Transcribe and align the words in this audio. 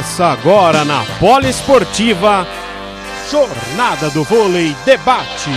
Começa 0.00 0.24
agora 0.24 0.82
na 0.82 1.04
Poliesportiva 1.18 2.46
Jornada 3.30 4.08
do 4.08 4.24
Vôlei 4.24 4.74
Debate. 4.82 5.50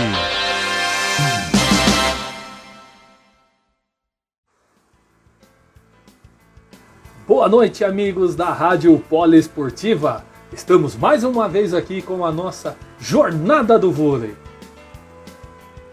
Boa 7.26 7.48
noite, 7.48 7.82
amigos 7.84 8.36
da 8.36 8.50
Rádio 8.50 8.98
Poliesportiva. 9.08 10.22
Estamos 10.52 10.94
mais 10.94 11.24
uma 11.24 11.48
vez 11.48 11.72
aqui 11.72 12.02
com 12.02 12.22
a 12.22 12.30
nossa 12.30 12.76
Jornada 13.00 13.78
do 13.78 13.90
Vôlei. 13.90 14.36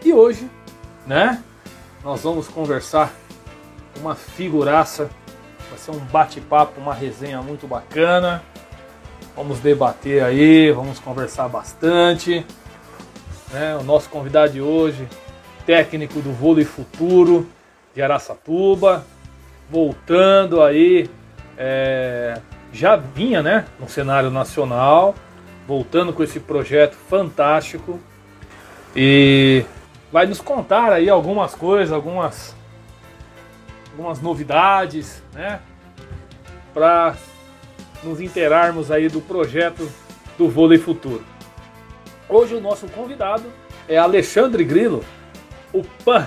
E 0.04 0.12
hoje, 0.12 0.50
né, 1.06 1.42
nós 2.04 2.20
vamos 2.20 2.48
conversar 2.48 3.14
com 3.94 4.00
uma 4.00 4.14
figuraça 4.14 5.08
Vai 5.72 5.78
ser 5.78 5.90
um 5.90 6.00
bate-papo, 6.00 6.78
uma 6.78 6.92
resenha 6.92 7.40
muito 7.40 7.66
bacana. 7.66 8.42
Vamos 9.34 9.58
debater 9.58 10.22
aí, 10.22 10.70
vamos 10.70 10.98
conversar 10.98 11.48
bastante. 11.48 12.44
Né? 13.50 13.74
O 13.80 13.82
nosso 13.82 14.10
convidado 14.10 14.52
de 14.52 14.60
hoje, 14.60 15.08
técnico 15.64 16.20
do 16.20 16.30
vôlei 16.30 16.66
futuro 16.66 17.48
de 17.94 18.02
Araçatuba, 18.02 19.06
voltando 19.70 20.62
aí, 20.62 21.08
é, 21.56 22.38
já 22.70 22.96
vinha 22.96 23.42
né, 23.42 23.64
no 23.80 23.88
cenário 23.88 24.30
nacional, 24.30 25.14
voltando 25.66 26.12
com 26.12 26.22
esse 26.22 26.38
projeto 26.38 26.96
fantástico 27.08 27.98
e 28.94 29.64
vai 30.12 30.26
nos 30.26 30.42
contar 30.42 30.92
aí 30.92 31.08
algumas 31.08 31.54
coisas, 31.54 31.94
algumas 31.94 32.54
algumas 33.92 34.20
novidades, 34.20 35.22
né? 35.32 35.60
Para 36.72 37.14
nos 38.02 38.20
interarmos 38.20 38.90
aí 38.90 39.08
do 39.08 39.20
projeto 39.20 39.88
do 40.36 40.48
vôlei 40.48 40.78
futuro. 40.78 41.22
Hoje 42.28 42.54
o 42.54 42.60
nosso 42.60 42.88
convidado 42.88 43.44
é 43.86 43.98
Alexandre 43.98 44.64
Grilo, 44.64 45.04
o 45.72 45.84
PAN, 46.04 46.26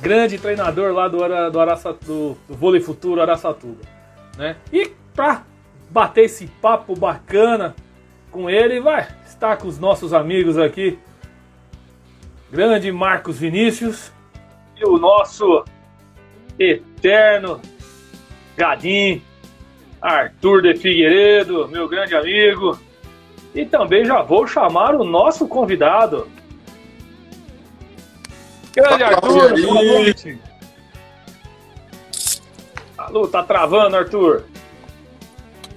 grande 0.00 0.38
treinador 0.38 0.92
lá 0.92 1.08
do, 1.08 1.18
do, 1.18 2.04
do, 2.04 2.38
do 2.48 2.54
vôlei 2.54 2.80
futuro 2.80 3.22
Araçatuba. 3.22 3.80
Né? 4.36 4.56
E 4.72 4.92
para 5.14 5.44
bater 5.88 6.24
esse 6.24 6.46
papo 6.46 6.94
bacana 6.94 7.74
com 8.30 8.50
ele, 8.50 8.80
vai 8.80 9.08
estar 9.26 9.56
com 9.56 9.68
os 9.68 9.78
nossos 9.78 10.12
amigos 10.12 10.58
aqui, 10.58 10.98
grande 12.50 12.90
Marcos 12.90 13.38
Vinícius 13.38 14.12
e 14.76 14.84
o 14.84 14.98
nosso 14.98 15.64
eterno 16.98 17.60
Gadim, 18.56 19.22
Arthur 20.02 20.62
de 20.62 20.76
Figueiredo, 20.76 21.68
meu 21.68 21.88
grande 21.88 22.14
amigo. 22.14 22.78
E 23.54 23.64
também 23.64 24.04
já 24.04 24.20
vou 24.22 24.46
chamar 24.46 24.94
o 24.94 25.04
nosso 25.04 25.46
convidado. 25.46 26.28
Grande 28.74 29.04
Arthur, 29.04 29.60
boa 29.60 29.82
noite. 29.82 30.38
Alô, 32.96 33.26
tá 33.28 33.42
travando, 33.42 33.96
Arthur? 33.96 34.44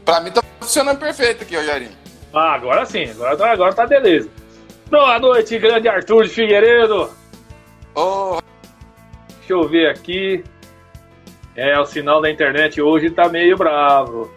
Pra 0.04 0.20
mim 0.20 0.32
tá 0.32 0.44
funcionando 0.60 1.00
perfeito 1.00 1.44
aqui, 1.44 1.56
Rogerinho. 1.56 1.92
Ah, 2.34 2.54
agora 2.54 2.86
sim, 2.86 3.10
agora, 3.12 3.38
tá, 3.38 3.52
agora 3.52 3.74
tá 3.74 3.86
beleza. 3.86 4.30
Boa 4.90 5.20
noite, 5.20 5.58
grande 5.60 5.88
Arthur 5.88 6.24
de 6.24 6.30
Figueiredo. 6.30 7.10
Oh. 7.96 8.40
Deixa 9.38 9.54
eu 9.54 9.68
ver 9.68 9.90
aqui. 9.90 10.44
É, 11.56 11.78
o 11.80 11.86
sinal 11.86 12.22
da 12.22 12.32
internet 12.32 12.82
hoje 12.82 13.10
tá 13.10 13.28
meio 13.28 13.58
bravo. 13.58 14.32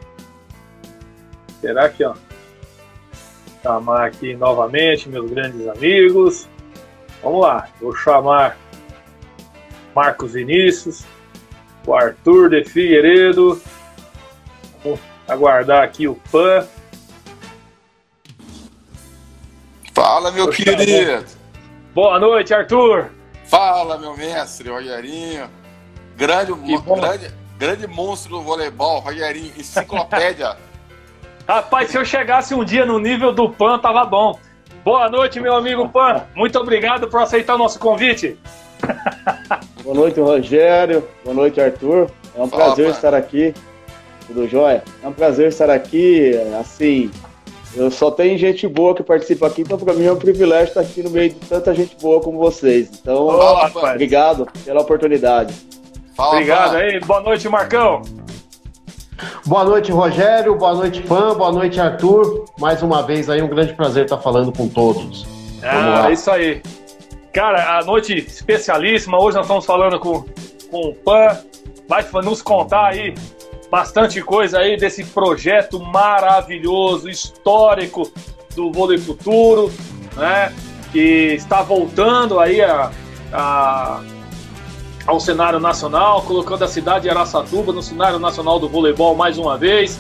Será 1.61 1.89
que, 1.89 2.05
ó? 2.05 2.15
Chamar 3.63 4.07
aqui 4.07 4.35
novamente 4.35 5.09
meus 5.09 5.31
grandes 5.31 5.67
amigos. 5.69 6.49
Vamos 7.23 7.43
lá, 7.43 7.69
vou 7.81 7.95
chamar 7.95 8.57
Marcos 9.95 10.33
Vinícius, 10.33 11.05
o 11.87 11.95
Arthur 11.95 12.51
de 12.51 12.65
Figueiredo. 12.65 13.63
Vou 14.83 14.99
aguardar 15.27 15.83
aqui 15.83 16.07
o 16.07 16.17
PAN. 16.31 16.67
Fala, 19.95 20.31
meu 20.33 20.47
Poxa, 20.47 20.65
querido. 20.65 21.25
Boa 21.95 22.19
noite, 22.19 22.53
Arthur. 22.53 23.11
Fala, 23.45 23.97
meu 23.97 24.17
mestre, 24.17 24.69
Rogerinho. 24.69 25.49
Grande, 26.17 26.53
grande, 26.53 27.31
grande 27.59 27.87
monstro 27.87 28.37
do 28.37 28.43
voleibol, 28.43 29.01
Rogerinho, 29.01 29.53
enciclopédia. 29.57 30.57
Rapaz, 31.47 31.91
se 31.91 31.99
eu 31.99 32.05
chegasse 32.05 32.55
um 32.55 32.65
dia 32.65 32.87
no 32.87 32.99
nível 32.99 33.33
do 33.33 33.51
Pan, 33.51 33.79
tava 33.79 34.05
bom. 34.05 34.39
Boa 34.85 35.11
noite, 35.11 35.41
meu 35.41 35.55
amigo 35.55 35.89
Pan. 35.89 36.25
Muito 36.35 36.59
obrigado 36.59 37.09
por 37.09 37.21
aceitar 37.21 37.55
o 37.55 37.59
nosso 37.59 37.79
convite. 37.79 38.39
Boa 39.83 39.95
noite, 39.95 40.21
Rogério. 40.21 41.07
Boa 41.25 41.35
noite, 41.35 41.61
Arthur. 41.61 42.11
É 42.35 42.43
um 42.43 42.49
Fala, 42.49 42.65
prazer 42.65 42.91
estar 42.91 43.15
aqui. 43.15 43.55
Tudo 44.27 44.49
jóia? 44.49 44.83
É 45.03 45.09
um 45.09 45.13
prazer 45.13 45.49
estar 45.49 45.69
aqui. 45.69 46.33
Assim, 46.59 47.11
eu 47.77 47.91
só 47.91 48.11
tenho 48.11 48.39
gente 48.39 48.67
boa 48.69 48.95
que 48.95 49.03
participa 49.03 49.47
aqui, 49.47 49.63
então 49.63 49.77
para 49.77 49.95
mim 49.95 50.07
é 50.07 50.13
um 50.13 50.17
privilégio 50.17 50.69
estar 50.69 50.81
aqui 50.81 51.03
no 51.03 51.11
meio 51.11 51.31
de 51.31 51.37
tanta 51.37 51.75
gente 51.75 51.97
boa 52.01 52.21
como 52.21 52.39
vocês. 52.39 52.89
Então, 53.01 53.29
obrigado 53.93 54.47
pela 54.65 54.81
oportunidade. 54.81 55.55
Fala, 56.17 56.31
Obrigado 56.33 56.73
fala. 56.73 56.79
aí. 56.79 57.01
Boa 57.01 57.21
noite, 57.21 57.49
Marcão. 57.49 58.03
Boa 59.47 59.65
noite, 59.65 59.93
Rogério. 59.93 60.55
Boa 60.57 60.75
noite, 60.75 61.03
Pan. 61.03 61.35
Boa 61.35 61.53
noite, 61.53 61.81
Arthur. 61.81 62.45
Mais 62.59 62.83
uma 62.83 63.03
vez 63.03 63.29
aí, 63.29 63.43
um 63.43 63.49
grande 63.49 63.75
prazer 63.75 64.05
estar 64.05 64.19
falando 64.19 64.53
com 64.53 64.69
todos. 64.69 65.27
Ah, 65.63 66.11
isso 66.11 66.31
aí. 66.31 66.63
Cara, 67.33 67.79
a 67.79 67.85
noite 67.85 68.15
especialíssima. 68.17 69.19
Hoje 69.19 69.37
nós 69.37 69.47
estamos 69.47 69.65
falando 69.67 69.99
com, 69.99 70.25
com 70.71 70.89
o 70.89 70.95
Pan. 70.95 71.37
Vai 71.89 72.05
nos 72.23 72.41
contar 72.41 72.87
aí 72.87 73.15
bastante 73.71 74.23
coisa 74.23 74.61
aí 74.61 74.77
desse 74.77 75.05
projeto 75.05 75.81
maravilhoso, 75.81 77.09
histórico 77.09 78.11
do 78.55 78.71
vôlei 78.71 78.99
futuro, 78.99 79.73
né? 80.17 80.53
Que 80.93 81.35
está 81.35 81.61
voltando 81.63 82.39
aí 82.39 82.61
a, 82.63 82.91
a 83.33 84.01
ao 85.07 85.21
cenário 85.21 85.61
nacional, 85.61 86.23
colocando 86.23 86.65
a 86.65 86.69
cidade 86.69 87.03
de 87.03 87.11
Araçatuba 87.11 87.73
no 87.73 87.83
cenário 87.83 88.19
nacional 88.19 88.59
do 88.59 88.69
voleibol 88.69 89.15
mais 89.15 89.39
uma 89.39 89.57
vez. 89.57 89.99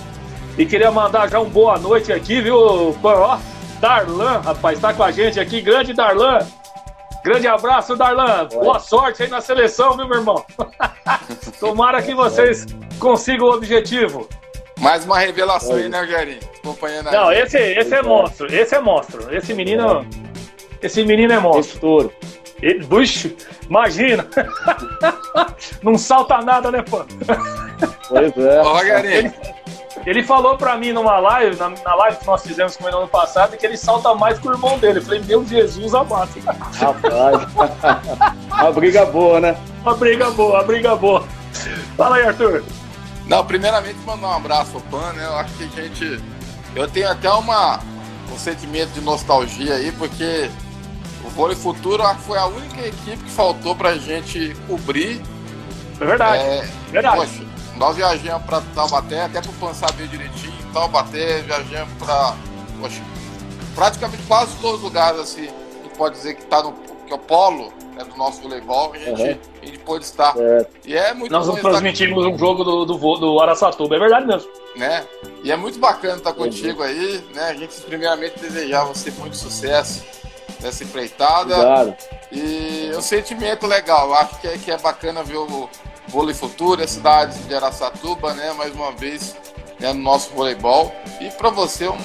E 0.56 0.64
queria 0.64 0.90
mandar 0.90 1.28
já 1.28 1.40
um 1.40 1.48
boa 1.48 1.78
noite 1.78 2.12
aqui, 2.12 2.40
viu, 2.40 2.56
Ó, 2.56 3.38
Darlan, 3.80 4.40
rapaz, 4.40 4.78
tá 4.78 4.94
com 4.94 5.02
a 5.02 5.10
gente 5.10 5.38
aqui, 5.38 5.60
grande 5.60 5.92
Darlan. 5.92 6.38
Grande 7.24 7.48
abraço, 7.48 7.96
Darlan. 7.96 8.46
Boa 8.48 8.78
sorte 8.78 9.22
aí 9.22 9.28
na 9.28 9.40
seleção, 9.40 9.96
viu, 9.96 10.06
meu 10.06 10.18
irmão? 10.18 10.44
Tomara 11.58 12.02
que 12.02 12.14
vocês 12.14 12.66
consigam 12.98 13.46
o 13.48 13.54
objetivo. 13.54 14.28
Mais 14.78 15.04
uma 15.04 15.18
revelação 15.18 15.76
aí, 15.76 15.88
né, 15.88 16.00
Rogerinho? 16.00 16.40
Acompanhando 16.58 17.10
Não, 17.10 17.32
esse, 17.32 17.58
esse 17.58 17.94
é 17.94 18.02
monstro. 18.02 18.54
Esse 18.54 18.74
é 18.74 18.80
monstro. 18.80 19.34
Esse 19.34 19.54
menino. 19.54 20.06
Esse 20.82 21.04
menino 21.04 21.32
é 21.32 21.38
monstro. 21.38 22.12
Ele, 22.64 22.82
bucho, 22.86 23.30
imagina! 23.68 24.26
Não 25.84 25.98
salta 25.98 26.38
nada, 26.38 26.70
né, 26.70 26.80
pô? 26.80 27.04
Pois 28.08 28.36
é. 28.38 28.62
Ô, 28.62 28.80
ele, 28.80 29.34
ele 30.06 30.22
falou 30.22 30.56
pra 30.56 30.74
mim 30.78 30.90
numa 30.90 31.18
live, 31.18 31.56
na, 31.56 31.68
na, 31.68 31.94
live 31.94 32.16
que 32.16 32.26
nós 32.26 32.42
fizemos 32.42 32.74
com 32.74 32.84
ele 32.84 32.92
no 32.92 33.02
ano 33.02 33.08
passado, 33.08 33.54
que 33.58 33.66
ele 33.66 33.76
salta 33.76 34.14
mais 34.14 34.38
que 34.38 34.48
o 34.48 34.52
irmão 34.52 34.78
dele. 34.78 35.00
Eu 35.00 35.02
falei, 35.02 35.20
meu 35.20 35.44
Jesus 35.44 35.94
amado. 35.94 36.30
Rapaz. 36.40 37.46
Uma 38.50 38.72
briga 38.72 39.04
boa, 39.04 39.40
né? 39.40 39.58
Uma 39.82 39.94
briga 39.94 40.30
boa, 40.30 40.54
uma 40.54 40.64
briga 40.64 40.96
boa. 40.96 41.22
Fala 41.98 42.16
aí, 42.16 42.26
Arthur. 42.26 42.64
Não, 43.26 43.44
primeiramente 43.44 43.98
mandar 44.06 44.28
um 44.28 44.36
abraço 44.36 44.70
ao 44.76 44.80
Pan, 44.80 45.12
né? 45.12 45.22
Eu 45.26 45.36
acho 45.36 45.52
que 45.54 45.64
a 45.64 45.82
gente. 45.82 46.18
Eu 46.74 46.88
tenho 46.88 47.10
até 47.10 47.30
uma, 47.30 47.78
um 48.32 48.38
sentimento 48.38 48.92
de 48.92 49.02
nostalgia 49.02 49.74
aí, 49.74 49.92
porque 49.92 50.48
Vôlei 51.34 51.56
Futuro 51.56 52.02
foi 52.20 52.38
a 52.38 52.46
única 52.46 52.86
equipe 52.86 53.16
que 53.16 53.30
faltou 53.30 53.74
pra 53.74 53.96
gente 53.96 54.56
cobrir. 54.68 55.20
É 56.00 56.04
verdade. 56.04 56.42
É, 56.42 56.68
verdade. 56.90 57.16
Poxa, 57.16 57.44
nós 57.76 57.96
viajamos 57.96 58.42
pra 58.44 58.60
Taubaté, 58.74 59.22
até 59.22 59.40
pro 59.40 59.52
Pan 59.54 59.74
saber 59.74 60.06
direitinho, 60.08 60.54
Taubaté, 60.72 61.42
viajamos 61.42 61.92
pra. 61.98 62.36
Poxa, 62.80 63.02
praticamente 63.74 64.22
quase 64.28 64.56
todos 64.58 64.76
os 64.76 64.82
lugares 64.82 65.20
assim, 65.20 65.48
a 65.48 65.82
gente 65.82 65.96
pode 65.96 66.14
dizer 66.14 66.34
que 66.34 66.44
tá 66.46 66.62
no 66.62 66.72
que 67.04 67.12
é 67.12 67.16
o 67.16 67.18
polo 67.18 67.70
né, 67.94 68.04
do 68.04 68.16
nosso 68.16 68.40
voleibol, 68.40 68.92
a 68.94 68.98
gente, 68.98 69.22
uhum. 69.22 69.38
a 69.62 69.66
gente 69.66 69.78
pôde 69.80 70.04
estar. 70.04 70.34
É. 70.38 70.66
E 70.86 70.96
é 70.96 71.12
muito 71.12 71.30
Nós 71.30 71.46
transmitimos 71.60 72.24
um 72.24 72.38
jogo 72.38 72.64
do, 72.64 72.84
do, 72.84 72.96
do 72.96 73.40
Araçatuba, 73.40 73.96
é 73.96 73.98
verdade 73.98 74.26
mesmo. 74.26 74.48
Né? 74.74 75.04
E 75.42 75.52
é 75.52 75.56
muito 75.56 75.78
bacana 75.78 76.16
estar 76.16 76.32
contigo 76.32 76.82
aí, 76.82 77.22
né? 77.34 77.48
A 77.50 77.54
gente 77.54 77.78
primeiramente 77.82 78.40
desejar 78.40 78.84
você 78.84 79.10
muito 79.10 79.36
sucesso 79.36 80.02
nessa 80.64 80.82
empreitada. 80.82 81.54
Claro. 81.54 81.94
E 82.32 82.90
um 82.96 83.02
sentimento 83.02 83.66
legal. 83.66 84.12
Acho 84.14 84.40
que 84.40 84.48
é, 84.48 84.58
que 84.58 84.70
é 84.70 84.78
bacana 84.78 85.22
ver 85.22 85.36
o 85.36 85.68
vôlei 86.08 86.34
futuro, 86.34 86.82
a 86.82 86.88
cidade 86.88 87.38
de 87.40 87.54
Araçatuba, 87.54 88.32
né? 88.34 88.52
Mais 88.56 88.74
uma 88.74 88.90
vez, 88.92 89.36
né, 89.78 89.92
no 89.92 90.00
nosso 90.00 90.30
voleibol. 90.30 90.92
E 91.20 91.30
para 91.30 91.50
você, 91.50 91.88
um, 91.88 91.96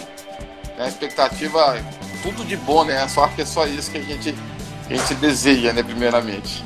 né, 0.78 0.88
expectativa, 0.88 1.78
tudo 2.22 2.46
de 2.46 2.58
bom, 2.58 2.84
né? 2.84 3.08
Só 3.08 3.28
que 3.28 3.42
é 3.42 3.46
só 3.46 3.66
isso 3.66 3.90
que 3.90 3.98
a 3.98 4.02
gente, 4.02 4.36
a 4.90 4.94
gente 4.94 5.16
deseja, 5.16 5.74
né, 5.74 5.82
primeiramente. 5.82 6.64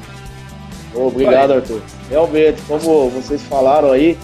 Obrigado, 0.93 1.53
Arthur. 1.53 1.81
Realmente, 2.09 2.61
como 2.67 3.09
vocês 3.09 3.41
falaram 3.43 3.91
aí, 3.91 4.17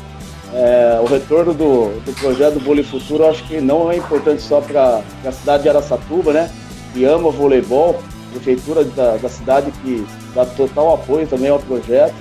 é, 0.54 1.00
o 1.02 1.06
retorno 1.06 1.54
do, 1.54 2.00
do 2.02 2.14
projeto 2.20 2.56
do 2.56 2.60
Vôlei 2.60 2.84
Futuro 2.84 3.26
acho 3.28 3.44
que 3.44 3.60
não 3.62 3.92
é 3.92 3.98
importante 3.98 4.42
só 4.42 4.62
para 4.62 5.02
a 5.26 5.32
cidade 5.32 5.64
de 5.64 5.70
Araçatuba, 5.70 6.34
né? 6.34 6.52
Que 6.94 7.06
ama 7.06 7.30
voleibol, 7.30 8.02
prefeitura 8.32 8.84
da, 8.84 9.18
da 9.18 9.30
cidade 9.30 9.72
que 9.84 10.06
dá 10.34 10.46
total 10.46 10.94
apoio 10.94 11.28
também 11.28 11.50
ao 11.50 11.60
projeto, 11.60 12.14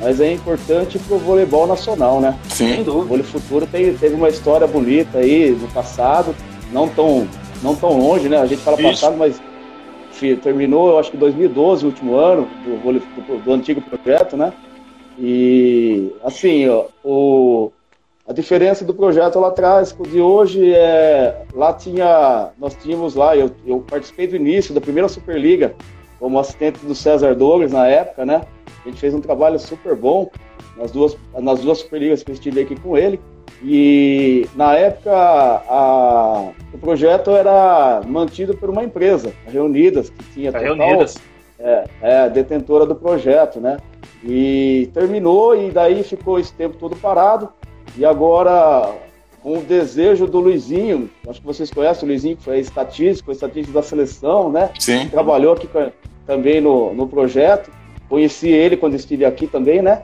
mas 0.00 0.20
é 0.20 0.32
importante 0.32 0.98
para 0.98 1.16
o 1.16 1.18
voleibol 1.18 1.66
nacional, 1.66 2.20
né? 2.20 2.38
Sim. 2.48 2.82
O 2.82 3.02
Vôlei 3.04 3.24
Futuro 3.24 3.66
tem, 3.66 3.94
teve 3.94 4.14
uma 4.14 4.28
história 4.28 4.66
bonita 4.66 5.18
aí 5.18 5.50
no 5.50 5.68
passado, 5.68 6.34
não 6.72 6.88
tão, 6.88 7.26
não 7.62 7.74
tão 7.74 7.98
longe, 7.98 8.28
né? 8.28 8.38
A 8.38 8.46
gente 8.46 8.62
fala 8.62 8.80
Isso. 8.80 8.90
passado, 8.90 9.16
mas 9.16 9.40
terminou, 10.42 10.90
eu 10.90 10.98
acho 10.98 11.10
que 11.10 11.16
2012, 11.16 11.84
o 11.84 11.88
último 11.88 12.16
ano 12.16 12.48
do, 12.64 12.76
vôlei, 12.82 13.02
do, 13.26 13.38
do 13.44 13.52
antigo 13.52 13.80
projeto, 13.82 14.36
né? 14.36 14.52
E 15.18 16.10
assim, 16.24 16.68
ó, 16.68 16.86
o, 17.04 17.70
a 18.26 18.32
diferença 18.32 18.84
do 18.84 18.94
projeto 18.94 19.38
lá 19.38 19.48
atrás 19.48 19.94
de 20.08 20.20
hoje 20.20 20.72
é 20.72 21.42
lá 21.52 21.72
tinha 21.72 22.50
nós 22.58 22.74
tínhamos 22.74 23.14
lá 23.14 23.36
eu, 23.36 23.50
eu 23.66 23.80
participei 23.80 24.26
do 24.26 24.36
início 24.36 24.74
da 24.74 24.80
primeira 24.80 25.08
Superliga 25.08 25.74
como 26.18 26.38
assistente 26.38 26.78
do 26.86 26.94
César 26.94 27.34
Douglas 27.34 27.70
na 27.70 27.86
época, 27.86 28.24
né? 28.24 28.42
A 28.82 28.88
gente 28.88 28.98
fez 28.98 29.12
um 29.12 29.20
trabalho 29.20 29.58
super 29.58 29.94
bom 29.94 30.30
nas 30.76 30.90
duas 30.90 31.16
nas 31.38 31.60
duas 31.60 31.78
Superligas 31.78 32.22
que 32.22 32.30
eu 32.30 32.34
estive 32.34 32.62
aqui 32.62 32.76
com 32.76 32.96
ele. 32.96 33.20
E 33.62 34.48
na 34.54 34.74
época 34.74 35.12
a, 35.12 36.50
o 36.72 36.78
projeto 36.78 37.30
era 37.30 38.00
mantido 38.06 38.56
por 38.56 38.70
uma 38.70 38.82
empresa, 38.82 39.32
a 39.46 39.50
Reunidas, 39.50 40.08
que 40.08 40.24
tinha 40.32 40.50
a 40.50 40.52
total, 40.52 40.76
Reunidas. 40.76 41.16
É, 41.58 41.84
é, 42.02 42.28
detentora 42.30 42.86
do 42.86 42.94
projeto, 42.94 43.60
né? 43.60 43.76
E 44.22 44.90
terminou 44.94 45.54
e 45.54 45.70
daí 45.70 46.02
ficou 46.02 46.38
esse 46.38 46.52
tempo 46.54 46.76
todo 46.78 46.96
parado. 46.96 47.50
E 47.96 48.04
agora, 48.04 48.92
com 49.42 49.58
o 49.58 49.62
desejo 49.62 50.26
do 50.26 50.40
Luizinho, 50.40 51.10
acho 51.28 51.40
que 51.40 51.46
vocês 51.46 51.70
conhecem 51.70 52.04
o 52.04 52.08
Luizinho, 52.10 52.36
que 52.36 52.44
foi 52.44 52.58
estatístico, 52.58 53.26
foi 53.26 53.34
estatístico 53.34 53.72
da 53.72 53.82
seleção, 53.82 54.50
né? 54.50 54.70
Sim. 54.78 55.08
Trabalhou 55.08 55.52
aqui 55.52 55.68
também 56.26 56.60
no, 56.60 56.92
no 56.94 57.06
projeto. 57.06 57.70
Conheci 58.08 58.48
ele 58.48 58.76
quando 58.76 58.94
estive 58.94 59.24
aqui 59.24 59.46
também, 59.46 59.80
né? 59.80 60.02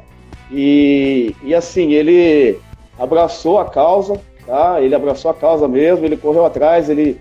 E, 0.52 1.34
e 1.42 1.54
assim, 1.54 1.92
ele 1.92 2.58
abraçou 2.98 3.58
a 3.58 3.64
causa, 3.64 4.20
tá? 4.46 4.80
Ele 4.80 4.94
abraçou 4.94 5.30
a 5.30 5.34
causa 5.34 5.66
mesmo, 5.66 6.04
ele 6.04 6.16
correu 6.16 6.44
atrás, 6.44 6.88
ele 6.88 7.20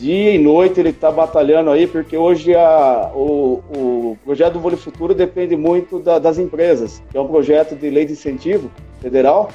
dia 0.00 0.34
e 0.34 0.38
noite 0.38 0.80
ele 0.80 0.88
está 0.88 1.10
batalhando 1.10 1.70
aí, 1.70 1.86
porque 1.86 2.16
hoje 2.16 2.54
a, 2.54 3.12
o, 3.14 3.62
o 3.68 4.18
projeto 4.24 4.54
do 4.54 4.60
Vôlei 4.60 4.78
Futuro 4.78 5.14
depende 5.14 5.54
muito 5.54 5.98
da, 5.98 6.18
das 6.18 6.38
empresas, 6.38 7.02
que 7.10 7.18
é 7.18 7.20
um 7.20 7.28
projeto 7.28 7.76
de 7.76 7.90
lei 7.90 8.06
de 8.06 8.12
incentivo 8.12 8.70
federal, 9.02 9.50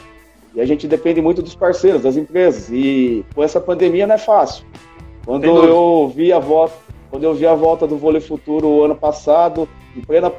e 0.55 0.61
a 0.61 0.65
gente 0.65 0.87
depende 0.87 1.21
muito 1.21 1.41
dos 1.41 1.53
parceiros, 1.53 2.03
das 2.03 2.15
empresas. 2.15 2.69
E 2.71 3.25
com 3.35 3.43
essa 3.43 3.59
pandemia 3.59 4.07
não 4.07 4.15
é 4.15 4.17
fácil. 4.17 4.65
Quando 5.25 5.45
eu 5.45 6.11
vi 6.15 6.31
a 6.31 6.39
volta, 6.39 6.75
quando 7.09 7.23
eu 7.23 7.33
vi 7.33 7.45
a 7.45 7.53
volta 7.53 7.85
do 7.85 7.97
Vôlei 7.97 8.21
Futuro 8.21 8.67
o 8.67 8.83
ano 8.83 8.95
passado, 8.95 9.67
em 9.95 10.01
plena 10.01 10.31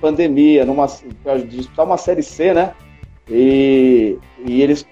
pandemia, 0.00 0.64
numa 0.64 0.86
para 1.22 1.38
disputar 1.38 1.86
uma 1.86 1.96
série 1.96 2.22
C, 2.22 2.52
né? 2.52 2.72
E, 3.28 4.18
e 4.44 4.60
eles 4.60 4.84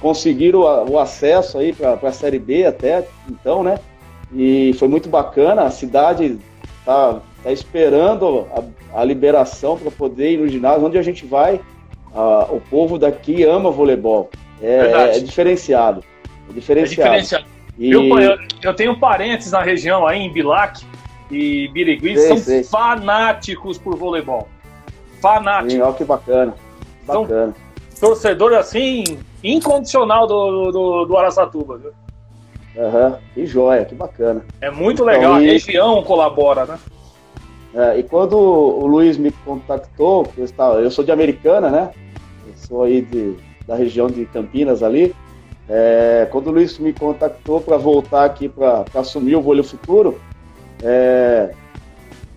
conseguiram 0.00 0.60
o 0.60 0.98
acesso 0.98 1.58
aí 1.58 1.72
para 1.72 1.98
a 2.02 2.12
série 2.12 2.38
B 2.38 2.66
até 2.66 3.06
então, 3.28 3.62
né? 3.62 3.78
E 4.34 4.74
foi 4.78 4.88
muito 4.88 5.08
bacana. 5.08 5.62
A 5.62 5.70
cidade 5.70 6.38
tá, 6.84 7.20
tá 7.42 7.52
esperando 7.52 8.46
a, 8.52 9.00
a 9.00 9.04
liberação 9.04 9.78
para 9.78 9.90
poder 9.90 10.32
ir 10.32 10.38
no 10.38 10.48
ginásio, 10.48 10.86
onde 10.86 10.98
a 10.98 11.02
gente 11.02 11.24
vai. 11.24 11.60
O 12.14 12.60
povo 12.70 12.98
daqui 12.98 13.44
ama 13.44 13.70
voleibol. 13.70 14.30
É, 14.62 15.16
é 15.16 15.20
diferenciado. 15.20 16.04
É 16.48 16.52
diferenciado. 16.52 17.14
É 17.14 17.20
diferenciado. 17.20 17.44
E... 17.78 17.90
Eu, 17.90 18.18
eu, 18.18 18.38
eu, 18.62 18.74
tenho 18.74 18.98
parentes 18.98 19.50
na 19.52 19.62
região 19.62 20.06
aí, 20.06 20.20
em 20.20 20.32
Bilac 20.32 20.84
e 21.30 21.68
Birigui, 21.68 22.18
são 22.18 22.36
sei. 22.36 22.62
fanáticos 22.64 23.78
por 23.78 23.96
voleibol. 23.96 24.48
Fanáticos. 25.22 25.72
Sim, 25.72 25.80
olha 25.80 25.94
que 25.94 26.04
bacana. 26.04 26.54
Bacana. 27.06 27.54
São 27.88 28.10
torcedor 28.10 28.54
assim, 28.54 29.04
incondicional 29.42 30.26
do, 30.26 30.72
do, 30.72 31.04
do 31.04 31.16
Araçatuba, 31.16 31.78
viu? 31.78 31.92
Aham, 32.76 33.06
uhum. 33.06 33.16
que 33.34 33.46
joia, 33.46 33.84
que 33.84 33.94
bacana. 33.94 34.44
É 34.60 34.70
muito 34.70 35.04
legal, 35.04 35.34
então, 35.34 35.42
e... 35.42 35.48
a 35.48 35.52
região 35.52 36.02
colabora, 36.02 36.64
né? 36.66 36.78
É, 37.74 37.98
e 37.98 38.02
quando 38.02 38.36
o 38.36 38.86
Luiz 38.86 39.16
me 39.16 39.30
contactou, 39.30 40.26
eu, 40.36 40.44
estava, 40.44 40.80
eu 40.80 40.90
sou 40.90 41.04
de 41.04 41.12
Americana, 41.12 41.70
né? 41.70 41.90
Eu 42.46 42.54
sou 42.56 42.82
aí 42.82 43.00
de, 43.02 43.36
da 43.66 43.76
região 43.76 44.08
de 44.08 44.24
Campinas 44.26 44.82
ali. 44.82 45.14
É, 45.68 46.26
quando 46.30 46.48
o 46.48 46.50
Luiz 46.50 46.78
me 46.78 46.92
contactou 46.92 47.60
para 47.60 47.76
voltar 47.76 48.24
aqui 48.24 48.48
para 48.48 48.84
assumir 48.94 49.36
o 49.36 49.40
Vôlei 49.40 49.62
Futuro, 49.62 50.20
é, 50.82 51.54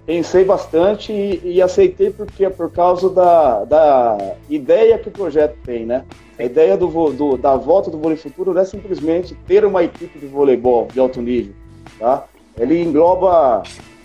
pensei 0.06 0.44
bastante 0.44 1.12
e, 1.12 1.42
e, 1.44 1.62
aceitei 1.62 2.12
porque 2.12 2.48
por 2.50 2.72
causa 2.72 3.10
da, 3.10 3.66
da 3.66 4.36
ideia 4.50 5.00
que 5.00 5.08
o 5.08 5.12
projeto 5.12 5.56
tem, 5.66 5.86
né? 5.86 6.04
A 6.38 6.44
ideia 6.44 6.78
do, 6.78 6.88
do, 7.12 7.38
da 7.38 7.56
volta 7.56 7.90
do 7.90 7.98
vôlei 7.98 8.18
futuro 8.18 8.54
não 8.54 8.62
é 8.62 8.66
simplesmente 8.66 9.36
ter 9.48 9.64
uma 9.66 9.84
equipe 9.84 10.20
de 10.20 10.26
voleibol 10.26 10.88
de 10.92 11.00
alto 11.00 11.22
nível, 11.22 11.54
tá? 11.98 12.26
Ele 12.60 12.82
engloba 12.82 13.64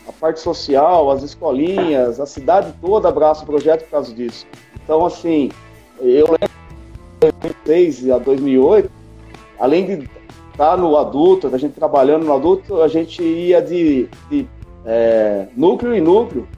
a 0.08 0.12
parte 0.12 0.40
social, 0.40 1.10
as 1.10 1.22
escolinhas, 1.22 2.18
a 2.18 2.26
cidade 2.26 2.72
toda 2.80 3.08
abraça 3.08 3.42
o 3.42 3.46
projeto 3.46 3.84
por 3.84 3.90
causa 3.90 4.14
disso. 4.14 4.46
Então, 4.82 5.04
assim, 5.04 5.50
eu 6.00 6.26
lembro 6.26 6.48
de 7.20 7.32
2006 7.66 8.10
a 8.10 8.18
2008, 8.18 8.90
além 9.58 9.84
de 9.84 10.10
estar 10.50 10.76
no 10.78 10.96
adulto, 10.96 11.50
da 11.50 11.58
gente 11.58 11.74
trabalhando 11.74 12.24
no 12.24 12.32
adulto, 12.32 12.80
a 12.80 12.88
gente 12.88 13.22
ia 13.22 13.60
de, 13.60 14.08
de 14.30 14.48
é, 14.84 15.46
núcleo 15.54 15.94
em 15.94 16.00
núcleo, 16.00 16.48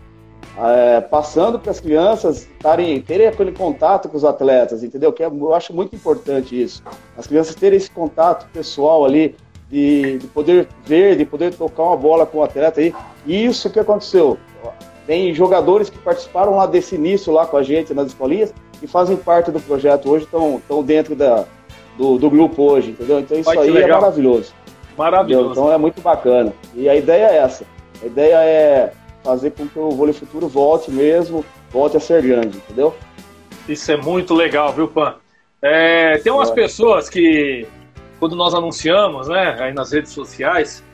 é, 0.56 1.00
passando 1.00 1.58
para 1.58 1.70
as 1.70 1.80
crianças 1.80 2.48
tarem, 2.60 3.00
terem 3.00 3.26
aquele 3.26 3.52
contato 3.52 4.08
com 4.08 4.16
os 4.16 4.24
atletas, 4.24 4.84
entendeu? 4.84 5.12
Que 5.12 5.22
é, 5.22 5.26
eu 5.26 5.54
acho 5.54 5.74
muito 5.74 5.94
importante 5.94 6.60
isso. 6.60 6.82
As 7.16 7.26
crianças 7.26 7.54
terem 7.54 7.76
esse 7.76 7.90
contato 7.90 8.48
pessoal 8.52 9.04
ali, 9.04 9.34
de, 9.70 10.18
de 10.18 10.26
poder 10.28 10.68
ver, 10.84 11.16
de 11.16 11.24
poder 11.24 11.54
tocar 11.54 11.84
uma 11.84 11.96
bola 11.96 12.26
com 12.26 12.38
o 12.38 12.42
atleta 12.42 12.80
aí. 12.80 12.94
E 13.26 13.44
isso 13.44 13.70
que 13.70 13.78
aconteceu. 13.78 14.38
Tem 15.06 15.32
jogadores 15.34 15.90
que 15.90 15.98
participaram 15.98 16.56
lá 16.56 16.66
desse 16.66 16.94
início 16.94 17.32
lá 17.32 17.46
com 17.46 17.56
a 17.56 17.62
gente 17.62 17.94
nas 17.94 18.08
escolinhas 18.08 18.52
e 18.82 18.86
fazem 18.86 19.16
parte 19.16 19.50
do 19.50 19.60
projeto 19.60 20.10
hoje, 20.10 20.24
estão 20.24 20.82
dentro 20.82 21.14
da, 21.14 21.44
do, 21.96 22.18
do, 22.18 22.30
grupo 22.30 22.62
hoje, 22.62 22.90
entendeu? 22.90 23.20
Então 23.20 23.38
isso 23.38 23.50
aí 23.50 23.76
é 23.76 23.88
maravilhoso. 23.88 24.52
Maravilhoso. 24.96 25.46
Entendeu? 25.46 25.62
Então 25.62 25.72
é 25.72 25.78
muito 25.78 26.00
bacana. 26.00 26.52
E 26.74 26.88
a 26.88 26.94
ideia 26.94 27.26
é 27.26 27.36
essa 27.38 27.64
a 28.02 28.06
ideia 28.06 28.36
é 28.36 28.92
fazer 29.22 29.50
com 29.50 29.68
que 29.68 29.78
o 29.78 29.90
vôlei 29.90 30.14
futuro 30.14 30.48
volte 30.48 30.90
mesmo, 30.90 31.44
volte 31.70 31.96
a 31.96 32.00
ser 32.00 32.22
grande, 32.22 32.56
entendeu? 32.56 32.94
Isso 33.68 33.92
é 33.92 33.96
muito 33.96 34.34
legal, 34.34 34.72
viu, 34.72 34.88
Pan? 34.88 35.16
É, 35.60 36.18
tem 36.18 36.32
umas 36.32 36.50
é. 36.50 36.54
pessoas 36.54 37.10
que, 37.10 37.66
quando 38.20 38.36
nós 38.36 38.54
anunciamos, 38.54 39.28
né, 39.28 39.56
aí 39.58 39.72
nas 39.72 39.92
redes 39.92 40.12
sociais, 40.12 40.84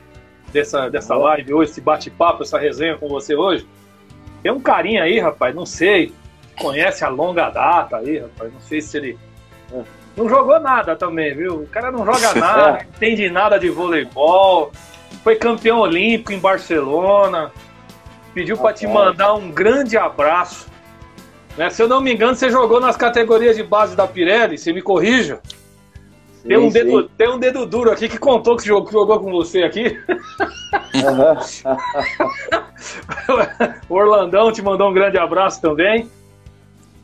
dessa, 0.51 0.89
dessa 0.89 1.13
é. 1.13 1.17
live 1.17 1.53
hoje, 1.53 1.71
esse 1.71 1.81
bate-papo, 1.81 2.43
essa 2.43 2.57
resenha 2.57 2.97
com 2.97 3.09
você 3.09 3.35
hoje, 3.35 3.67
tem 4.41 4.51
um 4.51 4.61
carinha 4.61 5.03
aí, 5.03 5.19
rapaz, 5.19 5.53
não 5.53 5.65
sei, 5.65 6.13
conhece 6.57 7.03
a 7.03 7.09
longa 7.09 7.49
data 7.49 7.97
aí, 7.97 8.19
rapaz, 8.19 8.51
não 8.51 8.61
sei 8.61 8.81
se 8.81 8.97
ele. 8.97 9.19
É. 9.73 9.83
Não 10.15 10.27
jogou 10.27 10.59
nada 10.59 10.95
também, 10.95 11.35
viu? 11.35 11.61
O 11.61 11.67
cara 11.67 11.91
não 11.91 12.05
joga 12.05 12.33
nada, 12.39 12.61
é. 12.61 12.71
não 12.71 12.79
entende 12.95 13.29
nada 13.29 13.59
de 13.59 13.69
voleibol, 13.69 14.71
foi 15.21 15.35
campeão 15.35 15.79
olímpico 15.79 16.31
em 16.31 16.39
Barcelona. 16.39 17.51
Pediu 18.33 18.55
para 18.55 18.73
te 18.73 18.87
mandar 18.87 19.33
um 19.33 19.51
grande 19.51 19.97
abraço. 19.97 20.67
Né? 21.57 21.71
Se 21.71 21.81
eu 21.81 21.87
não 21.87 21.99
me 21.99 22.13
engano, 22.13 22.35
você 22.35 22.51
jogou 22.51 22.79
nas 22.79 22.95
categorias 22.95 23.55
de 23.55 23.63
base 23.63 23.95
da 23.95 24.07
Pirelli, 24.07 24.57
você 24.57 24.71
me 24.71 24.81
corrija. 24.81 25.41
Tem, 26.47 26.57
um 26.57 26.69
dedo, 26.69 27.03
tem 27.17 27.29
um 27.29 27.39
dedo 27.39 27.65
duro 27.65 27.91
aqui 27.91 28.07
que 28.07 28.17
contou 28.17 28.55
que 28.55 28.65
jogou, 28.65 28.85
que 28.85 28.93
jogou 28.93 29.19
com 29.19 29.31
você 29.31 29.63
aqui. 29.63 29.97
Uhum. 30.95 31.37
o 33.89 33.93
Orlandão 33.93 34.51
te 34.51 34.61
mandou 34.61 34.89
um 34.89 34.93
grande 34.93 35.17
abraço 35.17 35.61
também. 35.61 36.09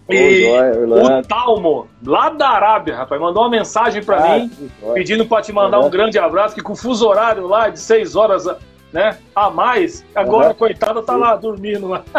E 0.10 0.46
o 0.46 1.22
Talmo, 1.28 1.88
lá 2.06 2.30
da 2.30 2.50
Arábia, 2.50 2.96
rapaz, 2.98 3.22
mandou 3.22 3.44
uma 3.44 3.50
mensagem 3.50 4.04
para 4.04 4.18
ah, 4.18 4.40
mim, 4.40 4.52
pedindo 4.94 5.26
para 5.26 5.42
te 5.42 5.54
mandar 5.54 5.80
uhum. 5.80 5.88
um 5.88 5.90
grande 5.90 6.20
abraço, 6.20 6.54
que 6.54 6.62
com 6.62 6.74
o 6.74 6.76
fuso 6.76 7.08
horário 7.08 7.48
lá 7.48 7.70
de 7.70 7.80
seis 7.80 8.16
horas 8.16 8.46
né, 8.92 9.18
a 9.34 9.50
mais, 9.50 10.06
agora, 10.14 10.50
uhum. 10.50 10.56
coitado, 10.56 11.02
tá 11.02 11.16
lá 11.16 11.36
dormindo 11.36 11.88
lá. 11.88 12.04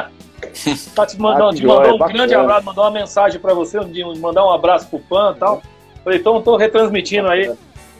tá 0.94 1.06
te 1.06 1.20
mandando, 1.20 1.48
ah, 1.48 1.54
te 1.54 1.66
mandou 1.66 1.94
um 1.94 2.08
grande 2.08 2.34
abraço, 2.34 2.64
mandou 2.64 2.84
uma 2.84 2.90
mensagem 2.90 3.38
para 3.38 3.52
você, 3.52 3.78
mandar 4.18 4.46
um 4.46 4.50
abraço 4.50 4.88
pro 4.88 4.98
Pan 4.98 5.34
e 5.36 5.38
tal. 5.38 5.62
Falei, 6.04 6.18
então 6.18 6.38
estou 6.38 6.56
retransmitindo 6.56 7.28
aí 7.28 7.50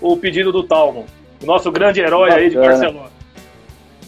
o 0.00 0.16
pedido 0.16 0.52
do 0.52 0.62
Talmo, 0.62 1.06
o 1.42 1.46
nosso 1.46 1.73
grande 1.73 2.00
herói 2.00 2.28
Bacana. 2.28 2.40
aí 2.42 2.50
de 2.50 2.56
Barcelona. 2.56 3.14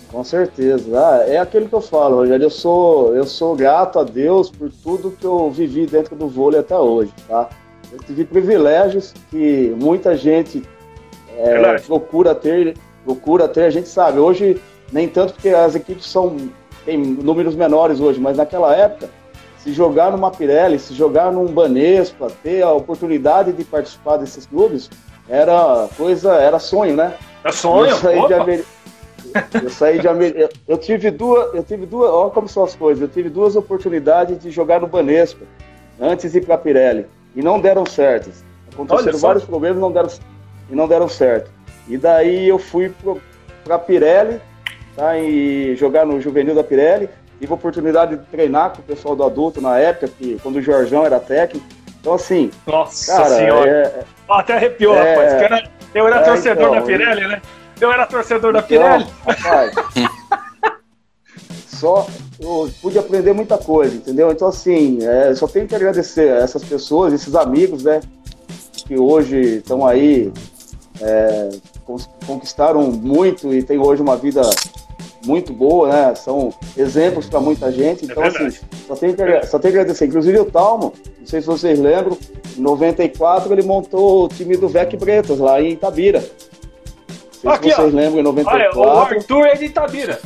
Com 0.08 0.22
certeza. 0.22 0.98
Ah, 0.98 1.24
é 1.26 1.38
aquilo 1.38 1.68
que 1.68 1.74
eu 1.74 1.80
falo, 1.80 2.16
Rogério. 2.16 2.44
Eu 2.44 2.50
sou, 2.50 3.14
eu 3.14 3.24
sou 3.24 3.56
grato 3.56 3.98
a 3.98 4.04
Deus 4.04 4.50
por 4.50 4.70
tudo 4.82 5.10
que 5.10 5.24
eu 5.24 5.50
vivi 5.50 5.86
dentro 5.86 6.14
do 6.14 6.28
vôlei 6.28 6.60
até 6.60 6.78
hoje, 6.78 7.12
tá? 7.26 7.48
Eu 7.90 7.98
tive 7.98 8.24
privilégios 8.24 9.12
que 9.30 9.74
muita 9.80 10.16
gente 10.16 10.62
é, 11.36 11.78
procura 11.80 12.34
ter, 12.34 12.74
procura 13.04 13.48
ter, 13.48 13.64
a 13.64 13.70
gente 13.70 13.88
sabe. 13.88 14.18
Hoje, 14.18 14.60
nem 14.92 15.08
tanto 15.08 15.32
porque 15.34 15.48
as 15.48 15.74
equipes 15.74 16.06
são 16.06 16.36
tem 16.86 16.96
números 16.96 17.56
menores 17.56 17.98
hoje, 17.98 18.20
mas 18.20 18.36
naquela 18.36 18.74
época, 18.74 19.10
se 19.66 19.73
jogar 19.73 20.12
numa 20.12 20.30
Pirelli, 20.30 20.78
se 20.78 20.94
jogar 20.94 21.32
num 21.32 21.46
Banespa, 21.46 22.28
ter 22.40 22.62
a 22.62 22.70
oportunidade 22.70 23.52
de 23.52 23.64
participar 23.64 24.16
desses 24.16 24.46
clubes, 24.46 24.88
era 25.28 25.88
coisa, 25.96 26.37
era 26.37 26.61
sonho, 26.61 26.94
né? 26.94 27.14
É 27.42 27.50
sonho. 27.50 27.90
Eu 27.90 27.96
saí 27.96 28.20
de 28.28 28.64
eu 29.61 29.70
saí 29.70 29.99
de 29.99 30.06
eu, 30.06 30.49
eu 30.68 30.78
tive 30.78 31.11
duas, 31.11 31.52
eu 31.52 31.64
tive 31.64 31.85
duas, 31.85 32.08
olha 32.08 32.30
como 32.30 32.49
são 32.49 32.62
as 32.62 32.76
coisas. 32.76 33.02
Eu 33.02 33.08
tive 33.08 33.28
duas 33.28 33.56
oportunidades 33.56 34.38
de 34.38 34.52
jogar 34.52 34.80
no 34.80 34.87
Banespa 34.87 35.44
antes 36.00 36.30
de 36.30 36.38
ir 36.38 36.46
para 36.46 36.54
a 36.54 36.58
Pirelli 36.58 37.06
e 37.35 37.42
não 37.42 37.61
deram 37.61 37.85
certo. 37.85 38.30
Aconteceram 38.73 39.18
vários 39.18 39.44
problemas, 39.44 39.80
não 39.80 39.90
deram 39.90 40.08
e 40.70 40.76
não 40.76 40.87
deram 40.87 41.08
certo. 41.08 41.50
E 41.88 41.99
daí 41.99 42.49
eu 42.49 42.58
fui 42.58 42.92
para 43.64 43.80
Pirelli, 43.80 44.40
tá, 44.94 45.18
e 45.18 45.75
jogar 45.75 46.06
no 46.06 46.20
juvenil 46.20 46.54
da 46.54 46.62
Pirelli. 46.62 47.08
Tive 47.38 47.52
a 47.52 47.54
oportunidade 47.54 48.16
de 48.16 48.24
treinar 48.26 48.70
com 48.72 48.80
o 48.80 48.84
pessoal 48.84 49.14
do 49.14 49.24
adulto 49.24 49.60
na 49.60 49.78
época, 49.78 50.08
que, 50.08 50.38
quando 50.42 50.56
o 50.56 50.62
Jorjão 50.62 51.04
era 51.04 51.20
técnico. 51.20 51.66
Então, 52.00 52.14
assim. 52.14 52.50
Nossa 52.66 53.16
cara, 53.16 53.36
senhora! 53.36 53.70
É, 53.70 54.04
Até 54.28 54.54
arrepiou, 54.54 54.94
é, 54.94 55.44
rapaz. 55.44 55.70
Eu 55.94 56.06
era 56.06 56.16
é, 56.16 56.22
torcedor 56.22 56.62
então, 56.62 56.74
da 56.74 56.82
Pirelli, 56.82 57.26
né? 57.26 57.42
Eu 57.80 57.92
era 57.92 58.06
torcedor 58.06 58.52
da 58.52 58.58
então, 58.60 58.68
Pirelli. 58.68 59.06
Rapaz, 59.26 59.74
só 61.66 62.06
eu 62.38 62.70
pude 62.80 62.98
aprender 62.98 63.32
muita 63.32 63.58
coisa, 63.58 63.96
entendeu? 63.96 64.30
Então, 64.30 64.48
assim, 64.48 64.98
é, 65.02 65.34
só 65.34 65.46
tenho 65.46 65.66
que 65.66 65.74
agradecer 65.74 66.32
a 66.32 66.36
essas 66.36 66.64
pessoas, 66.64 67.12
esses 67.12 67.34
amigos, 67.34 67.82
né? 67.82 68.00
Que 68.86 68.98
hoje 68.98 69.56
estão 69.56 69.86
aí, 69.86 70.32
é, 71.00 71.48
conquistaram 72.26 72.82
muito 72.90 73.52
e 73.52 73.62
têm 73.62 73.78
hoje 73.78 74.00
uma 74.00 74.16
vida 74.16 74.42
muito 75.26 75.52
boa, 75.52 75.88
né? 75.88 76.14
São 76.14 76.52
exemplos 76.76 77.28
para 77.28 77.40
muita 77.40 77.71
gente. 77.73 78.04
Então, 78.04 78.23
é 78.23 78.28
assim, 78.28 78.50
só 78.87 78.95
tenho, 78.95 79.14
que, 79.14 79.47
só 79.47 79.59
tenho 79.59 79.75
que 79.75 79.80
agradecer. 79.80 80.06
Inclusive 80.06 80.38
o 80.38 80.45
Talmo, 80.45 80.95
não 81.18 81.26
sei 81.26 81.40
se 81.40 81.47
vocês 81.47 81.78
lembram, 81.78 82.16
em 82.56 82.61
94 82.61 83.52
ele 83.52 83.62
montou 83.62 84.25
o 84.25 84.28
time 84.28 84.56
do 84.56 84.68
VEC 84.68 84.97
Bretas 84.97 85.38
lá 85.38 85.61
em 85.61 85.73
Itabira. 85.73 86.21
Não 86.21 87.40
sei 87.40 87.50
Aqui, 87.50 87.71
se 87.71 87.76
vocês 87.76 87.95
ó. 87.95 87.97
lembram, 87.97 88.21
em 88.21 88.23
94. 88.23 88.80
Olha, 88.80 88.88
o 88.88 88.99
Arthur 89.00 89.47
é 89.47 89.54
de 89.54 89.64
Itabira. 89.66 90.21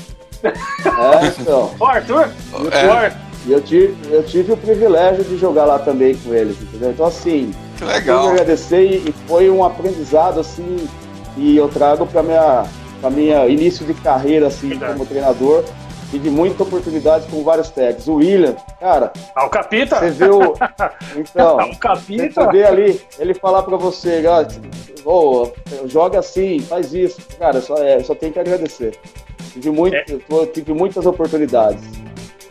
É, 0.44 1.26
então. 1.40 1.70
o 1.80 1.84
Arthur? 1.84 2.30
É. 2.72 3.30
E 3.46 3.52
eu 3.52 3.60
tive, 3.62 3.96
eu 4.14 4.22
tive 4.22 4.52
o 4.52 4.56
privilégio 4.56 5.24
de 5.24 5.38
jogar 5.38 5.64
lá 5.64 5.78
também 5.78 6.14
com 6.14 6.34
eles, 6.34 6.60
entendeu? 6.60 6.90
Então, 6.90 7.06
assim, 7.06 7.54
que 7.78 7.84
legal. 7.84 8.26
eu 8.26 8.30
agradecer 8.32 8.84
e 8.84 9.14
foi 9.26 9.48
um 9.48 9.64
aprendizado, 9.64 10.38
assim, 10.40 10.86
e 11.38 11.56
eu 11.56 11.66
trago 11.68 12.06
para 12.06 12.22
minha 12.22 12.66
para 13.00 13.10
minha 13.10 13.46
início 13.46 13.84
de 13.86 13.94
carreira 13.94 14.48
assim 14.48 14.68
Verdade. 14.68 14.92
como 14.92 15.06
treinador. 15.06 15.64
Tive 16.10 16.28
muita 16.28 16.64
oportunidade 16.64 17.28
com 17.28 17.44
vários 17.44 17.70
técnicos. 17.70 18.08
O 18.08 18.14
William, 18.16 18.56
cara. 18.80 19.12
Ah, 19.34 19.46
o 19.46 19.48
Capita? 19.48 20.00
Você 20.00 20.24
o. 20.24 20.54
Então. 21.16 21.56
o 21.70 21.78
Capita? 21.78 22.44
Você 22.44 22.50
vê 22.50 22.64
ali, 22.64 23.00
ele 23.18 23.32
falar 23.32 23.62
para 23.62 23.76
você, 23.76 24.22
oh, 25.04 25.48
joga 25.86 26.18
assim, 26.18 26.58
faz 26.60 26.92
isso. 26.92 27.20
Cara, 27.38 27.60
só, 27.60 27.76
é, 27.76 28.00
só 28.00 28.14
tenho 28.14 28.32
que 28.32 28.40
agradecer. 28.40 28.98
Tive, 29.52 29.70
muito, 29.70 29.94
é. 29.94 30.46
tive 30.52 30.72
muitas 30.72 31.06
oportunidades. 31.06 31.82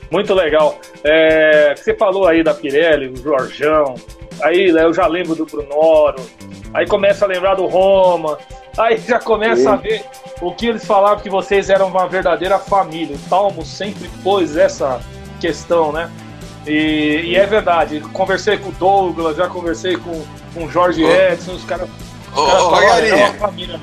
Muito 0.09 0.33
legal. 0.33 0.77
É, 1.03 1.75
você 1.75 1.93
falou 1.93 2.27
aí 2.27 2.43
da 2.43 2.53
Pirelli, 2.53 3.09
do 3.09 3.21
Jorjão. 3.21 3.95
Aí 4.41 4.69
eu 4.69 4.93
já 4.93 5.05
lembro 5.05 5.35
do 5.35 5.45
Brunoro. 5.45 6.21
Aí 6.73 6.87
começa 6.87 7.25
a 7.25 7.27
lembrar 7.27 7.55
do 7.55 7.65
Roma. 7.65 8.37
Aí 8.79 8.97
já 8.97 9.19
começa 9.19 9.61
Sim. 9.61 9.67
a 9.67 9.75
ver 9.75 10.05
o 10.41 10.53
que 10.53 10.67
eles 10.67 10.85
falavam 10.85 11.19
que 11.19 11.29
vocês 11.29 11.69
eram 11.69 11.87
uma 11.87 12.07
verdadeira 12.07 12.57
família. 12.57 13.17
O 13.17 13.29
Talmo 13.29 13.65
sempre 13.65 14.09
pôs 14.23 14.55
essa 14.55 15.01
questão, 15.41 15.91
né? 15.91 16.09
E, 16.65 17.23
e, 17.25 17.35
é 17.35 17.45
verdade. 17.45 17.99
Conversei 18.13 18.57
com 18.57 18.69
o 18.69 18.71
Douglas, 18.71 19.35
já 19.35 19.49
conversei 19.49 19.97
com, 19.97 20.23
com 20.53 20.65
o 20.65 20.71
Jorge 20.71 21.03
oh. 21.03 21.11
Edson, 21.11 21.51
os 21.53 21.63
caras. 21.65 21.89
Ô. 22.33 22.41
É 22.41 23.15
uma 23.15 23.33
família, 23.33 23.79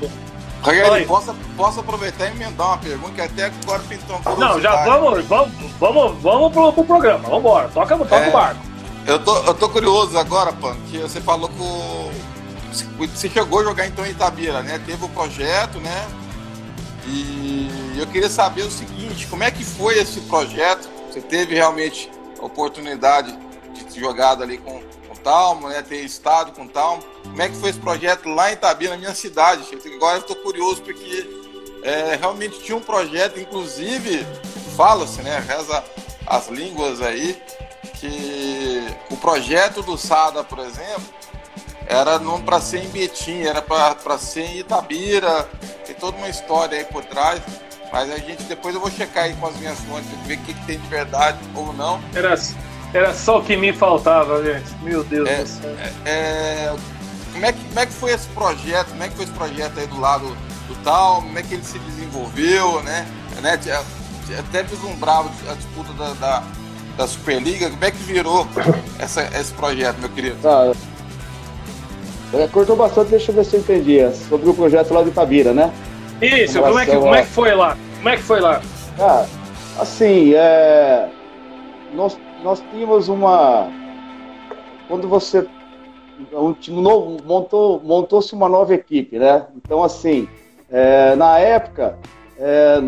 Rogerinho, 0.63 1.07
posso, 1.07 1.35
posso 1.55 1.79
aproveitar 1.79 2.27
e 2.27 2.31
emendar 2.31 2.67
uma 2.67 2.77
pergunta 2.77 3.11
que 3.11 3.21
até 3.21 3.45
agora 3.45 3.81
pintou 3.87 4.19
um 4.25 4.35
Não, 4.37 4.59
já 4.59 4.83
vamos, 4.83 5.23
vamos, 5.25 5.53
vamos, 5.79 6.21
vamos 6.21 6.51
pro, 6.51 6.73
pro 6.73 6.83
programa. 6.83 7.19
Vamos 7.19 7.39
embora. 7.39 7.69
Toca, 7.69 7.95
toca 7.95 8.15
é, 8.15 8.29
o 8.29 8.31
barco. 8.31 8.61
Eu 9.05 9.19
tô, 9.23 9.37
eu 9.37 9.53
tô 9.53 9.69
curioso 9.69 10.17
agora, 10.17 10.51
Pan, 10.51 10.75
que 10.89 10.97
você 10.97 11.21
falou 11.21 11.49
com 11.49 12.06
você 12.71 13.29
chegou 13.29 13.59
a 13.59 13.63
jogar 13.63 13.87
então 13.87 14.05
em 14.05 14.11
Itabira, 14.11 14.61
né? 14.61 14.79
Teve 14.85 15.05
o 15.05 15.09
projeto, 15.09 15.79
né? 15.79 16.07
E 17.05 17.95
eu 17.97 18.05
queria 18.07 18.29
saber 18.29 18.63
o 18.63 18.71
seguinte, 18.71 19.27
como 19.27 19.43
é 19.43 19.51
que 19.51 19.63
foi 19.63 19.97
esse 19.97 20.19
projeto? 20.21 20.89
Você 21.09 21.21
teve 21.21 21.55
realmente 21.55 22.11
a 22.39 22.45
oportunidade 22.45 23.37
de 23.73 23.85
ter 23.85 23.99
jogado 23.99 24.43
ali 24.43 24.57
com, 24.57 24.81
com 25.07 25.13
o 25.13 25.17
Talmo, 25.17 25.69
né? 25.69 25.81
Ter 25.81 26.01
estado 26.01 26.51
com 26.51 26.65
o 26.65 26.69
Talmo. 26.69 27.03
Como 27.23 27.41
é 27.41 27.49
que 27.49 27.55
foi 27.55 27.69
esse 27.69 27.79
projeto 27.79 28.27
lá 28.29 28.49
em 28.49 28.53
Itabira, 28.53 28.91
na 28.91 28.97
minha 28.97 29.15
cidade? 29.15 29.63
Agora 29.95 30.17
eu 30.17 30.21
estou 30.21 30.35
curioso 30.35 30.81
porque 30.81 31.29
é, 31.83 32.15
realmente 32.15 32.59
tinha 32.59 32.77
um 32.77 32.81
projeto, 32.81 33.39
inclusive, 33.39 34.25
fala-se, 34.75 35.21
né? 35.21 35.39
Reza 35.47 35.83
as 36.25 36.49
línguas 36.49 37.01
aí, 37.01 37.41
que 37.95 38.85
o 39.09 39.15
projeto 39.15 39.81
do 39.81 39.97
Sada, 39.97 40.43
por 40.43 40.59
exemplo, 40.59 41.16
era 41.87 42.19
não 42.19 42.41
para 42.41 42.59
ser 42.59 42.83
em 42.83 42.89
Betim, 42.89 43.41
era 43.41 43.61
para 43.61 44.17
ser 44.17 44.41
em 44.41 44.59
Itabira. 44.59 45.47
Tem 45.85 45.95
toda 45.95 46.17
uma 46.17 46.27
história 46.27 46.77
aí 46.77 46.85
por 46.85 47.03
trás. 47.05 47.41
Mas 47.91 48.11
a 48.11 48.17
gente 48.17 48.43
depois 48.43 48.75
eu 48.75 48.81
vou 48.81 48.91
checar 48.91 49.23
aí 49.23 49.33
com 49.35 49.47
as 49.47 49.55
minhas 49.55 49.79
fontes, 49.79 50.09
ver 50.25 50.37
o 50.37 50.41
que, 50.41 50.53
que, 50.53 50.65
tem 50.65 50.77
de 50.77 50.87
verdade 50.87 51.37
ou 51.55 51.71
não. 51.71 52.01
Era, 52.13 52.35
era 52.93 53.13
só 53.13 53.39
o 53.39 53.43
que 53.43 53.55
me 53.55 53.71
faltava, 53.71 54.43
gente. 54.43 54.75
Meu 54.81 55.03
Deus 55.05 55.29
é, 55.29 55.41
do 55.41 55.47
céu. 55.47 55.75
É, 56.05 56.09
é, 56.09 56.75
como, 57.31 57.45
é 57.45 57.53
que, 57.53 57.63
como 57.63 57.79
é 57.79 57.85
que 57.85 57.93
foi 57.93 58.11
esse 58.11 58.27
projeto? 58.29 58.89
Como 58.89 59.03
é 59.03 59.07
que 59.07 59.15
foi 59.15 59.23
esse 59.23 59.33
projeto 59.33 59.79
aí 59.79 59.87
do 59.87 59.99
lado 60.01 60.37
do 60.67 60.75
tal? 60.83 61.21
Como 61.21 61.39
é 61.39 61.43
que 61.43 61.53
ele 61.53 61.63
se 61.63 61.79
desenvolveu, 61.79 62.83
né? 62.83 63.07
né? 63.41 63.59
Até 64.37 64.63
vislumbrava 64.63 65.31
a 65.49 65.53
disputa 65.53 65.93
da, 65.93 66.13
da, 66.15 66.43
da 66.97 67.07
Superliga. 67.07 67.69
Como 67.69 67.85
é 67.85 67.91
que 67.91 68.03
virou 68.03 68.45
essa, 68.99 69.23
esse 69.33 69.53
projeto, 69.53 69.97
meu 69.99 70.09
querido? 70.09 70.37
Tá. 70.41 70.73
É, 72.33 72.47
cortou 72.47 72.75
bastante, 72.75 73.11
deixa 73.11 73.31
eu 73.31 73.35
ver 73.35 73.45
se 73.45 73.55
eu 73.55 73.59
entendi. 73.61 73.99
É 73.99 74.11
sobre 74.11 74.49
o 74.49 74.53
projeto 74.53 74.93
lá 74.93 75.01
de 75.01 75.09
Itabira, 75.09 75.53
né? 75.53 75.71
Isso, 76.21 76.59
como 76.61 76.79
é, 76.79 76.85
que, 76.85 76.95
como 76.95 77.15
é 77.15 77.21
que 77.21 77.27
foi 77.27 77.53
lá? 77.53 77.77
Como 77.97 78.09
é 78.09 78.17
que 78.17 78.23
foi 78.23 78.39
lá? 78.39 78.61
Ah, 78.99 79.25
assim, 79.79 80.33
é... 80.33 81.09
nós, 81.93 82.17
nós 82.43 82.63
tínhamos 82.71 83.07
uma. 83.07 83.69
Quando 84.87 85.07
você. 85.07 85.47
Um 86.33 86.53
time 86.53 86.81
novo, 86.81 87.17
montou, 87.23 87.79
montou-se 87.83 88.33
uma 88.33 88.49
nova 88.49 88.73
equipe, 88.73 89.19
né? 89.19 89.45
Então, 89.55 89.83
assim, 89.83 90.27
é, 90.69 91.15
na 91.15 91.37
época, 91.37 91.95
é, 92.39 92.79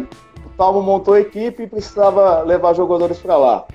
o 0.45 0.49
Talmo 0.57 0.81
montou 0.81 1.13
a 1.13 1.19
equipe 1.19 1.63
e 1.63 1.67
precisava 1.67 2.41
levar 2.41 2.73
jogadores 2.73 3.19
para 3.19 3.37
lá. 3.37 3.65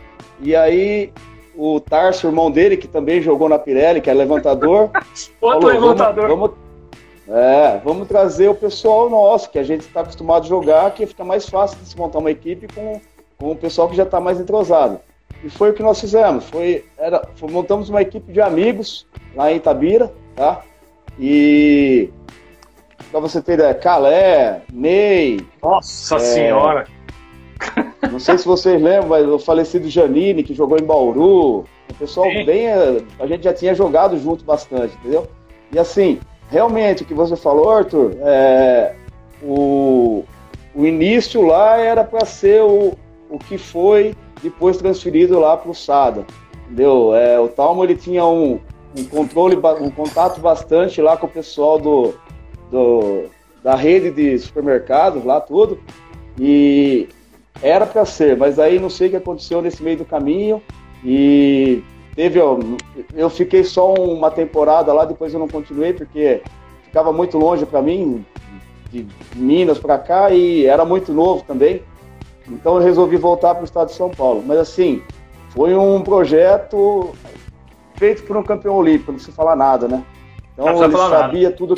E 0.41 0.57
aí 0.57 1.13
o 1.57 1.81
Tarso, 1.81 2.27
irmão 2.27 2.51
dele, 2.51 2.77
que 2.77 2.89
também 2.89 3.23
jogou 3.23 3.49
na 3.49 3.59
Pirelli, 3.59 4.01
que 4.01 4.11
é 4.11 4.15
levantador. 4.15 4.91
Outro 5.41 5.61
falou, 5.61 5.73
levantador. 5.73 6.29
Vamos, 6.29 6.51
vamos, 7.27 7.41
é, 7.41 7.81
vamos 7.85 8.09
trazer 8.09 8.49
o 8.49 8.55
pessoal 8.55 9.09
nosso, 9.09 9.51
que 9.51 9.59
a 9.59 9.63
gente 9.63 9.83
está 9.83 10.01
acostumado 10.01 10.45
a 10.45 10.49
jogar, 10.49 10.91
que 10.93 11.07
fica 11.07 11.25
mais 11.25 11.49
fácil 11.49 11.79
de 11.79 11.89
se 11.89 11.97
montar 11.97 12.19
uma 12.19 12.31
equipe 12.31 12.67
com, 12.75 13.01
com 13.39 13.53
o 13.53 13.57
pessoal 13.57 13.89
que 13.89 13.97
já 13.97 14.03
está 14.03 14.21
mais 14.21 14.41
entrosado. 14.41 15.01
E 15.43 15.51
foi 15.51 15.71
o 15.71 15.75
que 15.75 15.83
nós 15.83 16.01
fizemos. 16.01 16.49
Foi, 16.49 16.85
era, 16.97 17.27
foi, 17.37 17.51
montamos 17.51 17.89
uma 17.89 18.03
equipe 18.03 18.33
de 18.33 18.41
amigos 18.41 19.07
lá 19.35 19.53
em 19.53 19.57
Itabira, 19.57 20.13
tá? 20.35 20.63
E 21.19 22.11
para 23.11 23.21
você 23.21 23.41
ter 23.41 23.55
ideia, 23.55 23.75
Calé, 23.75 24.63
Ney. 24.73 25.41
Nossa 25.63 26.17
é, 26.17 26.19
Senhora! 26.19 26.87
Não 28.11 28.19
sei 28.19 28.39
se 28.39 28.47
vocês 28.47 28.81
lembram, 28.81 29.09
mas 29.09 29.27
o 29.27 29.39
falecido 29.39 29.89
Janine, 29.89 30.43
que 30.43 30.55
jogou 30.55 30.79
em 30.79 30.85
Bauru. 30.85 31.65
O 31.91 31.95
pessoal 31.99 32.31
Sim. 32.31 32.45
bem. 32.45 32.69
A 33.19 33.27
gente 33.27 33.45
já 33.45 33.53
tinha 33.53 33.75
jogado 33.75 34.19
junto 34.19 34.45
bastante, 34.45 34.95
entendeu? 34.97 35.27
E 35.73 35.79
assim, 35.79 36.21
realmente, 36.49 37.03
o 37.03 37.07
que 37.07 37.15
você 37.15 37.37
falou, 37.37 37.71
Arthur, 37.71 38.13
é, 38.21 38.95
o, 39.43 40.25
o 40.75 40.87
início 40.87 41.43
lá 41.43 41.79
era 41.79 42.05
para 42.05 42.25
ser 42.25 42.63
o, 42.63 42.93
o 43.29 43.39
que 43.39 43.59
foi 43.59 44.15
depois 44.43 44.77
transferido 44.77 45.39
lá 45.41 45.57
para 45.57 45.71
o 45.71 45.75
Sada. 45.75 46.25
Entendeu? 46.67 47.15
É, 47.15 47.39
o 47.41 47.49
Talmo 47.49 47.83
ele 47.83 47.97
tinha 47.97 48.25
um, 48.25 48.61
um 48.97 49.05
controle, 49.05 49.57
um 49.81 49.91
contato 49.91 50.41
bastante 50.41 51.03
lá 51.03 51.17
com 51.17 51.27
o 51.27 51.31
pessoal 51.31 51.79
do, 51.79 52.15
do 52.71 53.25
da 53.63 53.75
rede 53.75 54.11
de 54.11 54.39
supermercados 54.39 55.25
lá, 55.25 55.41
tudo. 55.41 55.79
E 56.39 57.09
era 57.63 57.87
para 57.87 58.05
ser, 58.05 58.37
mas 58.37 58.59
aí 58.59 58.79
não 58.79 58.91
sei 58.91 59.09
o 59.09 59.11
que 59.11 59.17
aconteceu 59.17 59.63
nesse 59.63 59.83
meio 59.83 59.99
do 59.99 60.05
caminho. 60.05 60.63
E 61.05 61.83
teve, 62.15 62.41
ó, 62.41 62.59
eu 63.15 63.29
fiquei 63.31 63.65
só 63.65 63.95
uma 63.95 64.31
temporada 64.31 64.93
lá, 64.93 65.05
depois 65.05 65.33
eu 65.33 65.41
não 65.41 65.49
continuei 65.49 65.93
porque 65.93 66.43
ficava 66.85 67.13
muito 67.13 67.39
longe 67.39 67.67
para 67.67 67.83
mim, 67.83 68.25
de 68.91 69.07
Minas 69.35 69.79
para 69.79 69.99
cá, 69.99 70.31
e 70.31 70.67
era 70.67 70.85
muito 70.85 71.13
novo 71.13 71.45
também. 71.45 71.83
Então 72.49 72.77
eu 72.77 72.83
resolvi 72.83 73.17
voltar 73.17 73.55
para 73.55 73.63
o 73.63 73.65
estado 73.65 73.89
de 73.89 73.95
São 73.95 74.11
Paulo. 74.11 74.43
Mas 74.47 74.59
assim, 74.59 75.03
foi 75.51 75.75
um 75.75 76.03
projeto 76.03 77.13
feito 77.97 78.23
por 78.25 78.37
um 78.37 78.43
campeão 78.43 78.77
olímpico, 78.77 79.13
não 79.13 79.19
se 79.19 79.33
falar 79.33 79.57
nada, 79.57 79.89
né? 79.89 80.05
Então 80.53 80.85
ele 80.85 80.97
sabia 80.97 81.49
nada. 81.49 81.57
tudo, 81.57 81.75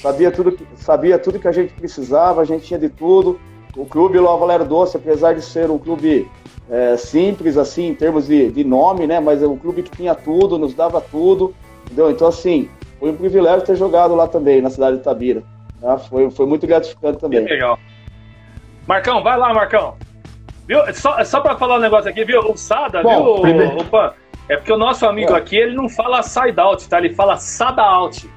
sabia 0.00 0.30
tudo, 0.30 0.58
sabia 0.76 1.18
tudo 1.18 1.38
que 1.38 1.48
a 1.48 1.52
gente 1.52 1.72
precisava, 1.74 2.40
a 2.40 2.44
gente 2.44 2.64
tinha 2.64 2.78
de 2.78 2.88
tudo. 2.88 3.38
O 3.76 3.86
clube 3.86 4.18
Ló 4.18 4.36
Valério 4.36 4.66
Doce, 4.66 4.96
apesar 4.96 5.34
de 5.34 5.42
ser 5.42 5.70
um 5.70 5.78
clube 5.78 6.30
é, 6.70 6.96
simples 6.96 7.56
assim 7.56 7.88
em 7.88 7.94
termos 7.94 8.26
de, 8.26 8.50
de 8.50 8.64
nome, 8.64 9.06
né? 9.06 9.20
Mas 9.20 9.42
é 9.42 9.46
um 9.46 9.56
clube 9.56 9.82
que 9.82 9.96
tinha 9.96 10.14
tudo, 10.14 10.58
nos 10.58 10.74
dava 10.74 11.00
tudo, 11.00 11.54
entendeu? 11.84 12.10
Então 12.10 12.28
assim, 12.28 12.68
foi 12.98 13.10
um 13.10 13.16
privilégio 13.16 13.66
ter 13.66 13.76
jogado 13.76 14.14
lá 14.14 14.26
também 14.26 14.60
na 14.60 14.70
cidade 14.70 14.98
de 14.98 15.02
Tabira. 15.02 15.42
Tá? 15.80 15.98
Foi, 15.98 16.30
foi 16.30 16.46
muito 16.46 16.66
gratificante 16.66 17.18
também. 17.18 17.44
Que 17.44 17.52
legal. 17.52 17.78
Marcão, 18.86 19.22
vai 19.22 19.38
lá, 19.38 19.54
Marcão. 19.54 19.94
Viu? 20.66 20.80
Só, 20.94 21.22
só 21.24 21.40
para 21.40 21.56
falar 21.56 21.76
um 21.76 21.80
negócio 21.80 22.10
aqui, 22.10 22.24
viu? 22.24 22.40
O 22.40 22.56
Sada, 22.56 23.02
Bom, 23.02 23.34
viu, 23.34 23.42
primeiro... 23.42 23.80
Opa, 23.80 24.14
é 24.48 24.56
porque 24.56 24.72
o 24.72 24.76
nosso 24.76 25.06
amigo 25.06 25.32
é. 25.32 25.38
aqui, 25.38 25.56
ele 25.56 25.76
não 25.76 25.88
fala 25.88 26.22
side 26.22 26.58
out, 26.58 26.88
tá? 26.88 26.98
Ele 26.98 27.14
fala 27.14 27.36
sada 27.36 27.82
out. 27.82 28.28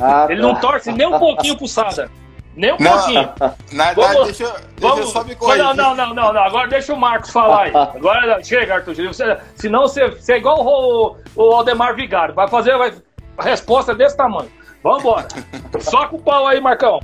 Ah, 0.00 0.26
ele 0.30 0.40
não 0.40 0.54
tá. 0.54 0.60
torce 0.60 0.90
nem 0.90 1.06
um 1.06 1.18
pouquinho 1.18 1.56
pro 1.56 1.68
Sada. 1.68 2.10
Nem 2.56 2.72
um 2.72 2.76
não, 2.80 2.92
pouquinho. 2.92 3.32
Na 3.72 3.84
verdade, 3.92 3.94
vamos, 3.94 4.24
deixa, 4.24 4.44
deixa 4.44 4.64
vamos, 4.78 4.98
eu 5.00 5.06
só 5.06 5.24
me 5.24 5.34
corrigir. 5.36 5.62
Não, 5.62 5.74
não, 5.74 5.94
não, 5.94 6.14
não, 6.14 6.32
não, 6.32 6.42
Agora 6.42 6.68
deixa 6.68 6.92
o 6.94 6.96
Marcos 6.96 7.30
falar 7.30 7.64
aí. 7.64 7.72
Agora 7.76 8.42
chega, 8.42 8.76
Arthur. 8.76 8.94
Você, 8.94 9.38
senão 9.54 9.82
você, 9.82 10.08
você 10.08 10.34
é 10.34 10.36
igual 10.38 10.64
o, 10.64 11.16
o 11.36 11.42
Aldemar 11.54 11.94
Vigário. 11.94 12.34
Vai 12.34 12.48
fazer 12.48 12.76
vai, 12.78 12.94
a 13.36 13.42
resposta 13.42 13.94
desse 13.94 14.16
tamanho. 14.16 14.50
Vambora. 14.82 15.28
Só 15.80 16.08
com 16.08 16.16
o 16.16 16.22
pau 16.22 16.46
aí, 16.46 16.60
Marcão. 16.60 16.98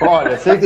Olha, 0.00 0.38
você... 0.38 0.58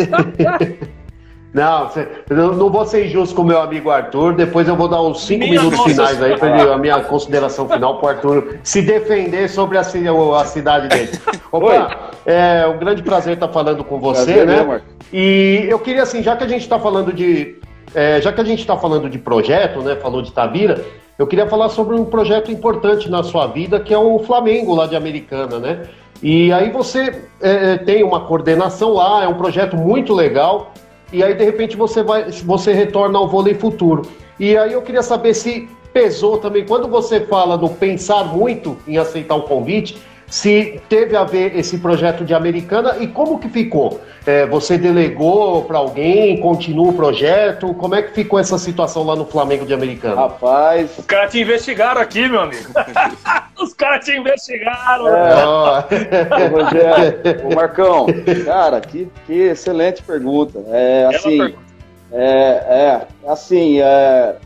Não, 1.58 1.90
eu 2.30 2.52
não 2.52 2.70
vou 2.70 2.86
ser 2.86 3.06
injusto 3.06 3.34
com 3.34 3.42
o 3.42 3.44
meu 3.44 3.60
amigo 3.60 3.90
Arthur. 3.90 4.32
Depois 4.34 4.68
eu 4.68 4.76
vou 4.76 4.86
dar 4.86 5.02
uns 5.02 5.24
cinco 5.24 5.44
minha 5.44 5.60
minutos 5.60 5.80
finais 5.80 6.22
aí 6.22 6.38
para 6.38 6.72
a 6.72 6.78
minha 6.78 7.00
consideração 7.00 7.68
final 7.68 7.98
para 7.98 8.06
o 8.06 8.08
Arthur 8.10 8.58
se 8.62 8.80
defender 8.80 9.50
sobre 9.50 9.76
a, 9.76 9.80
a 9.80 10.44
cidade 10.44 10.87
dele. 10.87 11.11
Opa, 11.50 12.12
é 12.24 12.64
um 12.68 12.78
grande 12.78 13.02
prazer 13.02 13.35
estar 13.35 13.48
falando 13.48 13.83
com 13.83 13.98
você, 13.98 14.35
prazer, 14.35 14.46
né? 14.46 14.62
Meu, 14.62 14.80
e 15.12 15.66
eu 15.68 15.80
queria 15.80 16.04
assim, 16.04 16.22
já 16.22 16.37
que 16.37 16.44
a 16.44 16.48
gente 16.48 16.62
está 16.62 16.78
falando 16.78 17.12
de, 17.12 17.56
é, 17.92 18.20
já 18.20 18.33
que 18.33 18.40
a 18.40 18.44
gente 18.44 18.61
está 18.61 18.76
falando 18.76 19.11
de 19.11 19.18
projeto, 19.18 19.80
né? 19.80 19.96
Falou 19.96 20.22
de 20.22 20.30
Tabira, 20.30 20.85
eu 21.18 21.26
queria 21.26 21.48
falar 21.48 21.70
sobre 21.70 21.96
um 21.96 22.04
projeto 22.04 22.52
importante 22.52 23.11
na 23.11 23.24
sua 23.24 23.48
vida 23.48 23.80
que 23.80 23.92
é 23.92 23.98
o 23.98 24.20
Flamengo 24.20 24.76
lá 24.76 24.87
de 24.87 24.94
Americana, 24.94 25.59
né? 25.59 25.88
E 26.22 26.52
aí 26.52 26.70
você 26.70 27.24
é, 27.40 27.72
é 27.72 27.76
tem 27.78 28.04
uma 28.04 28.20
coordenação 28.20 28.92
lá, 28.92 29.24
é 29.24 29.28
um 29.28 29.35
projeto 29.35 29.76
muito 29.76 30.14
legal 30.14 30.72
e 31.12 31.23
aí 31.23 31.35
de 31.35 31.44
repente 31.44 31.77
você 31.77 32.03
vai, 32.03 32.31
você 32.31 32.73
retorna 32.73 33.18
ao 33.18 33.29
vôlei 33.29 33.55
futuro. 33.55 34.03
E 34.38 34.57
aí 34.57 34.73
eu 34.73 34.83
queria 34.83 35.03
saber 35.03 35.35
se 35.35 35.68
pesou 35.92 36.38
também 36.38 36.64
quando 36.64 36.87
você 36.87 37.21
fala 37.21 37.57
do 37.57 37.68
pensar 37.68 38.25
muito 38.25 38.77
em 38.87 38.99
aceitar 38.99 39.35
o 39.35 39.42
convite, 39.42 39.99
se 40.28 40.80
teve 40.88 41.16
a 41.16 41.24
ver 41.24 41.56
esse 41.56 41.78
projeto 41.78 42.24
de 42.24 42.34
Americana 42.34 42.96
e 43.00 43.06
como 43.06 43.38
que 43.38 43.48
ficou? 43.48 44.00
É, 44.26 44.44
você 44.44 44.76
delegou 44.76 45.64
para 45.64 45.78
alguém, 45.78 46.38
continua 46.40 46.90
o 46.90 46.92
projeto? 46.92 47.72
Como 47.74 47.94
é 47.94 48.02
que 48.02 48.12
ficou 48.12 48.38
essa 48.38 48.58
situação 48.58 49.04
lá 49.04 49.16
no 49.16 49.24
Flamengo 49.24 49.64
de 49.64 49.72
Americana? 49.72 50.16
Rapaz. 50.16 50.98
Os 50.98 51.06
caras 51.06 51.32
te 51.32 51.40
investigaram 51.40 52.00
aqui, 52.00 52.28
meu 52.28 52.40
amigo. 52.40 52.70
Os 53.58 53.72
caras 53.72 54.04
te 54.04 54.12
investigaram. 54.12 55.08
É. 55.08 56.48
Rogério, 56.48 57.48
o 57.50 57.54
Marcão, 57.54 58.06
cara, 58.44 58.80
que, 58.80 59.08
que 59.26 59.32
excelente 59.32 60.02
pergunta. 60.02 60.62
É 60.68 61.06
assim. 61.06 61.38
Pergunta. 61.38 61.68
É, 62.12 62.26
é, 62.26 63.06
assim, 63.26 63.80
é, 63.80 64.36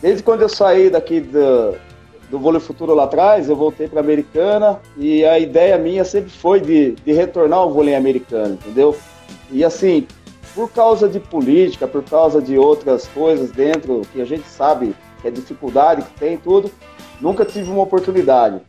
desde 0.00 0.22
quando 0.22 0.42
eu 0.42 0.48
saí 0.48 0.90
daqui 0.90 1.20
do, 1.20 1.76
do 2.30 2.38
vôlei 2.38 2.60
futuro 2.60 2.94
lá 2.94 3.04
atrás, 3.04 3.48
eu 3.48 3.56
voltei 3.56 3.88
para 3.88 4.00
Americana 4.00 4.80
e 4.96 5.24
a 5.24 5.38
ideia 5.38 5.78
minha 5.78 6.04
sempre 6.04 6.30
foi 6.30 6.60
de, 6.60 6.92
de 6.92 7.12
retornar 7.12 7.60
ao 7.60 7.72
vôlei 7.72 7.94
americano, 7.94 8.54
entendeu? 8.54 8.96
E 9.50 9.64
assim, 9.64 10.06
por 10.54 10.70
causa 10.70 11.08
de 11.08 11.20
política, 11.20 11.86
por 11.86 12.02
causa 12.02 12.40
de 12.40 12.56
outras 12.56 13.06
coisas 13.08 13.50
dentro 13.50 14.02
que 14.12 14.20
a 14.20 14.24
gente 14.24 14.46
sabe 14.46 14.94
que 15.20 15.28
é 15.28 15.30
dificuldade 15.30 16.02
que 16.02 16.18
tem 16.18 16.36
tudo, 16.36 16.70
nunca 17.20 17.44
tive 17.44 17.70
uma 17.70 17.82
oportunidade. 17.82 18.60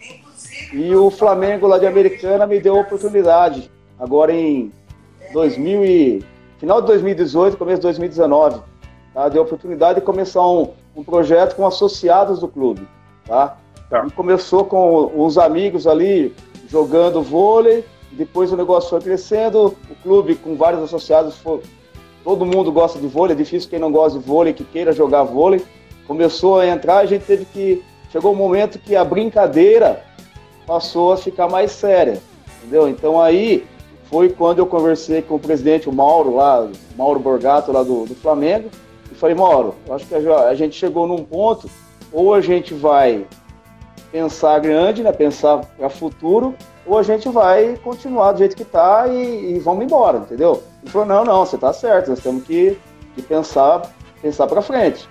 E 0.74 0.94
o 0.96 1.10
Flamengo 1.10 1.68
lá 1.68 1.78
de 1.78 1.86
Americana 1.86 2.46
me 2.46 2.60
deu 2.60 2.78
a 2.78 2.82
oportunidade, 2.82 3.70
agora 4.00 4.34
em 4.34 4.72
2000 5.34 5.86
e, 5.86 6.24
final 6.60 6.82
de 6.82 6.88
2018, 6.88 7.58
começo 7.58 7.78
de 7.78 7.84
2019, 7.84 8.62
tá? 9.14 9.30
deu 9.30 9.42
a 9.42 9.46
oportunidade 9.46 10.00
de 10.00 10.06
começar 10.06 10.46
um, 10.46 10.70
um 10.96 11.04
projeto 11.04 11.56
com 11.56 11.66
associados 11.66 12.40
do 12.40 12.48
clube 12.48 12.88
tá? 13.26 13.58
tá. 13.90 14.06
E 14.06 14.12
começou 14.12 14.66
com 14.66 15.12
uns 15.16 15.38
amigos 15.38 15.88
ali 15.88 16.34
jogando 16.70 17.22
vôlei, 17.22 17.84
depois 18.12 18.52
o 18.52 18.58
negócio 18.58 18.90
foi 18.90 19.02
crescendo, 19.02 19.76
o 19.90 19.96
clube 20.02 20.36
com 20.36 20.56
vários 20.56 20.84
associados, 20.84 21.36
foi, 21.38 21.62
todo 22.24 22.46
mundo 22.46 22.72
gosta 22.72 23.00
de 23.00 23.08
vôlei, 23.08 23.36
é 23.36 23.38
difícil 23.38 23.70
quem 23.70 23.80
não 23.80 23.92
gosta 23.92 24.18
de 24.18 24.26
vôlei, 24.26 24.54
que 24.54 24.64
queira 24.64 24.92
jogar 24.92 25.24
vôlei. 25.24 25.62
Começou 26.08 26.60
a 26.60 26.68
entrar, 26.68 26.98
a 26.98 27.06
gente 27.06 27.26
teve 27.26 27.46
que. 27.46 27.84
Chegou 28.12 28.32
um 28.32 28.36
momento 28.36 28.80
que 28.80 28.96
a 28.96 29.04
brincadeira 29.04 30.04
passou 30.66 31.12
a 31.12 31.18
ficar 31.18 31.50
mais 31.50 31.72
séria, 31.72 32.22
entendeu? 32.58 32.88
Então 32.88 33.22
aí 33.22 33.66
foi 34.06 34.30
quando 34.30 34.60
eu 34.60 34.66
conversei 34.66 35.22
com 35.22 35.36
o 35.36 35.40
presidente, 35.40 35.90
o 35.90 35.94
Mauro, 35.94 36.36
lá, 36.36 36.68
Mauro 36.98 37.20
Borgato, 37.20 37.72
lá 37.72 37.84
do, 37.84 38.06
do 38.06 38.16
Flamengo, 38.16 38.70
e 39.12 39.16
falei, 39.16 39.36
Mauro, 39.36 39.76
acho 39.90 40.06
que 40.06 40.16
a, 40.16 40.48
a 40.48 40.56
gente 40.56 40.76
chegou 40.76 41.06
num 41.06 41.24
ponto 41.24 41.70
ou 42.16 42.34
a 42.34 42.40
gente 42.40 42.74
vai 42.74 43.28
pensar 44.10 44.58
grande, 44.60 45.04
né, 45.04 45.12
pensar 45.12 45.58
para 45.78 45.90
futuro, 45.90 46.56
ou 46.86 46.98
a 46.98 47.04
gente 47.04 47.28
vai 47.28 47.76
continuar 47.84 48.32
do 48.32 48.38
jeito 48.38 48.56
que 48.56 48.62
está 48.64 49.06
e, 49.10 49.56
e, 49.56 49.60
vamos 49.60 49.84
embora, 49.84 50.20
entendeu? 50.20 50.64
Ele 50.82 50.90
falou, 50.90 51.06
não, 51.06 51.26
não, 51.26 51.46
você 51.46 51.56
está 51.56 51.74
certo, 51.74 52.10
nós 52.10 52.22
temos 52.22 52.46
que, 52.46 52.78
que 53.16 53.22
pensar, 53.22 53.82
pensar 54.22 54.48
para 54.48 54.62
frente. 54.62 55.10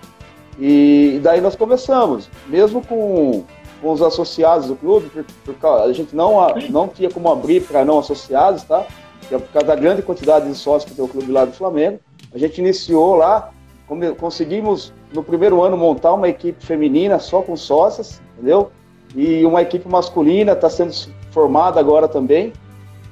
E, 0.58 1.16
e, 1.16 1.20
daí 1.22 1.42
nós 1.42 1.54
começamos, 1.54 2.30
mesmo 2.46 2.80
com, 2.80 3.44
com 3.82 3.92
os 3.92 4.00
associados 4.00 4.68
do 4.68 4.76
clube, 4.76 5.10
por, 5.10 5.54
por, 5.54 5.82
a 5.82 5.92
gente 5.92 6.16
não, 6.16 6.36
não 6.70 6.88
tinha 6.88 7.10
como 7.10 7.30
abrir 7.30 7.64
para 7.64 7.84
não 7.84 7.98
associados, 7.98 8.62
tá? 8.62 8.86
É 9.30 9.36
por 9.36 9.48
causa 9.48 9.66
da 9.66 9.76
grande 9.76 10.00
quantidade 10.00 10.48
de 10.48 10.54
sócios 10.54 10.90
que 10.90 10.96
tem 10.96 11.04
o 11.04 11.08
clube 11.08 11.30
lá 11.30 11.44
do 11.44 11.52
Flamengo. 11.52 12.00
A 12.32 12.38
gente 12.38 12.60
iniciou 12.60 13.14
lá, 13.16 13.50
conseguimos 14.18 14.92
no 15.12 15.22
primeiro 15.22 15.62
ano 15.62 15.76
montar 15.76 16.12
uma 16.14 16.28
equipe 16.28 16.64
feminina 16.64 17.18
só 17.18 17.42
com 17.42 17.56
sócias, 17.56 18.20
entendeu? 18.34 18.70
E 19.14 19.44
uma 19.44 19.62
equipe 19.62 19.88
masculina 19.88 20.52
está 20.52 20.68
sendo 20.68 20.92
formada 21.30 21.78
agora 21.78 22.08
também. 22.08 22.52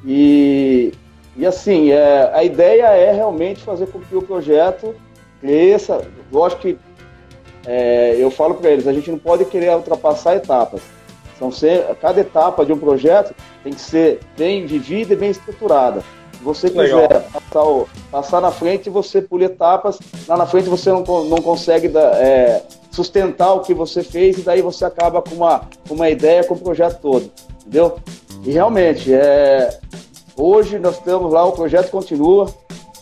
E, 0.04 0.92
e 1.36 1.46
assim, 1.46 1.90
é, 1.90 2.30
a 2.34 2.42
ideia 2.42 2.86
é 2.86 3.12
realmente 3.12 3.60
fazer 3.60 3.86
com 3.86 4.00
que 4.00 4.16
o 4.16 4.22
projeto 4.22 4.94
cresça. 5.40 6.06
Lógico 6.32 6.62
que 6.62 6.78
é, 7.66 8.16
eu 8.18 8.30
falo 8.30 8.54
para 8.54 8.70
eles, 8.70 8.86
a 8.86 8.92
gente 8.92 9.10
não 9.10 9.18
pode 9.18 9.44
querer 9.44 9.74
ultrapassar 9.76 10.36
etapas. 10.36 10.80
São 11.38 11.50
cada 12.00 12.20
etapa 12.20 12.64
de 12.64 12.72
um 12.72 12.78
projeto 12.78 13.34
tem 13.64 13.72
que 13.72 13.80
ser 13.80 14.20
bem 14.36 14.66
vivida 14.66 15.12
e 15.12 15.16
bem 15.16 15.30
estruturada. 15.30 16.02
Se 16.42 16.44
você 16.44 16.70
quiser 16.70 17.22
passar, 17.30 17.86
passar, 18.10 18.40
na 18.40 18.50
frente, 18.50 18.90
você 18.90 19.22
pula 19.22 19.44
etapas, 19.44 20.00
lá 20.26 20.36
na 20.36 20.44
frente 20.44 20.68
você 20.68 20.90
não, 20.90 21.04
não 21.04 21.38
consegue 21.38 21.88
é, 21.96 22.62
sustentar 22.90 23.52
o 23.52 23.60
que 23.60 23.72
você 23.72 24.02
fez 24.02 24.38
e 24.38 24.42
daí 24.42 24.60
você 24.60 24.84
acaba 24.84 25.22
com 25.22 25.36
uma, 25.36 25.60
com 25.86 25.94
uma 25.94 26.10
ideia, 26.10 26.42
com 26.42 26.54
o 26.54 26.58
projeto 26.58 27.00
todo, 27.00 27.30
entendeu? 27.60 27.96
E 28.44 28.50
realmente, 28.50 29.14
é, 29.14 29.78
hoje 30.36 30.80
nós 30.80 30.96
estamos 30.96 31.32
lá, 31.32 31.44
o 31.44 31.52
projeto 31.52 31.92
continua, 31.92 32.52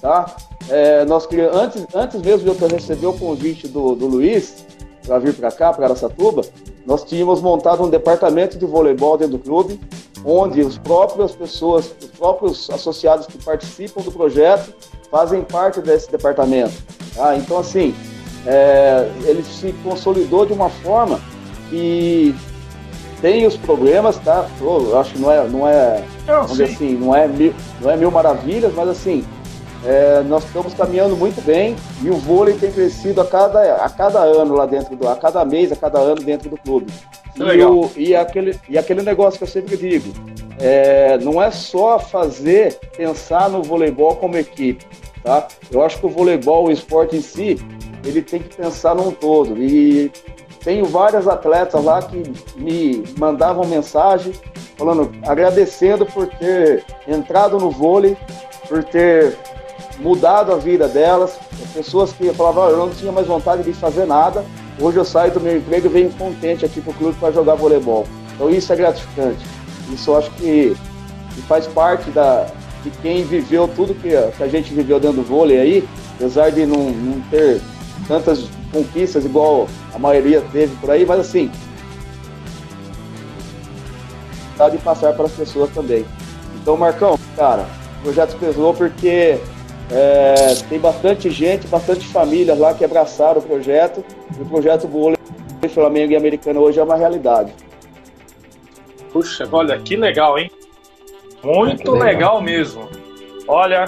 tá? 0.02 0.36
É, 0.68 1.06
nós 1.06 1.26
antes, 1.54 1.86
antes 1.94 2.20
mesmo 2.20 2.54
de 2.54 2.62
eu 2.62 2.68
receber 2.68 3.06
o 3.06 3.14
convite 3.14 3.66
do, 3.66 3.94
do 3.94 4.06
Luiz 4.06 4.66
para 5.06 5.18
vir 5.18 5.34
para 5.34 5.50
cá, 5.50 5.72
para 5.72 5.86
Aracatuba, 5.86 6.42
nós 6.86 7.04
tínhamos 7.04 7.40
montado 7.40 7.82
um 7.82 7.90
departamento 7.90 8.58
de 8.58 8.66
voleibol 8.66 9.16
dentro 9.16 9.36
do 9.36 9.42
clube, 9.42 9.80
onde 10.24 10.60
os 10.60 10.78
próprios 10.78 11.32
pessoas, 11.32 11.94
os 12.00 12.10
próprios 12.10 12.68
associados 12.70 13.26
que 13.26 13.38
participam 13.42 14.02
do 14.02 14.12
projeto 14.12 14.74
fazem 15.10 15.42
parte 15.42 15.80
desse 15.80 16.10
departamento. 16.10 16.74
Tá? 17.14 17.36
Então, 17.36 17.58
assim, 17.58 17.94
é, 18.46 19.10
ele 19.24 19.42
se 19.42 19.72
consolidou 19.82 20.46
de 20.46 20.52
uma 20.52 20.70
forma 20.70 21.20
que 21.68 22.34
tem 23.20 23.46
os 23.46 23.56
problemas, 23.56 24.16
tá? 24.18 24.48
Eu 24.60 24.98
acho 24.98 25.12
que 25.12 25.18
não 25.18 25.30
é, 25.30 25.48
não 25.48 25.68
é, 25.68 26.04
não, 26.26 26.40
assim, 26.40 26.96
não 26.96 27.14
é 27.14 27.28
mil, 27.28 27.54
não 27.80 27.90
é 27.90 27.96
mil 27.96 28.10
maravilhas, 28.10 28.72
mas 28.74 28.88
assim, 28.88 29.24
é, 29.84 30.22
nós 30.22 30.44
estamos 30.44 30.74
caminhando 30.74 31.16
muito 31.16 31.40
bem 31.42 31.74
e 32.02 32.10
o 32.10 32.16
vôlei 32.16 32.54
tem 32.54 32.70
crescido 32.70 33.20
a 33.20 33.26
cada, 33.26 33.76
a 33.76 33.88
cada 33.88 34.20
ano 34.20 34.54
lá 34.54 34.66
dentro 34.66 34.94
do, 34.94 35.08
a 35.08 35.16
cada 35.16 35.44
mês, 35.44 35.72
a 35.72 35.76
cada 35.76 35.98
ano 35.98 36.22
dentro 36.22 36.50
do 36.50 36.56
clube. 36.58 36.92
E, 37.36 37.62
o, 37.62 37.90
e, 37.96 38.14
aquele, 38.14 38.58
e 38.68 38.76
aquele 38.76 39.02
negócio 39.02 39.38
que 39.38 39.44
eu 39.44 39.48
sempre 39.48 39.76
digo, 39.76 40.12
é, 40.58 41.16
não 41.18 41.42
é 41.42 41.50
só 41.50 41.98
fazer, 41.98 42.78
pensar 42.94 43.48
no 43.48 43.62
voleibol 43.62 44.16
como 44.16 44.36
equipe, 44.36 44.84
tá? 45.22 45.48
Eu 45.70 45.82
acho 45.82 45.98
que 45.98 46.06
o 46.06 46.10
voleibol, 46.10 46.66
o 46.66 46.70
esporte 46.70 47.16
em 47.16 47.22
si, 47.22 47.58
ele 48.04 48.20
tem 48.20 48.40
que 48.40 48.56
pensar 48.56 48.94
num 48.94 49.10
todo. 49.10 49.56
E 49.56 50.12
tenho 50.62 50.84
vários 50.84 51.26
atletas 51.26 51.82
lá 51.82 52.02
que 52.02 52.22
me 52.56 53.02
mandavam 53.18 53.64
mensagem 53.64 54.34
falando, 54.76 55.10
agradecendo 55.26 56.04
por 56.04 56.26
ter 56.26 56.84
entrado 57.06 57.58
no 57.58 57.70
vôlei, 57.70 58.16
por 58.68 58.84
ter 58.84 59.36
mudado 60.00 60.52
a 60.52 60.56
vida 60.56 60.88
delas. 60.88 61.38
Pessoas 61.74 62.12
que 62.12 62.32
falavam, 62.32 62.64
oh, 62.64 62.70
eu 62.70 62.76
não 62.76 62.90
tinha 62.90 63.12
mais 63.12 63.26
vontade 63.26 63.62
de 63.62 63.72
fazer 63.72 64.06
nada, 64.06 64.44
hoje 64.80 64.96
eu 64.96 65.04
saio 65.04 65.32
do 65.32 65.40
meu 65.40 65.56
emprego 65.56 65.86
e 65.86 65.90
venho 65.90 66.10
contente 66.10 66.64
aqui 66.64 66.80
para 66.80 66.90
o 66.90 66.94
clube 66.94 67.16
para 67.18 67.32
jogar 67.32 67.54
voleibol. 67.54 68.06
Então 68.34 68.50
isso 68.50 68.72
é 68.72 68.76
gratificante. 68.76 69.44
Isso 69.92 70.10
eu 70.10 70.18
acho 70.18 70.30
que, 70.32 70.76
que 71.34 71.42
faz 71.42 71.66
parte 71.66 72.10
da, 72.10 72.46
de 72.82 72.90
quem 73.02 73.24
viveu 73.24 73.68
tudo 73.68 73.94
que, 73.94 74.10
que, 74.36 74.42
a 74.42 74.48
gente 74.48 74.72
viveu 74.72 74.98
dentro 74.98 75.18
do 75.18 75.22
vôlei 75.22 75.60
aí, 75.60 75.88
apesar 76.16 76.50
de 76.50 76.66
não, 76.66 76.90
não 76.90 77.20
ter 77.30 77.60
tantas 78.08 78.48
conquistas 78.72 79.24
igual 79.24 79.68
a 79.94 79.98
maioria 79.98 80.42
teve 80.52 80.74
por 80.76 80.90
aí, 80.90 81.04
mas 81.04 81.20
assim, 81.20 81.50
de 84.68 84.78
passar 84.78 85.14
para 85.14 85.24
as 85.24 85.32
pessoas 85.32 85.70
também. 85.70 86.04
Então, 86.60 86.76
Marcão, 86.76 87.18
cara, 87.36 87.66
o 88.00 88.02
projeto 88.02 88.36
pesou 88.38 88.74
porque 88.74 89.40
é, 89.92 90.54
tem 90.68 90.78
bastante 90.78 91.30
gente, 91.30 91.66
bastante 91.66 92.06
famílias 92.06 92.58
lá 92.58 92.72
que 92.74 92.84
abraçaram 92.84 93.40
o 93.40 93.42
projeto. 93.42 94.04
E 94.38 94.42
o 94.42 94.46
projeto 94.46 94.86
Vôlei 94.86 95.16
Flamengo 95.68 96.12
e 96.12 96.16
Americano 96.16 96.60
hoje 96.60 96.78
é 96.78 96.82
uma 96.82 96.96
realidade. 96.96 97.52
Puxa, 99.12 99.48
olha 99.50 99.78
que 99.78 99.96
legal, 99.96 100.38
hein? 100.38 100.50
Muito 101.42 101.92
legal. 101.92 102.06
legal 102.06 102.42
mesmo. 102.42 102.88
Olha, 103.48 103.86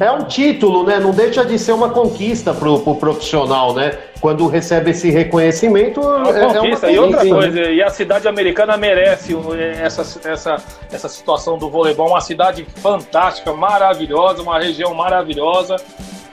é 0.00 0.10
um 0.10 0.24
título, 0.24 0.84
né? 0.84 0.98
Não 0.98 1.12
deixa 1.12 1.44
de 1.44 1.58
ser 1.58 1.72
uma 1.72 1.88
conquista 1.88 2.52
pro, 2.52 2.80
pro 2.80 2.96
profissional, 2.96 3.74
né? 3.74 3.96
Quando 4.20 4.46
recebe 4.48 4.90
esse 4.90 5.10
reconhecimento. 5.10 6.00
É 6.00 6.06
uma 6.06 6.30
é, 6.30 6.54
conquista. 6.54 6.86
É 6.86 6.90
uma 6.90 6.96
e 6.96 6.98
outra 6.98 7.28
coisa, 7.28 7.60
e 7.70 7.82
a 7.82 7.90
cidade 7.90 8.26
americana 8.26 8.76
merece 8.76 9.36
essa, 9.80 10.28
essa, 10.28 10.56
essa 10.90 11.08
situação 11.08 11.56
do 11.58 11.70
voleibol. 11.70 12.08
Uma 12.08 12.20
cidade 12.20 12.66
fantástica, 12.76 13.52
maravilhosa, 13.52 14.42
uma 14.42 14.58
região 14.58 14.92
maravilhosa. 14.94 15.76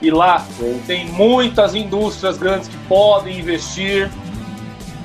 E 0.00 0.10
lá 0.10 0.40
Sim. 0.58 0.82
tem 0.84 1.06
muitas 1.06 1.76
indústrias 1.76 2.36
grandes 2.36 2.66
que 2.66 2.76
podem 2.88 3.38
investir. 3.38 4.10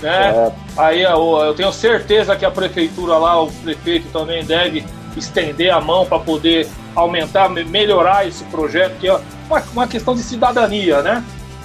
Né? 0.01 0.29
É. 0.29 0.51
Aí 0.75 1.03
eu 1.03 1.53
tenho 1.55 1.71
certeza 1.71 2.35
que 2.35 2.45
a 2.45 2.49
prefeitura 2.49 3.17
lá, 3.17 3.39
o 3.39 3.51
prefeito 3.51 4.07
também 4.11 4.43
deve 4.43 4.83
estender 5.17 5.73
a 5.73 5.81
mão 5.81 6.05
para 6.05 6.19
poder 6.19 6.67
aumentar, 6.95 7.49
melhorar 7.49 8.27
esse 8.27 8.43
projeto, 8.45 8.97
que 8.99 9.07
é 9.07 9.19
uma, 9.47 9.63
uma 9.73 9.87
questão 9.87 10.15
de 10.15 10.21
cidadania, 10.21 11.01
né? 11.01 11.23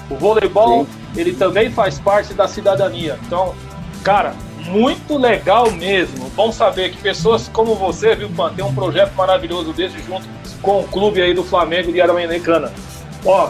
O 0.09 0.15
voleibol, 0.15 0.85
Sim. 0.85 1.19
ele 1.19 1.33
também 1.33 1.71
faz 1.71 1.99
parte 1.99 2.33
da 2.33 2.47
cidadania. 2.47 3.17
Então, 3.25 3.55
cara, 4.03 4.33
muito 4.65 5.17
legal 5.17 5.71
mesmo. 5.71 6.29
Bom 6.31 6.51
saber 6.51 6.91
que 6.91 6.97
pessoas 6.97 7.49
como 7.49 7.75
você, 7.75 8.15
viu, 8.15 8.29
Pan, 8.29 8.53
tem 8.53 8.63
um 8.63 8.73
projeto 8.73 9.13
maravilhoso 9.13 9.73
desse 9.73 9.99
junto 10.03 10.27
com 10.61 10.81
o 10.81 10.87
clube 10.87 11.21
aí 11.21 11.33
do 11.33 11.43
Flamengo 11.43 11.91
de 11.91 12.01
Araucana. 12.01 12.71
Ó, 13.25 13.49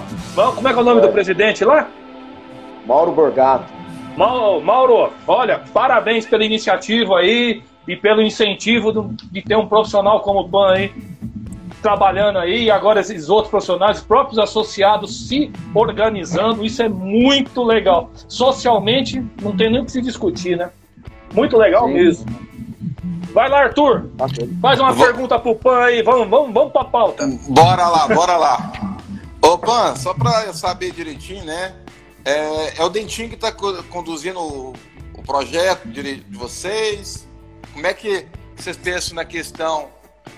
como 0.56 0.68
é 0.68 0.74
que 0.74 0.80
é 0.80 0.82
o 0.82 0.86
nome 0.86 1.00
é. 1.00 1.02
do 1.02 1.10
presidente 1.10 1.66
lá? 1.66 1.88
Mauro 2.86 3.12
Borgato. 3.12 3.72
Mauro, 4.16 5.12
olha, 5.28 5.62
parabéns 5.74 6.26
pela 6.26 6.46
iniciativa 6.46 7.18
aí 7.18 7.63
e 7.88 7.96
pelo 7.96 8.22
incentivo 8.22 9.13
de 9.32 9.41
ter 9.41 9.56
um 9.56 9.67
profissional 9.67 10.22
como 10.22 10.41
o 10.41 10.50
Pan 10.50 10.74
aí 10.74 10.93
trabalhando 11.82 12.39
aí, 12.39 12.63
e 12.63 12.72
agora 12.72 13.02
esses 13.02 13.28
outros 13.30 13.50
profissionais, 13.52 13.98
os 13.98 14.04
próprios 14.06 14.39
associados 14.39 15.28
se 15.28 15.52
organizando, 15.76 16.65
isso 16.65 16.82
é 16.82 16.88
muito 16.88 17.62
legal. 17.62 18.10
Socialmente, 18.28 19.22
não 19.41 19.56
tem 19.56 19.69
nem 19.69 19.82
o 19.82 19.86
que 19.86 19.91
se 19.91 20.02
discutir, 20.02 20.58
né? 20.58 20.72
Muito 21.34 21.58
legal 21.58 21.88
Sim. 21.88 21.93
mesmo. 21.93 22.26
Vai 23.34 23.50
lá, 23.50 23.63
Arthur. 23.63 24.10
Faz 24.62 24.80
uma 24.80 24.93
Vou... 24.93 25.06
pergunta 25.06 25.38
pro 25.38 25.56
Pan 25.56 25.80
aí, 25.80 26.02
vamos, 26.02 26.30
vamos, 26.30 26.54
vamos 26.54 26.72
pra 26.72 26.86
pauta. 26.86 27.28
Bora 27.50 27.88
lá, 27.89 28.08
bora 28.08 28.38
lá. 28.38 28.98
Ô 29.41 29.58
Pan, 29.58 29.96
só 29.98 30.13
pra 30.13 30.46
eu 30.46 30.54
saber 30.54 30.91
direitinho, 30.91 31.43
né? 31.43 31.74
É, 32.24 32.80
é 32.80 32.84
o 32.84 32.89
Dentinho 32.89 33.30
que 33.30 33.36
tá 33.36 33.52
conduzindo 33.52 34.39
o, 34.39 34.74
o 35.13 35.22
projeto 35.22 35.89
de, 35.89 36.22
de 36.22 36.38
vocês? 36.38 37.28
Como 37.74 37.88
é 37.88 37.94
que 37.94 38.28
vocês 38.56 38.78
pensam 38.78 39.16
na 39.16 39.26
questão 39.26 39.90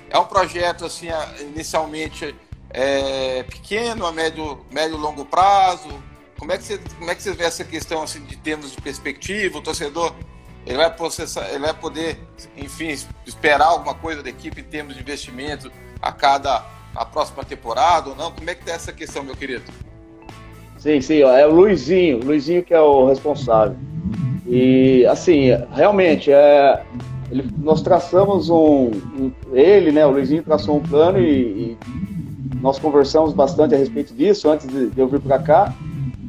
é 0.10 0.18
um 0.18 0.26
projeto, 0.26 0.86
assim, 0.86 1.08
inicialmente 1.42 2.34
é, 2.70 3.44
pequeno, 3.44 4.06
a 4.06 4.12
médio, 4.12 4.66
médio 4.72 4.98
longo 4.98 5.26
prazo? 5.26 5.90
Como 6.40 6.52
é, 6.52 6.58
que 6.58 6.64
você, 6.64 6.80
como 6.98 7.12
é 7.12 7.16
que 7.16 7.22
você 7.22 7.34
vê 7.34 7.44
essa 7.44 7.64
questão 7.64 8.02
assim, 8.02 8.24
de 8.24 8.38
termos 8.38 8.72
de 8.72 8.82
perspectiva? 8.82 9.58
O 9.58 9.62
torcedor 9.62 10.14
ele 10.66 10.78
vai, 10.78 10.94
processar, 10.94 11.48
ele 11.50 11.60
vai 11.60 11.74
poder, 11.74 12.20
enfim, 12.58 12.96
esperar 13.26 13.68
alguma 13.68 13.94
coisa 13.94 14.24
da 14.24 14.30
equipe 14.30 14.62
em 14.62 14.64
termos 14.64 14.96
de 14.96 15.02
investimento 15.02 15.72
a 16.02 16.12
cada 16.12 16.66
a 16.96 17.06
próxima 17.06 17.44
temporada 17.44 18.10
ou 18.10 18.16
não? 18.16 18.32
Como 18.32 18.50
é 18.50 18.56
que 18.56 18.62
está 18.62 18.74
essa 18.74 18.94
questão, 18.94 19.24
meu 19.24 19.36
querido? 19.36 19.64
Sim, 20.78 21.02
sim, 21.02 21.22
é 21.22 21.46
o 21.46 21.52
Luizinho, 21.52 22.20
Luizinho 22.24 22.64
que 22.64 22.74
é 22.74 22.80
o 22.80 23.08
responsável. 23.08 23.76
E 24.48 25.06
assim, 25.08 25.50
realmente 25.74 26.32
é 26.32 26.84
ele, 27.32 27.50
nós 27.58 27.82
traçamos 27.82 28.50
um, 28.50 28.92
um, 29.20 29.32
Ele, 29.54 29.92
né, 29.92 30.06
o 30.06 30.12
Luizinho 30.12 30.44
traçou 30.44 30.78
um 30.78 30.82
plano 30.82 31.20
e, 31.20 31.32
e, 31.32 31.78
nós 32.62 32.80
conversamos 32.80 33.34
bastante 33.34 33.76
a 33.76 33.78
respeito 33.78 34.14
disso 34.14 34.50
antes 34.50 34.68
de, 34.68 34.90
de 34.90 35.00
eu 35.00 35.08
vir 35.08 35.20
para 35.20 35.40
cá. 35.40 35.74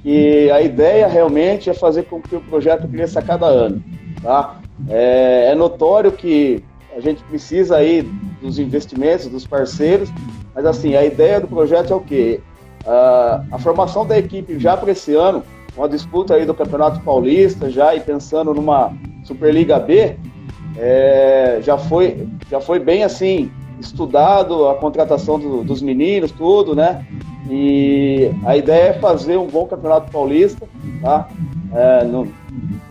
E 0.05 0.51
a 0.51 0.61
ideia 0.61 1.07
realmente 1.07 1.69
é 1.69 1.75
fazer 1.75 2.05
com 2.05 2.21
que 2.21 2.37
o 2.37 2.41
projeto 2.41 2.87
cresça 2.89 3.21
a 3.21 3.23
cada 3.23 3.47
ano. 3.47 3.83
Tá? 4.23 4.61
É, 4.89 5.49
é 5.51 5.55
notório 5.55 6.13
que 6.13 6.63
a 6.97 7.01
gente 7.01 7.23
precisa 7.25 7.77
aí 7.77 8.03
dos 8.41 8.59
investimentos, 8.59 9.27
dos 9.27 9.47
parceiros, 9.47 10.09
mas 10.55 10.65
assim, 10.65 10.95
a 10.95 11.05
ideia 11.05 11.41
do 11.41 11.47
projeto 11.47 11.93
é 11.93 11.97
o 11.97 12.01
quê? 12.01 12.41
Uh, 12.85 13.45
a 13.53 13.59
formação 13.59 14.07
da 14.07 14.19
equipe 14.19 14.59
já 14.59 14.77
para 14.77 14.93
esse 14.93 15.15
ano, 15.15 15.43
uma 15.77 15.89
disputa 15.89 16.35
aí 16.35 16.47
do 16.47 16.55
Campeonato 16.55 17.01
Paulista, 17.01 17.69
já 17.69 17.95
e 17.95 18.01
pensando 18.01 18.55
numa 18.55 18.93
Superliga 19.25 19.79
B, 19.79 20.17
é, 20.79 21.59
já, 21.63 21.79
foi, 21.79 22.29
já 22.51 22.61
foi 22.61 22.79
bem 22.79 23.03
assim 23.03 23.51
estudado 23.81 24.69
a 24.69 24.75
contratação 24.75 25.39
do, 25.39 25.63
dos 25.63 25.83
meninos, 25.83 26.31
tudo, 26.31 26.75
né? 26.75 27.07
E 27.49 28.31
a 28.45 28.57
ideia 28.57 28.91
é 28.91 28.93
fazer 28.95 29.37
um 29.37 29.47
bom 29.47 29.67
campeonato 29.67 30.11
paulista, 30.11 30.67
tá? 31.01 31.29
É, 31.75 32.07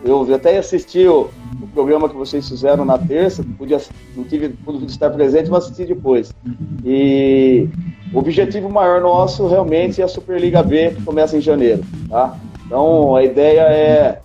eu 0.04 0.34
até 0.34 0.56
assisti 0.56 1.06
o, 1.06 1.28
o, 1.60 1.66
programa 1.74 2.08
que 2.08 2.16
vocês 2.16 2.48
fizeram 2.48 2.84
na 2.84 2.96
terça, 2.96 3.44
podia, 3.58 3.80
não 4.16 4.24
tive 4.24 4.50
pude 4.50 4.86
estar 4.86 5.10
presente, 5.10 5.50
mas 5.50 5.64
assisti 5.64 5.84
depois. 5.84 6.32
E 6.84 7.68
o 8.12 8.18
objetivo 8.18 8.70
maior 8.70 9.00
nosso 9.00 9.46
realmente 9.46 10.00
é 10.00 10.04
a 10.04 10.08
Superliga 10.08 10.62
B, 10.62 10.90
que 10.90 11.02
começa 11.02 11.36
em 11.36 11.40
janeiro, 11.40 11.82
tá? 12.08 12.36
Então 12.64 13.14
a 13.14 13.24
ideia 13.24 13.60
é 13.60 14.20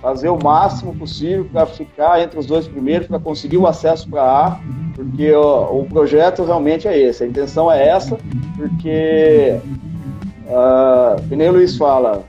fazer 0.00 0.28
o 0.28 0.38
máximo 0.42 0.94
possível 0.94 1.46
para 1.50 1.66
ficar 1.66 2.20
entre 2.22 2.38
os 2.38 2.46
dois 2.46 2.68
primeiros, 2.68 3.06
para 3.06 3.18
conseguir 3.18 3.56
o 3.56 3.66
acesso 3.66 4.08
para 4.08 4.22
A, 4.22 4.60
porque 4.94 5.32
o, 5.32 5.80
o, 5.80 5.86
projeto 5.86 6.44
realmente 6.44 6.86
é 6.86 6.98
esse, 6.98 7.24
a 7.24 7.26
intenção 7.26 7.70
é 7.70 7.88
essa, 7.88 8.18
porque, 8.56 9.58
uh, 10.46 11.22
que 11.28 11.36
nem 11.36 11.48
o 11.48 11.52
Luiz 11.52 11.76
fala, 11.76 12.24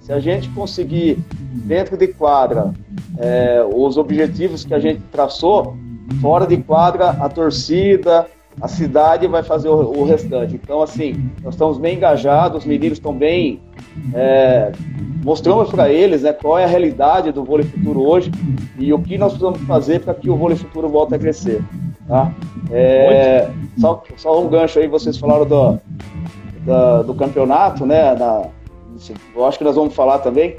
se 0.00 0.12
a 0.12 0.18
gente 0.18 0.48
conseguir, 0.50 1.18
dentro 1.52 1.96
de 1.96 2.08
quadra, 2.08 2.72
é, 3.18 3.64
os 3.72 3.96
objetivos 3.96 4.64
que 4.64 4.74
a 4.74 4.78
gente 4.78 5.00
traçou, 5.12 5.76
fora 6.20 6.46
de 6.46 6.56
quadra, 6.56 7.10
a 7.10 7.28
torcida, 7.28 8.26
a 8.60 8.68
cidade 8.68 9.26
vai 9.26 9.42
fazer 9.42 9.68
o, 9.68 9.76
o 9.76 10.04
restante. 10.04 10.54
Então, 10.54 10.82
assim, 10.82 11.30
nós 11.42 11.54
estamos 11.54 11.78
bem 11.78 11.96
engajados, 11.96 12.58
os 12.58 12.64
meninos 12.64 12.98
estão 12.98 13.14
bem. 13.14 13.60
É, 14.14 14.70
mostramos 15.24 15.70
para 15.70 15.90
eles 15.90 16.22
né, 16.22 16.32
qual 16.32 16.58
é 16.58 16.64
a 16.64 16.68
realidade 16.68 17.32
do 17.32 17.44
vôlei 17.44 17.66
futuro 17.66 18.02
hoje 18.02 18.30
e 18.78 18.92
o 18.92 18.98
que 19.00 19.16
nós 19.16 19.32
precisamos 19.32 19.60
fazer 19.66 20.00
para 20.00 20.14
que 20.14 20.28
o 20.28 20.36
vôlei 20.36 20.56
futuro 20.56 20.88
volte 20.88 21.14
a 21.14 21.18
crescer. 21.18 21.64
Tá? 22.06 22.32
É, 22.70 23.48
só, 23.78 24.02
só, 24.16 24.42
um 24.42 24.48
gancho 24.48 24.78
aí, 24.78 24.88
vocês 24.88 25.16
falaram 25.16 25.46
do, 25.46 25.78
do, 26.64 27.02
do 27.04 27.14
campeonato, 27.14 27.86
né? 27.86 28.14
eu 29.34 29.46
acho 29.46 29.56
que 29.56 29.64
nós 29.64 29.76
vamos 29.76 29.94
falar 29.94 30.18
também. 30.18 30.56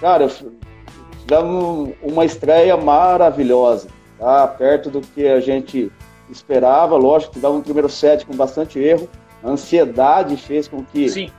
Cara, 0.00 0.28
tivemos 1.20 1.90
uma 2.02 2.24
estreia 2.24 2.76
maravilhosa, 2.76 3.88
tá? 4.18 4.46
perto 4.48 4.90
do 4.90 5.00
que 5.00 5.26
a 5.26 5.40
gente 5.40 5.90
esperava. 6.30 6.96
Lógico, 6.96 7.34
tivemos 7.34 7.58
um 7.58 7.62
primeiro 7.62 7.88
set 7.88 8.24
com 8.26 8.34
bastante 8.34 8.78
erro. 8.78 9.08
A 9.42 9.50
ansiedade 9.50 10.36
fez 10.36 10.66
com 10.68 10.82
que 10.84 11.08
Sim. 11.08 11.30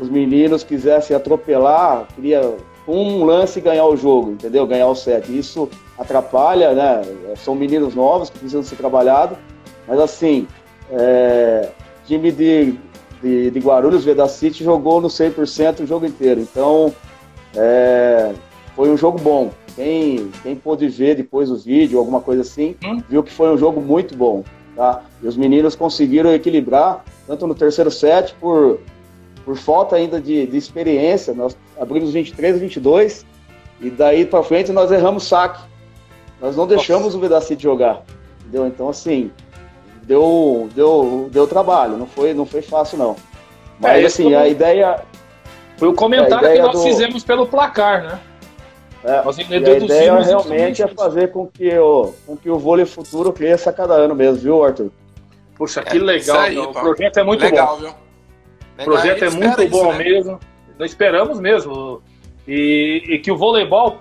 os 0.00 0.08
meninos 0.08 0.62
quisessem 0.62 1.16
atropelar, 1.16 2.06
queria 2.14 2.56
um 2.86 3.24
lance 3.24 3.60
ganhar 3.60 3.86
o 3.86 3.96
jogo, 3.96 4.30
entendeu? 4.30 4.66
Ganhar 4.66 4.86
o 4.86 4.94
set. 4.94 5.36
Isso 5.36 5.68
atrapalha, 5.98 6.72
né? 6.72 7.02
São 7.36 7.54
meninos 7.54 7.94
novos 7.94 8.30
que 8.30 8.38
precisam 8.38 8.62
ser 8.62 8.76
trabalhados. 8.76 9.36
Mas 9.88 9.98
assim, 9.98 10.46
é, 10.90 11.68
time 12.06 12.30
de, 12.30 12.74
de, 13.22 13.50
de 13.50 13.58
Guarulhos, 13.58 14.04
Veda 14.04 14.28
City, 14.28 14.62
jogou 14.62 15.00
no 15.00 15.08
100% 15.08 15.80
o 15.80 15.86
jogo 15.86 16.06
inteiro. 16.06 16.40
Então, 16.40 16.94
é, 17.54 18.32
foi 18.74 18.90
um 18.90 18.96
jogo 18.96 19.18
bom. 19.18 19.50
Quem, 19.76 20.30
quem 20.42 20.56
pôde 20.56 20.88
ver 20.88 21.14
depois 21.14 21.50
o 21.50 21.56
vídeo, 21.56 21.98
alguma 21.98 22.20
coisa 22.20 22.40
assim, 22.40 22.74
hum? 22.82 23.00
viu 23.08 23.22
que 23.22 23.30
foi 23.30 23.52
um 23.52 23.58
jogo 23.58 23.80
muito 23.80 24.16
bom. 24.16 24.42
Tá? 24.74 25.02
E 25.22 25.28
os 25.28 25.36
meninos 25.36 25.76
conseguiram 25.76 26.32
equilibrar, 26.32 27.04
tanto 27.26 27.46
no 27.46 27.54
terceiro 27.54 27.90
set, 27.90 28.34
por, 28.40 28.80
por 29.44 29.54
falta 29.56 29.96
ainda 29.96 30.18
de, 30.18 30.46
de 30.46 30.56
experiência. 30.56 31.34
Nós 31.34 31.56
abrimos 31.78 32.12
23 32.12 32.56
a 32.56 32.58
22, 32.58 33.26
e 33.82 33.90
daí 33.90 34.24
para 34.24 34.42
frente 34.42 34.72
nós 34.72 34.90
erramos 34.90 35.24
saque. 35.24 35.62
Nós 36.40 36.56
não 36.56 36.66
deixamos 36.66 37.06
Nossa. 37.06 37.18
o 37.18 37.20
Vedacity 37.20 37.62
jogar. 37.62 38.02
Entendeu? 38.40 38.66
Então, 38.66 38.88
assim, 38.88 39.30
deu, 40.02 40.68
deu, 40.74 41.28
deu 41.30 41.46
trabalho, 41.46 41.96
não 41.96 42.06
foi, 42.06 42.32
não 42.32 42.46
foi 42.46 42.62
fácil, 42.62 42.96
não. 42.96 43.16
Mas, 43.78 44.02
é, 44.02 44.06
assim, 44.06 44.34
a 44.34 44.48
ideia. 44.48 45.02
Foi 45.76 45.88
o 45.88 45.92
comentário 45.94 46.50
que 46.50 46.62
nós 46.62 46.72
do... 46.72 46.82
fizemos 46.82 47.22
pelo 47.22 47.46
placar, 47.46 48.02
né? 48.02 48.20
É, 49.06 49.22
nós 49.22 49.38
a 49.38 49.42
ideia 49.42 50.18
realmente 50.18 50.82
é 50.82 50.88
fazer 50.88 51.30
com 51.30 51.46
que, 51.46 51.78
o, 51.78 52.12
com 52.26 52.36
que 52.36 52.50
o 52.50 52.58
vôlei 52.58 52.84
futuro 52.84 53.32
cresça 53.32 53.70
a 53.70 53.72
cada 53.72 53.94
ano 53.94 54.16
mesmo, 54.16 54.38
viu, 54.38 54.64
Arthur? 54.64 54.90
Puxa, 55.56 55.80
que 55.82 55.96
é, 55.96 56.00
legal. 56.00 56.40
Aí, 56.40 56.58
o 56.58 56.72
projeto 56.72 57.18
é 57.18 57.22
muito 57.22 57.40
legal, 57.40 57.76
bom. 57.76 57.82
Viu? 57.82 57.90
O 58.80 58.84
projeto 58.84 59.24
é 59.24 59.30
muito 59.30 59.62
isso, 59.62 59.70
bom 59.70 59.92
né? 59.92 59.98
mesmo. 59.98 60.40
Nós 60.76 60.90
esperamos 60.90 61.38
mesmo. 61.38 62.02
E, 62.48 63.02
e 63.06 63.18
que 63.20 63.30
o 63.30 63.36
voleibol 63.36 64.00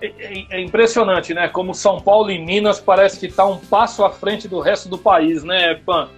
é, 0.00 0.06
é, 0.06 0.46
é, 0.50 0.60
impressionante, 0.60 1.34
né? 1.34 1.48
Como 1.48 1.74
São 1.74 2.00
Paulo 2.00 2.30
e 2.30 2.38
Minas 2.38 2.78
parece 2.78 3.18
que 3.18 3.26
está 3.26 3.44
um 3.44 3.58
passo 3.58 4.04
à 4.04 4.10
frente 4.10 4.46
do 4.46 4.60
resto 4.60 4.88
do 4.88 4.96
país, 4.96 5.42
né, 5.42 5.74
Pan? 5.84 6.08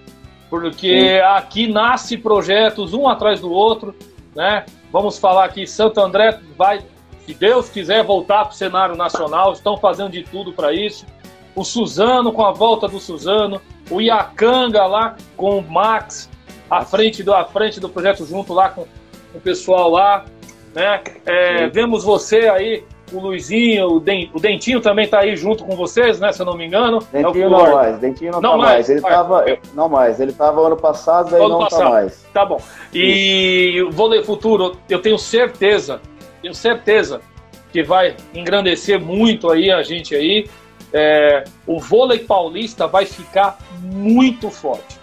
Porque 0.50 1.00
Sim. 1.00 1.18
aqui 1.20 1.68
nasce 1.72 2.18
projetos 2.18 2.92
um 2.92 3.08
atrás 3.08 3.40
do 3.40 3.50
outro, 3.50 3.94
né? 4.34 4.66
Vamos 4.92 5.18
falar 5.18 5.46
aqui, 5.46 5.66
Santo 5.66 6.00
André 6.00 6.38
vai, 6.56 6.80
se 7.26 7.34
Deus 7.34 7.68
quiser, 7.68 8.04
voltar 8.04 8.44
para 8.44 8.52
o 8.52 8.54
cenário 8.54 8.94
nacional, 8.94 9.52
estão 9.52 9.76
fazendo 9.76 10.10
de 10.10 10.22
tudo 10.22 10.52
para 10.52 10.72
isso. 10.72 11.04
O 11.56 11.64
Suzano 11.64 12.32
com 12.32 12.44
a 12.44 12.52
volta 12.52 12.86
do 12.86 13.00
Suzano, 13.00 13.60
o 13.90 14.00
Iacanga 14.00 14.86
lá 14.86 15.16
com 15.36 15.58
o 15.58 15.62
Max 15.62 16.30
à 16.70 16.84
frente 16.84 17.24
do, 17.24 17.34
à 17.34 17.44
frente 17.44 17.80
do 17.80 17.88
projeto 17.88 18.24
junto 18.24 18.52
lá 18.52 18.68
com, 18.68 18.82
com 19.32 19.38
o 19.38 19.40
pessoal 19.40 19.90
lá, 19.90 20.24
né? 20.72 21.02
É, 21.24 21.66
vemos 21.68 22.04
você 22.04 22.48
aí 22.48 22.84
o 23.12 23.20
Luizinho, 23.20 23.86
o, 23.88 24.00
Dentinho 24.00 24.80
também 24.80 25.04
está 25.04 25.20
aí 25.20 25.36
junto 25.36 25.64
com 25.64 25.76
vocês, 25.76 26.18
né? 26.18 26.32
Se 26.32 26.42
eu 26.42 26.46
não 26.46 26.56
me 26.56 26.66
engano. 26.66 26.98
Dentinho 27.12 27.46
é 27.46 27.48
não 27.48 27.74
mais, 27.74 27.98
Dentinho 27.98 28.32
não, 28.32 28.40
não 28.40 28.50
tá 28.52 28.56
mais. 28.56 28.72
mais. 28.72 28.88
Ele 28.90 29.00
tava, 29.00 29.44
não 29.74 29.88
mais, 29.88 30.20
ele 30.20 30.30
estava 30.30 30.60
ano 30.60 30.76
passado, 30.76 31.30
daí 31.30 31.40
ano 31.40 31.48
não 31.50 31.58
tá 31.58 31.64
passado. 31.64 31.84
tá 31.84 31.90
mais. 31.90 32.26
Tá 32.32 32.44
bom. 32.44 32.60
E 32.92 33.82
o 33.82 33.90
vôlei 33.90 34.22
futuro, 34.22 34.76
eu 34.88 35.00
tenho 35.00 35.18
certeza, 35.18 36.00
tenho 36.46 36.54
certeza 36.54 37.20
que 37.72 37.82
vai 37.82 38.16
engrandecer 38.32 39.00
muito 39.00 39.50
aí 39.50 39.70
a 39.70 39.82
gente 39.82 40.14
aí. 40.14 40.48
É, 40.92 41.44
o 41.66 41.80
vôlei 41.80 42.20
paulista 42.20 42.86
vai 42.86 43.04
ficar 43.04 43.58
muito 43.82 44.48
forte. 44.50 44.98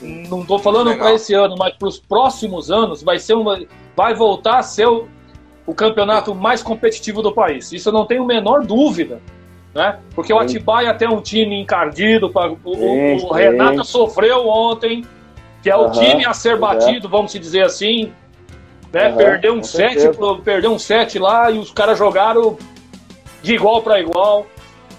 Não 0.00 0.40
estou 0.40 0.58
falando 0.58 0.96
para 0.96 1.12
esse 1.12 1.34
ano, 1.34 1.54
mas 1.58 1.74
para 1.74 1.88
os 1.88 2.00
próximos 2.00 2.70
anos 2.70 3.02
vai 3.02 3.18
ser 3.18 3.34
uma, 3.34 3.62
vai 3.94 4.14
voltar 4.14 4.58
a 4.58 4.62
ser 4.62 4.88
o, 4.88 5.06
o 5.66 5.74
campeonato 5.74 6.34
mais 6.34 6.62
competitivo 6.62 7.20
do 7.20 7.32
país. 7.32 7.70
Isso 7.70 7.90
eu 7.90 7.92
não 7.92 8.06
tenho 8.06 8.22
a 8.22 8.26
menor 8.26 8.64
dúvida. 8.64 9.20
Né? 9.74 9.98
Porque 10.14 10.32
o 10.32 10.38
Atibaia 10.38 10.90
até 10.90 11.08
um 11.08 11.20
time 11.20 11.60
encardido. 11.60 12.32
O, 12.64 12.70
o, 12.70 13.26
o 13.26 13.32
Renata 13.32 13.84
sofreu 13.84 14.48
ontem, 14.48 15.04
que 15.62 15.70
é 15.70 15.76
o 15.76 15.84
uhum, 15.84 15.90
time 15.92 16.24
a 16.24 16.32
ser 16.32 16.58
batido, 16.58 17.08
vamos 17.08 17.32
dizer 17.32 17.62
assim. 17.62 18.12
Né? 18.92 19.08
Uhum, 19.08 19.16
perdeu 19.16 19.54
um 19.54 19.62
set, 19.62 19.98
perdeu 20.44 20.72
um 20.72 20.78
set 20.78 21.18
lá 21.18 21.50
e 21.50 21.58
os 21.58 21.70
caras 21.70 21.98
jogaram 21.98 22.58
de 23.42 23.54
igual 23.54 23.82
para 23.82 24.00
igual. 24.00 24.46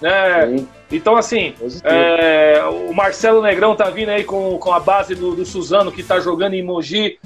Né? 0.00 0.66
Então, 0.90 1.16
assim, 1.16 1.54
é, 1.84 2.62
o 2.88 2.92
Marcelo 2.92 3.42
Negrão 3.42 3.74
tá 3.74 3.90
vindo 3.90 4.10
aí 4.10 4.24
com, 4.24 4.58
com 4.58 4.72
a 4.72 4.80
base 4.80 5.14
do, 5.14 5.34
do 5.34 5.44
Suzano, 5.44 5.90
que 5.90 6.02
tá 6.02 6.20
jogando 6.20 6.54
em 6.54 6.62
Mogi, 6.62 7.18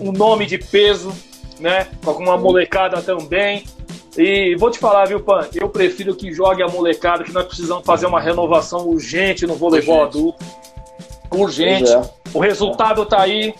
um 0.00 0.12
nome 0.12 0.46
de 0.46 0.58
peso 0.58 1.12
né? 1.60 1.88
Com 2.04 2.12
uma 2.12 2.36
molecada 2.36 3.00
também. 3.02 3.64
E 4.16 4.56
vou 4.56 4.70
te 4.70 4.78
falar, 4.78 5.06
viu, 5.06 5.20
Pan? 5.20 5.46
Eu 5.54 5.68
prefiro 5.68 6.14
que 6.14 6.32
jogue 6.32 6.62
a 6.62 6.68
molecada, 6.68 7.22
que 7.22 7.32
nós 7.32 7.44
precisamos 7.44 7.84
fazer 7.84 8.06
uma 8.06 8.20
renovação 8.20 8.88
urgente 8.88 9.46
no 9.46 9.54
voleibol 9.54 9.96
urgente. 9.96 10.16
adulto. 10.16 10.44
Urgente. 11.30 11.92
É. 11.92 12.02
O 12.32 12.38
resultado 12.38 13.04
tá 13.04 13.20
aí. 13.20 13.54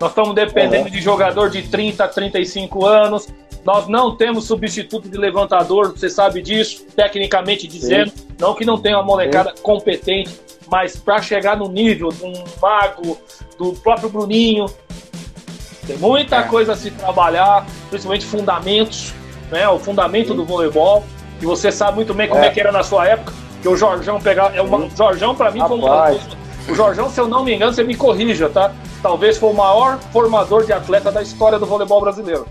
Nós 0.00 0.10
estamos 0.10 0.34
dependendo 0.34 0.90
de 0.90 1.00
jogador 1.00 1.48
de 1.50 1.62
30 1.62 2.06
35 2.08 2.84
anos. 2.84 3.28
Nós 3.64 3.88
não 3.88 4.14
temos 4.14 4.44
substituto 4.44 5.08
de 5.08 5.16
levantador, 5.16 5.90
você 5.90 6.08
sabe 6.08 6.40
disso, 6.40 6.86
tecnicamente 6.94 7.66
dizendo. 7.66 8.10
Sim. 8.10 8.26
Não 8.38 8.54
que 8.54 8.64
não 8.64 8.78
tenha 8.78 8.96
uma 8.98 9.04
molecada 9.04 9.52
Sim. 9.56 9.62
competente, 9.62 10.40
mas 10.70 10.96
para 10.96 11.20
chegar 11.20 11.56
no 11.56 11.68
nível 11.68 12.10
de 12.10 12.24
um 12.24 12.32
mago, 12.62 13.18
do 13.58 13.72
próprio 13.72 14.08
Bruninho, 14.08 14.66
tem 15.86 15.96
muita 15.96 16.36
é. 16.36 16.42
coisa 16.42 16.74
a 16.74 16.76
se 16.76 16.90
trabalhar, 16.90 17.66
principalmente 17.90 18.26
fundamentos, 18.26 19.14
né? 19.50 19.68
O 19.68 19.78
fundamento 19.78 20.28
Sim. 20.28 20.36
do 20.36 20.44
voleibol, 20.44 21.04
que 21.40 21.46
você 21.46 21.72
sabe 21.72 21.96
muito 21.96 22.14
bem 22.14 22.28
como 22.28 22.42
é, 22.42 22.48
é 22.48 22.50
que 22.50 22.60
era 22.60 22.70
na 22.70 22.82
sua 22.82 23.08
época, 23.08 23.32
que 23.62 23.68
o 23.68 23.76
Jorjão 23.76 24.20
pegava. 24.20 24.54
É 24.54 24.62
uma, 24.62 24.78
o 24.78 24.90
Jorjão, 24.90 25.34
para 25.34 25.50
mim, 25.50 25.60
foi 25.66 25.76
um. 25.76 26.70
O 26.70 26.74
Jorjão, 26.74 27.08
se 27.08 27.20
eu 27.20 27.28
não 27.28 27.44
me 27.44 27.54
engano, 27.54 27.72
você 27.72 27.84
me 27.84 27.94
corrija, 27.94 28.48
tá? 28.48 28.72
Talvez 29.02 29.38
foi 29.38 29.50
o 29.50 29.54
maior 29.54 29.98
formador 30.12 30.64
de 30.64 30.72
atleta 30.72 31.12
da 31.12 31.22
história 31.22 31.58
do 31.58 31.66
voleibol 31.66 32.00
brasileiro. 32.00 32.46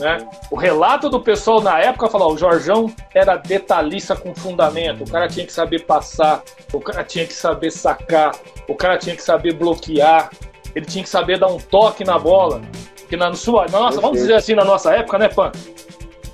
Né? 0.00 0.28
O 0.50 0.56
relato 0.56 1.08
do 1.08 1.20
pessoal 1.20 1.60
na 1.60 1.78
época 1.80 2.08
falou: 2.08 2.32
o 2.32 2.38
Jorjão 2.38 2.92
era 3.12 3.36
detalhista 3.36 4.14
com 4.14 4.34
fundamento, 4.34 5.02
o 5.02 5.10
cara 5.10 5.28
tinha 5.28 5.44
que 5.44 5.52
saber 5.52 5.84
passar, 5.84 6.42
o 6.72 6.80
cara 6.80 7.02
tinha 7.02 7.26
que 7.26 7.32
saber 7.32 7.70
sacar, 7.70 8.34
o 8.68 8.74
cara 8.74 8.96
tinha 8.96 9.16
que 9.16 9.22
saber 9.22 9.54
bloquear, 9.54 10.30
ele 10.74 10.86
tinha 10.86 11.02
que 11.02 11.10
saber 11.10 11.38
dar 11.38 11.48
um 11.48 11.58
toque 11.58 12.04
na 12.04 12.18
bola. 12.18 12.62
Que 13.08 13.16
na 13.16 13.32
sua, 13.34 13.66
nossa, 13.68 14.00
vamos 14.00 14.18
dizer 14.18 14.34
assim, 14.34 14.54
na 14.54 14.64
nossa 14.64 14.94
época, 14.94 15.18
né, 15.18 15.28
Pan? 15.28 15.50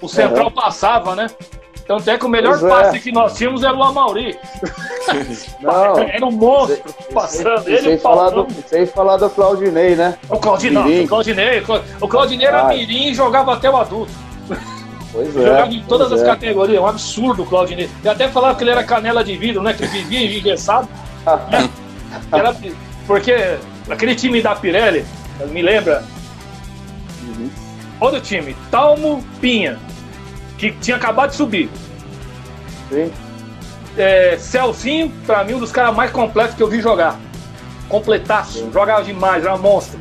O 0.03 0.09
central 0.09 0.47
uhum. 0.47 0.53
passava, 0.53 1.15
né? 1.15 1.29
Então 1.85 1.99
até 1.99 2.17
que 2.17 2.25
o 2.25 2.29
melhor 2.29 2.59
pois 2.59 2.65
é. 2.65 2.69
passe 2.69 2.97
é. 2.97 3.01
que 3.01 3.13
nós 3.13 3.37
tínhamos 3.37 3.63
era 3.63 3.77
o 3.77 3.83
Amaury. 3.83 4.37
Não, 5.61 5.99
era 6.09 6.25
um 6.25 6.33
monstro 6.33 6.83
passando. 7.13 7.69
Ele 7.69 7.83
sem, 7.83 7.99
falar 7.99 8.31
do, 8.31 8.47
sem 8.67 8.87
falar 8.87 9.19
do 9.19 9.29
Claudinei, 9.29 9.95
né? 9.95 10.17
O 10.31 10.39
Claudinei, 10.39 11.05
o 11.05 11.09
Claudinei, 11.09 11.63
o 12.01 12.09
Claudinei 12.09 12.47
era 12.47 12.65
mirim 12.69 13.09
e 13.09 13.15
jogava 13.15 13.53
até 13.53 13.69
o 13.69 13.77
adulto. 13.77 14.13
Pois 15.13 15.29
é. 15.37 15.43
Jogava 15.45 15.71
em 15.71 15.83
todas 15.85 16.11
as 16.11 16.23
é. 16.23 16.25
categorias, 16.25 16.83
um 16.83 16.87
absurdo 16.87 17.43
o 17.43 17.47
Claudinei. 17.47 17.91
E 18.03 18.09
até 18.09 18.29
falava 18.29 18.57
que 18.57 18.65
ele 18.65 18.71
era 18.71 18.83
canela 18.83 19.23
de 19.23 19.37
vidro, 19.37 19.63
né? 19.63 19.75
Que 19.75 19.87
vivia 19.87 20.39
engessado. 20.39 20.89
né? 21.51 21.69
Era, 22.33 22.57
porque 23.07 23.59
aquele 23.91 24.15
time 24.15 24.41
da 24.41 24.55
Pirelli, 24.55 25.05
me 25.49 25.61
lembra? 25.61 26.03
Uhum. 27.23 27.51
Outro 28.01 28.21
time, 28.21 28.57
Talmo 28.71 29.23
Pinha, 29.41 29.79
que 30.59 30.73
tinha 30.73 30.97
acabado 30.97 31.31
de 31.31 31.37
subir. 31.37 31.71
Sim. 32.89 33.11
É, 33.97 34.37
Celcinho, 34.39 35.13
pra 35.25 35.45
mim, 35.45 35.55
um 35.55 35.61
dos 35.61 35.71
caras 35.71 35.95
mais 35.95 36.11
completos 36.11 36.55
que 36.55 36.63
eu 36.63 36.69
vi 36.69 36.81
jogar. 36.81 37.19
Completaço, 37.89 38.59
Sim. 38.59 38.73
jogava 38.73 39.05
demais, 39.05 39.45
era 39.45 39.55
um 39.55 39.59
monstro. 39.59 39.99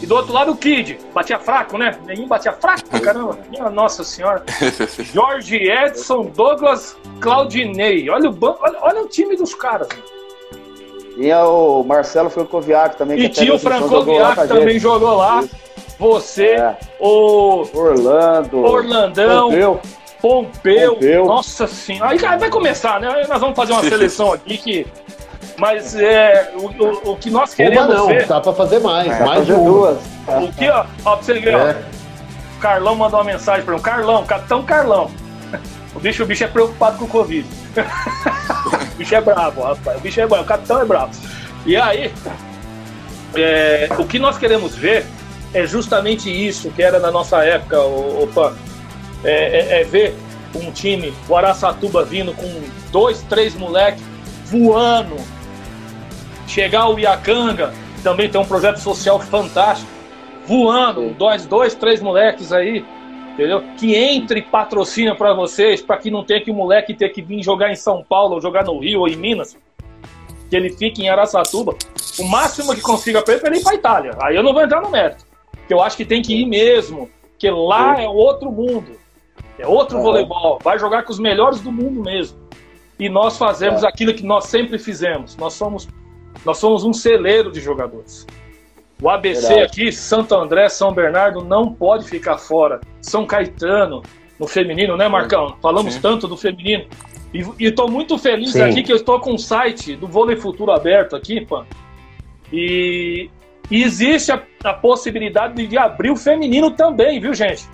E 0.00 0.06
do 0.06 0.14
outro 0.14 0.32
lado 0.32 0.52
o 0.52 0.56
Kid, 0.56 0.98
batia 1.12 1.40
fraco, 1.40 1.76
né? 1.76 1.98
Nenhum 2.06 2.28
batia 2.28 2.52
fraco, 2.52 2.88
caramba. 3.00 3.36
Minha 3.50 3.68
nossa 3.68 4.04
senhora. 4.04 4.44
Jorge 5.12 5.56
Edson, 5.56 6.26
Douglas 6.26 6.96
Claudinei. 7.20 8.08
Olha 8.08 8.30
o, 8.30 8.38
olha, 8.40 8.78
olha 8.80 9.02
o 9.02 9.08
time 9.08 9.36
dos 9.36 9.54
caras. 9.54 9.88
Tinha 11.16 11.44
o 11.44 11.82
Marcelo 11.82 12.30
Francoviac 12.30 12.96
também. 12.96 13.18
E 13.18 13.28
tinha 13.28 13.52
o 13.52 13.58
Francoviac 13.58 14.46
também 14.46 14.78
jogou 14.78 15.16
lá. 15.16 15.42
Você, 15.98 16.50
é. 16.52 16.76
o 17.00 17.66
Orlando, 17.74 18.58
Orlandão, 18.58 19.50
Pompeu. 19.50 19.80
Pompeu. 20.20 20.92
Pompeu. 20.94 21.24
Nossa 21.26 21.66
senhora. 21.66 22.10
Aí 22.10 22.18
vai 22.18 22.50
começar, 22.50 23.00
né? 23.00 23.08
Nós 23.28 23.40
vamos 23.40 23.56
fazer 23.56 23.72
uma 23.72 23.82
seleção 23.82 24.32
aqui 24.32 24.58
que. 24.58 24.86
Mas 25.56 25.96
é, 25.96 26.52
o, 26.54 26.66
o, 26.66 27.12
o 27.12 27.16
que 27.16 27.30
nós 27.30 27.52
queremos 27.52 27.86
uma 27.86 27.94
não, 27.94 28.06
ver. 28.06 28.26
Dá 28.26 28.40
pra 28.40 28.52
fazer 28.52 28.78
mais. 28.78 29.10
É, 29.10 29.24
mais 29.24 29.40
fazer 29.40 29.54
duas. 29.54 29.98
O 30.28 30.52
que, 30.52 30.68
ó, 30.68 30.86
ó, 31.04 31.16
pra 31.16 31.24
você 31.24 31.34
ver, 31.34 31.54
é. 31.54 31.82
Carlão 32.60 32.94
mandou 32.94 33.18
uma 33.18 33.24
mensagem 33.24 33.64
para 33.64 33.74
um 33.74 33.80
Carlão, 33.80 34.24
Capitão 34.24 34.62
Carlão. 34.62 35.10
O 35.94 36.00
bicho, 36.00 36.22
o 36.22 36.26
bicho 36.26 36.44
é 36.44 36.48
preocupado 36.48 36.98
com 36.98 37.06
o 37.06 37.08
Covid. 37.08 37.48
o 37.74 38.96
bicho 38.96 39.14
é 39.16 39.20
bravo, 39.20 39.62
rapaz. 39.62 39.98
O 39.98 40.00
bicho 40.00 40.20
é 40.20 40.26
bravo, 40.28 40.44
o 40.44 40.46
capitão 40.46 40.80
é 40.80 40.84
bravo. 40.84 41.10
E 41.66 41.76
aí, 41.76 42.12
é, 43.34 43.88
o 43.98 44.04
que 44.04 44.18
nós 44.18 44.38
queremos 44.38 44.76
ver 44.76 45.04
é 45.52 45.66
justamente 45.66 46.30
isso 46.30 46.70
que 46.70 46.82
era 46.82 46.98
na 46.98 47.10
nossa 47.10 47.44
época, 47.44 47.80
opa, 47.80 48.56
é, 49.24 49.78
é, 49.78 49.80
é 49.80 49.84
ver 49.84 50.14
um 50.54 50.70
time, 50.70 51.12
o 51.28 51.36
Araçatuba 51.36 52.04
vindo 52.04 52.32
com 52.32 52.48
dois, 52.90 53.22
três 53.22 53.54
moleques 53.54 54.02
voando. 54.44 55.16
Chegar 56.46 56.88
o 56.88 56.98
Iacanga, 56.98 57.72
também 58.02 58.28
tem 58.28 58.40
um 58.40 58.44
projeto 58.44 58.78
social 58.78 59.20
fantástico, 59.20 59.90
voando, 60.46 61.10
dois, 61.10 61.44
dois, 61.44 61.74
três 61.74 62.00
moleques 62.00 62.52
aí, 62.52 62.84
entendeu? 63.34 63.62
Que 63.76 63.94
entre 63.94 64.40
patrocínio 64.42 65.14
para 65.14 65.34
vocês, 65.34 65.82
para 65.82 65.98
que 65.98 66.10
não 66.10 66.24
tenha 66.24 66.40
que 66.40 66.50
o 66.50 66.54
moleque 66.54 66.94
ter 66.94 67.10
que 67.10 67.20
vir 67.20 67.42
jogar 67.42 67.70
em 67.70 67.76
São 67.76 68.02
Paulo, 68.02 68.36
ou 68.36 68.40
jogar 68.40 68.64
no 68.64 68.78
Rio 68.78 69.00
ou 69.00 69.08
em 69.08 69.16
Minas, 69.16 69.56
que 70.48 70.56
ele 70.56 70.70
fique 70.70 71.02
em 71.02 71.10
Araçatuba. 71.10 71.76
O 72.18 72.24
máximo 72.24 72.74
que 72.74 72.80
consiga 72.80 73.20
para 73.20 73.34
ele 73.34 73.56
é 73.56 73.60
ir 73.60 73.62
para 73.62 73.74
Itália. 73.74 74.12
Aí 74.22 74.34
eu 74.34 74.42
não 74.42 74.54
vou 74.54 74.62
entrar 74.62 74.80
no 74.80 74.90
mérito, 74.90 75.24
que 75.68 75.74
eu 75.74 75.82
acho 75.82 75.96
que 75.96 76.04
tem 76.04 76.22
que 76.22 76.34
ir 76.34 76.46
mesmo, 76.46 77.10
que 77.38 77.48
lá 77.50 78.00
é 78.00 78.08
outro 78.08 78.50
mundo, 78.50 78.92
é 79.58 79.66
outro 79.66 80.00
voleibol, 80.00 80.58
vai 80.64 80.78
jogar 80.78 81.02
com 81.02 81.12
os 81.12 81.18
melhores 81.18 81.60
do 81.60 81.70
mundo 81.70 82.02
mesmo. 82.02 82.38
E 82.98 83.08
nós 83.08 83.36
fazemos 83.36 83.84
é. 83.84 83.86
aquilo 83.86 84.12
que 84.14 84.24
nós 84.24 84.46
sempre 84.46 84.78
fizemos. 84.78 85.36
Nós 85.36 85.52
somos, 85.52 85.86
nós 86.44 86.58
somos 86.58 86.82
um 86.82 86.92
celeiro 86.92 87.52
de 87.52 87.60
jogadores. 87.60 88.26
O 89.00 89.08
ABC 89.08 89.42
Verdade. 89.42 89.62
aqui, 89.62 89.92
Santo 89.92 90.34
André, 90.34 90.68
São 90.68 90.92
Bernardo, 90.92 91.44
não 91.44 91.72
pode 91.72 92.08
ficar 92.08 92.38
fora. 92.38 92.80
São 93.00 93.24
Caetano, 93.24 94.02
no 94.40 94.48
feminino, 94.48 94.96
né, 94.96 95.06
Marcão? 95.06 95.56
Falamos 95.62 95.94
Sim. 95.94 96.00
tanto 96.00 96.26
do 96.26 96.36
feminino. 96.36 96.86
E 97.32 97.44
estou 97.64 97.88
muito 97.88 98.18
feliz 98.18 98.52
Sim. 98.52 98.62
aqui 98.62 98.82
que 98.82 98.90
eu 98.90 98.96
estou 98.96 99.20
com 99.20 99.34
o 99.34 99.38
site 99.38 99.94
do 99.94 100.08
Vôlei 100.08 100.36
Futuro 100.36 100.72
aberto 100.72 101.14
aqui, 101.14 101.44
Pan. 101.44 101.66
E, 102.52 103.30
e 103.70 103.82
existe 103.82 104.32
a, 104.32 104.42
a, 104.64 104.72
possibilidade 104.72 105.66
de 105.66 105.78
abrir 105.78 106.10
o 106.10 106.16
feminino 106.16 106.70
também, 106.70 107.20
viu, 107.20 107.34
gente? 107.34 107.68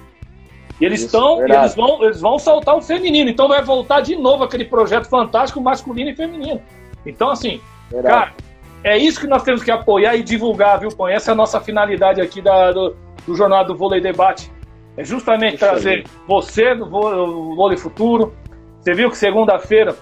E 0.80 0.84
eles 0.84 1.02
estão, 1.02 1.44
eles 1.44 1.74
vão, 1.74 2.02
eles 2.02 2.20
vão 2.20 2.38
soltar 2.38 2.74
o 2.74 2.82
feminino. 2.82 3.30
Então 3.30 3.46
vai 3.46 3.62
voltar 3.62 4.00
de 4.00 4.16
novo 4.16 4.42
aquele 4.42 4.64
projeto 4.64 5.08
fantástico 5.08 5.60
masculino 5.60 6.10
e 6.10 6.16
feminino. 6.16 6.60
Então, 7.06 7.30
assim, 7.30 7.60
verdade. 7.90 8.14
cara, 8.14 8.34
é 8.82 8.98
isso 8.98 9.20
que 9.20 9.26
nós 9.26 9.44
temos 9.44 9.62
que 9.62 9.70
apoiar 9.70 10.16
e 10.16 10.22
divulgar, 10.22 10.80
viu, 10.80 10.90
Põe? 10.90 11.12
Essa 11.12 11.30
é 11.30 11.32
a 11.32 11.36
nossa 11.36 11.60
finalidade 11.60 12.20
aqui 12.20 12.42
da, 12.42 12.72
do, 12.72 12.96
do 13.24 13.36
Jornal 13.36 13.64
do 13.64 13.76
Vôlei 13.76 14.00
Debate. 14.00 14.50
É 14.96 15.04
justamente 15.04 15.58
trazer 15.58 15.90
aí. 15.90 16.04
você 16.26 16.74
do 16.74 16.86
Vôlei 16.86 17.76
Futuro. 17.76 18.34
Você 18.80 18.94
viu 18.94 19.10
que 19.10 19.16
segunda-feira 19.16 19.96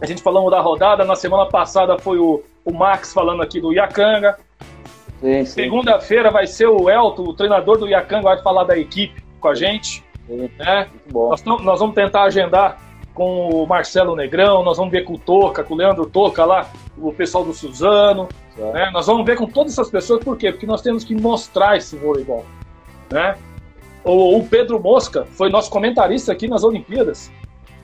a 0.00 0.06
gente 0.06 0.22
falamos 0.22 0.50
da 0.50 0.60
rodada, 0.60 1.04
na 1.04 1.16
semana 1.16 1.46
passada 1.46 1.98
foi 1.98 2.18
o, 2.18 2.42
o 2.64 2.72
Max 2.72 3.12
falando 3.12 3.42
aqui 3.42 3.60
do 3.60 3.72
Iacanga. 3.72 4.36
Segunda-feira 5.46 6.30
vai 6.30 6.46
ser 6.46 6.66
o 6.66 6.90
Elton, 6.90 7.22
o 7.22 7.34
treinador 7.34 7.78
do 7.78 7.88
Iacanga, 7.88 8.22
vai 8.22 8.42
falar 8.42 8.64
da 8.64 8.76
equipe 8.76 9.22
com 9.40 9.48
a 9.48 9.54
gente. 9.54 10.04
Sim. 10.26 10.50
Né? 10.58 10.88
Nós, 11.12 11.42
nós 11.44 11.80
vamos 11.80 11.94
tentar 11.94 12.24
agendar 12.24 12.78
com 13.14 13.48
o 13.48 13.66
Marcelo 13.66 14.16
Negrão, 14.16 14.62
nós 14.64 14.76
vamos 14.76 14.90
ver 14.90 15.04
com 15.04 15.14
o 15.14 15.18
Toca, 15.18 15.62
com 15.62 15.74
o 15.74 15.76
Leandro 15.76 16.06
Toca 16.06 16.44
lá, 16.44 16.68
o 16.98 17.12
pessoal 17.12 17.44
do 17.44 17.54
Suzano. 17.54 18.28
Né? 18.56 18.90
Nós 18.92 19.06
vamos 19.06 19.24
ver 19.24 19.36
com 19.36 19.46
todas 19.46 19.72
essas 19.72 19.90
pessoas, 19.90 20.22
por 20.22 20.36
quê? 20.36 20.50
Porque 20.50 20.66
nós 20.66 20.82
temos 20.82 21.04
que 21.04 21.14
mostrar 21.14 21.76
esse 21.76 21.96
voleibol. 21.96 22.44
Né? 23.10 23.36
O, 24.04 24.38
o 24.38 24.46
Pedro 24.46 24.80
Mosca 24.80 25.26
foi 25.32 25.48
nosso 25.48 25.70
comentarista 25.70 26.32
aqui 26.32 26.48
nas 26.48 26.64
Olimpíadas, 26.64 27.32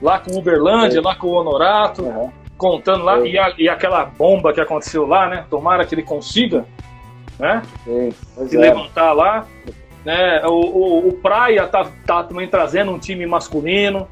lá 0.03 0.18
com 0.18 0.33
o 0.33 0.38
Uberlândia, 0.38 1.00
lá 1.00 1.14
com 1.14 1.29
o 1.29 1.33
Honorato, 1.33 2.03
uhum. 2.03 2.31
contando 2.59 3.05
lá, 3.05 3.20
e, 3.20 3.38
a, 3.38 3.55
e, 3.57 3.68
aquela 3.68 4.05
bomba 4.05 4.53
que 4.53 4.61
aconteceu 4.61 5.07
lá, 5.07 5.29
né? 5.29 5.46
Tomara 5.48 5.85
que 5.87 5.94
ele 5.94 6.03
consiga, 6.03 6.66
né? 7.40 7.62
Se 8.46 8.57
é. 8.57 8.61
levantar 8.61 9.12
lá. 9.12 9.46
Né? 10.05 10.42
O, 10.46 10.50
o, 10.50 11.09
o 11.09 11.12
Praia 11.14 11.66
tá, 11.66 11.90
tá 12.07 12.22
também 12.22 12.46
trazendo 12.46 12.92
um 12.92 12.98
time 12.98 13.26
masculino. 13.26 14.07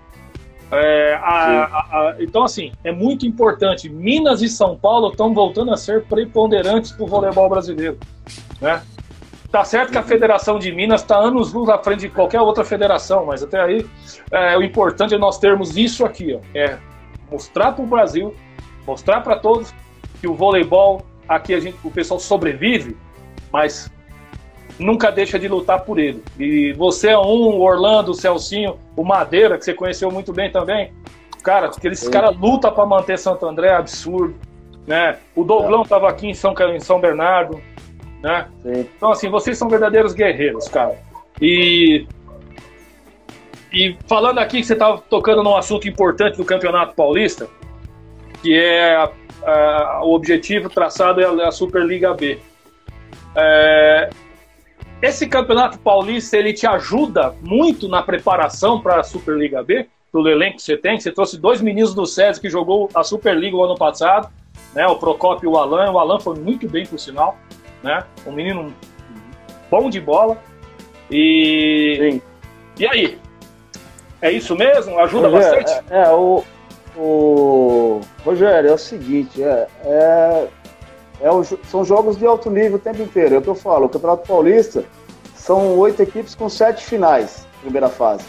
É, 0.71 1.15
a, 1.23 1.65
a, 1.65 1.79
a, 1.79 2.17
então, 2.19 2.45
assim, 2.45 2.73
é 2.83 2.91
muito 2.91 3.27
importante. 3.27 3.89
Minas 3.89 4.43
e 4.43 4.49
São 4.49 4.77
Paulo 4.77 5.11
estão 5.11 5.33
voltando 5.33 5.73
a 5.73 5.77
ser 5.77 6.05
preponderantes 6.05 6.93
para 6.93 7.05
o 7.05 7.07
voleibol 7.07 7.49
brasileiro. 7.49 7.99
Né? 8.61 8.83
Tá 9.51 9.65
certo 9.65 9.93
que 9.93 9.99
a 9.99 10.03
Federação 10.03 10.59
de 10.59 10.71
Minas 10.73 11.01
está 11.01 11.17
anos 11.17 11.55
luz 11.55 11.71
à 11.71 11.79
frente 11.79 12.01
de 12.01 12.09
qualquer 12.11 12.41
outra 12.41 12.65
federação, 12.65 13.25
mas 13.25 13.43
até 13.43 13.59
aí 13.59 13.87
é, 14.31 14.59
o 14.59 14.63
importante 14.63 15.15
é 15.15 15.19
nós 15.19 15.39
termos 15.39 15.75
isso 15.75 16.05
aqui: 16.05 16.35
ó, 16.35 16.41
é 16.55 16.77
mostrar 17.31 17.73
para 17.73 17.83
o 17.83 17.87
Brasil, 17.87 18.35
mostrar 18.87 19.23
para 19.23 19.39
todos 19.39 19.73
que 20.21 20.29
o 20.29 20.35
voleibol 20.35 21.03
aqui 21.27 21.55
a 21.55 21.61
gente, 21.61 21.79
o 21.83 21.91
pessoal 21.91 22.21
sobrevive, 22.21 22.95
mas 23.53 23.91
nunca 24.79 25.11
deixa 25.11 25.39
de 25.39 25.49
lutar 25.49 25.81
por 25.85 25.99
ele. 25.99 26.23
E 26.39 26.73
você 26.75 27.09
é 27.09 27.19
um, 27.19 27.57
o 27.57 27.61
Orlando, 27.61 28.13
o 28.13 28.15
Celcinho, 28.15 28.79
o 28.97 29.05
Madeira, 29.05 29.59
que 29.59 29.65
você 29.65 29.75
conheceu 29.75 30.11
muito 30.11 30.33
bem 30.33 30.51
também. 30.51 30.93
Cara, 31.43 31.69
aqueles 31.69 32.07
caras 32.09 32.37
lutam 32.37 32.73
para 32.73 32.87
manter 32.87 33.19
Santo 33.19 33.47
André, 33.47 33.69
é 33.69 33.75
absurdo. 33.75 34.35
Né? 34.87 35.19
O 35.35 35.45
Doblão 35.45 35.83
estava 35.83 36.07
é. 36.07 36.11
aqui 36.11 36.29
em 36.29 36.35
São, 36.35 36.55
em 36.75 36.81
São 36.81 37.01
Bernardo. 37.01 37.61
Né? 38.23 38.49
Então, 38.65 39.11
assim, 39.11 39.29
vocês 39.29 39.57
são 39.57 39.69
verdadeiros 39.69 40.13
guerreiros, 40.13 40.69
cara. 40.69 40.99
E. 41.41 42.07
E 43.71 43.97
falando 44.07 44.39
aqui 44.39 44.61
que 44.61 44.67
você 44.67 44.73
estava 44.73 44.99
tocando 44.99 45.43
num 45.43 45.55
assunto 45.55 45.87
importante 45.87 46.39
do 46.39 46.45
Campeonato 46.45 46.95
Paulista, 46.95 47.49
que 48.43 48.57
é 48.57 48.97
a, 48.97 49.11
a, 49.45 50.01
o 50.05 50.15
objetivo 50.15 50.71
traçado 50.71 51.21
é 51.21 51.27
a, 51.27 51.33
é 51.45 51.49
a 51.49 51.51
Superliga 51.51 52.15
B. 52.15 52.39
É, 53.39 54.11
esse 55.01 55.29
campeonato 55.29 55.79
paulista 55.79 56.37
ele 56.37 56.53
te 56.53 56.67
ajuda 56.67 57.35
muito 57.41 57.89
na 57.89 58.03
preparação 58.03 58.81
para 58.81 59.01
a 59.01 59.05
Superliga 59.05 59.63
B, 59.63 59.87
pelo 60.13 60.29
elenco 60.29 60.57
que 60.57 60.63
você 60.63 60.77
tem. 60.77 60.99
Você 60.99 61.13
trouxe 61.13 61.39
dois 61.39 61.61
meninos 61.61 61.95
do 61.95 62.05
SESI 62.05 62.41
que 62.41 62.51
jogou 62.51 62.91
a 62.95 63.05
Superliga 63.05 63.57
o 63.57 63.65
ano 63.65 63.77
passado, 63.77 64.29
né? 64.75 64.87
O 64.87 64.97
Procopio 64.97 65.51
e 65.51 65.53
o 65.53 65.57
Alan. 65.57 65.93
O 65.93 65.99
Alan 65.99 66.19
foi 66.19 66.37
muito 66.37 66.69
bem, 66.69 66.85
por 66.85 66.99
sinal, 66.99 67.39
né? 67.83 68.03
Um 68.27 68.33
menino 68.33 68.75
bom 69.71 69.89
de 69.89 70.01
bola. 70.01 70.37
E 71.11 71.97
Sim. 72.13 72.23
e 72.79 72.87
aí? 72.87 73.19
É 74.21 74.33
isso 74.33 74.57
mesmo? 74.57 74.99
Ajuda 74.99 75.29
Rogério, 75.29 75.63
bastante? 75.63 75.93
É, 75.93 76.03
é, 76.03 76.11
o, 76.11 76.45
o 76.97 78.01
Rogério 78.25 78.71
é 78.71 78.73
o 78.73 78.79
seguinte, 78.79 79.41
é, 79.41 79.69
é 79.85 80.49
é 81.21 81.31
o, 81.31 81.45
são 81.45 81.85
jogos 81.85 82.17
de 82.17 82.27
alto 82.27 82.51
nível 82.51 82.77
o 82.77 82.81
tempo 82.81 83.03
inteiro. 83.03 83.35
É 83.35 83.39
o 83.39 83.43
que 83.43 83.49
eu 83.49 83.55
falo, 83.55 83.87
o 83.87 83.89
Campeonato 83.89 84.27
Paulista 84.27 84.85
são 85.35 85.79
oito 85.79 86.03
equipes 86.03 86.35
com 86.35 86.49
sete 86.49 86.85
finais, 86.85 87.47
primeira 87.61 87.89
fase. 87.89 88.25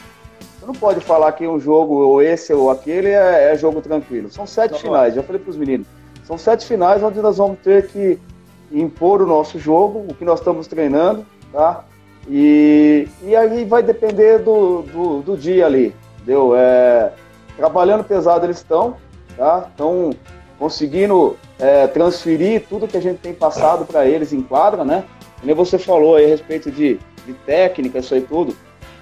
Você 0.60 0.66
não 0.66 0.74
pode 0.74 1.00
falar 1.02 1.32
que 1.34 1.48
um 1.48 1.60
jogo, 1.60 1.96
ou 1.96 2.22
esse 2.22 2.54
ou 2.54 2.70
aquele, 2.70 3.10
é, 3.10 3.52
é 3.52 3.58
jogo 3.58 3.82
tranquilo. 3.82 4.30
São 4.30 4.46
sete 4.46 4.74
não 4.74 4.80
finais, 4.80 5.14
já 5.14 5.24
falei 5.24 5.42
para 5.42 5.50
os 5.50 5.58
meninos. 5.58 5.88
São 6.26 6.38
sete 6.38 6.66
finais 6.66 7.02
onde 7.02 7.20
nós 7.22 7.38
vamos 7.38 7.60
ter 7.60 7.88
que 7.88 8.20
impor 8.72 9.22
o 9.22 9.26
nosso 9.26 9.58
jogo, 9.58 10.06
o 10.08 10.14
que 10.14 10.24
nós 10.24 10.40
estamos 10.40 10.68
treinando, 10.68 11.26
tá? 11.52 11.84
E, 12.28 13.08
e 13.24 13.36
aí 13.36 13.66
vai 13.66 13.82
depender 13.82 14.40
do, 14.40 14.84
do, 14.84 15.22
do 15.22 15.38
dia 15.38 15.66
ali, 15.66 15.96
entendeu? 16.18 16.56
É, 16.56 17.12
trabalhando 17.58 18.04
pesado 18.04 18.46
eles 18.46 18.58
estão, 18.58 18.96
tá? 19.36 19.66
Estão 19.70 20.12
conseguindo 20.60 21.38
é, 21.58 21.88
transferir 21.88 22.66
tudo 22.68 22.88
que 22.88 22.98
a 22.98 23.02
gente 23.02 23.20
tem 23.20 23.34
passado 23.34 23.86
para 23.86 24.06
eles 24.06 24.34
em 24.34 24.42
quadra, 24.42 24.84
né? 24.84 25.06
Como 25.40 25.56
você 25.56 25.80
falou 25.80 26.16
aí 26.16 26.26
a 26.26 26.28
respeito 26.28 26.70
de, 26.70 27.00
de 27.26 27.34
técnica, 27.46 28.00
isso 28.00 28.14
aí 28.14 28.22
tudo. 28.22 28.54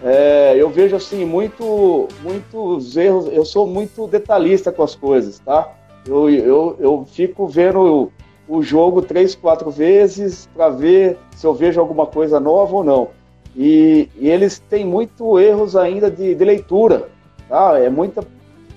É, 0.03 0.55
eu 0.55 0.70
vejo 0.70 0.95
assim 0.95 1.26
muito, 1.26 2.08
muitos 2.22 2.95
erros. 2.95 3.28
Eu 3.34 3.43
sou 3.43 3.66
muito 3.66 4.08
detalhista 4.08 4.72
com 4.72 4.84
as 4.84 4.95
coisas, 4.95 5.39
tá? 5.39 5.74
Eu, 6.08 6.30
eu, 6.30 6.76
eu 6.80 7.05
fico 7.12 7.47
vendo 7.47 8.12
o, 8.47 8.58
o 8.58 8.62
jogo 8.62 9.01
três, 9.01 9.34
quatro 9.34 9.72
vezes 9.72 10.47
para 10.55 10.70
ver 10.70 11.18
se 11.36 11.45
eu 11.45 11.53
vejo 11.55 11.80
alguma 11.80 12.05
coisa 12.05 12.39
nova 12.39 12.76
ou 12.76 12.84
não. 12.84 13.10
E, 13.55 14.08
e 14.16 14.30
eles 14.30 14.60
têm 14.70 14.86
muito 14.86 15.39
erros 15.39 15.76
ainda 15.76 16.12
de, 16.12 16.36
de 16.36 16.45
leitura, 16.45 17.10
tá? 17.49 17.80
É 17.80 17.89
muita, 17.89 18.22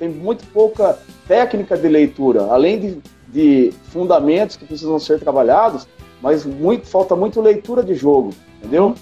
tem 0.01 0.09
muito 0.09 0.45
pouca 0.53 0.99
técnica 1.29 1.77
de 1.77 1.87
leitura, 1.87 2.47
além 2.51 2.81
de 2.81 3.03
de 3.33 3.73
fundamentos 3.93 4.57
que 4.57 4.65
precisam 4.65 4.99
ser 4.99 5.21
trabalhados, 5.21 5.87
mas 6.21 6.45
muito, 6.45 6.87
falta 6.87 7.15
muito 7.15 7.41
leitura 7.41 7.83
de 7.83 7.95
jogo, 7.95 8.35
entendeu? 8.59 8.95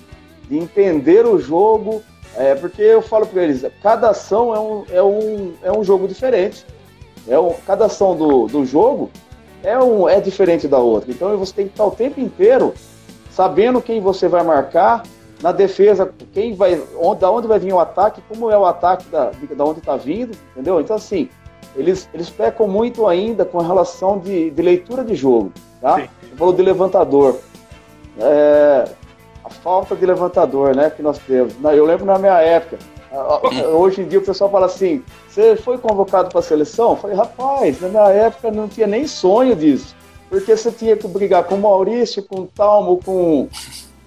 De 0.49 0.57
entender 0.57 1.27
o 1.27 1.39
jogo, 1.39 2.03
é, 2.37 2.55
porque 2.55 2.83
eu 2.83 3.03
falo 3.03 3.27
para 3.27 3.43
eles, 3.43 3.65
cada 3.83 4.11
ação 4.11 4.55
é 4.55 4.61
um, 4.61 4.85
é 4.91 5.03
um, 5.03 5.53
é 5.63 5.73
um 5.73 5.83
jogo 5.83 6.07
diferente. 6.07 6.65
É 7.27 7.39
um, 7.39 7.53
cada 7.67 7.87
ação 7.87 8.17
do, 8.17 8.47
do 8.47 8.65
jogo 8.65 9.11
é, 9.63 9.77
um, 9.79 10.09
é 10.09 10.21
diferente 10.21 10.69
da 10.69 10.79
outra. 10.79 11.11
Então 11.11 11.37
você 11.37 11.53
tem 11.53 11.67
que 11.67 11.73
estar 11.73 11.85
o 11.85 11.91
tempo 11.91 12.21
inteiro 12.21 12.75
sabendo 13.31 13.83
quem 13.83 14.01
você 14.01 14.29
vai 14.29 14.43
marcar, 14.43 15.03
na 15.43 15.53
defesa, 15.53 16.13
quem 16.33 16.55
vai, 16.55 16.83
onde, 16.99 17.21
da 17.21 17.31
onde 17.31 17.47
vai 17.47 17.59
vir 17.59 17.73
o 17.73 17.79
ataque, 17.79 18.23
como 18.29 18.51
é 18.51 18.59
o 18.59 18.67
ataque 18.67 19.07
da, 19.09 19.31
da 19.57 19.65
onde 19.65 19.79
está 19.79 19.97
vindo, 19.97 20.37
entendeu? 20.53 20.81
Então, 20.81 20.97
assim, 20.97 21.29
eles, 21.77 22.09
eles 22.13 22.29
pecam 22.29 22.67
muito 22.67 23.07
ainda 23.07 23.45
com 23.45 23.59
relação 23.59 24.19
de, 24.19 24.51
de 24.51 24.63
leitura 24.63 25.05
de 25.05 25.15
jogo, 25.15 25.53
tá? 25.81 26.09
Falou 26.37 26.53
de 26.53 26.63
levantador. 26.63 27.39
É, 28.19 28.85
a 29.45 29.51
falta 29.51 29.95
de 29.95 30.05
levantador, 30.05 30.75
né, 30.75 30.91
que 30.91 31.03
nós 31.03 31.19
temos. 31.19 31.55
Eu 31.63 31.85
lembro 31.85 32.05
na 32.05 32.19
minha 32.19 32.41
época, 32.41 32.79
hoje 33.75 34.03
em 34.03 34.09
dia 34.09 34.19
o 34.19 34.23
pessoal 34.23 34.51
fala 34.51 34.67
assim, 34.67 35.03
você 35.29 35.57
foi 35.57 35.79
convocado 35.79 36.31
para 36.31 36.41
a 36.41 36.43
seleção? 36.43 36.91
Eu 36.91 36.97
falei, 36.97 37.17
rapaz, 37.17 37.81
na 37.81 37.89
minha 37.89 38.09
época 38.09 38.51
não 38.51 38.69
tinha 38.69 38.87
nem 38.87 39.07
sonho 39.07 39.55
disso. 39.55 39.97
Porque 40.29 40.55
você 40.55 40.71
tinha 40.71 40.97
que 40.97 41.09
brigar 41.09 41.45
com 41.45 41.55
o 41.55 41.61
Maurício, 41.61 42.23
com 42.23 42.41
o 42.41 42.47
Talmo, 42.47 43.01
com 43.03 43.49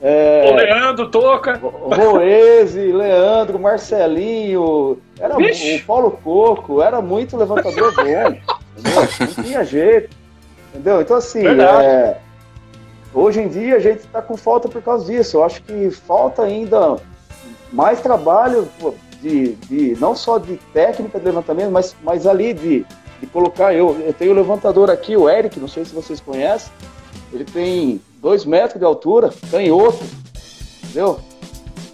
é, 0.01 0.49
o 0.51 0.55
Leandro 0.55 1.09
Toca. 1.09 1.59
Roese, 1.61 2.91
Leandro, 2.91 3.59
Marcelinho. 3.59 4.97
Era 5.19 5.35
Vixe. 5.37 5.75
o 5.75 5.85
Paulo 5.85 6.19
Coco, 6.23 6.81
era 6.81 6.99
muito 7.01 7.37
levantador 7.37 7.93
bom. 7.95 8.01
Entendeu? 8.01 8.41
Não 9.19 9.43
tinha 9.43 9.63
jeito. 9.63 10.15
Entendeu? 10.69 11.01
Então, 11.01 11.17
assim, 11.17 11.45
é, 11.45 12.17
hoje 13.13 13.41
em 13.41 13.47
dia 13.47 13.75
a 13.75 13.79
gente 13.79 13.99
está 13.99 14.21
com 14.23 14.35
falta 14.35 14.67
por 14.67 14.81
causa 14.81 15.05
disso. 15.05 15.37
Eu 15.37 15.43
acho 15.43 15.61
que 15.61 15.91
falta 15.91 16.41
ainda 16.41 16.97
mais 17.71 18.01
trabalho 18.01 18.67
de, 19.21 19.53
de 19.53 19.95
não 19.99 20.15
só 20.15 20.39
de 20.39 20.57
técnica 20.73 21.19
de 21.19 21.25
levantamento, 21.25 21.69
mas, 21.69 21.95
mas 22.01 22.25
ali 22.25 22.53
de, 22.53 22.85
de 23.19 23.27
colocar. 23.27 23.71
Eu, 23.71 23.95
eu 24.01 24.13
tenho 24.13 24.31
o 24.31 24.35
levantador 24.35 24.89
aqui, 24.89 25.15
o 25.15 25.29
Eric, 25.29 25.59
não 25.59 25.67
sei 25.67 25.85
se 25.85 25.93
vocês 25.93 26.19
conhecem. 26.19 26.73
Ele 27.31 27.45
tem 27.45 28.01
dois 28.21 28.45
metros 28.45 28.79
de 28.79 28.85
altura, 28.85 29.33
canhoto, 29.49 29.99
entendeu? 30.83 31.19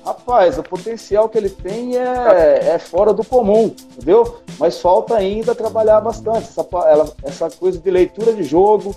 Rapaz, 0.05 0.57
o 0.57 0.63
potencial 0.63 1.27
que 1.27 1.37
ele 1.37 1.49
tem 1.49 1.97
é, 1.97 2.75
é 2.75 2.79
fora 2.79 3.13
do 3.13 3.25
comum, 3.25 3.73
entendeu? 3.93 4.37
Mas 4.59 4.79
falta 4.79 5.15
ainda 5.15 5.53
trabalhar 5.55 5.99
bastante 6.01 6.47
essa, 6.49 6.65
ela, 6.87 7.13
essa 7.23 7.49
coisa 7.49 7.77
de 7.77 7.91
leitura 7.91 8.33
de 8.33 8.43
jogo, 8.43 8.95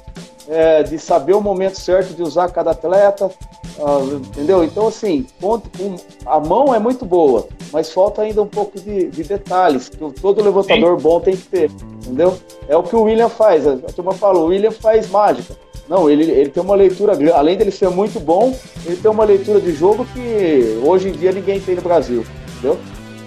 é, 0.48 0.82
de 0.82 0.98
saber 0.98 1.34
o 1.34 1.40
momento 1.40 1.78
certo 1.78 2.14
de 2.14 2.22
usar 2.22 2.50
cada 2.50 2.72
atleta, 2.72 3.26
uh, 3.26 4.14
entendeu? 4.16 4.62
Então, 4.62 4.86
assim, 4.86 5.26
ponto, 5.40 5.68
um, 5.82 5.96
a 6.26 6.38
mão 6.38 6.74
é 6.74 6.78
muito 6.78 7.04
boa, 7.04 7.46
mas 7.72 7.92
falta 7.92 8.22
ainda 8.22 8.42
um 8.42 8.46
pouco 8.46 8.78
de, 8.78 9.08
de 9.10 9.24
detalhes 9.24 9.88
que 9.88 9.96
todo 10.12 10.42
levantador 10.42 10.96
Sim. 10.96 11.02
bom 11.02 11.20
tem 11.20 11.36
que 11.36 11.46
ter, 11.46 11.70
entendeu? 12.06 12.36
É 12.68 12.76
o 12.76 12.82
que 12.82 12.94
o 12.94 13.02
William 13.02 13.28
faz, 13.28 13.66
a 13.66 13.76
turma 13.76 14.12
falou, 14.12 14.44
o 14.44 14.48
William 14.48 14.72
faz 14.72 15.10
mágica. 15.10 15.56
Não, 15.90 16.08
ele, 16.08 16.22
ele 16.22 16.48
tem 16.48 16.62
uma 16.62 16.76
leitura, 16.76 17.14
além 17.34 17.56
dele 17.56 17.72
ser 17.72 17.90
muito 17.90 18.20
bom, 18.20 18.56
ele 18.86 18.94
tem 18.94 19.10
uma 19.10 19.24
leitura 19.24 19.60
de 19.60 19.74
jogo 19.74 20.06
que 20.14 20.80
hoje 20.84 21.08
em 21.08 21.12
dia 21.12 21.32
ninguém 21.32 21.60
tem 21.60 21.74
no 21.74 21.82
Brasil, 21.82 22.24
entendeu? 22.48 22.78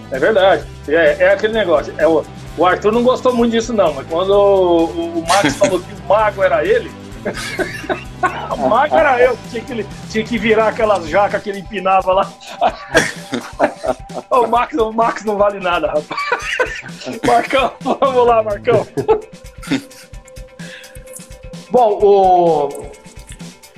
É 0.10 0.18
verdade. 0.18 0.64
É, 0.88 1.26
é 1.26 1.34
aquele 1.34 1.52
negócio. 1.52 1.94
É, 1.98 2.08
o, 2.08 2.24
o 2.58 2.66
Arthur 2.66 2.94
não 2.94 3.04
gostou 3.04 3.34
muito 3.34 3.52
disso, 3.52 3.74
não, 3.74 3.94
mas 3.94 4.08
quando 4.08 4.30
o, 4.30 4.86
o 5.20 5.26
Max 5.28 5.58
falou 5.58 5.78
que 5.78 5.94
o 5.94 6.08
mago 6.08 6.42
era 6.42 6.66
ele. 6.66 6.90
o 8.56 8.70
mago 8.70 8.96
era 8.96 9.22
eu, 9.22 9.38
tinha 9.52 9.62
que, 9.62 9.86
tinha 10.10 10.24
que 10.24 10.38
virar 10.38 10.70
aquelas 10.70 11.06
jacas 11.10 11.44
que 11.44 11.50
ele 11.50 11.60
empinava 11.60 12.14
lá. 12.14 12.34
o, 14.32 14.48
Max, 14.48 14.74
o 14.78 14.94
Max 14.94 15.26
não 15.26 15.36
vale 15.36 15.60
nada, 15.60 15.88
rapaz. 15.88 17.20
Marcão, 17.28 17.74
vamos 17.82 18.26
lá, 18.26 18.42
Marcão. 18.42 18.88
Bom, 21.74 22.00
o. 22.04 22.70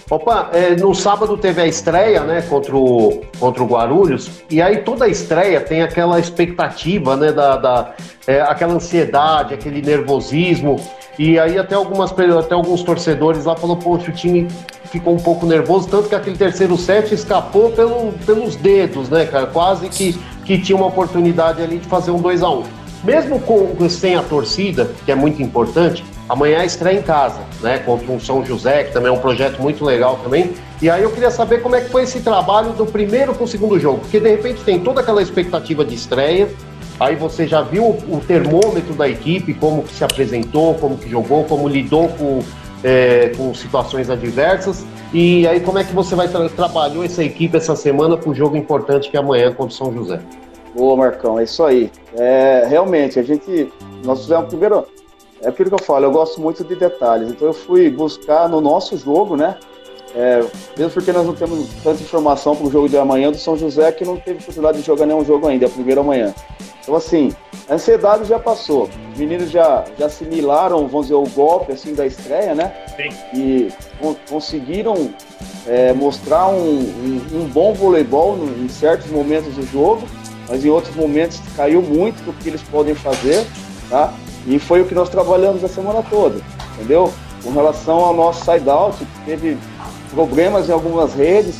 Opa, 0.09 0.49
é, 0.51 0.75
no 0.75 0.93
sábado 0.93 1.37
teve 1.37 1.61
a 1.61 1.65
estreia, 1.65 2.25
né, 2.25 2.41
contra 2.41 2.75
o, 2.75 3.21
contra 3.39 3.63
o 3.63 3.65
Guarulhos, 3.65 4.29
e 4.51 4.61
aí 4.61 4.79
toda 4.79 5.05
a 5.05 5.07
estreia 5.07 5.61
tem 5.61 5.81
aquela 5.81 6.19
expectativa, 6.19 7.15
né, 7.15 7.31
da, 7.31 7.55
da 7.55 7.93
é, 8.27 8.41
aquela 8.41 8.73
ansiedade, 8.73 9.53
aquele 9.53 9.81
nervosismo, 9.81 10.75
e 11.17 11.39
aí 11.39 11.57
até, 11.57 11.73
algumas, 11.73 12.11
até 12.11 12.53
alguns 12.53 12.83
torcedores 12.83 13.45
lá 13.45 13.55
falaram, 13.55 13.79
poxa, 13.79 14.11
o 14.11 14.13
time 14.13 14.47
ficou 14.91 15.13
um 15.13 15.19
pouco 15.19 15.45
nervoso, 15.45 15.87
tanto 15.87 16.09
que 16.09 16.15
aquele 16.15 16.37
terceiro 16.37 16.77
set 16.77 17.15
escapou 17.15 17.71
pelo, 17.71 18.11
pelos 18.25 18.57
dedos, 18.57 19.09
né, 19.09 19.25
cara, 19.25 19.47
quase 19.47 19.87
que, 19.87 20.13
que 20.43 20.61
tinha 20.61 20.75
uma 20.75 20.87
oportunidade 20.87 21.63
ali 21.63 21.79
de 21.79 21.87
fazer 21.87 22.11
um 22.11 22.19
2 22.19 22.43
a 22.43 22.49
1 22.49 22.59
um. 22.59 22.63
Mesmo 23.05 23.39
com, 23.39 23.89
sem 23.89 24.15
a 24.15 24.21
torcida, 24.21 24.91
que 25.05 25.11
é 25.11 25.15
muito 25.15 25.41
importante, 25.41 26.03
Amanhã 26.27 26.63
estreia 26.63 26.97
em 26.97 27.03
casa, 27.03 27.39
né? 27.61 27.77
Contra 27.79 28.11
um 28.11 28.19
São 28.19 28.43
José, 28.43 28.85
que 28.85 28.93
também 28.93 29.09
é 29.09 29.11
um 29.11 29.19
projeto 29.19 29.61
muito 29.61 29.85
legal 29.85 30.19
também. 30.23 30.53
E 30.81 30.89
aí 30.89 31.03
eu 31.03 31.11
queria 31.11 31.29
saber 31.29 31.61
como 31.61 31.75
é 31.75 31.81
que 31.81 31.89
foi 31.89 32.03
esse 32.03 32.19
trabalho 32.21 32.71
do 32.73 32.85
primeiro 32.85 33.33
para 33.33 33.43
o 33.43 33.47
segundo 33.47 33.79
jogo, 33.79 33.99
porque 33.99 34.19
de 34.19 34.29
repente 34.29 34.63
tem 34.63 34.79
toda 34.79 35.01
aquela 35.01 35.21
expectativa 35.21 35.85
de 35.85 35.93
estreia, 35.93 36.49
aí 36.99 37.15
você 37.15 37.47
já 37.47 37.61
viu 37.61 37.85
o 37.85 38.21
termômetro 38.27 38.95
da 38.95 39.07
equipe, 39.07 39.53
como 39.53 39.83
que 39.83 39.93
se 39.93 40.03
apresentou, 40.03 40.73
como 40.75 40.97
que 40.97 41.07
jogou, 41.07 41.43
como 41.43 41.67
lidou 41.67 42.09
com, 42.09 42.39
é, 42.83 43.31
com 43.37 43.53
situações 43.53 44.09
adversas. 44.09 44.83
E 45.13 45.47
aí 45.47 45.59
como 45.59 45.77
é 45.77 45.83
que 45.83 45.93
você 45.93 46.15
vai 46.15 46.27
tra 46.27 46.49
trabalhou 46.49 47.05
essa 47.05 47.23
equipe 47.23 47.55
essa 47.55 47.75
semana 47.75 48.17
para 48.17 48.29
o 48.29 48.33
jogo 48.33 48.57
importante 48.57 49.09
que 49.09 49.15
é 49.15 49.19
amanhã 49.19 49.53
contra 49.53 49.67
o 49.67 49.71
São 49.71 49.93
José? 49.93 50.19
Boa, 50.75 50.97
Marcão, 50.97 51.39
é 51.39 51.43
isso 51.43 51.63
aí. 51.63 51.89
É, 52.17 52.65
realmente, 52.67 53.17
a 53.17 53.23
gente. 53.23 53.71
Nós 54.03 54.21
fizemos 54.21 54.49
primeiro 54.49 54.85
é 55.45 55.49
aquilo 55.49 55.69
que 55.69 55.75
eu 55.75 55.85
falo, 55.85 56.05
eu 56.05 56.11
gosto 56.11 56.41
muito 56.41 56.63
de 56.63 56.75
detalhes. 56.75 57.29
Então 57.29 57.47
eu 57.47 57.53
fui 57.53 57.87
buscar 57.89 58.49
no 58.49 58.59
nosso 58.59 58.97
jogo, 58.97 59.37
né? 59.37 59.55
É, 60.15 60.43
mesmo 60.77 60.91
porque 60.91 61.11
nós 61.11 61.25
não 61.25 61.35
temos 61.35 61.67
tanta 61.83 62.01
informação 62.01 62.55
para 62.55 62.65
o 62.65 62.71
jogo 62.71 62.89
de 62.89 62.97
amanhã 62.97 63.29
do 63.31 63.37
São 63.37 63.55
José 63.55 63.91
que 63.91 64.03
não 64.03 64.17
teve 64.17 64.43
possibilidade 64.43 64.79
de 64.79 64.85
jogar 64.85 65.05
nenhum 65.05 65.23
jogo 65.23 65.47
ainda, 65.47 65.65
é 65.65 65.67
o 65.67 65.71
primeiro 65.71 66.01
amanhã. 66.01 66.33
Então 66.81 66.95
assim, 66.95 67.31
a 67.69 67.75
ansiedade 67.75 68.25
já 68.25 68.39
passou. 68.39 68.89
Os 69.11 69.19
meninos 69.19 69.51
já, 69.51 69.85
já 69.99 70.07
assimilaram, 70.07 70.87
vamos 70.87 71.07
dizer, 71.07 71.15
o 71.15 71.27
golpe 71.29 71.73
assim 71.73 71.93
da 71.93 72.07
estreia, 72.07 72.55
né? 72.55 72.73
Sim. 72.95 73.09
E 73.37 73.73
conseguiram 74.27 75.13
é, 75.67 75.93
mostrar 75.93 76.47
um, 76.47 76.79
um, 76.79 77.21
um, 77.33 77.47
bom 77.49 77.73
voleibol 77.73 78.35
em 78.37 78.67
certos 78.67 79.11
momentos 79.11 79.53
do 79.53 79.65
jogo, 79.67 80.07
mas 80.49 80.65
em 80.65 80.69
outros 80.69 80.95
momentos 80.95 81.39
caiu 81.55 81.83
muito 81.83 82.23
do 82.23 82.33
que 82.33 82.49
eles 82.49 82.63
podem 82.63 82.95
fazer, 82.95 83.45
tá? 83.89 84.11
E 84.45 84.59
foi 84.59 84.81
o 84.81 84.85
que 84.85 84.93
nós 84.93 85.09
trabalhamos 85.09 85.63
a 85.63 85.67
semana 85.67 86.03
toda, 86.09 86.39
entendeu? 86.75 87.11
Com 87.43 87.51
relação 87.51 87.97
ao 87.97 88.13
nosso 88.13 88.43
side-out, 88.45 88.95
teve 89.25 89.57
problemas 90.11 90.69
em 90.69 90.71
algumas 90.71 91.13
redes, 91.13 91.55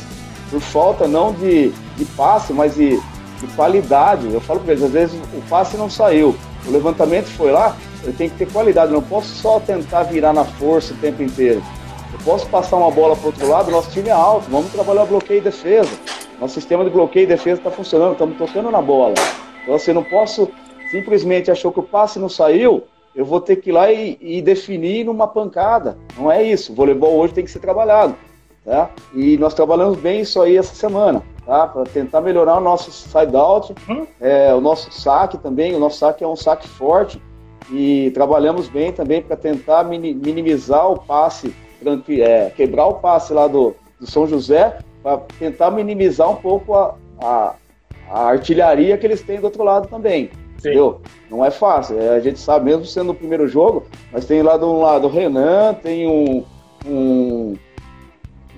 por 0.50 0.60
falta 0.60 1.08
não 1.08 1.32
de, 1.32 1.70
de 1.96 2.04
passe, 2.16 2.52
mas 2.52 2.74
de, 2.74 3.00
de 3.40 3.46
qualidade. 3.54 4.32
Eu 4.32 4.40
falo 4.40 4.60
para 4.60 4.72
eles, 4.72 4.84
às 4.84 4.92
vezes 4.92 5.20
o 5.34 5.42
passe 5.48 5.76
não 5.76 5.90
saiu, 5.90 6.36
o 6.66 6.70
levantamento 6.70 7.26
foi 7.26 7.50
lá, 7.50 7.76
eu 8.04 8.12
tenho 8.12 8.30
que 8.30 8.36
ter 8.36 8.52
qualidade, 8.52 8.92
não 8.92 9.02
posso 9.02 9.28
só 9.28 9.58
tentar 9.58 10.04
virar 10.04 10.32
na 10.32 10.44
força 10.44 10.94
o 10.94 10.96
tempo 10.98 11.22
inteiro. 11.22 11.62
Eu 12.12 12.18
posso 12.24 12.46
passar 12.46 12.76
uma 12.76 12.90
bola 12.90 13.16
para 13.16 13.26
outro 13.26 13.48
lado, 13.48 13.70
nosso 13.70 13.90
time 13.90 14.08
é 14.08 14.12
alto, 14.12 14.48
vamos 14.50 14.70
trabalhar 14.72 15.04
bloqueio 15.04 15.38
e 15.38 15.42
defesa. 15.42 15.90
Nosso 16.40 16.54
sistema 16.54 16.84
de 16.84 16.90
bloqueio 16.90 17.24
e 17.24 17.26
defesa 17.26 17.58
está 17.58 17.70
funcionando, 17.70 18.12
estamos 18.12 18.36
tocando 18.38 18.70
na 18.70 18.80
bola. 18.80 19.14
Então, 19.62 19.74
assim, 19.74 19.92
não 19.92 20.04
posso 20.04 20.48
simplesmente 20.90 21.50
achou 21.50 21.72
que 21.72 21.80
o 21.80 21.82
passe 21.82 22.18
não 22.18 22.28
saiu, 22.28 22.84
eu 23.16 23.24
vou 23.24 23.40
ter 23.40 23.56
que 23.56 23.70
ir 23.70 23.72
lá 23.72 23.90
e, 23.90 24.18
e, 24.20 24.42
definir 24.42 25.06
numa 25.06 25.26
pancada. 25.26 25.96
Não 26.18 26.30
é 26.30 26.42
isso. 26.42 26.72
O 26.72 26.74
voleibol 26.74 27.16
hoje 27.16 27.32
tem 27.32 27.44
que 27.44 27.50
ser 27.50 27.60
trabalhado. 27.60 28.14
Tá? 28.62 28.90
E 29.14 29.38
nós 29.38 29.54
trabalhamos 29.54 29.96
bem 29.96 30.20
isso 30.20 30.42
aí 30.42 30.56
essa 30.56 30.74
semana, 30.74 31.22
tá? 31.46 31.68
Para 31.68 31.84
tentar 31.84 32.20
melhorar 32.20 32.58
o 32.58 32.60
nosso 32.60 32.90
side-out, 32.90 33.72
uhum. 33.88 34.06
é, 34.20 34.52
o 34.52 34.60
nosso 34.60 34.92
saque 34.92 35.38
também. 35.38 35.74
O 35.74 35.78
nosso 35.78 35.98
saque 35.98 36.22
é 36.22 36.28
um 36.28 36.36
saque 36.36 36.68
forte. 36.68 37.22
E 37.70 38.10
trabalhamos 38.10 38.68
bem 38.68 38.92
também 38.92 39.22
para 39.22 39.36
tentar 39.36 39.82
minimizar 39.84 40.90
o 40.90 41.00
passe, 41.00 41.54
é, 42.20 42.50
quebrar 42.50 42.86
o 42.86 42.94
passe 42.94 43.32
lá 43.32 43.48
do, 43.48 43.74
do 43.98 44.06
São 44.06 44.26
José, 44.26 44.78
para 45.02 45.18
tentar 45.38 45.70
minimizar 45.70 46.30
um 46.30 46.36
pouco 46.36 46.74
a, 46.74 46.94
a, 47.20 47.54
a 48.10 48.20
artilharia 48.26 48.98
que 48.98 49.06
eles 49.06 49.22
têm 49.22 49.40
do 49.40 49.44
outro 49.44 49.64
lado 49.64 49.88
também. 49.88 50.30
Entendeu? 50.66 51.00
Não 51.30 51.44
é 51.44 51.50
fácil. 51.50 51.98
É, 51.98 52.10
a 52.10 52.20
gente 52.20 52.38
sabe, 52.38 52.66
mesmo 52.66 52.84
sendo 52.84 53.12
o 53.12 53.14
primeiro 53.14 53.46
jogo, 53.48 53.84
mas 54.12 54.24
tem 54.24 54.42
lá 54.42 54.56
do 54.56 54.66
um 54.66 54.80
lado 54.80 55.06
o 55.06 55.10
Renan, 55.10 55.74
tem 55.74 56.08
um, 56.08 56.44
um, 56.86 57.56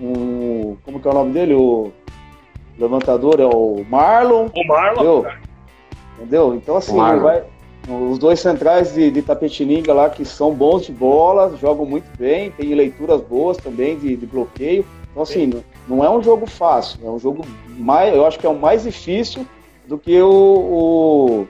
um. 0.00 0.76
Como 0.84 1.00
que 1.00 1.09
é 1.09 1.11
o 1.11 1.14
nome 1.14 1.32
dele? 1.32 1.54
O 1.54 1.92
levantador 2.78 3.40
é 3.40 3.46
o 3.46 3.84
Marlon. 3.88 4.46
O 4.54 4.66
Marlon. 4.66 4.92
Entendeu? 4.92 5.26
entendeu? 6.16 6.54
Então, 6.54 6.76
assim, 6.76 6.96
vai, 6.96 7.44
os 7.88 8.18
dois 8.18 8.40
centrais 8.40 8.94
de, 8.94 9.11
de 9.11 9.22
Tapetininga 9.22 9.92
lá 9.92 10.11
que 10.11 10.24
são 10.24 10.52
bons 10.52 10.84
de 10.86 10.92
bola, 10.92 11.56
jogam 11.56 11.86
muito 11.86 12.06
bem, 12.18 12.50
tem 12.50 12.74
leituras 12.74 13.20
boas 13.22 13.56
também 13.56 13.98
de, 13.98 14.16
de 14.16 14.26
bloqueio. 14.26 14.84
Então, 15.11 15.22
assim, 15.22 15.46
não, 15.46 15.64
não 15.88 16.04
é 16.04 16.11
um 16.11 16.22
jogo 16.22 16.46
fácil, 16.46 17.00
é 17.02 17.11
um 17.11 17.18
jogo 17.18 17.44
mais, 17.78 18.14
eu 18.14 18.26
acho 18.26 18.38
que 18.38 18.46
é 18.46 18.50
o 18.50 18.59
mais 18.59 18.82
difícil 18.82 19.46
do 19.86 19.98
que 19.98 20.20
o, 20.20 20.28
o 20.30 21.48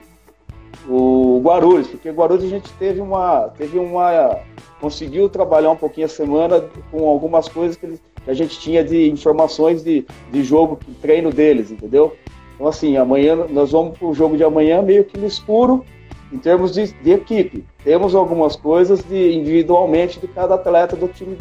o 0.89 1.39
Guarulhos, 1.43 1.87
porque 1.87 2.09
Guarulhos 2.09 2.43
a 2.43 2.47
gente 2.47 2.71
teve 2.73 2.99
uma, 2.99 3.49
teve 3.57 3.77
uma, 3.77 4.39
conseguiu 4.81 5.29
trabalhar 5.29 5.71
um 5.71 5.75
pouquinho 5.75 6.07
a 6.07 6.09
semana 6.09 6.65
com 6.91 7.07
algumas 7.07 7.47
coisas 7.47 7.77
que 7.77 7.85
que 8.23 8.29
a 8.29 8.33
gente 8.33 8.59
tinha 8.59 8.83
de 8.83 9.09
informações 9.09 9.83
de, 9.83 10.05
de 10.31 10.43
jogo, 10.43 10.79
de 10.87 10.93
treino 10.95 11.31
deles, 11.31 11.71
entendeu? 11.71 12.15
Então, 12.55 12.67
assim, 12.67 12.97
amanhã 12.97 13.35
nós 13.49 13.71
vamos 13.71 13.97
para 13.97 14.07
o 14.07 14.13
jogo 14.13 14.37
de 14.37 14.43
amanhã 14.43 14.81
meio 14.81 15.03
que 15.03 15.17
no 15.17 15.25
escuro, 15.25 15.85
em 16.31 16.37
termos 16.37 16.73
de, 16.73 16.91
de, 16.91 17.11
equipe. 17.11 17.65
Temos 17.83 18.13
algumas 18.13 18.55
coisas 18.55 19.03
de, 19.03 19.33
individualmente 19.33 20.19
de 20.19 20.27
cada 20.27 20.55
atleta 20.55 20.95
do 20.95 21.07
time 21.07 21.37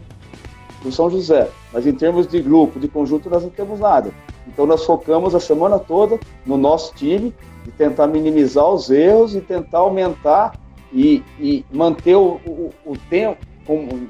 do 0.82 0.92
São 0.92 1.10
José, 1.10 1.48
mas 1.72 1.86
em 1.86 1.92
termos 1.92 2.26
de 2.26 2.40
grupo, 2.40 2.78
de 2.78 2.86
conjunto, 2.86 3.28
nós 3.28 3.42
não 3.42 3.50
temos 3.50 3.80
nada. 3.80 4.12
Então 4.48 4.66
nós 4.66 4.84
focamos 4.84 5.34
a 5.34 5.40
semana 5.40 5.78
toda 5.78 6.18
no 6.44 6.56
nosso 6.56 6.94
time, 6.94 7.34
de 7.64 7.70
tentar 7.72 8.06
minimizar 8.06 8.66
os 8.66 8.90
erros 8.90 9.36
e 9.36 9.40
tentar 9.40 9.78
aumentar 9.78 10.58
e, 10.92 11.22
e 11.38 11.64
manter 11.70 12.16
o, 12.16 12.40
o, 12.46 12.70
o 12.84 12.96
tempo. 13.10 13.38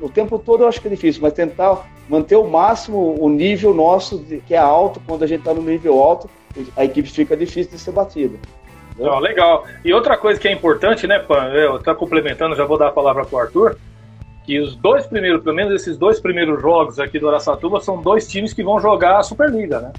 O 0.00 0.08
tempo 0.08 0.38
todo 0.38 0.62
eu 0.62 0.68
acho 0.68 0.80
que 0.80 0.86
é 0.86 0.90
difícil, 0.90 1.20
mas 1.20 1.32
tentar 1.32 1.84
manter 2.08 2.36
o 2.36 2.48
máximo 2.48 3.16
o 3.18 3.28
nível 3.28 3.74
nosso, 3.74 4.24
que 4.46 4.54
é 4.54 4.58
alto, 4.58 5.00
quando 5.04 5.24
a 5.24 5.26
gente 5.26 5.40
está 5.40 5.52
no 5.52 5.60
nível 5.60 6.00
alto, 6.00 6.30
a 6.76 6.84
equipe 6.84 7.10
fica 7.10 7.36
difícil 7.36 7.72
de 7.72 7.78
ser 7.78 7.90
batida. 7.90 8.38
Legal. 9.20 9.64
E 9.84 9.92
outra 9.92 10.16
coisa 10.16 10.40
que 10.40 10.48
é 10.48 10.52
importante, 10.52 11.06
né, 11.06 11.18
Pan? 11.18 11.48
Eu 11.52 11.80
tô 11.80 11.94
complementando, 11.94 12.56
já 12.56 12.64
vou 12.64 12.78
dar 12.78 12.88
a 12.88 12.92
palavra 12.92 13.24
para 13.24 13.36
o 13.36 13.40
Arthur. 13.40 13.78
Que 14.44 14.58
os 14.58 14.74
dois 14.76 15.06
primeiros, 15.06 15.42
pelo 15.42 15.54
menos 15.54 15.74
esses 15.74 15.96
dois 15.96 16.20
primeiros 16.20 16.60
jogos 16.60 16.98
aqui 16.98 17.18
do 17.18 17.28
Araçatuba, 17.28 17.80
são 17.80 18.00
dois 18.00 18.26
times 18.26 18.52
que 18.52 18.62
vão 18.62 18.80
jogar 18.80 19.18
a 19.18 19.22
Superliga, 19.22 19.80
né? 19.80 19.92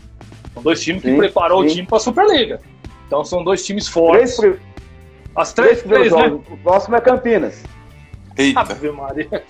São 0.59 0.63
dois 0.63 0.83
times 0.83 1.01
sim, 1.01 1.11
que 1.11 1.17
preparou 1.17 1.61
sim. 1.61 1.67
o 1.67 1.71
time 1.71 1.87
para 1.87 1.97
a 1.97 2.01
Superliga. 2.01 2.61
Então 3.07 3.23
são 3.23 3.43
dois 3.43 3.65
times 3.65 3.87
fortes. 3.87 4.35
Três, 4.35 4.57
As 5.35 5.53
três, 5.53 5.81
três, 5.81 6.11
três 6.11 6.31
né? 6.31 6.39
O 6.49 6.57
próximo 6.57 6.95
é 6.95 7.01
Campinas. 7.01 7.63
Eita. 8.37 8.59
Ave 8.59 8.91
Maria. 8.91 9.43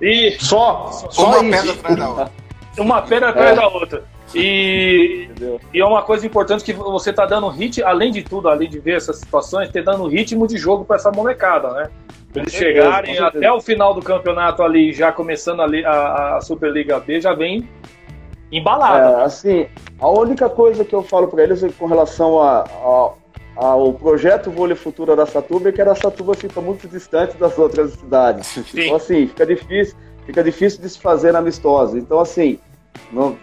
E 0.00 0.36
só, 0.40 0.90
só 1.10 1.40
uma 1.40 1.50
pedra 1.50 1.72
atrás 1.72 1.96
da 1.96 2.08
outra. 2.08 2.32
Uma 2.76 3.02
pedra 3.02 3.28
atrás 3.28 3.52
é. 3.52 3.54
da 3.54 3.68
outra. 3.68 4.04
E, 4.34 5.28
e 5.72 5.80
é 5.80 5.86
uma 5.86 6.02
coisa 6.02 6.26
importante 6.26 6.64
que 6.64 6.72
você 6.72 7.10
está 7.10 7.24
dando 7.24 7.46
hit, 7.46 7.80
além 7.84 8.10
de 8.10 8.24
tudo, 8.24 8.48
além 8.48 8.68
de 8.68 8.80
ver 8.80 8.96
essas 8.96 9.18
situações, 9.18 9.70
ter 9.70 9.84
dando 9.84 10.08
ritmo 10.08 10.48
de 10.48 10.56
jogo 10.56 10.84
para 10.84 10.96
essa 10.96 11.12
molecada, 11.12 11.70
né? 11.70 11.90
Pra 12.32 12.42
eles 12.42 12.52
chegarem 12.52 13.16
até 13.16 13.52
o 13.52 13.60
final 13.60 13.94
do 13.94 14.02
campeonato 14.02 14.60
ali, 14.64 14.92
já 14.92 15.12
começando 15.12 15.62
ali 15.62 15.84
a, 15.84 16.36
a 16.36 16.40
Superliga 16.40 16.98
B, 16.98 17.20
já 17.20 17.32
vem 17.32 17.68
embalado. 18.58 19.20
É, 19.20 19.24
assim, 19.24 19.66
a 19.98 20.08
única 20.08 20.48
coisa 20.48 20.84
que 20.84 20.94
eu 20.94 21.02
falo 21.02 21.28
para 21.28 21.42
eles 21.42 21.62
é 21.62 21.68
com 21.68 21.86
relação 21.86 22.40
a, 22.40 22.60
a, 22.60 23.12
ao 23.56 23.92
projeto 23.94 24.50
Vôlei 24.50 24.76
Futuro 24.76 25.16
da 25.16 25.26
Satuba 25.26 25.68
é 25.68 25.72
que 25.72 25.82
a 25.82 25.94
Satuba 25.94 26.34
fica 26.34 26.60
muito 26.60 26.88
distante 26.88 27.36
das 27.36 27.58
outras 27.58 27.92
cidades. 27.92 28.46
Sim. 28.46 28.64
Então, 28.74 28.96
assim, 28.96 29.26
fica 29.26 29.46
difícil, 29.46 29.96
fica 30.24 30.42
difícil 30.42 30.80
de 30.80 30.88
se 30.88 30.98
fazer 30.98 31.32
na 31.32 31.40
amistosa. 31.40 31.98
Então, 31.98 32.20
assim, 32.20 32.58
não, 33.12 33.36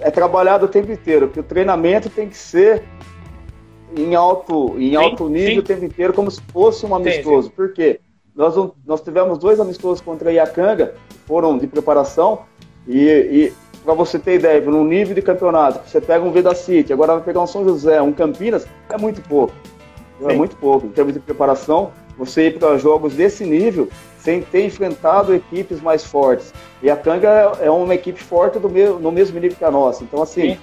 é 0.00 0.10
trabalhado 0.10 0.66
o 0.66 0.68
tempo 0.68 0.90
inteiro, 0.90 1.28
que 1.28 1.40
o 1.40 1.44
treinamento 1.44 2.10
tem 2.10 2.28
que 2.28 2.36
ser 2.36 2.82
em 3.96 4.14
alto, 4.14 4.74
em 4.78 4.90
sim, 4.90 4.96
alto 4.96 5.28
nível 5.28 5.54
sim. 5.54 5.58
o 5.58 5.62
tempo 5.62 5.84
inteiro, 5.84 6.12
como 6.12 6.30
se 6.30 6.40
fosse 6.52 6.84
um 6.86 6.94
amistoso. 6.94 7.48
Sim, 7.48 7.54
Por 7.54 7.72
quê? 7.72 8.00
Nós, 8.34 8.54
nós 8.86 9.00
tivemos 9.00 9.38
dois 9.38 9.58
amistosos 9.58 10.00
contra 10.00 10.30
a 10.30 10.32
Iacanga, 10.32 10.94
foram 11.26 11.58
de 11.58 11.66
preparação, 11.66 12.40
e, 12.86 13.04
e 13.04 13.52
para 13.84 13.94
você 13.94 14.18
ter 14.18 14.34
ideia, 14.34 14.60
no 14.60 14.84
nível 14.84 15.14
de 15.14 15.22
campeonato, 15.22 15.88
você 15.88 16.00
pega 16.00 16.24
um 16.24 16.30
Veda 16.30 16.54
City, 16.54 16.92
agora 16.92 17.14
vai 17.14 17.22
pegar 17.22 17.40
um 17.40 17.46
São 17.46 17.64
José, 17.64 18.00
um 18.00 18.12
Campinas, 18.12 18.66
é 18.88 18.98
muito 18.98 19.20
pouco. 19.22 19.54
É 20.22 20.34
muito 20.34 20.54
pouco. 20.56 20.86
Em 20.86 20.90
termos 20.90 21.14
de 21.14 21.20
preparação, 21.20 21.92
você 22.18 22.48
ir 22.48 22.58
para 22.58 22.76
jogos 22.76 23.14
desse 23.14 23.44
nível, 23.44 23.88
sem 24.18 24.42
ter 24.42 24.66
enfrentado 24.66 25.34
equipes 25.34 25.80
mais 25.80 26.04
fortes. 26.04 26.52
E 26.82 26.90
a 26.90 26.96
Kanga 26.96 27.52
é 27.60 27.70
uma 27.70 27.94
equipe 27.94 28.22
forte 28.22 28.58
do 28.58 28.68
mesmo, 28.68 28.98
no 28.98 29.10
mesmo 29.10 29.38
nível 29.40 29.56
que 29.56 29.64
a 29.64 29.70
nossa. 29.70 30.04
Então, 30.04 30.22
assim, 30.22 30.58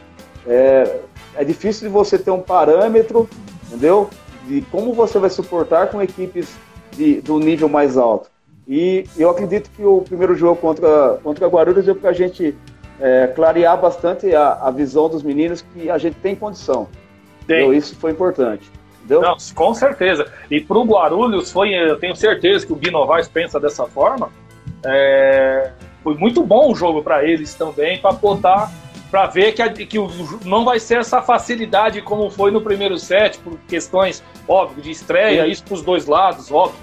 é, 0.45 0.99
é, 1.35 1.43
difícil 1.43 1.87
de 1.87 1.93
você 1.93 2.19
ter 2.19 2.29
um 2.29 2.41
parâmetro, 2.41 3.27
entendeu? 3.65 4.09
De 4.45 4.61
como 4.71 4.93
você 4.93 5.17
vai 5.17 5.31
suportar 5.31 5.89
com 5.89 6.01
equipes 6.01 6.55
de, 6.91 7.19
do 7.21 7.39
nível 7.39 7.67
mais 7.67 7.97
alto. 7.97 8.29
E 8.67 9.05
eu 9.17 9.29
acredito 9.29 9.71
que 9.71 9.83
o 9.83 10.01
primeiro 10.01 10.35
jogo 10.35 10.57
contra, 10.57 11.19
contra 11.23 11.47
Guarulhos 11.47 11.85
deu 11.85 11.95
para 11.95 12.09
a 12.09 12.13
gente 12.13 12.55
é, 12.99 13.27
clarear 13.27 13.79
bastante 13.79 14.33
a, 14.33 14.53
a 14.53 14.71
visão 14.71 15.09
dos 15.09 15.23
meninos 15.23 15.63
que 15.73 15.89
a 15.89 15.97
gente 15.97 16.15
tem 16.15 16.35
condição. 16.35 16.87
Então, 17.43 17.73
isso 17.73 17.95
foi 17.95 18.11
importante. 18.11 18.69
Entendeu? 18.97 19.21
Não, 19.21 19.37
com 19.55 19.73
certeza. 19.73 20.27
E 20.51 20.59
para 20.59 20.77
o 20.77 20.83
Guarulhos, 20.83 21.51
foi, 21.51 21.73
eu 21.73 21.97
tenho 21.97 22.15
certeza 22.15 22.65
que 22.65 22.73
o 22.73 22.75
Gui 22.75 22.91
Novaes 22.91 23.27
pensa 23.27 23.59
dessa 23.59 23.85
forma. 23.85 24.29
É, 24.85 25.71
foi 26.03 26.15
muito 26.15 26.43
bom 26.43 26.71
o 26.71 26.75
jogo 26.75 27.01
para 27.01 27.23
eles 27.23 27.53
também, 27.53 27.99
para 27.99 28.11
botar, 28.11 28.69
para 29.09 29.27
ver 29.27 29.53
que, 29.53 29.61
a, 29.61 29.71
que 29.71 29.97
o, 29.97 30.09
não 30.43 30.65
vai 30.65 30.79
ser 30.79 30.99
essa 30.99 31.21
facilidade 31.21 32.01
como 32.01 32.29
foi 32.29 32.51
no 32.51 32.61
primeiro 32.61 32.97
set, 32.97 33.39
por 33.39 33.57
questões, 33.67 34.21
óbvio, 34.47 34.83
de 34.83 34.91
estreia, 34.91 35.45
Sim. 35.45 35.51
isso 35.51 35.63
para 35.63 35.73
os 35.73 35.81
dois 35.81 36.05
lados, 36.05 36.51
óbvio. 36.51 36.79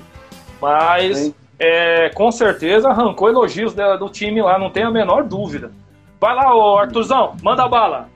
Mas 0.61 1.35
é, 1.59 2.09
com 2.11 2.33
certeza 2.33 2.89
arrancou 2.89 3.29
elogios 3.29 3.75
do, 3.75 3.99
do 3.99 4.09
time 4.09 4.41
lá, 4.41 4.59
não 4.59 4.71
tem 4.71 4.83
a 4.83 4.91
menor 4.91 5.25
dúvida. 5.25 5.71
Vai 6.25 6.35
lá, 6.35 6.57
ô 6.57 6.79
Artuzão, 6.79 7.37
manda 7.43 7.69
bala. 7.69 8.09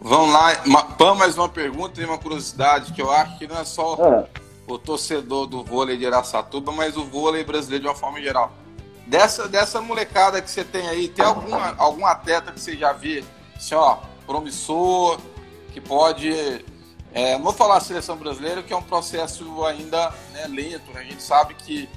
Vamos 0.00 0.32
lá, 0.32 0.52
Pam, 0.98 1.14
mais 1.14 1.38
uma 1.38 1.48
pergunta 1.48 2.00
e 2.00 2.04
uma 2.04 2.18
curiosidade, 2.18 2.92
que 2.92 3.00
eu 3.00 3.08
acho 3.08 3.38
que 3.38 3.46
não 3.46 3.56
é 3.56 3.64
só 3.64 3.94
é. 4.04 4.26
o 4.66 4.76
torcedor 4.76 5.46
do 5.46 5.62
vôlei 5.62 5.96
de 5.96 6.04
Araçatuba, 6.04 6.72
mas 6.72 6.96
o 6.96 7.04
vôlei 7.04 7.44
brasileiro 7.44 7.84
de 7.84 7.88
uma 7.88 7.94
forma 7.94 8.20
geral. 8.20 8.50
Dessa, 9.06 9.46
dessa 9.46 9.80
molecada 9.80 10.42
que 10.42 10.50
você 10.50 10.64
tem 10.64 10.88
aí, 10.88 11.06
tem 11.06 11.24
alguma, 11.24 11.76
algum 11.78 12.04
atleta 12.04 12.50
que 12.50 12.58
você 12.58 12.76
já 12.76 12.92
vê, 12.92 13.22
assim, 13.56 13.76
ó, 13.76 13.98
promissor, 14.26 15.20
que 15.72 15.80
pode. 15.80 16.64
É, 17.14 17.34
não 17.34 17.44
vou 17.44 17.52
falar 17.52 17.78
seleção 17.78 18.16
brasileira, 18.16 18.64
que 18.64 18.72
é 18.72 18.76
um 18.76 18.82
processo 18.82 19.64
ainda 19.66 20.12
né, 20.32 20.48
lento, 20.48 20.90
né? 20.92 21.02
A 21.02 21.04
gente 21.04 21.22
sabe 21.22 21.54
que, 21.54 21.88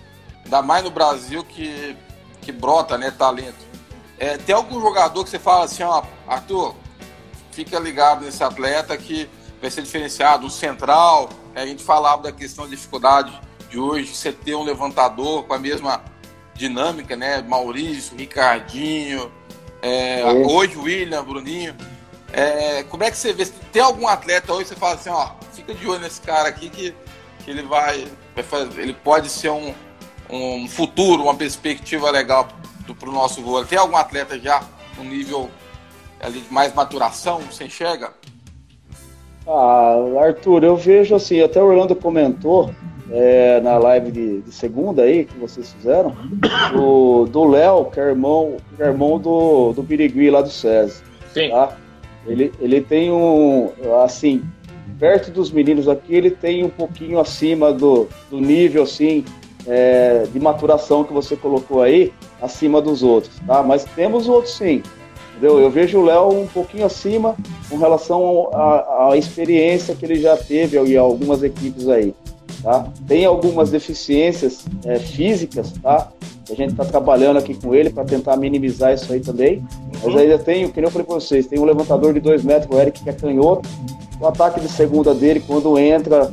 ainda 0.43 0.61
mais 0.61 0.83
no 0.83 0.91
Brasil, 0.91 1.43
que, 1.43 1.97
que 2.39 2.51
brota 2.51 2.99
né, 2.99 3.09
talento. 3.09 3.65
É, 4.17 4.37
tem 4.37 4.55
algum 4.55 4.79
jogador 4.79 5.23
que 5.23 5.29
você 5.29 5.39
fala 5.39 5.65
assim, 5.65 5.83
ó, 5.83 6.03
Arthur, 6.27 6.75
fica 7.51 7.77
ligado 7.79 8.25
nesse 8.25 8.43
atleta 8.43 8.95
que 8.97 9.29
vai 9.61 9.69
ser 9.69 9.81
diferenciado, 9.81 10.45
um 10.45 10.49
central. 10.49 11.29
Né, 11.53 11.63
a 11.63 11.65
gente 11.65 11.83
falava 11.83 12.23
da 12.23 12.31
questão 12.31 12.65
da 12.65 12.71
dificuldade 12.71 13.37
de 13.69 13.79
hoje, 13.79 14.15
você 14.15 14.31
ter 14.31 14.55
um 14.55 14.63
levantador 14.63 15.43
com 15.43 15.53
a 15.53 15.59
mesma 15.59 16.03
dinâmica, 16.53 17.15
né? 17.15 17.41
Maurício, 17.41 18.15
Ricardinho, 18.15 19.31
é, 19.81 20.23
hoje 20.47 20.77
William, 20.77 21.23
Bruninho. 21.23 21.75
É, 22.31 22.83
como 22.83 23.03
é 23.03 23.11
que 23.11 23.17
você 23.17 23.33
vê? 23.33 23.45
Tem 23.71 23.81
algum 23.81 24.07
atleta 24.07 24.53
hoje 24.53 24.63
que 24.63 24.69
você 24.69 24.75
fala 24.75 24.95
assim, 24.95 25.09
ó, 25.09 25.31
fica 25.53 25.73
de 25.73 25.87
olho 25.87 25.99
nesse 25.99 26.21
cara 26.21 26.49
aqui 26.49 26.69
que, 26.69 26.95
que 27.43 27.51
ele 27.51 27.63
vai, 27.63 28.07
vai 28.33 28.43
fazer, 28.43 28.81
ele 28.81 28.93
pode 28.93 29.29
ser 29.29 29.49
um, 29.49 29.73
um 30.29 30.67
futuro, 30.67 31.23
uma 31.23 31.35
perspectiva 31.35 32.09
legal 32.09 32.47
para 32.93 33.09
o 33.09 33.11
nosso 33.13 33.41
vôlei? 33.41 33.65
Tem 33.65 33.77
algum 33.77 33.95
atleta 33.95 34.37
já 34.39 34.61
no 34.97 35.03
nível 35.03 35.49
ali 36.19 36.41
de 36.41 36.53
mais 36.53 36.73
maturação, 36.73 37.39
você 37.39 37.65
enxerga? 37.65 38.11
Ah, 39.47 39.95
Arthur, 40.21 40.63
eu 40.63 40.75
vejo 40.75 41.15
assim, 41.15 41.41
até 41.41 41.61
o 41.61 41.67
Orlando 41.67 41.95
comentou 41.95 42.71
é, 43.11 43.61
na 43.61 43.77
live 43.77 44.11
de, 44.11 44.41
de, 44.41 44.51
segunda 44.51 45.03
aí 45.03 45.25
que 45.25 45.37
vocês 45.37 45.71
fizeram, 45.73 46.15
do 47.31 47.43
Léo, 47.45 47.85
que 47.85 47.99
é 47.99 48.03
irmão, 48.03 48.57
que 48.75 48.81
é 48.81 48.87
irmão 48.87 49.19
do, 49.19 49.73
do 49.73 49.83
Birigui 49.83 50.29
lá 50.29 50.41
do 50.41 50.49
SESI. 50.49 51.03
Sim. 51.33 51.49
Tá? 51.49 51.77
Ele, 52.25 52.51
ele 52.59 52.81
tem 52.81 53.11
um, 53.11 53.71
assim, 54.03 54.43
perto 54.99 55.29
dos 55.29 55.51
meninos 55.51 55.87
aqui, 55.87 56.15
ele 56.15 56.31
tem 56.31 56.63
um 56.63 56.69
pouquinho 56.69 57.19
acima 57.19 57.71
do, 57.71 58.07
do 58.31 58.39
nível, 58.39 58.83
assim, 58.83 59.23
é, 59.67 60.25
de 60.31 60.39
maturação 60.39 61.03
que 61.03 61.13
você 61.13 61.35
colocou 61.35 61.83
aí, 61.83 62.11
acima 62.45 62.81
dos 62.81 63.03
outros, 63.03 63.33
tá? 63.45 63.61
Mas 63.61 63.83
temos 63.95 64.29
outros 64.29 64.55
sim, 64.55 64.81
entendeu? 65.31 65.59
Eu 65.59 65.69
vejo 65.69 65.99
o 65.99 66.05
Léo 66.05 66.29
um 66.29 66.47
pouquinho 66.47 66.85
acima 66.85 67.35
com 67.69 67.77
relação 67.77 68.49
à 68.53 69.17
experiência 69.17 69.95
que 69.95 70.05
ele 70.05 70.15
já 70.15 70.37
teve 70.37 70.77
em 70.77 70.97
algumas 70.97 71.43
equipes 71.43 71.89
aí, 71.89 72.13
tá? 72.63 72.87
Tem 73.07 73.25
algumas 73.25 73.69
deficiências 73.69 74.65
é, 74.85 74.97
físicas, 74.99 75.73
tá? 75.81 76.09
A 76.49 76.53
gente 76.53 76.71
está 76.71 76.85
trabalhando 76.85 77.37
aqui 77.37 77.55
com 77.55 77.73
ele 77.73 77.89
para 77.89 78.05
tentar 78.05 78.37
minimizar 78.37 78.93
isso 78.93 79.11
aí 79.11 79.19
também. 79.19 79.65
Mas 80.03 80.15
ainda 80.15 80.37
tem, 80.37 80.69
que 80.69 80.79
eu 80.79 80.91
falei 80.91 81.05
para 81.05 81.15
vocês, 81.15 81.47
tem 81.47 81.59
um 81.59 81.65
levantador 81.65 82.13
de 82.13 82.19
2 82.19 82.43
metros, 82.43 82.69
o 82.69 82.79
Eric, 82.79 83.03
que 83.03 83.09
é 83.09 83.13
canhoto. 83.13 83.67
O 84.19 84.27
ataque 84.27 84.59
de 84.59 84.69
segunda 84.69 85.13
dele, 85.13 85.43
quando 85.45 85.77
entra, 85.79 86.31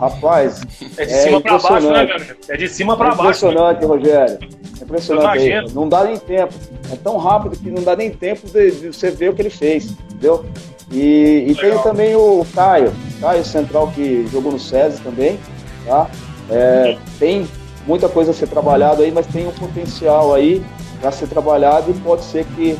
Rapaz, 0.00 0.62
é 0.96 1.04
de 1.04 1.12
cima 1.12 1.36
é 1.36 1.40
para 1.40 1.58
baixo, 1.58 1.90
né, 1.90 2.04
meu 2.06 2.36
É 2.48 2.56
de 2.56 2.68
cima 2.68 2.96
para 2.96 3.12
é 3.12 3.14
baixo. 3.14 3.46
Impressionante, 3.46 3.84
Rogério. 3.84 4.38
É 4.80 4.82
impressionante. 4.82 5.74
Não 5.74 5.86
dá 5.86 6.04
nem 6.04 6.16
tempo. 6.16 6.54
É 6.90 6.96
tão 6.96 7.18
rápido 7.18 7.58
que 7.58 7.70
não 7.70 7.82
dá 7.82 7.94
nem 7.94 8.10
tempo 8.10 8.48
de, 8.48 8.70
de 8.70 8.86
você 8.88 9.10
ver 9.10 9.28
o 9.28 9.34
que 9.34 9.42
ele 9.42 9.50
fez, 9.50 9.90
entendeu? 9.90 10.46
E, 10.90 11.44
e 11.48 11.54
tem 11.54 11.78
também 11.82 12.16
o 12.16 12.46
Caio, 12.54 12.92
Caio 13.20 13.44
Central 13.44 13.92
que 13.94 14.26
jogou 14.32 14.50
no 14.50 14.58
SESI 14.58 15.02
também, 15.02 15.38
tá? 15.84 16.08
É, 16.48 16.96
tem 17.18 17.46
muita 17.86 18.08
coisa 18.08 18.30
a 18.30 18.34
ser 18.34 18.48
trabalhado 18.48 19.02
aí, 19.02 19.12
mas 19.12 19.26
tem 19.26 19.46
um 19.46 19.52
potencial 19.52 20.34
aí 20.34 20.64
para 20.98 21.12
ser 21.12 21.28
trabalhado 21.28 21.90
e 21.90 21.94
pode 22.00 22.24
ser 22.24 22.46
que 22.56 22.76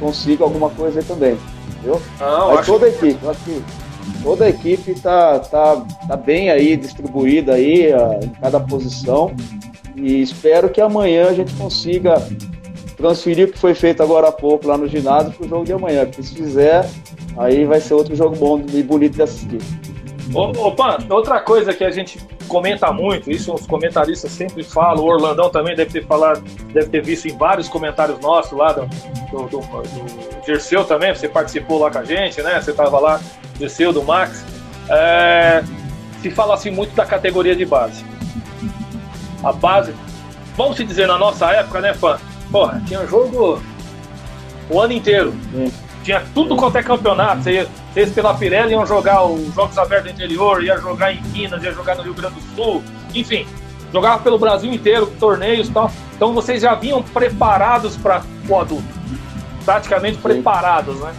consiga 0.00 0.42
alguma 0.42 0.68
coisa 0.68 0.98
aí 0.98 1.04
também. 1.04 1.38
Entendeu? 1.68 2.02
Não, 2.18 2.54
Mas 2.54 2.66
toda 2.66 2.86
a 2.86 2.88
equipe, 2.88 3.18
aqui, 3.26 3.62
toda 4.22 4.44
a 4.44 4.48
equipe 4.48 4.94
tá, 5.00 5.38
tá, 5.38 5.84
tá 6.08 6.16
bem 6.16 6.50
aí 6.50 6.76
distribuída 6.76 7.54
aí 7.54 7.92
em 8.22 8.28
cada 8.40 8.60
posição 8.60 9.34
e 9.96 10.22
espero 10.22 10.68
que 10.70 10.80
amanhã 10.80 11.28
a 11.28 11.34
gente 11.34 11.52
consiga 11.54 12.14
transferir 12.96 13.48
o 13.48 13.52
que 13.52 13.58
foi 13.58 13.74
feito 13.74 14.02
agora 14.02 14.28
há 14.28 14.32
pouco 14.32 14.66
lá 14.68 14.76
no 14.76 14.86
ginásio 14.86 15.32
para 15.32 15.46
o 15.46 15.48
jogo 15.48 15.64
de 15.64 15.72
amanhã, 15.72 16.04
porque 16.04 16.22
se 16.22 16.34
fizer, 16.34 16.88
aí 17.36 17.64
vai 17.64 17.80
ser 17.80 17.94
outro 17.94 18.14
jogo 18.14 18.36
bom 18.36 18.62
e 18.72 18.82
bonito 18.82 19.14
de 19.14 19.22
assistir. 19.22 19.60
Opa, 20.34 20.98
outra 21.08 21.40
coisa 21.40 21.72
que 21.72 21.82
a 21.82 21.90
gente 21.90 22.18
comenta 22.50 22.92
muito, 22.92 23.30
isso 23.30 23.54
os 23.54 23.64
comentaristas 23.64 24.32
sempre 24.32 24.64
falam, 24.64 25.04
o 25.04 25.06
Orlandão 25.06 25.48
também 25.50 25.76
deve 25.76 25.92
ter 25.92 26.04
falado, 26.04 26.42
deve 26.72 26.88
ter 26.88 27.00
visto 27.00 27.28
em 27.28 27.36
vários 27.38 27.68
comentários 27.68 28.18
nossos 28.18 28.58
lá 28.58 28.72
do, 28.72 28.86
do, 29.30 29.46
do, 29.46 29.60
do 29.60 30.44
Gerceu 30.44 30.84
também, 30.84 31.14
você 31.14 31.28
participou 31.28 31.78
lá 31.78 31.90
com 31.90 31.98
a 31.98 32.04
gente, 32.04 32.42
né? 32.42 32.60
Você 32.60 32.72
estava 32.72 32.98
lá, 32.98 33.20
Gerceu, 33.58 33.92
do 33.92 34.02
Max. 34.02 34.44
É, 34.88 35.62
se 36.20 36.28
fala 36.30 36.54
assim 36.54 36.70
muito 36.70 36.92
da 36.94 37.06
categoria 37.06 37.54
de 37.54 37.64
base. 37.64 38.04
A 39.44 39.52
base, 39.52 39.94
vamos 40.56 40.76
se 40.76 40.84
dizer, 40.84 41.06
na 41.06 41.16
nossa 41.16 41.52
época, 41.52 41.80
né, 41.80 41.94
fã? 41.94 42.18
Porra, 42.50 42.82
tinha 42.84 43.06
jogo 43.06 43.62
o 44.68 44.80
ano 44.80 44.92
inteiro. 44.92 45.32
Sim. 45.52 45.72
Tinha 46.02 46.24
tudo 46.34 46.56
quanto 46.56 46.76
é 46.76 46.82
campeonato. 46.82 47.42
Você, 47.42 47.68
vocês 47.92 48.12
pela 48.12 48.34
Pirelli 48.34 48.72
iam 48.72 48.86
jogar 48.86 49.24
os 49.24 49.54
Jogos 49.54 49.76
Abertos 49.76 50.10
do 50.10 50.14
Interior, 50.14 50.62
ia 50.62 50.78
jogar 50.78 51.12
em 51.12 51.22
Minas, 51.24 51.62
ia 51.62 51.72
jogar 51.72 51.96
no 51.96 52.02
Rio 52.02 52.14
Grande 52.14 52.36
do 52.36 52.56
Sul. 52.56 52.82
Enfim, 53.14 53.46
jogava 53.92 54.22
pelo 54.22 54.38
Brasil 54.38 54.72
inteiro, 54.72 55.06
torneios 55.18 55.68
e 55.68 55.72
tal. 55.72 55.90
Então 56.14 56.32
vocês 56.32 56.62
já 56.62 56.74
vinham 56.74 57.02
preparados 57.02 57.96
para 57.96 58.22
o 58.48 58.56
adulto. 58.58 58.84
Praticamente 59.64 60.16
Sim. 60.16 60.22
preparados, 60.22 60.98
né? 61.00 61.14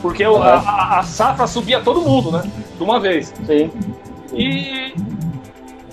Porque 0.00 0.24
a, 0.24 0.30
a, 0.30 0.98
a, 1.00 1.02
safra 1.02 1.46
subia 1.46 1.80
todo 1.80 2.00
mundo, 2.00 2.30
né? 2.30 2.50
De 2.76 2.82
uma 2.82 3.00
vez. 3.00 3.34
Sim. 3.46 3.70
E 4.32 4.94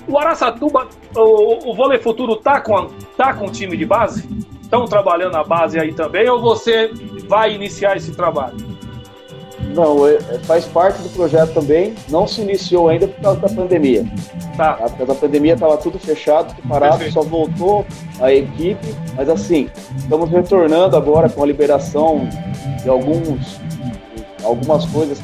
o 0.08 0.18
Araçatuba, 0.18 0.88
o, 1.16 1.72
o 1.72 1.76
Vôlei 1.76 2.00
Futuro 2.00 2.36
tá 2.36 2.60
com, 2.62 2.90
tá 3.18 3.34
com 3.34 3.50
time 3.50 3.76
de 3.78 3.86
base? 3.86 4.28
Estão 4.74 4.88
trabalhando 4.88 5.36
a 5.36 5.44
base 5.44 5.80
aí 5.80 5.94
também 5.94 6.28
ou 6.28 6.42
você 6.42 6.92
vai 7.28 7.54
iniciar 7.54 7.96
esse 7.96 8.12
trabalho? 8.12 8.58
Não, 9.72 10.08
é, 10.08 10.16
é, 10.16 10.40
faz 10.46 10.66
parte 10.66 11.00
do 11.04 11.10
projeto 11.10 11.54
também. 11.54 11.94
Não 12.10 12.26
se 12.26 12.42
iniciou 12.42 12.90
ainda 12.90 13.08
por 13.08 13.22
causa 13.22 13.40
da 13.42 13.50
pandemia. 13.50 14.04
Tá. 14.58 14.74
Por 14.74 14.90
causa 14.90 15.06
da 15.06 15.14
pandemia 15.14 15.54
estava 15.54 15.78
tudo 15.78 16.00
fechado, 16.00 16.56
tudo 16.56 16.68
parado, 16.68 16.98
Perfeito. 16.98 17.14
só 17.14 17.22
voltou 17.22 17.86
a 18.20 18.34
equipe. 18.34 18.96
Mas 19.16 19.30
assim, 19.30 19.70
estamos 19.96 20.28
retornando 20.32 20.98
agora 20.98 21.30
com 21.30 21.44
a 21.44 21.46
liberação 21.46 22.28
de 22.82 22.90
alguns 22.90 23.62
algumas 24.44 24.88
coisas 24.88 25.20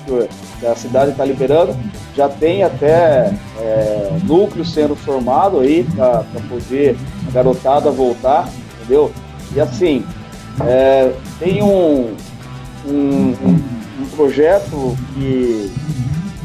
que 0.60 0.68
a 0.68 0.76
cidade 0.76 1.10
está 1.10 1.26
liberando. 1.26 1.76
Já 2.16 2.30
tem 2.30 2.62
até 2.62 3.34
é, 3.60 4.10
núcleo 4.26 4.64
sendo 4.64 4.96
formado 4.96 5.60
aí 5.60 5.84
para 5.96 6.24
poder 6.48 6.96
a 7.28 7.32
garotada 7.32 7.90
voltar, 7.90 8.48
entendeu? 8.80 9.12
E 9.56 9.60
assim, 9.60 10.06
é, 10.62 11.14
tem 11.40 11.64
um, 11.64 12.16
um, 12.86 13.36
um, 14.02 14.06
projeto 14.16 14.96
que, 15.14 15.72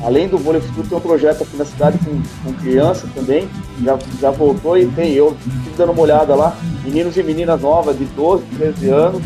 além 0.02 0.28
do 0.28 0.38
vôlei 0.38 0.60
futuro, 0.60 0.88
tem 0.88 0.98
um 0.98 1.00
projeto 1.00 1.42
aqui 1.42 1.56
na 1.56 1.64
cidade 1.64 1.98
com, 1.98 2.22
com 2.44 2.56
criança 2.58 3.08
também, 3.14 3.48
já, 3.82 3.98
já 4.20 4.30
voltou 4.30 4.78
e 4.78 4.86
tem, 4.86 5.12
eu 5.12 5.36
estive 5.38 5.76
dando 5.76 5.92
uma 5.92 6.02
olhada 6.02 6.34
lá, 6.34 6.56
meninos 6.84 7.16
e 7.16 7.22
meninas 7.22 7.60
novas 7.60 7.98
de 7.98 8.04
12, 8.04 8.44
13 8.56 8.88
anos, 8.90 9.22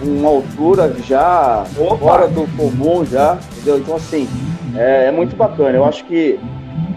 com 0.00 0.06
uma 0.06 0.28
altura 0.28 0.94
já 1.06 1.64
Opa. 1.78 1.96
fora 1.96 2.28
do 2.28 2.46
comum 2.56 3.04
já, 3.04 3.38
entendeu? 3.52 3.78
Então 3.78 3.96
assim, 3.96 4.28
é, 4.74 5.06
é 5.06 5.12
muito 5.12 5.36
bacana. 5.36 5.76
Eu 5.76 5.84
acho 5.84 6.04
que 6.04 6.38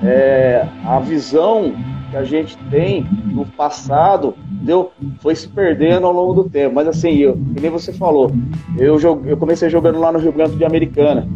é, 0.03 0.65
a 0.86 0.99
visão 0.99 1.74
que 2.09 2.17
a 2.17 2.24
gente 2.24 2.57
tem 2.70 3.07
no 3.26 3.45
passado 3.45 4.36
deu, 4.60 4.91
foi 5.22 5.36
se 5.36 5.47
perdendo 5.47 6.05
ao 6.05 6.14
longo 6.14 6.34
do 6.34 6.49
tempo. 6.49 6.76
Mas 6.76 6.88
assim, 6.88 7.16
eu, 7.18 7.34
que 7.34 7.62
nem 7.62 7.72
você 7.72 7.91
falou, 7.93 8.32
eu, 8.78 8.99
eu 9.26 9.38
comecei 9.38 9.70
jogando 9.70 9.99
lá 9.99 10.12
no 10.12 10.20
Rio 10.20 10.32
Grande 10.32 10.55
de 10.55 10.66
Americana. 10.66 11.28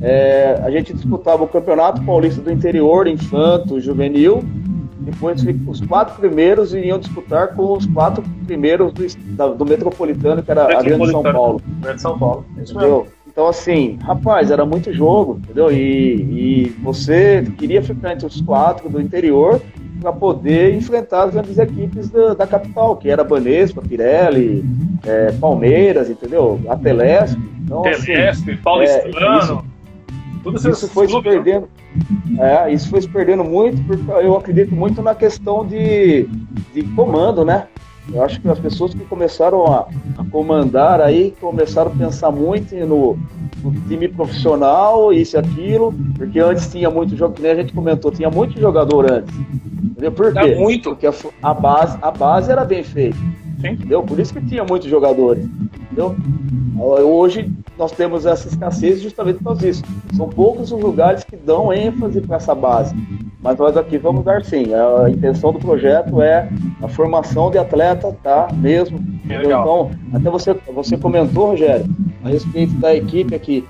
É, 0.00 0.60
a 0.62 0.70
gente 0.70 0.92
disputava 0.92 1.42
o 1.42 1.48
Campeonato 1.48 2.02
Paulista 2.02 2.40
do 2.40 2.52
Interior, 2.52 3.06
infanto, 3.06 3.80
juvenil. 3.80 4.42
Depois 4.98 5.44
os 5.66 5.80
quatro 5.82 6.18
primeiros 6.18 6.72
iriam 6.72 6.98
disputar 6.98 7.54
com 7.54 7.72
os 7.72 7.84
quatro 7.86 8.24
primeiros 8.46 8.92
do, 8.92 9.06
da, 9.36 9.48
do 9.48 9.64
Metropolitano, 9.64 10.42
que 10.42 10.50
era 10.50 10.78
a 10.78 10.82
Grande 10.82 11.10
São 11.10 11.22
Paulo. 11.22 11.62
Grande 11.80 12.00
São 12.00 12.18
Paulo. 12.18 12.44
Entendeu? 12.56 13.06
Então, 13.26 13.48
assim, 13.48 13.98
rapaz, 14.00 14.50
era 14.50 14.64
muito 14.64 14.92
jogo, 14.92 15.40
entendeu? 15.42 15.70
E, 15.70 15.74
e 15.76 16.64
você 16.82 17.44
queria 17.58 17.82
ficar 17.82 18.12
entre 18.12 18.26
os 18.26 18.40
quatro 18.40 18.88
do 18.88 19.00
interior 19.00 19.60
para 20.04 20.12
poder 20.12 20.74
enfrentar 20.74 21.24
as 21.24 21.32
grandes 21.32 21.56
equipes 21.56 22.10
da, 22.10 22.34
da 22.34 22.46
capital, 22.46 22.94
que 22.94 23.08
era 23.08 23.24
Banespa, 23.24 23.80
Pirelli, 23.80 24.62
é, 25.02 25.32
Palmeiras, 25.32 26.10
entendeu? 26.10 26.60
A 26.68 26.76
Telesp. 26.76 27.38
Então, 27.64 27.80
Telesp, 27.80 28.10
assim, 28.28 28.56
Paulistano. 28.58 29.64
É, 30.44 30.50
isso, 30.50 30.68
isso 30.68 30.88
foi 30.88 31.08
se 31.08 31.14
né? 31.14 31.22
perdendo. 31.22 31.68
É, 32.38 32.70
isso 32.70 32.90
foi 32.90 33.00
se 33.00 33.08
perdendo 33.08 33.42
muito, 33.42 33.82
porque 33.84 34.10
eu 34.26 34.36
acredito 34.36 34.74
muito 34.74 35.00
na 35.00 35.14
questão 35.14 35.64
de, 35.64 36.28
de 36.74 36.82
comando, 36.94 37.42
né? 37.42 37.66
Eu 38.12 38.22
acho 38.22 38.40
que 38.40 38.48
as 38.48 38.58
pessoas 38.58 38.92
que 38.92 39.04
começaram 39.04 39.66
a, 39.66 39.88
a 40.18 40.24
comandar 40.30 41.00
aí 41.00 41.34
começaram 41.40 41.90
a 41.90 41.94
pensar 41.94 42.30
muito 42.30 42.74
no, 42.74 43.18
no, 43.62 43.72
time 43.88 44.08
profissional, 44.08 45.12
isso 45.12 45.36
e 45.36 45.38
aquilo, 45.38 45.94
porque 46.16 46.38
antes 46.38 46.70
tinha 46.70 46.90
muito 46.90 47.16
jogo, 47.16 47.34
que 47.34 47.42
nem 47.42 47.52
a 47.52 47.56
gente 47.56 47.72
comentou, 47.72 48.10
tinha 48.10 48.30
muito 48.30 48.60
jogador 48.60 49.10
antes. 49.10 49.34
Entendeu? 49.82 50.12
Por 50.12 50.32
quê? 50.32 50.54
muito. 50.54 50.90
Porque 50.90 51.06
a, 51.06 51.14
a, 51.42 51.54
base, 51.54 51.98
a 52.02 52.10
base 52.10 52.50
era 52.50 52.64
bem 52.64 52.82
feita. 52.82 53.16
Sim. 53.60 53.68
Entendeu? 53.70 54.02
Por 54.02 54.18
isso 54.20 54.34
que 54.34 54.44
tinha 54.44 54.64
muitos 54.64 54.88
jogadores. 54.88 55.44
Entendeu? 55.44 56.14
Hoje 56.78 57.50
nós 57.78 57.92
temos 57.92 58.26
essa 58.26 58.48
escassez 58.48 59.00
justamente 59.00 59.38
por 59.38 59.44
causa 59.44 59.60
disso. 59.60 59.82
São 60.14 60.28
poucos 60.28 60.70
os 60.72 60.80
lugares 60.80 61.24
que 61.24 61.36
dão 61.36 61.72
ênfase 61.72 62.20
para 62.20 62.36
essa 62.36 62.54
base. 62.54 62.94
Mas 63.44 63.58
nós 63.58 63.76
aqui 63.76 63.98
vamos 63.98 64.24
dar 64.24 64.42
sim. 64.42 64.64
A 64.74 65.10
intenção 65.10 65.52
do 65.52 65.58
projeto 65.58 66.22
é 66.22 66.48
a 66.82 66.88
formação 66.88 67.50
de 67.50 67.58
atleta, 67.58 68.16
tá? 68.22 68.48
Mesmo. 68.54 68.98
Então, 69.22 69.90
até 70.14 70.30
você, 70.30 70.56
você 70.74 70.96
comentou, 70.96 71.48
Rogério, 71.48 71.84
a 72.24 72.30
respeito 72.30 72.72
da 72.76 72.94
equipe 72.94 73.34
aqui. 73.34 73.68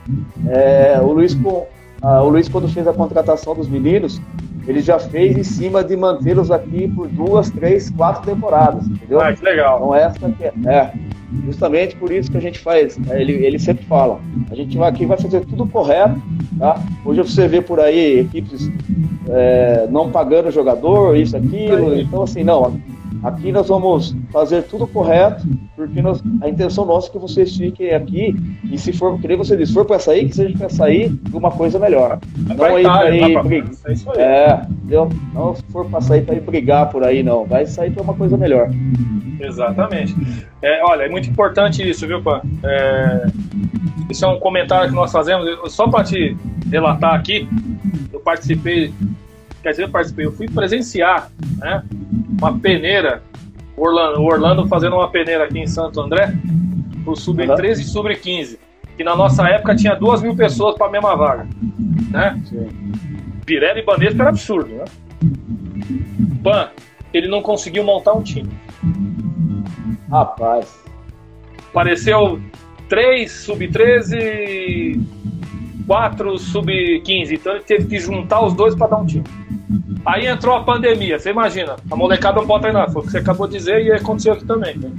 É, 0.48 1.00
o, 1.02 1.12
Luiz, 1.12 1.34
o 1.34 2.28
Luiz, 2.28 2.48
quando 2.48 2.68
fez 2.68 2.86
a 2.86 2.92
contratação 2.92 3.52
dos 3.52 3.68
meninos, 3.68 4.22
ele 4.64 4.80
já 4.80 5.00
fez 5.00 5.36
em 5.36 5.42
cima 5.42 5.82
de 5.82 5.96
mantê-los 5.96 6.52
aqui 6.52 6.86
por 6.88 7.08
duas, 7.08 7.50
três, 7.50 7.90
quatro 7.90 8.22
temporadas, 8.22 8.86
entendeu? 8.86 9.20
Ah, 9.20 9.32
que 9.32 9.44
legal. 9.44 9.78
Então 9.78 9.94
essa 9.94 10.30
que 10.30 10.44
é, 10.44 10.52
é, 10.66 10.92
justamente 11.44 11.96
por 11.96 12.12
isso 12.12 12.30
que 12.30 12.36
a 12.36 12.40
gente 12.40 12.58
faz, 12.58 12.98
é, 13.10 13.20
ele, 13.20 13.32
ele 13.44 13.58
sempre 13.58 13.84
fala, 13.84 14.20
a 14.50 14.54
gente 14.54 14.76
vai 14.76 14.88
aqui 14.88 15.06
vai 15.06 15.18
fazer 15.18 15.44
tudo 15.44 15.66
correto, 15.66 16.20
tá? 16.58 16.82
Hoje 17.04 17.22
você 17.22 17.48
vê 17.48 17.60
por 17.60 17.80
aí 17.80 18.20
equipes 18.20 18.70
é, 19.28 19.86
não 19.90 20.10
pagando 20.10 20.50
jogador, 20.50 21.16
isso, 21.16 21.36
aquilo, 21.36 21.98
então 21.98 22.22
assim, 22.22 22.44
não, 22.44 22.80
Aqui 23.24 23.50
nós 23.50 23.68
vamos 23.68 24.14
fazer 24.30 24.64
tudo 24.64 24.86
correto, 24.86 25.48
porque 25.74 26.02
nós, 26.02 26.22
a 26.42 26.48
intenção 26.48 26.84
nossa 26.84 27.08
é 27.08 27.12
que 27.12 27.18
vocês 27.18 27.56
fiquem 27.56 27.94
aqui 27.94 28.36
e 28.70 28.76
se 28.76 28.92
for, 28.92 29.18
que 29.18 29.26
nem 29.26 29.34
você 29.34 29.56
disse, 29.56 29.72
for 29.72 29.86
para 29.86 29.98
sair, 29.98 30.28
que 30.28 30.36
seja 30.36 30.58
para 30.58 30.68
sair 30.68 31.18
uma 31.32 31.50
coisa 31.50 31.78
melhor. 31.78 32.18
Não 32.36 32.64
aí 32.66 32.82
para 32.82 33.16
ir, 33.16 33.42
brigar. 33.42 33.72
É, 34.18 34.66
entendeu? 34.70 35.08
Não 35.32 35.54
se 35.54 35.62
for 35.72 35.86
para 35.86 36.02
sair 36.02 36.20
para 36.20 36.34
ir 36.34 36.42
brigar 36.42 36.90
por 36.90 37.02
aí, 37.02 37.22
não. 37.22 37.46
Vai 37.46 37.64
sair 37.64 37.90
para 37.92 38.02
uma 38.02 38.12
coisa 38.12 38.36
melhor. 38.36 38.68
Exatamente. 39.40 40.14
É, 40.62 40.82
olha, 40.84 41.04
é 41.04 41.08
muito 41.08 41.28
importante 41.28 41.88
isso, 41.88 42.06
viu, 42.06 42.22
Pan? 42.22 42.40
É, 42.62 43.26
isso 44.10 44.24
é 44.24 44.28
um 44.28 44.38
comentário 44.38 44.88
que 44.88 44.94
nós 44.94 45.10
fazemos. 45.10 45.72
Só 45.72 45.88
para 45.88 46.04
te 46.04 46.36
relatar 46.70 47.14
aqui, 47.14 47.48
eu 48.12 48.20
participei 48.20 48.92
quer 49.64 49.70
dizer, 49.70 49.84
eu 49.84 49.88
participei, 49.88 50.26
eu 50.26 50.32
fui 50.32 50.46
presenciar 50.46 51.30
né, 51.56 51.82
uma 52.38 52.58
peneira, 52.58 53.22
Orlando, 53.74 54.22
Orlando 54.22 54.68
fazendo 54.68 54.94
uma 54.94 55.08
peneira 55.08 55.44
aqui 55.44 55.58
em 55.58 55.66
Santo 55.66 56.00
André, 56.02 56.34
pro 57.02 57.16
Sub-13 57.16 57.80
e 57.80 57.84
Sub-15, 57.84 58.58
que 58.94 59.02
na 59.02 59.16
nossa 59.16 59.48
época 59.48 59.74
tinha 59.74 59.94
duas 59.94 60.22
mil 60.22 60.36
pessoas 60.36 60.76
para 60.76 60.86
a 60.86 60.90
mesma 60.90 61.16
vaga. 61.16 61.48
Né? 62.10 62.40
Pirelli 63.46 63.80
e 63.80 63.84
Banespa 63.84 64.22
era 64.22 64.28
absurdo, 64.28 64.68
né? 64.68 64.84
Pan, 66.42 66.68
ele 67.12 67.26
não 67.26 67.40
conseguiu 67.40 67.82
montar 67.82 68.12
um 68.12 68.22
time. 68.22 68.50
Rapaz. 70.14 70.80
Apareceu 71.70 72.40
três 72.88 73.32
Sub-13 73.32 75.00
quatro 75.86 76.38
sub-15. 76.38 77.32
Então 77.32 77.54
ele 77.54 77.64
teve 77.64 77.86
que 77.86 77.98
juntar 77.98 78.42
os 78.42 78.54
dois 78.54 78.74
para 78.74 78.86
dar 78.86 78.96
um 78.98 79.06
time. 79.06 79.24
Aí 80.06 80.26
entrou 80.26 80.56
a 80.56 80.62
pandemia, 80.62 81.18
você 81.18 81.30
imagina, 81.30 81.76
a 81.90 81.96
molecada 81.96 82.40
não 82.40 82.46
pode 82.46 82.62
treinar, 82.62 82.90
foi 82.90 83.02
o 83.02 83.04
que 83.04 83.10
você 83.10 83.18
acabou 83.18 83.46
de 83.46 83.56
dizer 83.58 83.84
e 83.84 83.92
aconteceu 83.92 84.34
aqui 84.34 84.44
também. 84.44 84.76
Né? 84.76 84.90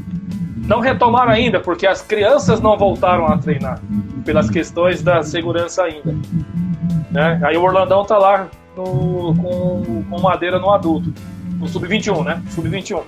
não 0.68 0.80
retomaram 0.80 1.32
ainda, 1.32 1.60
porque 1.60 1.86
as 1.86 2.02
crianças 2.02 2.60
não 2.60 2.78
voltaram 2.78 3.28
a 3.28 3.38
treinar, 3.38 3.80
pelas 4.26 4.50
questões 4.50 5.02
da 5.02 5.22
segurança 5.22 5.84
ainda. 5.84 6.16
Né? 7.12 7.40
Aí 7.44 7.56
o 7.56 7.62
Orlandão 7.62 8.04
tá 8.04 8.18
lá 8.18 8.48
no, 8.76 9.36
com, 9.36 10.04
com 10.10 10.22
madeira 10.22 10.60
no 10.60 10.72
adulto, 10.72 11.14
no 11.60 11.68
sub-21, 11.68 12.24
né? 12.24 12.42
Sub-21. 12.50 13.04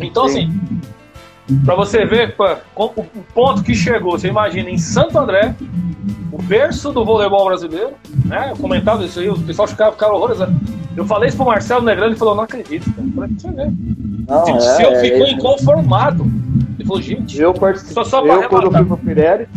Então, 0.00 0.28
Sim. 0.28 0.46
assim, 0.46 0.80
para 1.64 1.74
você 1.74 2.04
ver 2.04 2.34
o 2.76 3.04
ponto 3.34 3.62
que 3.62 3.74
chegou, 3.74 4.12
você 4.12 4.28
imagina 4.28 4.70
em 4.70 4.78
Santo 4.78 5.18
André, 5.18 5.54
o 6.32 6.40
berço 6.40 6.92
do 6.92 7.04
voleibol 7.04 7.46
brasileiro, 7.46 7.92
né? 8.24 8.50
Eu 8.50 8.56
comentava 8.56 9.04
isso 9.04 9.20
aí, 9.20 9.28
o 9.28 9.38
pessoal 9.38 9.68
ficava, 9.68 9.92
ficava 9.92 10.14
horrorizado. 10.14 10.54
Eu 10.96 11.04
falei 11.04 11.28
isso 11.28 11.36
pro 11.36 11.46
Marcelo 11.46 11.84
Negrão, 11.84 12.06
ele 12.06 12.16
falou, 12.16 12.34
não 12.34 12.44
acredito, 12.44 12.92
cara. 12.92 13.06
Eu 13.06 13.12
falei, 13.12 13.30
você 13.36 13.50
vê. 13.50 13.64
Não, 14.28 14.44
tipo, 14.44 14.58
é, 14.58 14.84
eu 14.84 14.90
é, 14.92 15.00
ficou 15.00 15.26
é, 15.26 15.30
inconformado. 15.32 16.24
Ele 16.78 16.86
falou, 16.86 17.02
gente, 17.02 17.40
eu 17.40 17.52
participei, 17.52 17.94
só, 17.94 18.04
só 18.04 18.26
eu 18.26 18.48
quando 18.48 18.70
fui 18.70 18.84
pro 18.84 18.96
Pirelli, 18.96 19.48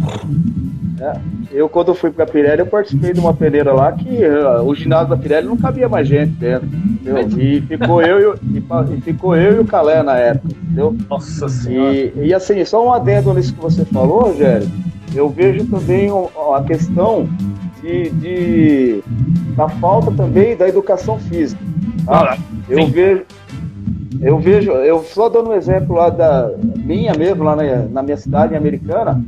é, 0.99 1.19
eu 1.51 1.67
quando 1.67 1.95
fui 1.95 2.11
pra 2.11 2.25
Pirelli, 2.25 2.59
eu 2.59 2.67
participei 2.67 3.13
de 3.13 3.19
uma 3.19 3.33
peneira 3.33 3.73
lá 3.73 3.91
que 3.91 4.09
uh, 4.09 4.61
o 4.63 4.75
ginásio 4.75 5.09
da 5.09 5.17
Pirelli 5.17 5.47
não 5.47 5.57
cabia 5.57 5.89
mais 5.89 6.07
gente 6.07 6.31
dentro, 6.33 6.67
entendeu? 6.67 7.39
E 7.39 7.61
ficou 7.61 8.01
eu 8.01 8.35
e, 8.35 8.57
e, 8.57 9.01
ficou 9.01 9.35
eu 9.35 9.57
e 9.57 9.59
o 9.59 9.65
Calé 9.65 10.03
na 10.03 10.15
época, 10.17 10.53
entendeu? 10.53 10.95
Nossa 11.09 11.49
Senhora. 11.49 11.95
E, 11.95 12.13
e 12.27 12.33
assim, 12.33 12.63
só 12.63 12.85
um 12.85 12.93
adendo 12.93 13.33
nisso 13.33 13.53
que 13.55 13.61
você 13.61 13.83
falou, 13.85 14.21
Rogério, 14.21 14.69
eu 15.15 15.29
vejo 15.29 15.65
também 15.65 16.09
a 16.55 16.63
questão 16.63 17.27
de, 17.81 18.09
de 18.11 19.03
da 19.55 19.67
falta 19.67 20.11
também 20.11 20.55
da 20.55 20.67
educação 20.67 21.19
física. 21.19 21.61
Tá? 22.05 22.37
eu 22.69 22.87
vejo, 22.87 23.23
eu 24.21 24.39
vejo, 24.39 24.71
eu 24.71 25.03
só 25.03 25.27
dando 25.27 25.49
um 25.49 25.53
exemplo 25.53 25.95
lá 25.95 26.09
da 26.09 26.51
minha 26.77 27.13
mesmo, 27.13 27.43
lá 27.43 27.55
na, 27.55 27.63
na 27.89 28.03
minha 28.03 28.17
cidade 28.17 28.55
americana, 28.55 29.21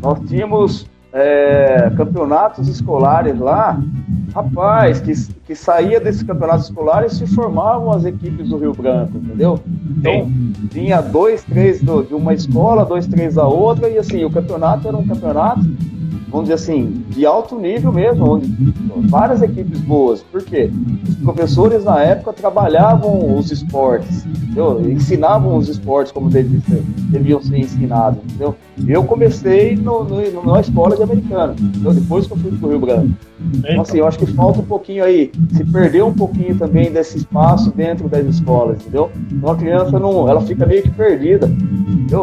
nós 0.00 0.20
tínhamos 0.28 0.86
é, 1.18 1.90
campeonatos 1.96 2.68
escolares 2.68 3.38
lá, 3.38 3.80
rapaz, 4.32 5.00
que, 5.00 5.12
que 5.46 5.54
saía 5.54 5.98
desses 5.98 6.22
campeonatos 6.22 6.66
escolares 6.66 7.14
se 7.14 7.26
formavam 7.26 7.90
as 7.90 8.04
equipes 8.04 8.48
do 8.48 8.56
Rio 8.56 8.72
Branco, 8.72 9.18
entendeu? 9.18 9.60
Então, 9.98 10.30
vinha 10.70 11.00
dois, 11.00 11.42
três 11.42 11.82
do, 11.82 12.04
de 12.04 12.14
uma 12.14 12.32
escola, 12.34 12.84
dois, 12.84 13.06
três 13.06 13.34
da 13.34 13.46
outra, 13.46 13.88
e 13.88 13.98
assim, 13.98 14.24
o 14.24 14.30
campeonato 14.30 14.86
era 14.86 14.96
um 14.96 15.06
campeonato 15.06 15.60
vamos 16.30 16.48
dizer 16.48 16.54
assim, 16.54 17.04
de 17.08 17.24
alto 17.26 17.58
nível 17.58 17.92
mesmo, 17.92 18.34
onde 18.34 18.48
várias 19.08 19.42
equipes 19.42 19.80
boas. 19.80 20.22
Por 20.22 20.42
quê? 20.42 20.70
Os 21.08 21.16
professores 21.16 21.84
na 21.84 22.02
época 22.02 22.32
trabalhavam 22.32 23.36
os 23.36 23.50
esportes, 23.50 24.24
entendeu? 24.26 24.80
ensinavam 24.90 25.56
os 25.56 25.68
esportes 25.68 26.12
como 26.12 26.28
deviam 26.28 26.60
ser, 26.62 26.82
deviam 27.10 27.42
ser 27.42 27.58
ensinados. 27.58 28.20
Entendeu? 28.24 28.54
Eu 28.86 29.04
comecei 29.04 29.76
no, 29.76 30.04
no, 30.04 30.30
numa 30.30 30.60
escola 30.60 30.96
de 30.96 31.02
americano, 31.02 31.54
entendeu? 31.58 31.92
depois 31.94 32.26
que 32.26 32.32
eu 32.32 32.36
fui 32.36 32.52
para 32.52 32.66
o 32.66 32.70
Rio 32.70 32.80
Branco. 32.80 33.10
Então, 33.54 33.82
assim, 33.82 33.98
eu 33.98 34.06
acho 34.06 34.18
que 34.18 34.26
falta 34.26 34.60
um 34.60 34.64
pouquinho 34.64 35.04
aí, 35.04 35.30
se 35.52 35.64
perdeu 35.64 36.06
um 36.08 36.14
pouquinho 36.14 36.56
também 36.58 36.90
desse 36.90 37.18
espaço 37.18 37.70
dentro 37.70 38.08
das 38.08 38.26
escolas, 38.26 38.80
entendeu? 38.80 39.10
Uma 39.32 39.56
criança 39.56 39.98
não, 39.98 40.28
ela 40.28 40.40
fica 40.40 40.66
meio 40.66 40.82
que 40.82 40.90
perdida, 40.90 41.48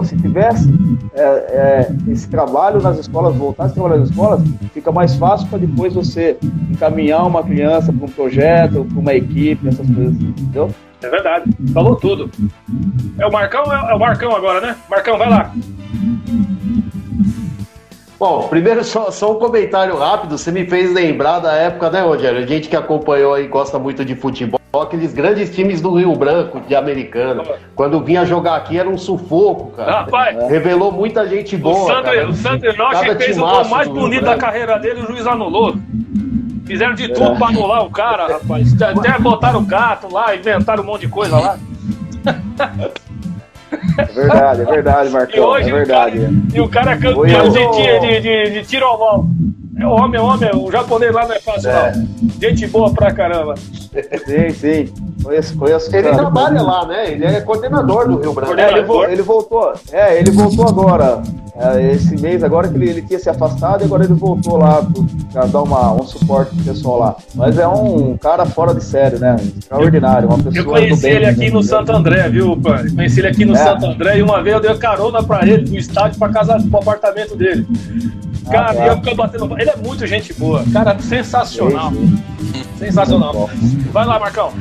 Se 0.03 0.17
tivesse 0.17 0.73
é, 1.13 1.21
é, 1.23 2.11
esse 2.11 2.27
trabalho 2.27 2.81
nas 2.81 2.97
escolas, 2.97 3.35
voltasse 3.35 3.71
a 3.71 3.73
trabalhar 3.75 3.99
nas 3.99 4.09
escolas, 4.09 4.41
fica 4.73 4.91
mais 4.91 5.15
fácil 5.15 5.47
para 5.47 5.59
depois 5.59 5.93
você 5.93 6.37
encaminhar 6.71 7.25
uma 7.25 7.43
criança 7.43 7.93
para 7.93 8.05
um 8.05 8.09
projeto, 8.09 8.85
para 8.85 8.99
uma 8.99 9.13
equipe, 9.13 9.67
essas 9.67 9.85
coisas, 9.85 10.13
entendeu? 10.13 10.69
É 11.03 11.09
verdade, 11.09 11.51
falou 11.73 11.95
tudo. 11.95 12.31
É 13.19 13.25
o 13.27 13.31
Marcão, 13.31 13.63
é 13.63 13.93
o 13.93 13.99
Marcão 13.99 14.35
agora, 14.35 14.59
né? 14.59 14.75
Marcão, 14.89 15.17
vai 15.17 15.29
lá. 15.29 15.51
Bom, 18.17 18.47
primeiro 18.47 18.83
só, 18.83 19.11
só, 19.11 19.33
um 19.33 19.39
comentário 19.39 19.97
rápido. 19.97 20.37
Você 20.37 20.51
me 20.51 20.65
fez 20.65 20.93
lembrar 20.93 21.39
da 21.39 21.53
época, 21.53 21.89
né, 21.89 22.01
Rogério? 22.01 22.39
A 22.39 22.45
gente 22.45 22.69
que 22.69 22.75
acompanhou 22.75 23.33
aí 23.33 23.47
gosta 23.47 23.77
muito 23.77 24.05
de 24.05 24.15
futebol, 24.15 24.59
aqueles 24.81 25.13
grandes 25.13 25.53
times 25.53 25.81
do 25.81 25.93
Rio 25.93 26.15
Branco, 26.15 26.61
de 26.61 26.75
americano. 26.75 27.43
Quando 27.75 28.01
vinha 28.01 28.25
jogar 28.25 28.55
aqui 28.55 28.77
era 28.77 28.89
um 28.89 28.97
sufoco, 28.97 29.71
cara. 29.75 29.91
Rapaz, 30.01 30.49
Revelou 30.49 30.91
muita 30.91 31.27
gente 31.27 31.57
boa. 31.57 31.83
O 31.83 31.87
Sandro, 31.87 32.29
o 32.29 32.33
Sandro 32.33 33.15
fez 33.17 33.37
o 33.37 33.41
gol 33.41 33.65
mais 33.65 33.87
bonito 33.87 34.23
da 34.23 34.37
carreira 34.37 34.79
dele, 34.79 35.01
o 35.01 35.07
juiz 35.07 35.27
anulou. 35.27 35.75
Fizeram 36.65 36.95
de 36.95 37.09
tudo 37.09 37.33
é. 37.33 37.35
pra 37.35 37.47
anular 37.47 37.85
o 37.85 37.91
cara, 37.91 38.27
rapaz. 38.27 38.81
Até 38.81 39.19
botaram 39.19 39.59
o 39.59 39.65
gato 39.65 40.11
lá, 40.11 40.35
inventaram 40.35 40.83
um 40.83 40.87
monte 40.87 41.01
de 41.01 41.09
coisa 41.09 41.37
lá. 41.37 41.59
É 43.97 44.05
verdade, 44.05 44.61
é 44.61 44.65
verdade, 44.65 45.09
Marcão. 45.09 45.37
E 45.37 45.39
hoje 45.39 45.69
é 45.69 45.73
verdade. 45.73 46.17
O 46.17 46.21
cara, 46.21 46.33
e 46.53 46.61
o 46.61 46.69
cara 46.69 46.97
campeão 46.97 47.49
de, 47.49 48.21
de, 48.21 48.49
de, 48.51 48.63
tiro 48.63 48.85
ao 48.85 48.97
vol. 48.97 49.25
É 49.77 49.85
homem, 49.85 50.19
é 50.19 50.23
homem, 50.23 50.49
o 50.55 50.71
japonês 50.71 51.13
lá 51.13 51.27
não 51.27 51.35
é 51.35 51.39
fácil, 51.39 51.69
é. 51.69 51.95
não. 51.95 52.07
Gente 52.39 52.67
boa 52.67 52.93
pra 52.93 53.13
caramba. 53.13 53.55
Sim, 53.57 54.49
sim. 54.51 54.93
Conheço, 55.25 55.57
conheço. 55.57 55.95
Ele 55.95 56.09
trabalha 56.09 56.61
lá, 56.61 56.85
né? 56.85 57.11
Ele 57.11 57.25
é 57.25 57.41
coordenador 57.41 58.07
do 58.07 58.19
Rio 58.19 58.31
Branco. 58.31 58.53
É, 58.53 58.71
ele, 58.71 58.79
ele, 59.11 59.21
voltou. 59.23 59.73
É, 59.91 60.19
ele 60.19 60.29
voltou 60.29 60.67
agora. 60.67 61.23
É, 61.57 61.93
esse 61.93 62.15
mês, 62.21 62.43
agora 62.43 62.67
que 62.67 62.75
ele, 62.75 62.89
ele, 62.89 63.01
tinha 63.01 63.17
se 63.17 63.29
afastado 63.29 63.81
e 63.81 63.85
agora 63.85 64.03
ele 64.03 64.13
voltou 64.13 64.57
lá 64.57 64.85
para 65.31 65.45
dar 65.45 65.63
uma, 65.63 65.93
um 65.93 66.03
suporte 66.03 66.53
pro 66.53 66.65
pessoal 66.65 66.99
lá. 66.99 67.15
Mas 67.33 67.57
é 67.57 67.67
um 67.67 68.15
cara 68.17 68.45
fora 68.45 68.75
de 68.75 68.83
sério, 68.83 69.17
né? 69.17 69.35
Extraordinário, 69.57 70.27
uma 70.27 70.37
pessoa. 70.37 70.57
Eu 70.57 70.65
conheci 70.65 71.01
bem, 71.01 71.11
ele 71.13 71.25
aqui 71.25 71.45
né? 71.45 71.49
no 71.49 71.63
Santo 71.63 71.91
André, 71.91 72.29
viu, 72.29 72.55
pai? 72.57 72.87
Conheci 72.89 73.21
ele 73.21 73.27
aqui 73.29 73.45
no 73.45 73.55
é. 73.55 73.57
Santo 73.57 73.85
André 73.85 74.19
e 74.19 74.21
uma 74.21 74.43
vez 74.43 74.55
eu 74.57 74.61
dei 74.61 74.77
carona 74.77 75.23
para 75.23 75.47
ele 75.47 75.63
do 75.63 75.77
estádio 75.77 76.19
para 76.19 76.31
casa 76.31 76.57
pro 76.69 76.79
apartamento 76.79 77.35
dele. 77.35 77.65
Ah, 78.47 78.51
cara, 78.51 78.69
ah, 78.69 78.73
tá. 78.75 78.85
e 78.85 78.87
eu 78.89 78.95
fiquei 78.97 79.15
batendo. 79.15 79.59
Ele 79.59 79.69
é 79.69 79.75
muito 79.77 80.05
gente 80.05 80.33
boa. 80.33 80.63
Cara, 80.71 80.99
sensacional. 80.99 81.91
Sensacional. 82.77 83.49
Vai 83.91 84.05
lá, 84.05 84.19
Marcão. 84.19 84.51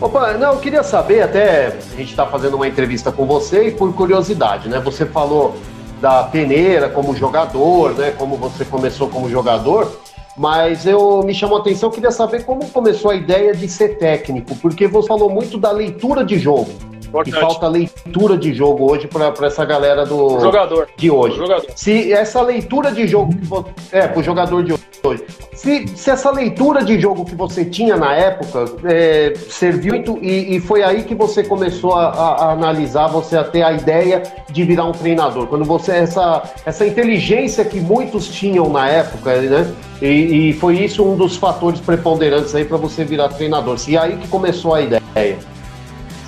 Opa, 0.00 0.32
não, 0.34 0.54
eu 0.54 0.58
queria 0.58 0.82
saber, 0.82 1.22
até 1.22 1.68
a 1.68 1.96
gente 1.96 2.10
está 2.10 2.26
fazendo 2.26 2.54
uma 2.54 2.66
entrevista 2.66 3.12
com 3.12 3.24
você 3.24 3.68
e 3.68 3.70
por 3.70 3.92
curiosidade, 3.94 4.68
né? 4.68 4.80
Você 4.80 5.06
falou 5.06 5.54
da 6.00 6.24
peneira 6.24 6.88
como 6.88 7.14
jogador, 7.14 7.94
né? 7.94 8.10
Como 8.10 8.36
você 8.36 8.64
começou 8.64 9.08
como 9.08 9.30
jogador, 9.30 10.00
mas 10.36 10.86
eu 10.86 11.22
me 11.22 11.32
chamou 11.32 11.58
a 11.58 11.60
atenção, 11.60 11.90
queria 11.90 12.10
saber 12.10 12.44
como 12.44 12.68
começou 12.70 13.12
a 13.12 13.14
ideia 13.14 13.54
de 13.54 13.68
ser 13.68 13.98
técnico, 13.98 14.56
porque 14.56 14.88
você 14.88 15.06
falou 15.06 15.30
muito 15.30 15.56
da 15.56 15.70
leitura 15.70 16.24
de 16.24 16.38
jogo. 16.38 16.70
Importante. 17.12 17.34
Que 17.34 17.40
falta 17.40 17.68
leitura 17.68 18.38
de 18.38 18.54
jogo 18.54 18.90
hoje 18.90 19.06
para 19.06 19.46
essa 19.46 19.64
galera 19.64 20.06
do 20.06 20.40
jogador 20.40 20.88
de 20.96 21.10
hoje. 21.10 21.36
Jogador. 21.36 21.66
Se 21.76 22.12
essa 22.12 22.40
leitura 22.40 22.90
de 22.90 23.06
jogo 23.06 23.36
que 23.36 23.44
você, 23.44 23.70
é 23.92 24.08
pro 24.08 24.22
jogador 24.22 24.64
de 24.64 24.72
hoje, 24.72 25.24
se, 25.52 25.86
se 25.88 26.10
essa 26.10 26.30
leitura 26.30 26.82
de 26.82 26.98
jogo 26.98 27.24
que 27.26 27.34
você 27.34 27.64
tinha 27.66 27.96
na 27.96 28.14
época 28.14 28.64
é, 28.84 29.34
serviu 29.48 29.94
e, 30.22 30.56
e, 30.56 30.60
foi 30.60 30.82
aí 30.82 31.02
que 31.02 31.14
você 31.14 31.44
começou 31.44 31.94
a, 31.94 32.06
a, 32.06 32.44
a, 32.46 32.52
analisar, 32.52 33.08
você 33.08 33.36
a 33.36 33.44
ter 33.44 33.62
a 33.62 33.72
ideia 33.72 34.22
de 34.50 34.64
virar 34.64 34.86
um 34.86 34.92
treinador. 34.92 35.46
Quando 35.48 35.64
você 35.64 35.92
essa 35.92 36.42
essa 36.64 36.86
inteligência 36.86 37.64
que 37.64 37.78
muitos 37.78 38.28
tinham 38.28 38.70
na 38.70 38.88
época, 38.88 39.36
né? 39.42 39.70
E, 40.00 40.48
e 40.48 40.52
foi 40.54 40.78
isso 40.78 41.04
um 41.04 41.16
dos 41.16 41.36
fatores 41.36 41.80
preponderantes 41.80 42.54
aí 42.54 42.64
para 42.64 42.78
você 42.78 43.04
virar 43.04 43.28
treinador. 43.28 43.76
E 43.86 43.98
aí 43.98 44.16
que 44.16 44.28
começou 44.28 44.74
a 44.74 44.80
ideia. 44.80 45.51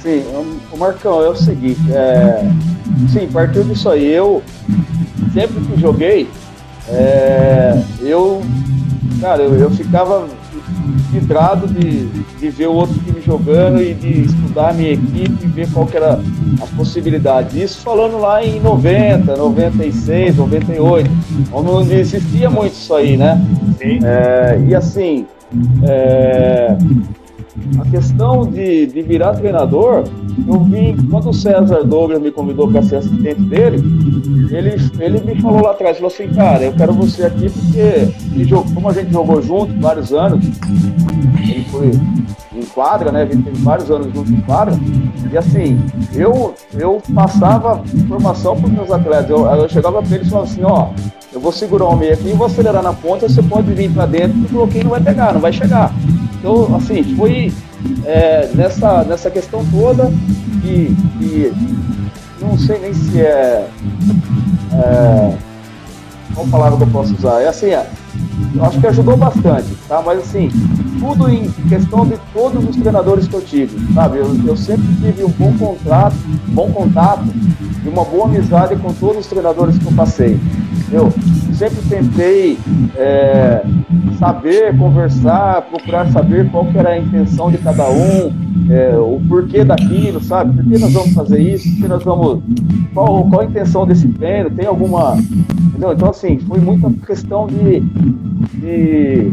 Sim, 0.05 0.23
o 0.71 0.77
Marcão, 0.77 1.25
é 1.25 1.31
o 1.31 1.35
seguinte, 1.35 1.81
é, 1.91 2.47
sim, 3.11 3.27
partiu 3.33 3.65
disso 3.65 3.89
aí, 3.89 4.13
eu 4.13 4.43
sempre 5.33 5.63
que 5.63 5.81
joguei, 5.81 6.29
é, 6.91 7.83
eu, 8.03 8.43
cara, 9.19 9.43
eu, 9.45 9.55
eu 9.55 9.71
ficava 9.71 10.29
vidrado 11.11 11.67
de, 11.69 12.05
de 12.39 12.51
ver 12.51 12.67
o 12.67 12.75
outro 12.75 12.95
time 13.03 13.23
jogando 13.23 13.81
e 13.81 13.95
de 13.95 14.27
estudar 14.27 14.69
a 14.69 14.73
minha 14.75 14.93
equipe 14.93 15.43
e 15.43 15.47
ver 15.47 15.71
qual 15.73 15.87
que 15.87 15.97
era 15.97 16.21
as 16.61 16.69
possibilidades. 16.77 17.55
Isso 17.55 17.81
falando 17.81 18.19
lá 18.19 18.45
em 18.45 18.61
90, 18.61 19.35
96, 19.35 20.37
98, 20.37 21.11
onde 21.51 21.95
existia 21.95 22.51
muito 22.51 22.75
isso 22.75 22.95
aí, 22.95 23.17
né? 23.17 23.41
Sim. 23.79 24.01
É, 24.05 24.61
e 24.69 24.75
assim, 24.75 25.25
é, 25.83 26.77
a 27.81 27.91
questão 27.91 28.47
de, 28.47 28.87
de 28.87 29.03
virar 29.03 29.35
treinador, 29.35 30.05
eu 30.47 30.61
vim, 30.61 30.97
quando 31.09 31.31
o 31.31 31.35
César 31.35 31.85
Douglas 31.85 32.21
me 32.21 32.31
convidou 32.31 32.71
para 32.71 32.83
ser 32.83 32.97
assistente 32.97 33.41
dele, 33.43 33.79
ele, 34.51 34.77
ele 34.99 35.21
me 35.21 35.41
falou 35.41 35.63
lá 35.63 35.71
atrás, 35.71 35.97
falou 35.97 36.13
assim, 36.13 36.29
cara, 36.29 36.65
eu 36.65 36.73
quero 36.73 36.93
você 36.93 37.25
aqui 37.25 37.49
porque, 37.51 38.45
jogou, 38.45 38.75
como 38.75 38.89
a 38.89 38.93
gente 38.93 39.13
jogou 39.13 39.41
junto 39.41 39.73
vários 39.81 40.13
anos, 40.13 40.45
ele 41.49 41.65
foi 41.71 41.91
em 42.57 42.65
quadra, 42.67 43.13
né, 43.13 43.23
a 43.23 43.27
gente 43.27 43.43
teve 43.43 43.63
vários 43.63 43.91
anos 43.91 44.13
juntos 44.13 44.33
em 44.33 44.41
quadra, 44.43 44.75
e 45.31 45.39
assim, 45.39 45.81
eu, 46.13 46.55
eu 46.75 47.01
passava 47.15 47.83
informação 47.95 48.57
para 48.57 48.67
os 48.67 48.73
meus 48.73 48.91
atletas, 48.91 49.31
eu, 49.31 49.47
eu 49.47 49.69
chegava 49.69 50.03
para 50.03 50.15
eles 50.15 50.27
e 50.27 50.31
falava 50.31 50.51
assim, 50.51 50.63
ó, 50.65 50.89
eu 51.33 51.41
vou 51.41 51.53
segurar 51.53 51.87
o 51.87 51.97
meio 51.97 52.15
aqui 52.15 52.29
e 52.29 52.33
vou 52.33 52.47
acelerar 52.47 52.83
na 52.83 52.93
ponta, 52.93 53.29
você 53.29 53.43
pode 53.43 53.73
vir 53.73 53.91
para 53.91 54.07
dentro 54.07 54.39
o 54.39 54.49
bloqueio 54.49 54.85
não 54.85 54.91
vai 54.91 55.01
pegar, 55.01 55.33
não 55.33 55.41
vai 55.41 55.53
chegar. 55.53 55.93
Então, 56.45 56.77
assim, 56.77 57.03
foi 57.17 57.51
é, 58.05 58.51
nessa, 58.55 59.03
nessa 59.05 59.31
questão 59.31 59.65
toda 59.71 60.13
de, 60.61 60.89
de 60.89 61.53
não 62.39 62.59
sei 62.59 62.81
nem 62.81 62.93
se 62.93 63.23
é, 63.23 63.67
é 64.75 65.39
qual 66.35 66.47
palavra 66.49 66.77
que 66.79 66.83
eu 66.85 66.89
posso 66.89 67.15
usar? 67.15 67.41
É 67.41 67.49
assim, 67.49 67.71
eu 68.55 68.65
acho 68.65 68.81
que 68.81 68.87
ajudou 68.87 69.17
bastante, 69.17 69.75
tá? 69.89 70.03
Mas 70.05 70.21
assim, 70.21 70.51
tudo 70.99 71.31
em 71.31 71.51
questão 71.69 72.07
de 72.07 72.17
todos 72.33 72.69
os 72.69 72.77
treinadores 72.77 73.29
que 73.29 73.35
eu 73.35 73.41
tive, 73.43 73.95
sabe? 73.95 74.19
Eu, 74.19 74.37
eu 74.47 74.57
sempre 74.57 74.87
tive 75.01 75.25
um 75.25 75.31
bom 75.31 75.53
contrato, 75.59 76.17
bom 76.49 76.71
contato 76.71 77.25
e 77.85 77.89
uma 77.89 78.05
boa 78.05 78.27
amizade 78.27 78.77
com 78.77 78.93
todos 78.93 79.19
os 79.19 79.27
treinadores 79.27 79.79
que 79.79 79.87
eu 79.87 79.93
passei. 79.93 80.39
Eu 80.93 81.13
sempre 81.55 81.81
tentei 81.89 82.59
é, 82.97 83.65
saber, 84.19 84.77
conversar, 84.77 85.63
procurar 85.63 86.11
saber 86.11 86.51
qual 86.51 86.67
que 86.67 86.79
era 86.79 86.91
a 86.91 86.99
intenção 86.99 87.51
de 87.51 87.59
cada 87.59 87.89
um, 87.91 88.33
é, 88.71 88.97
o 88.97 89.21
porquê 89.29 89.65
daquilo, 89.65 90.23
sabe? 90.23 90.55
Por 90.55 90.71
que 90.71 90.79
nós 90.79 90.93
vamos 90.93 91.13
fazer 91.15 91.39
isso? 91.41 91.69
Por 91.71 91.83
que 91.83 91.89
nós 91.89 92.05
vamos. 92.05 92.43
Qual, 92.93 93.29
qual 93.29 93.41
a 93.43 93.45
intenção 93.45 93.87
desse 93.87 94.09
treino? 94.09 94.51
Tem 94.51 94.67
alguma. 94.67 95.17
Entendeu? 95.17 95.93
Então, 95.93 96.11
assim, 96.11 96.39
foi 96.39 96.59
muita 96.59 96.91
questão 97.07 97.47
de, 97.47 97.81
de 98.61 99.33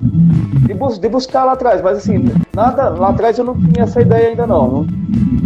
de, 0.00 0.74
bus 0.74 0.98
de, 0.98 1.08
buscar 1.08 1.44
lá 1.44 1.52
atrás, 1.52 1.82
mas 1.82 1.98
assim, 1.98 2.24
nada, 2.54 2.88
lá 2.88 3.10
atrás 3.10 3.38
eu 3.38 3.44
não 3.44 3.54
tinha 3.54 3.84
essa 3.84 4.00
ideia 4.00 4.30
ainda 4.30 4.46
não, 4.46 4.70
não 4.70 4.86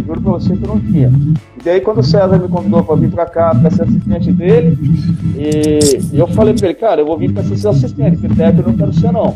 juro 0.05 0.21
pra 0.21 0.31
você 0.31 0.55
que 0.55 0.63
eu 0.63 0.69
não 0.69 0.79
tinha. 0.79 1.11
E 1.57 1.63
daí 1.63 1.81
quando 1.81 1.99
o 1.99 2.03
César 2.03 2.37
me 2.37 2.47
convidou 2.47 2.83
para 2.83 2.95
vir 2.95 3.09
para 3.09 3.25
cá 3.25 3.55
para 3.55 3.71
ser 3.71 3.83
assistente 3.83 4.31
dele, 4.31 4.77
e, 5.35 6.15
e, 6.15 6.19
eu 6.19 6.27
falei 6.27 6.53
para 6.53 6.67
ele, 6.67 6.75
cara, 6.75 7.01
eu 7.01 7.05
vou 7.05 7.17
vir 7.17 7.31
para 7.31 7.43
ser 7.43 7.57
seu 7.57 7.71
assistente, 7.71 8.17
porque 8.17 8.35
técnico 8.35 8.69
eu 8.69 8.71
não 8.71 8.77
quero 8.77 8.93
ser 8.93 9.11
não, 9.11 9.33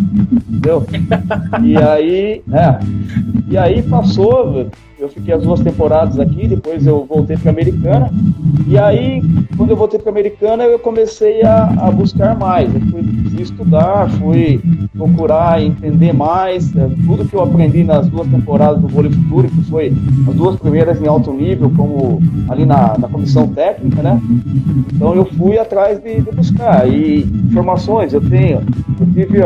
entendeu? 0.49 0.85
e 1.63 1.77
aí, 1.77 2.41
é, 2.51 2.79
e 3.49 3.57
aí 3.57 3.81
passou, 3.83 4.67
eu 4.99 5.07
fiquei 5.07 5.33
as 5.33 5.43
duas 5.43 5.61
temporadas 5.61 6.19
aqui, 6.19 6.47
depois 6.47 6.85
eu 6.85 7.05
voltei 7.05 7.37
para 7.37 7.51
Americana. 7.51 8.11
E 8.67 8.77
aí, 8.77 9.21
quando 9.55 9.71
eu 9.71 9.77
voltei 9.77 9.99
para 9.99 10.11
Americana, 10.11 10.63
eu 10.65 10.77
comecei 10.77 11.41
a, 11.41 11.65
a 11.87 11.91
buscar 11.91 12.37
mais. 12.37 12.73
Eu 12.73 12.81
fui, 12.81 13.03
fui, 13.03 13.41
estudar, 13.41 14.09
fui 14.11 14.61
procurar 14.93 15.61
entender 15.61 16.13
mais. 16.13 16.75
É, 16.75 16.89
tudo 17.05 17.25
que 17.25 17.33
eu 17.33 17.41
aprendi 17.41 17.83
nas 17.83 18.07
duas 18.07 18.27
temporadas 18.27 18.81
do 18.81 18.87
vôlei 18.87 19.11
futuro, 19.11 19.47
que 19.49 19.63
foi 19.69 19.93
as 20.27 20.35
duas 20.35 20.57
primeiras 20.57 21.01
em 21.01 21.07
alto 21.07 21.31
nível, 21.31 21.71
como 21.75 22.08
ali 22.49 22.65
na, 22.65 22.97
na 22.97 23.07
comissão 23.07 23.47
técnica, 23.47 24.01
né? 24.01 24.19
Então 24.93 25.13
eu 25.15 25.25
fui 25.25 25.57
atrás 25.57 25.99
de, 25.99 26.21
de 26.21 26.31
buscar. 26.31 26.87
E 26.87 27.21
informações 27.21 28.13
eu 28.13 28.21
tenho. 28.21 28.61
Eu 28.99 29.05
tive, 29.13 29.39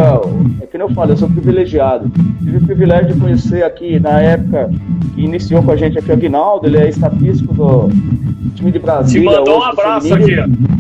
é 0.62 0.66
que 0.66 0.78
eu 0.78 0.90
falo, 0.94 1.12
eu 1.12 1.18
sou 1.18 1.30
privilegiado. 1.30 2.10
Tive 2.40 2.58
o 2.58 2.66
privilégio 2.66 3.14
de 3.14 3.20
conhecer 3.20 3.64
aqui 3.64 4.00
na 4.00 4.20
época 4.22 4.70
que 5.16 5.22
iniciou 5.22 5.62
com 5.64 5.72
a 5.72 5.76
gente 5.76 5.98
aqui, 5.98 6.10
o 6.10 6.14
Aguinaldo, 6.14 6.68
ele 6.68 6.78
é 6.78 6.90
estatístico 6.90 7.54
do 7.54 7.90
time 8.56 8.72
de 8.72 8.80
Brasília. 8.80 9.30
Te 9.30 9.38
mandou 9.38 9.60
um 9.60 9.64
abraço 9.64 10.14
aqui, 10.14 10.32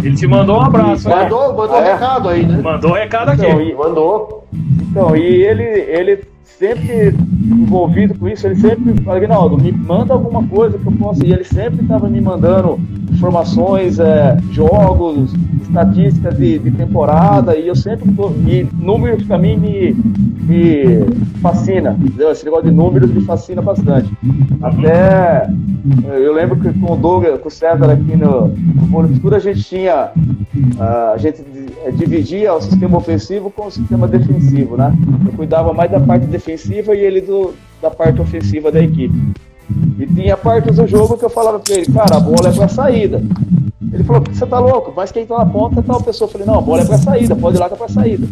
Ele 0.03 0.15
te 0.15 0.27
mandou 0.27 0.57
um 0.57 0.61
abraço. 0.61 1.09
Mandou, 1.09 1.53
mandou 1.55 1.75
ah, 1.75 1.83
recado 1.83 2.29
aí, 2.29 2.45
né? 2.45 2.61
Mandou 2.61 2.91
um 2.91 2.93
recado 2.93 3.33
então, 3.33 3.51
aqui. 3.51 3.69
E, 3.69 3.75
mandou. 3.75 4.47
Então, 4.89 5.15
e 5.15 5.21
ele, 5.21 5.63
ele 5.63 6.32
sempre 6.57 7.15
envolvido 7.43 8.17
com 8.17 8.27
isso, 8.27 8.47
ele 8.47 8.55
sempre 8.55 9.01
fala, 9.03 9.17
Aguinaldo, 9.17 9.57
me 9.57 9.71
manda 9.71 10.13
alguma 10.13 10.43
coisa 10.47 10.77
que 10.77 10.87
eu 10.87 10.91
possa. 10.93 11.25
E 11.25 11.31
ele 11.31 11.43
sempre 11.43 11.81
estava 11.81 12.09
me 12.09 12.21
mandando 12.21 12.79
informações, 13.13 13.99
é, 13.99 14.37
jogos, 14.51 15.33
estatísticas 15.61 16.37
de, 16.37 16.59
de, 16.59 16.71
temporada, 16.71 17.55
e 17.55 17.67
eu 17.67 17.75
sempre 17.75 18.11
tô, 18.13 18.29
e 18.47 18.67
números 18.73 19.23
para 19.23 19.37
mim 19.37 19.57
me, 19.57 19.93
me 19.93 21.05
fascina, 21.41 21.97
entendeu? 21.99 22.31
Esse 22.31 22.43
negócio 22.43 22.69
de 22.69 22.75
números 22.75 23.11
me 23.11 23.21
fascina 23.21 23.61
bastante. 23.61 24.11
Até 24.61 25.47
eu 26.05 26.33
lembro 26.33 26.59
que 26.59 26.71
com 26.79 26.93
o 26.93 26.95
Douglas, 26.95 27.39
com 27.41 27.47
o 27.47 27.51
César 27.51 27.91
aqui 27.91 28.15
no, 28.15 28.47
no 28.47 29.07
Futuro, 29.07 29.35
a 29.35 29.39
gente 29.39 29.63
tinha, 29.63 30.11
a 30.79 31.17
gente 31.17 31.43
dividia 31.95 32.53
o 32.53 32.61
sistema 32.61 32.97
ofensivo 32.97 33.51
com 33.51 33.67
o 33.67 33.71
sistema 33.71 34.07
defensivo, 34.07 34.77
né? 34.77 34.93
Eu 35.25 35.33
cuidava 35.33 35.73
mais 35.73 35.91
da 35.91 35.99
parte 35.99 36.25
defensiva 36.27 36.95
e 36.95 36.99
ele 36.99 37.21
do, 37.21 37.53
da 37.81 37.91
parte 37.91 38.21
ofensiva 38.21 38.71
da 38.71 38.81
equipe. 38.81 39.13
E 39.97 40.07
tinha 40.07 40.35
partes 40.37 40.75
do 40.75 40.87
jogo 40.87 41.17
que 41.17 41.25
eu 41.25 41.29
falava 41.29 41.59
pra 41.59 41.75
ele, 41.75 41.85
cara, 41.91 42.17
a 42.17 42.19
bola 42.19 42.49
é 42.49 42.53
pra 42.53 42.67
saída. 42.67 43.21
Ele 43.91 44.03
falou, 44.03 44.23
você 44.27 44.45
tá 44.45 44.59
louco? 44.59 44.93
Mas 44.95 45.11
quem 45.11 45.25
tá 45.25 45.37
na 45.37 45.45
ponta 45.45 45.79
é 45.79 45.83
tal 45.83 46.01
pessoa. 46.01 46.27
Eu 46.27 46.31
falei, 46.31 46.47
não, 46.47 46.57
a 46.57 46.61
bola 46.61 46.81
é 46.81 46.85
pra 46.85 46.97
saída, 46.97 47.35
pode 47.35 47.57
ir 47.57 47.59
lá 47.59 47.67
que 47.67 47.75
é 47.75 47.77
pra 47.77 47.87
saída. 47.87 48.27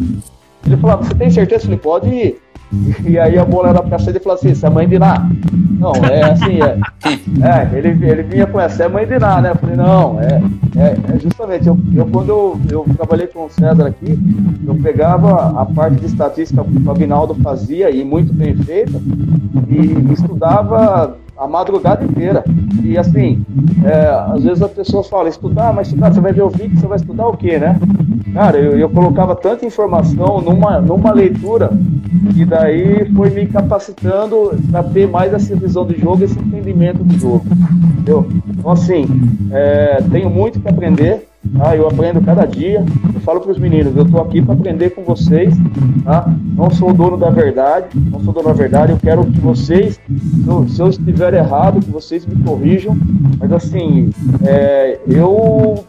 Ele 0.66 0.78
falou, 0.78 0.98
você 0.98 1.14
tem 1.14 1.30
certeza? 1.30 1.62
Eu 1.62 1.66
falei, 1.66 1.80
pode 1.80 2.10
ir. 2.10 2.42
E 3.06 3.20
aí 3.20 3.38
a 3.38 3.44
bola 3.44 3.70
era 3.70 3.84
pra 3.84 4.00
saída 4.00 4.18
e 4.18 4.24
falou 4.24 4.38
assim, 4.38 4.56
você 4.56 4.66
é 4.66 4.70
mãe 4.70 4.88
de 4.88 4.98
Ná. 4.98 5.30
Não, 5.78 5.94
é 6.06 6.24
assim, 6.24 6.60
é. 6.62 6.78
é 7.76 7.78
ele, 7.78 7.90
ele 8.06 8.24
vinha 8.24 8.48
com 8.48 8.60
essa, 8.60 8.84
é 8.84 8.88
mãe 8.88 9.06
de 9.06 9.20
Ná, 9.20 9.42
né? 9.42 9.52
Eu 9.52 9.56
falei, 9.56 9.76
não, 9.76 10.22
é, 10.22 10.42
é, 10.78 11.16
é 11.16 11.20
justamente, 11.20 11.68
eu, 11.68 11.78
eu 11.94 12.06
quando 12.06 12.30
eu, 12.30 12.60
eu 12.72 12.86
trabalhei 12.96 13.28
com 13.28 13.46
o 13.46 13.50
César 13.50 13.88
aqui, 13.88 14.18
eu 14.66 14.76
pegava 14.76 15.60
a 15.60 15.66
parte 15.66 15.98
de 15.98 16.06
estatística 16.06 16.64
que 16.64 16.88
o 16.88 16.92
Aguinaldo 16.92 17.36
fazia, 17.36 17.90
e 17.90 18.06
muito 18.06 18.34
bem 18.34 18.56
feita, 18.56 19.02
e 19.68 20.14
estudava 20.14 21.18
a 21.42 21.48
madrugada 21.48 22.06
inteira. 22.06 22.44
E 22.84 22.98
assim, 22.98 23.44
é, 23.84 24.34
às 24.34 24.44
vezes 24.44 24.62
as 24.62 24.72
pessoas 24.72 25.10
falam, 25.10 25.28
estudar, 25.28 25.74
mas 25.74 25.88
estudar, 25.88 26.14
você 26.14 26.22
vai 26.22 26.32
ver 26.32 26.44
o 26.44 26.50
vídeo, 26.50 26.80
você 26.80 26.86
vai 26.86 26.98
estudar 26.98 27.28
o 27.28 27.36
quê, 27.36 27.58
né? 27.58 27.80
Cara, 28.32 28.58
eu, 28.58 28.78
eu 28.78 28.88
colocava 28.88 29.36
tanta 29.36 29.66
informação 29.66 30.40
numa, 30.40 30.80
numa 30.80 31.12
leitura 31.12 31.72
e 32.36 32.46
daí 32.46 33.12
foi 33.14 33.32
me 33.32 33.48
capacitando 33.48 34.52
para 34.70 34.84
ter 34.84 35.08
mais 35.08 35.34
essa 35.34 35.56
visão 35.56 35.86
de 35.86 36.00
jogo, 36.00 36.24
esse 36.24 36.38
entendimento 36.38 37.04
do 37.04 37.18
jogo. 37.18 37.44
Entendeu? 37.92 38.30
Então 38.48 38.72
assim, 38.72 39.06
é, 39.52 40.00
tenho 40.12 40.30
muito 40.30 40.60
que 40.60 40.70
aprender, 40.70 41.28
Tá? 41.58 41.76
Eu 41.76 41.88
aprendo 41.88 42.22
cada 42.22 42.46
dia. 42.46 42.86
Eu 43.14 43.22
falo 43.22 43.42
para 43.42 43.52
os 43.52 43.58
meninos, 43.58 43.96
eu 43.96 44.04
estou 44.04 44.22
aqui 44.22 44.42
para 44.42 44.54
aprender 44.54 44.92
com 44.92 45.04
vocês. 45.04 45.54
Tá? 46.04 46.32
Não 46.56 46.70
sou 46.70 46.94
dono 46.94 47.18
da 47.18 47.30
verdade, 47.30 47.88
não 47.96 48.20
sou 48.22 48.34
dono 48.34 48.48
da 48.48 48.54
verdade. 48.54 48.92
Eu 48.92 49.00
quero 49.00 49.26
que 49.26 49.40
vocês, 49.40 50.00
se 50.70 50.80
eu 50.80 50.88
estiver 50.88 51.34
errado, 51.34 51.80
que 51.80 51.90
vocês 51.90 52.26
me 52.26 52.42
corrijam. 52.44 52.96
Mas 53.40 53.52
assim, 53.52 54.12
é, 54.44 55.00
eu 55.08 55.84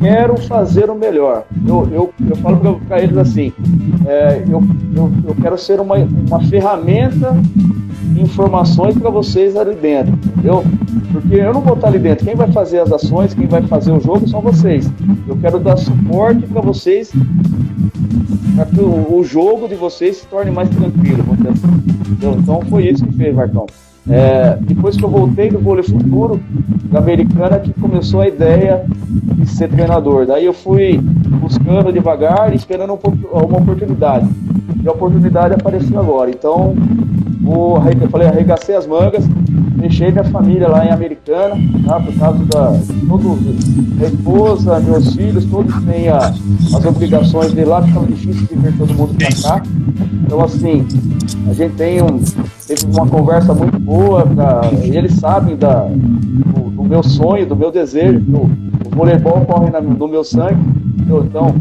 quero 0.00 0.36
fazer 0.36 0.88
o 0.88 0.94
melhor. 0.94 1.44
Eu, 1.66 1.88
eu, 1.92 2.14
eu 2.28 2.36
falo 2.36 2.80
para 2.86 3.02
eles 3.02 3.16
assim, 3.16 3.52
é, 4.06 4.42
eu, 4.48 4.62
eu, 4.94 5.12
eu 5.26 5.34
quero 5.40 5.58
ser 5.58 5.80
uma, 5.80 5.96
uma 5.96 6.40
ferramenta 6.44 7.34
informações 8.16 8.96
para 8.96 9.10
vocês 9.10 9.56
ali 9.56 9.74
dentro, 9.74 10.12
entendeu? 10.12 10.64
Porque 11.12 11.34
eu 11.34 11.52
não 11.52 11.60
vou 11.60 11.74
estar 11.74 11.88
ali 11.88 11.98
dentro. 11.98 12.24
Quem 12.24 12.34
vai 12.34 12.50
fazer 12.52 12.80
as 12.80 12.92
ações, 12.92 13.34
quem 13.34 13.46
vai 13.46 13.62
fazer 13.62 13.92
o 13.92 14.00
jogo 14.00 14.28
são 14.28 14.40
vocês. 14.40 14.90
Eu 15.26 15.36
quero 15.36 15.58
dar 15.58 15.76
suporte 15.76 16.46
para 16.46 16.60
vocês, 16.60 17.12
para 18.54 18.66
que 18.66 18.80
o, 18.80 19.18
o, 19.18 19.24
jogo 19.24 19.68
de 19.68 19.74
vocês 19.74 20.18
se 20.18 20.26
torne 20.26 20.50
mais 20.50 20.68
tranquilo. 20.70 21.24
Assim. 21.32 22.38
Então 22.38 22.60
foi 22.68 22.88
isso 22.88 23.04
que 23.04 23.12
fez, 23.14 23.34
Marcão. 23.34 23.66
É, 24.08 24.56
depois 24.62 24.96
que 24.96 25.04
eu 25.04 25.10
voltei 25.10 25.50
do 25.50 25.58
vôlei 25.58 25.84
futuro, 25.84 26.40
da 26.90 26.98
americana, 26.98 27.58
que 27.58 27.72
começou 27.74 28.20
a 28.20 28.28
ideia 28.28 28.84
de 29.36 29.46
ser 29.46 29.68
treinador. 29.68 30.26
Daí 30.26 30.46
eu 30.46 30.52
fui 30.52 30.98
buscando 31.40 31.92
devagar, 31.92 32.52
esperando 32.54 32.98
uma 33.32 33.58
oportunidade. 33.58 34.28
E 34.82 34.88
a 34.88 34.92
oportunidade 34.92 35.54
apareceu 35.54 36.00
agora. 36.00 36.30
Então, 36.30 36.74
vou, 37.40 37.82
eu 38.00 38.08
falei, 38.08 38.28
arregacei 38.28 38.74
as 38.74 38.86
mangas, 38.86 39.26
deixei 39.76 40.10
minha 40.10 40.24
família 40.24 40.68
lá 40.68 40.84
em 40.84 40.90
Americana, 40.90 41.56
tá? 41.86 42.00
por 42.00 42.14
causa 42.14 42.44
da. 42.44 42.80
Todo, 43.08 43.38
minha 43.96 44.08
esposa, 44.08 44.80
meus 44.80 45.14
filhos, 45.14 45.44
todos 45.46 45.74
têm 45.84 46.08
a, 46.08 46.18
as 46.18 46.84
obrigações 46.84 47.52
de 47.52 47.64
lá, 47.64 47.82
ficava 47.82 48.06
difícil 48.06 48.46
de 48.46 48.54
ver 48.56 48.76
todo 48.76 48.94
mundo 48.94 49.14
pra 49.14 49.28
cá. 49.28 49.62
Então, 50.24 50.40
assim, 50.42 50.86
a 51.48 51.52
gente 51.52 51.74
tem 51.74 52.02
um, 52.02 52.20
teve 52.66 52.86
uma 52.86 53.06
conversa 53.06 53.54
muito 53.54 53.78
boa, 53.78 54.26
pra, 54.26 54.60
eles 54.82 55.14
sabem 55.14 55.56
da, 55.56 55.86
do, 55.88 56.70
do, 56.70 56.84
meu 56.84 57.02
sonho, 57.02 57.46
do 57.46 57.56
meu 57.56 57.70
desejo, 57.70 58.22
o, 58.32 58.50
o 58.86 58.90
voleibol 58.90 59.40
corre 59.46 59.70
na, 59.70 59.80
no 59.80 60.08
meu 60.08 60.22
sangue. 60.22 60.60
Então, 61.06 61.54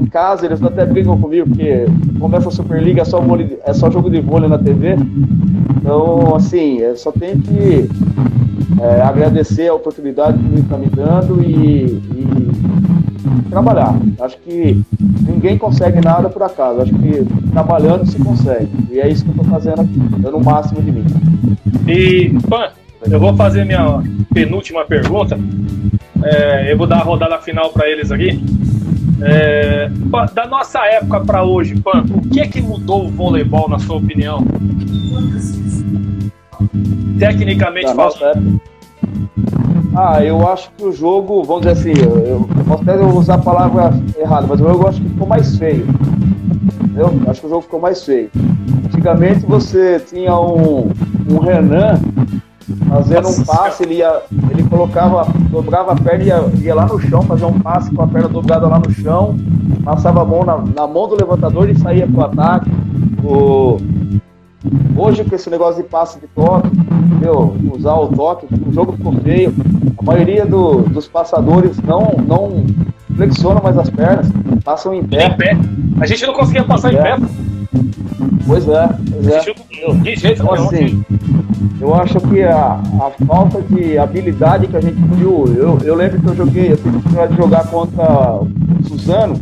em 0.00 0.06
casa 0.06 0.46
eles 0.46 0.62
até 0.62 0.84
brigam 0.84 1.18
comigo, 1.20 1.48
porque 1.48 1.86
começa 2.18 2.48
a 2.48 2.52
Superliga, 2.52 3.02
é 3.02 3.04
só, 3.04 3.20
vôlei, 3.20 3.58
é 3.64 3.72
só 3.72 3.90
jogo 3.90 4.10
de 4.10 4.20
vôlei 4.20 4.48
na 4.48 4.58
TV. 4.58 4.96
Então, 5.76 6.36
assim, 6.36 6.78
eu 6.78 6.96
só 6.96 7.10
tenho 7.12 7.38
que 7.40 7.88
é, 8.80 9.00
agradecer 9.02 9.68
a 9.68 9.74
oportunidade 9.74 10.38
que 10.38 10.46
ele 10.46 10.60
está 10.60 10.76
me 10.76 10.86
dando 10.86 11.42
e, 11.42 11.84
e, 11.86 13.50
trabalhar. 13.50 13.94
Acho 14.20 14.38
que 14.38 14.80
ninguém 15.26 15.58
consegue 15.58 16.00
nada 16.00 16.28
por 16.28 16.42
acaso. 16.42 16.80
Acho 16.80 16.94
que 16.94 17.24
trabalhando 17.52 18.06
se 18.06 18.18
consegue. 18.18 18.68
E 18.90 18.98
é 18.98 19.08
isso 19.08 19.24
que 19.24 19.30
eu 19.30 19.34
estou 19.34 19.50
fazendo 19.50 19.82
aqui, 19.82 19.98
dando 20.18 20.36
o 20.36 20.44
máximo 20.44 20.80
de 20.80 20.90
mim. 20.90 21.04
E, 21.86 22.30
Pan, 22.48 22.70
eu 23.10 23.20
vou 23.20 23.34
fazer 23.34 23.64
minha 23.64 24.02
penúltima 24.32 24.84
pergunta. 24.84 25.38
É, 26.24 26.72
eu 26.72 26.78
vou 26.78 26.86
dar 26.86 26.98
a 26.98 27.02
rodada 27.02 27.38
final 27.38 27.70
para 27.70 27.88
eles 27.88 28.10
aqui. 28.10 28.40
É, 29.24 29.88
da 30.34 30.46
nossa 30.46 30.84
época 30.86 31.20
para 31.20 31.44
hoje, 31.44 31.78
Pan, 31.80 32.04
o 32.10 32.28
que 32.28 32.40
é 32.40 32.46
que 32.46 32.60
mudou 32.60 33.06
o 33.06 33.10
voleibol, 33.10 33.68
na 33.68 33.78
sua 33.78 33.96
opinião? 33.96 34.44
Tecnicamente 37.18 37.94
falando. 37.94 38.60
Ah, 39.94 40.24
eu 40.24 40.48
acho 40.48 40.70
que 40.72 40.84
o 40.84 40.92
jogo, 40.92 41.44
vamos 41.44 41.66
dizer 41.66 41.90
assim, 41.90 42.02
eu, 42.02 42.48
eu 42.56 42.64
posso 42.66 42.82
até 42.82 42.98
usar 42.98 43.34
a 43.34 43.38
palavra 43.38 43.92
errada, 44.18 44.46
mas 44.46 44.60
o 44.60 44.64
jogo 44.64 44.84
eu 44.84 44.88
acho 44.88 45.00
que 45.00 45.08
ficou 45.08 45.26
mais 45.26 45.56
feio. 45.58 45.86
Entendeu? 46.82 47.20
Eu 47.24 47.30
acho 47.30 47.40
que 47.40 47.46
o 47.46 47.50
jogo 47.50 47.62
ficou 47.62 47.80
mais 47.80 48.02
feio. 48.02 48.30
Antigamente 48.86 49.46
você 49.46 50.00
tinha 50.00 50.38
um, 50.38 50.90
um 51.30 51.38
Renan 51.38 52.00
fazendo 52.88 53.28
um 53.28 53.44
passe, 53.44 53.82
ele, 53.82 53.96
ia, 53.96 54.22
colocava, 54.72 55.26
dobrava 55.50 55.92
a 55.92 55.96
perna 55.96 56.24
e 56.24 56.26
ia, 56.28 56.50
ia 56.62 56.74
lá 56.74 56.86
no 56.86 56.98
chão, 56.98 57.20
fazer 57.22 57.44
um 57.44 57.60
passe 57.60 57.94
com 57.94 58.02
a 58.02 58.06
perna 58.06 58.28
dobrada 58.28 58.66
lá 58.66 58.78
no 58.78 58.90
chão, 58.90 59.36
passava 59.84 60.22
a 60.22 60.24
mão 60.24 60.44
na, 60.44 60.56
na 60.56 60.86
mão 60.86 61.06
do 61.06 61.14
levantador 61.14 61.68
e 61.68 61.78
saía 61.78 62.06
pro 62.06 62.22
ataque. 62.22 62.70
O, 63.22 63.76
hoje 64.96 65.24
com 65.24 65.34
esse 65.34 65.50
negócio 65.50 65.82
de 65.82 65.88
passe 65.88 66.18
de 66.18 66.26
toque, 66.28 66.68
entendeu? 66.68 67.54
usar 67.70 67.94
o 67.96 68.08
toque, 68.08 68.46
o 68.66 68.72
jogo 68.72 68.92
ficou 68.92 69.12
feio. 69.16 69.54
A 69.98 70.02
maioria 70.02 70.46
do, 70.46 70.80
dos 70.82 71.06
passadores 71.06 71.78
não, 71.82 72.14
não 72.26 72.64
flexionam 73.14 73.62
mais 73.62 73.76
as 73.76 73.90
pernas, 73.90 74.26
passam 74.64 74.94
em 74.94 75.04
pé. 75.04 75.26
Em 75.26 75.36
pé. 75.36 75.58
A 76.00 76.06
gente 76.06 76.26
não 76.26 76.32
conseguia 76.32 76.64
passar 76.64 76.94
é. 76.94 76.96
em 76.96 77.02
pé. 77.02 77.16
Pois 78.46 78.68
é, 78.68 78.88
pois 79.10 79.26
é. 79.28 79.40
De 80.02 80.16
jeito 80.16 80.42
então, 80.42 80.54
assim, 80.54 81.04
eu 81.80 81.94
acho 81.94 82.20
que 82.20 82.42
a, 82.42 82.80
a 83.00 83.24
falta 83.26 83.62
de 83.62 83.98
habilidade 83.98 84.66
que 84.66 84.76
a 84.76 84.80
gente 84.80 85.00
viu, 85.14 85.44
eu, 85.56 85.78
eu 85.84 85.94
lembro 85.94 86.20
que 86.20 86.28
eu 86.28 86.36
joguei, 86.36 86.72
eu 86.72 86.76
tive 86.76 86.98
de 86.98 87.36
jogar 87.36 87.66
contra 87.68 88.40
o 88.40 88.48
Suzano, 88.88 89.34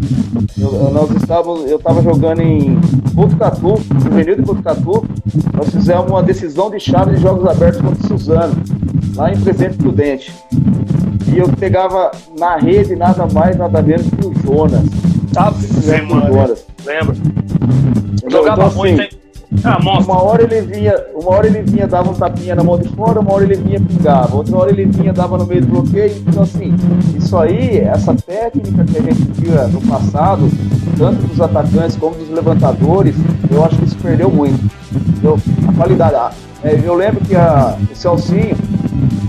eu, 0.59 0.91
nós 0.93 1.11
estávamos, 1.13 1.71
eu 1.71 1.77
estava 1.77 2.03
jogando 2.03 2.41
em 2.41 2.79
Botucatu, 3.13 3.75
juvenil 4.03 4.37
de 4.37 4.43
Botucatu, 4.43 5.05
nós 5.55 5.71
fizemos 5.71 6.11
uma 6.11 6.23
decisão 6.23 6.71
de 6.71 6.81
chave 6.81 7.15
de 7.15 7.23
jogos 7.23 7.47
abertos 7.49 7.81
contra 7.81 8.05
o 8.05 8.09
Suzano, 8.09 8.55
lá 9.15 9.33
em 9.33 9.41
Presidente 9.41 9.77
Prudente. 9.77 10.35
E 11.33 11.39
eu 11.39 11.49
pegava 11.49 12.11
na 12.39 12.57
rede 12.57 12.97
nada 12.97 13.27
mais, 13.33 13.57
nada 13.57 13.81
menos 13.83 14.07
que 14.09 14.27
o 14.27 14.35
Jonas. 14.43 14.83
Lembro. 15.85 16.57
Lembro. 16.85 17.17
Jogava 18.31 18.67
então, 18.67 18.77
muito, 18.77 19.01
assim, 19.01 19.15
hein? 19.15 19.21
Ah, 19.65 19.79
uma 19.79 20.23
hora 20.23 20.45
ele 20.45 20.61
vinha, 20.61 20.95
uma 21.13 21.33
hora 21.33 21.47
ele 21.49 21.63
vinha, 21.63 21.87
dava 21.87 22.11
um 22.11 22.15
tapinha 22.15 22.55
na 22.55 22.63
mão 22.63 22.79
de 22.79 22.89
fora, 22.91 23.19
uma 23.19 23.33
hora 23.33 23.43
ele 23.43 23.57
vinha 23.57 23.81
pingava, 23.81 24.37
outra 24.37 24.57
hora 24.57 24.71
ele 24.71 24.85
vinha, 24.85 25.13
dava 25.13 25.37
no 25.37 25.45
meio 25.45 25.63
do 25.63 25.67
bloqueio. 25.67 26.23
Então 26.27 26.45
assim, 26.45 26.73
isso 27.17 27.37
aí, 27.37 27.79
essa 27.79 28.15
técnica 28.15 28.85
que 28.85 28.99
a 28.99 29.03
gente 29.03 29.23
via 29.41 29.67
no 29.67 29.81
passado, 29.83 30.49
tanto 30.97 31.27
dos 31.27 31.41
atacantes 31.41 31.97
como 31.97 32.15
dos 32.15 32.31
levantadores, 32.31 33.17
eu 33.51 33.65
acho 33.65 33.77
que 33.77 33.87
isso 33.87 33.97
perdeu 33.97 34.31
muito. 34.31 34.71
Entendeu? 34.93 35.39
A 35.69 35.73
qualidade. 35.73 36.37
É, 36.63 36.81
eu 36.85 36.95
lembro 36.95 37.21
que 37.25 37.35
a, 37.35 37.77
o 37.91 37.97
Celcinho, 37.97 38.57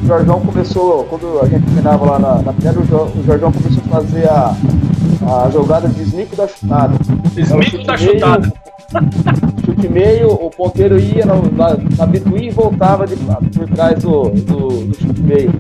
o 0.04 0.08
Jorjão 0.08 0.40
começou, 0.40 1.04
quando 1.06 1.40
a 1.42 1.48
gente 1.48 1.66
treinava 1.72 2.06
lá 2.06 2.20
na, 2.20 2.42
na 2.44 2.54
pedra, 2.54 2.80
o 2.80 3.24
Jorjão 3.26 3.52
começou 3.52 3.84
a 3.88 3.90
fazer 3.90 4.30
a, 4.30 4.56
a 5.28 5.50
jogada 5.50 5.88
de 5.88 6.06
sneak 6.06 6.36
da 6.36 6.48
chutada. 6.48 6.94
Sneak 7.34 7.86
da 7.86 7.98
chutada. 7.98 8.52
Chute 9.66 9.88
meio, 9.88 10.32
o 10.32 10.50
ponteiro 10.50 11.00
ia 11.00 11.26
na, 11.26 11.36
na, 11.36 11.78
na 11.78 12.38
e 12.42 12.50
voltava 12.50 13.08
de, 13.08 13.16
por 13.16 13.70
trás 13.70 14.02
do, 14.04 14.30
do, 14.30 14.68
do 14.86 14.96
chute 14.96 15.22
meio. 15.22 15.52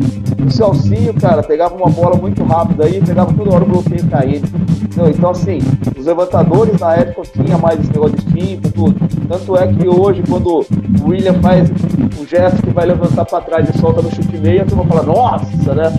O 0.46 0.52
Celcinho, 0.52 1.14
cara, 1.14 1.42
pegava 1.44 1.76
uma 1.76 1.90
bola 1.90 2.18
muito 2.18 2.44
rápida 2.44 2.86
aí, 2.86 3.02
pegava 3.02 3.34
toda 3.34 3.54
hora 3.56 3.64
o 3.64 3.68
bloqueio 3.68 4.06
caindo. 4.08 4.48
Então, 4.92 5.10
então, 5.10 5.30
assim, 5.30 5.60
os 5.98 6.06
levantadores 6.06 6.78
na 6.80 6.96
época 6.96 7.22
tinha 7.34 7.58
mais 7.58 7.80
esse 7.80 7.92
negócio 7.92 8.18
de 8.18 8.26
timpo, 8.26 8.70
tudo. 8.72 8.96
Tanto 9.28 9.56
é 9.56 9.68
que 9.68 9.88
hoje, 9.88 10.22
quando 10.28 10.66
o 11.02 11.08
William 11.08 11.36
faz 11.36 11.70
o 12.20 12.28
gesto 12.28 12.62
que 12.62 12.72
vai 12.72 12.86
levantar 12.86 13.26
para 13.26 13.42
trás 13.42 13.70
e 13.70 13.80
solta 13.80 14.02
no 14.02 14.14
chute 14.14 14.38
meio, 14.38 14.64
a 14.64 14.66
turma 14.66 14.86
fala, 14.86 15.04
nossa, 15.04 15.74
né? 15.74 15.94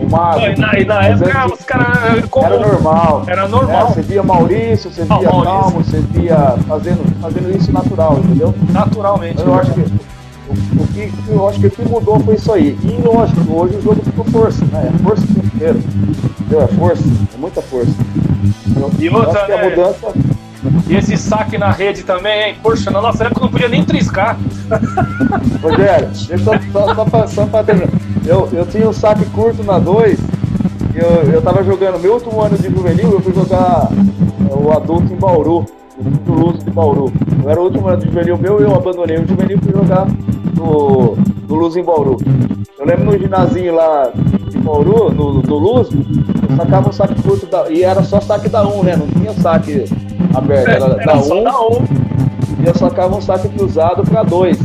O 0.00 0.10
mago. 0.10 0.40
E 0.40 0.56
na, 0.56 0.78
e 0.78 0.84
na 0.84 1.06
época 1.06 1.54
os 1.54 1.64
caras. 1.64 2.24
Era 2.36 2.58
normal. 2.58 3.24
Era 3.26 3.48
normal. 3.48 3.88
É, 3.88 3.94
você 3.94 4.02
via 4.02 4.22
Maurício, 4.22 4.90
você 4.92 5.04
via 5.04 5.30
Calmo, 5.42 5.82
você 5.82 6.00
via 6.00 6.54
fazendo, 6.76 7.20
fazendo 7.20 7.56
isso 7.56 7.72
natural, 7.72 8.18
entendeu? 8.18 8.54
Naturalmente. 8.70 9.40
Eu 9.40 9.54
acho 9.54 9.72
que 9.72 9.80
o, 9.80 10.82
o, 10.82 10.86
que 10.88 11.12
eu 11.28 11.48
acho 11.48 11.60
que 11.60 11.66
o 11.66 11.70
que 11.70 11.82
mudou 11.88 12.20
foi 12.20 12.34
isso 12.34 12.52
aí. 12.52 12.78
E 12.84 13.02
lógico, 13.02 13.52
hoje 13.52 13.76
o 13.76 13.82
jogo 13.82 14.02
ficou 14.04 14.24
força, 14.26 14.64
né? 14.66 14.92
É 14.94 15.02
força 15.02 15.24
o 15.24 15.26
tempo 15.26 15.46
inteiro. 15.46 15.78
Entendeu? 16.40 16.62
É 16.62 16.66
força, 16.68 17.02
é 17.34 17.38
muita 17.38 17.62
força. 17.62 17.92
Então, 18.66 18.90
e 18.98 19.08
outra, 19.08 19.30
acho 19.30 19.46
que 19.46 19.52
a 19.52 19.56
né? 19.56 19.70
mudança. 19.70 20.12
E 20.88 20.96
esse 20.96 21.16
saque 21.16 21.56
na 21.58 21.70
rede 21.70 22.02
também, 22.02 22.48
hein? 22.48 22.56
Poxa, 22.62 22.90
na 22.90 23.00
nossa 23.00 23.24
época 23.24 23.40
não 23.40 23.50
podia 23.50 23.68
nem 23.68 23.84
triscar. 23.84 24.38
Rogério, 25.62 26.08
deixa 26.08 26.38
só, 26.38 26.52
só, 26.72 26.94
só, 26.94 27.04
pra, 27.04 27.26
só 27.26 27.46
pra 27.46 27.64
terminar. 27.64 27.88
Eu, 28.24 28.48
eu 28.52 28.66
tinha 28.66 28.88
um 28.88 28.92
saque 28.92 29.24
curto 29.26 29.62
na 29.62 29.78
2, 29.78 30.18
eu, 30.94 31.32
eu 31.32 31.42
tava 31.42 31.62
jogando 31.62 32.00
meu 32.00 32.14
último 32.14 32.40
ano 32.40 32.58
de 32.58 32.68
juvenil, 32.68 33.12
eu 33.12 33.20
fui 33.20 33.32
jogar 33.32 33.88
é, 34.50 34.54
o 34.54 34.72
adulto 34.72 35.12
em 35.12 35.16
Bauru 35.16 35.64
do 36.02 36.32
Luz 36.32 36.62
de 36.62 36.70
Bauru. 36.70 37.12
Eu 37.42 37.50
era 37.50 37.60
o 37.60 37.64
último 37.64 37.88
ano 37.88 37.98
do 37.98 38.06
juvenil 38.06 38.38
meu, 38.38 38.60
eu 38.60 38.74
abandonei 38.74 39.16
o 39.18 39.26
juvenil 39.26 39.58
e 39.58 39.60
fui 39.60 39.72
jogar 39.72 40.06
no, 40.54 41.16
no 41.48 41.54
Luz 41.54 41.76
em 41.76 41.82
Bauru. 41.82 42.16
Eu 42.78 42.86
lembro 42.86 43.06
no 43.06 43.18
ginásio 43.18 43.74
lá 43.74 44.10
de 44.50 44.58
Bauru, 44.58 45.12
no, 45.12 45.42
do 45.42 45.56
Luz, 45.56 45.88
eu 45.90 46.56
sacava 46.56 46.88
um 46.88 46.92
saque 46.92 47.22
curto 47.22 47.46
da, 47.46 47.70
e 47.70 47.82
era 47.82 48.02
só 48.02 48.20
saque 48.20 48.48
da 48.48 48.66
1, 48.66 48.78
um, 48.78 48.82
né? 48.82 48.96
Não 48.96 49.06
tinha 49.08 49.32
saque 49.34 49.84
aberto, 50.34 50.68
era, 50.68 50.84
era 50.84 51.04
da 51.04 51.14
1. 51.14 51.18
Um, 51.18 52.62
e 52.62 52.66
eu 52.66 52.74
sacava 52.74 53.16
um 53.16 53.20
saque 53.20 53.48
cruzado 53.48 54.02
para 54.02 54.22
2. 54.22 54.58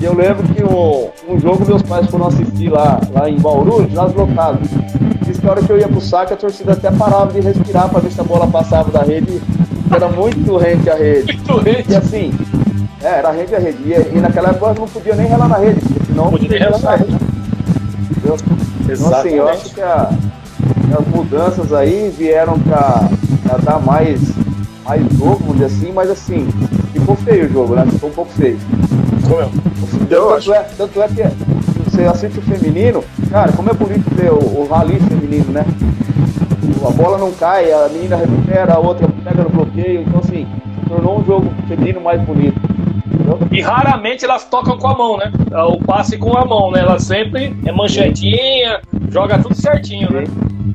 E 0.00 0.04
eu 0.04 0.14
lembro 0.14 0.42
que 0.48 0.62
um, 0.62 1.08
um 1.32 1.38
jogo 1.38 1.64
meus 1.66 1.82
pais 1.82 2.06
foram 2.08 2.26
assistir 2.26 2.68
lá, 2.68 3.00
lá 3.12 3.30
em 3.30 3.38
Bauru, 3.38 3.86
ginásio 3.88 4.18
lotado. 4.18 4.58
Diz 5.22 5.38
que 5.38 5.46
a 5.46 5.50
hora 5.50 5.62
que 5.62 5.70
eu 5.70 5.78
ia 5.78 5.88
pro 5.88 6.00
saque, 6.00 6.34
a 6.34 6.36
torcida 6.36 6.72
até 6.72 6.90
parava 6.90 7.32
de 7.32 7.40
respirar 7.40 7.88
para 7.88 8.00
ver 8.00 8.10
se 8.10 8.20
a 8.20 8.24
bola 8.24 8.46
passava 8.46 8.90
da 8.90 9.02
rede 9.02 9.40
era 9.90 10.08
muito 10.08 10.56
rente 10.56 10.90
a 10.90 10.94
rede. 10.94 11.36
Muito 11.36 11.56
rente. 11.58 11.92
E 11.92 11.96
assim, 11.96 12.32
é, 13.02 13.18
era 13.18 13.30
rente 13.30 13.54
a 13.54 13.58
rede. 13.58 13.78
E, 13.84 14.16
e 14.16 14.20
naquela 14.20 14.50
época 14.50 14.74
não 14.78 14.88
podia 14.88 15.14
nem 15.14 15.26
relar 15.26 15.48
na 15.48 15.58
rede, 15.58 15.80
senão 16.06 16.30
podia 16.30 16.48
nem 16.48 16.58
relar 16.58 16.80
na 16.80 16.96
rede. 16.96 17.16
Entendeu? 18.10 18.36
Então 18.88 19.14
assim, 19.14 19.30
eu 19.30 19.48
acho 19.48 19.74
que 19.74 19.80
a, 19.80 20.10
as 20.98 21.06
mudanças 21.08 21.72
aí 21.72 22.12
vieram 22.16 22.58
pra, 22.60 23.08
pra 23.42 23.58
dar 23.58 23.80
mais, 23.80 24.20
mais 24.84 25.02
jogo, 25.12 25.38
vamos 25.40 25.54
dizer 25.54 25.66
assim, 25.66 25.92
mas 25.92 26.10
assim, 26.10 26.48
ficou 26.92 27.16
feio 27.16 27.46
o 27.46 27.52
jogo, 27.52 27.74
né? 27.74 27.86
Ficou 27.90 28.10
um 28.10 28.12
pouco 28.12 28.32
feio. 28.32 28.58
Ficou 29.22 29.38
mesmo. 29.38 29.52
Tanto, 30.08 30.52
é, 30.52 30.60
tanto 30.76 31.02
é 31.02 31.08
que 31.08 31.90
você 31.90 32.04
assiste 32.04 32.38
o 32.38 32.42
feminino, 32.42 33.02
cara, 33.30 33.52
como 33.52 33.70
é 33.70 33.72
bonito 33.72 34.04
ver 34.14 34.30
o, 34.30 34.36
o 34.36 34.68
rally 34.70 34.98
feminino, 35.00 35.50
né? 35.50 35.64
A 36.86 36.90
bola 36.90 37.18
não 37.18 37.32
cai, 37.32 37.72
a 37.72 37.88
menina 37.88 38.16
recupera, 38.16 38.74
a 38.74 38.78
outra 38.78 39.08
pega 39.24 39.42
no 39.42 39.50
bloqueio. 39.50 40.02
Então, 40.02 40.20
assim, 40.20 40.46
tornou 40.88 41.20
um 41.20 41.24
jogo 41.24 41.52
feminino 41.68 42.00
mais 42.00 42.20
bonito. 42.22 42.60
E 43.50 43.60
raramente 43.60 44.24
elas 44.24 44.44
tocam 44.44 44.76
com 44.76 44.88
a 44.88 44.96
mão, 44.96 45.16
né? 45.16 45.32
O 45.66 45.78
passe 45.78 46.18
com 46.18 46.36
a 46.36 46.44
mão, 46.44 46.70
né? 46.70 46.80
Ela 46.80 46.98
sempre 46.98 47.56
é 47.64 47.72
manchetinha, 47.72 48.80
joga 49.10 49.38
tudo 49.38 49.54
certinho, 49.54 50.10
né? 50.12 50.24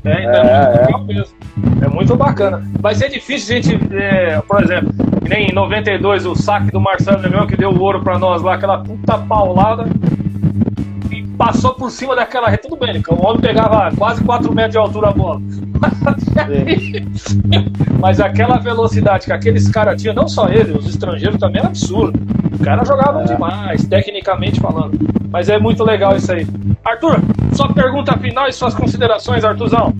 É, 0.05 0.23
então 0.23 0.33
é, 0.33 0.85
é 0.87 0.91
muito 0.91 1.13
mesmo. 1.13 1.35
É 1.81 1.87
muito 1.87 2.15
bacana. 2.15 2.63
Vai 2.79 2.95
ser 2.95 3.09
difícil 3.09 3.57
a 3.57 3.61
gente, 3.61 3.95
é, 3.95 4.41
por 4.47 4.63
exemplo, 4.63 4.93
que 5.21 5.29
nem 5.29 5.49
em 5.49 5.53
92 5.53 6.25
o 6.25 6.35
saque 6.35 6.71
do 6.71 6.79
Marcelo 6.79 7.21
Leão 7.21 7.45
que 7.45 7.55
deu 7.55 7.69
o 7.69 7.81
ouro 7.81 8.01
pra 8.01 8.17
nós 8.17 8.41
lá, 8.41 8.55
aquela 8.55 8.79
puta 8.79 9.17
paulada 9.17 9.85
passou 11.39 11.73
por 11.73 11.89
cima 11.89 12.13
daquela 12.17 12.49
rede. 12.49 12.63
Tudo 12.63 12.75
bem, 12.75 13.01
o 13.07 13.25
homem 13.25 13.39
pegava 13.39 13.89
quase 13.95 14.21
4 14.21 14.53
metros 14.53 14.73
de 14.73 14.77
altura 14.77 15.07
a 15.07 15.13
bola. 15.13 15.41
Mas 17.97 18.19
aquela 18.19 18.57
velocidade 18.57 19.25
que 19.25 19.31
aqueles 19.31 19.69
caras 19.69 20.01
tinham, 20.01 20.13
não 20.13 20.27
só 20.27 20.49
ele, 20.49 20.77
os 20.77 20.85
estrangeiros 20.85 21.39
também 21.39 21.59
era 21.59 21.69
absurdo. 21.69 22.19
Os 22.51 22.59
caras 22.59 22.85
jogavam 22.85 23.21
é. 23.21 23.23
demais, 23.23 23.85
tecnicamente 23.85 24.59
falando. 24.59 24.99
Mas 25.31 25.47
é 25.47 25.57
muito 25.57 25.81
legal 25.81 26.17
isso 26.17 26.29
aí. 26.33 26.45
Arthur, 26.83 27.21
sua 27.53 27.71
pergunta 27.73 28.17
final 28.17 28.49
e 28.49 28.51
suas 28.51 28.75
considerações, 28.75 29.45
Arthurzão. 29.45 29.93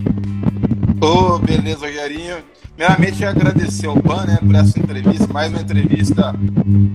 Ô, 1.00 1.06
oh, 1.06 1.38
beleza, 1.38 1.86
Rogerinho. 1.86 2.36
Primeiramente, 2.80 3.22
agradecer 3.26 3.86
ao 3.88 3.96
PAN 4.00 4.24
né, 4.24 4.38
por 4.40 4.54
essa 4.54 4.78
entrevista, 4.78 5.30
mais 5.30 5.52
uma 5.52 5.60
entrevista 5.60 6.34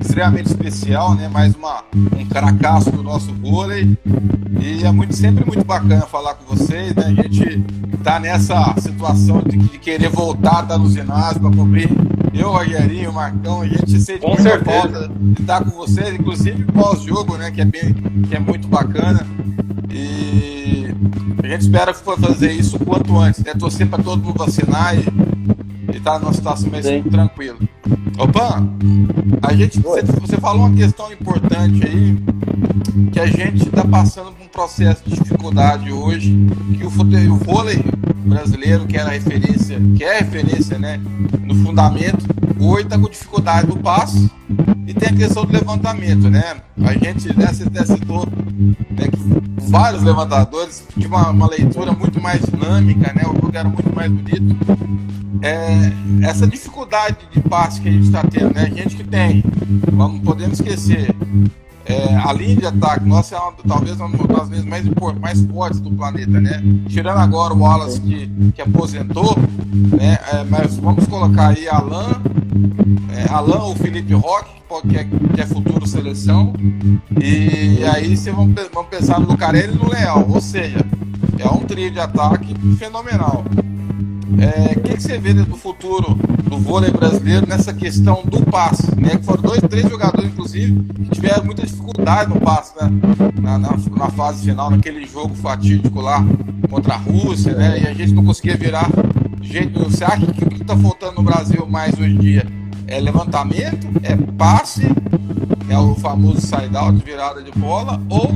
extremamente 0.02 0.48
especial, 0.48 1.14
né, 1.14 1.28
mais 1.28 1.54
uma, 1.54 1.84
um 1.94 2.26
caracaço 2.26 2.90
do 2.90 3.04
nosso 3.04 3.32
vôlei. 3.36 3.96
E 4.60 4.84
é 4.84 4.92
muito, 4.92 5.16
sempre 5.16 5.46
muito 5.46 5.64
bacana 5.64 6.02
falar 6.08 6.34
com 6.34 6.56
vocês. 6.56 6.96
Né, 6.96 7.04
a 7.06 7.22
gente 7.22 7.64
tá 8.04 8.20
nessa 8.20 8.74
situação 8.80 9.44
de, 9.44 9.60
de 9.60 9.78
querer 9.78 10.10
voltar, 10.10 10.64
tá 10.64 10.76
no 10.76 10.90
ginásio 10.90 11.40
para 11.40 11.56
cobrir. 11.56 11.92
Eu, 12.34 12.50
Rogerinho, 12.50 13.14
Marcão, 13.14 13.62
a 13.62 13.68
gente 13.68 14.00
sente 14.00 14.22
com 14.22 14.30
muita 14.30 14.66
falta 14.66 15.08
de 15.08 15.40
estar 15.40 15.64
com 15.64 15.70
vocês, 15.70 16.16
inclusive 16.16 16.64
pós-jogo, 16.64 17.38
né, 17.38 17.52
que 17.52 17.62
é, 17.62 17.66
bem, 17.66 17.94
que 18.28 18.36
é 18.36 18.40
muito 18.40 18.68
bacana. 18.68 19.24
E 19.92 20.88
a 21.44 21.48
gente 21.48 21.62
espera 21.62 21.94
fazer 21.94 22.54
isso 22.54 22.76
o 22.78 22.80
quanto 22.84 23.16
antes, 23.20 23.44
né? 23.44 23.54
Torcer 23.54 23.88
para 23.88 24.02
todo 24.02 24.24
mundo 24.24 24.40
vacinar 24.40 24.98
e 24.98 25.35
e 25.94 26.00
tá 26.00 26.20
numa 26.20 26.34
situação 26.34 26.70
mais 26.70 26.86
Sim. 26.86 27.04
tranquila. 27.04 27.58
Opa, 28.18 28.64
a 29.42 29.54
gente, 29.54 29.80
você, 29.80 30.04
você 30.04 30.38
falou 30.38 30.68
uma 30.68 30.76
questão 30.76 31.12
importante 31.12 31.86
aí, 31.86 32.18
que 33.12 33.20
a 33.20 33.28
gente 33.28 33.68
está 33.68 33.86
passando 33.86 34.32
por 34.32 34.45
processo 34.56 35.04
de 35.06 35.20
dificuldade 35.20 35.92
hoje, 35.92 36.34
que 36.78 36.86
o, 36.86 36.88
o 36.88 37.38
vôlei 37.38 37.84
brasileiro, 38.26 38.88
que 38.88 38.98
era 38.98 39.10
referência, 39.10 39.78
que 39.98 40.04
é 40.04 40.20
referência, 40.20 40.80
né, 40.80 41.00
no 41.42 41.54
fundamento, 41.56 42.26
hoje 42.58 42.84
está 42.84 42.98
com 42.98 43.10
dificuldade 43.10 43.68
no 43.68 43.78
passo 43.78 44.32
e 44.88 44.94
tem 44.94 45.10
a 45.10 45.14
questão 45.14 45.46
do 45.46 45.52
levantamento, 45.52 46.30
né? 46.30 46.56
A 46.82 46.94
gente 46.94 47.36
né, 47.38 47.46
até 47.46 47.86
citou 47.86 48.26
né, 48.92 49.10
vários 49.58 50.02
levantadores 50.04 50.86
tinham 50.94 51.10
uma, 51.10 51.30
uma, 51.32 51.50
leitura 51.50 51.92
muito 51.92 52.22
mais 52.22 52.42
dinâmica, 52.42 53.12
né? 53.14 53.24
O 53.24 53.36
jogo 53.36 53.52
era 53.54 53.68
muito 53.68 53.94
mais 53.94 54.10
bonito. 54.10 54.56
É, 55.42 56.28
essa 56.28 56.48
dificuldade 56.48 57.18
de 57.32 57.42
passe 57.42 57.82
que 57.82 57.90
a 57.90 57.92
gente 57.92 58.06
está 58.06 58.24
tendo, 58.24 58.54
né? 58.54 58.64
A 58.72 58.76
gente 58.76 58.96
que 58.96 59.04
tem, 59.04 59.44
não 59.92 60.18
podemos 60.20 60.60
esquecer, 60.60 61.14
é, 61.86 62.16
a 62.16 62.34
linha 62.34 62.56
de 62.56 62.66
ataque 62.66 63.06
nossa 63.06 63.36
é 63.36 63.40
uma, 63.40 63.54
talvez 63.68 64.00
uma 64.00 64.10
das 64.10 64.50
vezes 64.50 64.66
mais, 64.66 64.86
mais 65.22 65.42
fortes 65.46 65.80
do 65.80 65.92
planeta, 65.92 66.42
né? 66.42 66.62
Tirando 66.88 67.20
agora 67.20 67.54
o 67.54 67.60
Wallace 67.60 68.02
que, 68.02 68.28
que 68.56 68.62
aposentou, 68.62 69.38
né? 69.98 70.18
É, 70.34 70.44
mas 70.46 70.78
vamos 70.78 71.06
colocar 71.08 71.50
aí 71.50 71.68
Alan, 71.70 72.22
é, 73.16 73.32
Alan 73.32 73.64
ou 73.66 73.76
Felipe 73.76 74.14
Roque, 74.14 74.56
que 74.90 74.98
é, 74.98 75.04
que 75.04 75.42
é 75.42 75.46
futuro 75.46 75.88
seleção, 75.88 76.54
e 77.22 77.84
aí 77.86 78.18
vocês 78.18 78.36
vão, 78.36 78.54
vão 78.74 78.84
pensar 78.84 79.20
no 79.20 79.28
Lucarelli 79.28 79.74
e 79.74 79.78
no 79.78 79.90
Leal, 79.90 80.26
ou 80.28 80.42
seja, 80.42 80.84
é 81.38 81.48
um 81.48 81.60
trio 81.60 81.92
de 81.92 82.00
ataque 82.00 82.54
fenomenal. 82.78 83.46
É, 84.40 84.76
que, 84.76 84.96
que, 84.96 85.02
você 85.02 85.18
vê 85.18 85.34
do 85.34 85.56
futuro 85.56 86.16
do 86.50 86.58
vôlei 86.58 86.92
brasileiro 86.92 87.48
nessa 87.48 87.74
questão 87.74 88.24
do 88.26 88.42
passe? 88.46 88.94
Né? 89.00 89.18
Que 89.18 89.24
foram 89.24 89.42
dois, 89.44 89.62
três 89.62 89.88
jogadores, 89.90 90.30
inclusive, 90.32 90.84
que 91.04 91.10
tiveram 91.12 91.46
muita 91.46 91.66
dificuldade 91.66 92.34
no 92.34 92.40
passe 92.40 92.74
né? 92.82 92.90
na, 93.42 93.58
na, 93.58 93.78
na, 93.96 94.10
fase 94.10 94.46
final, 94.46 94.70
naquele 94.70 95.06
jogo 95.06 95.36
fatídico 95.36 96.02
lá 96.02 96.26
contra 96.70 96.96
a 96.96 96.98
Rússia, 96.98 97.54
né? 97.54 97.80
E 97.80 97.88
a 97.88 97.94
gente 97.94 98.14
não 98.14 98.26
conseguia 98.26 98.58
virar 98.58 98.90
de 99.40 99.48
jeito 99.48 99.78
nenhum. 99.78 99.90
Você 99.90 100.04
acha 100.04 100.26
que 100.26 100.44
o 100.44 100.50
que 100.50 100.62
está 100.62 100.76
faltando 100.76 101.16
no 101.16 101.24
Brasil 101.24 101.66
mais 101.68 101.94
hoje 101.94 102.14
em 102.14 102.18
dia 102.18 102.65
é 102.88 103.00
levantamento, 103.00 103.88
é 104.04 104.16
passe, 104.38 104.84
é 105.70 105.78
o 105.78 105.96
famoso 105.96 106.42
side-out, 106.42 107.04
virada 107.04 107.42
de 107.42 107.52
bola, 107.52 108.02
ou, 108.10 108.30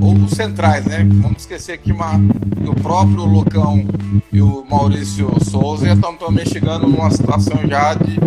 ou 0.00 0.14
os 0.14 0.32
centrais, 0.32 0.84
né? 0.84 1.06
Vamos 1.22 1.42
esquecer 1.42 1.78
que 1.78 1.92
uma, 1.92 2.12
o 2.66 2.74
próprio 2.80 3.24
Lucão 3.24 3.84
e 4.32 4.42
o 4.42 4.64
Maurício 4.68 5.30
Souza 5.44 5.88
estão 5.88 6.14
também 6.16 6.44
chegando 6.44 6.86
numa 6.86 7.10
situação 7.10 7.58
já 7.66 7.94
de 7.94 8.18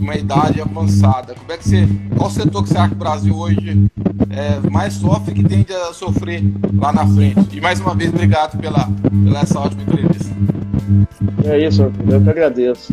uma 0.00 0.14
idade 0.16 0.60
avançada. 0.60 1.34
Como 1.34 1.52
é 1.52 1.56
que 1.56 1.68
você, 1.68 1.88
qual 2.16 2.30
setor 2.30 2.62
que 2.62 2.68
você 2.68 2.78
acha 2.78 2.88
que 2.88 2.94
o 2.94 2.98
Brasil 2.98 3.36
hoje 3.36 3.86
é, 4.30 4.70
mais 4.70 4.94
sofre 4.94 5.34
que 5.34 5.44
tende 5.44 5.72
a 5.72 5.92
sofrer 5.92 6.42
lá 6.74 6.92
na 6.92 7.06
frente? 7.06 7.56
E 7.56 7.60
mais 7.60 7.80
uma 7.80 7.94
vez, 7.94 8.10
obrigado 8.10 8.58
pela, 8.58 8.88
pela 9.24 9.40
essa 9.40 9.60
ótima 9.60 9.82
entrevista. 9.82 10.34
É 11.44 11.58
isso, 11.58 11.82
eu 11.82 12.20
que 12.20 12.30
agradeço. 12.30 12.92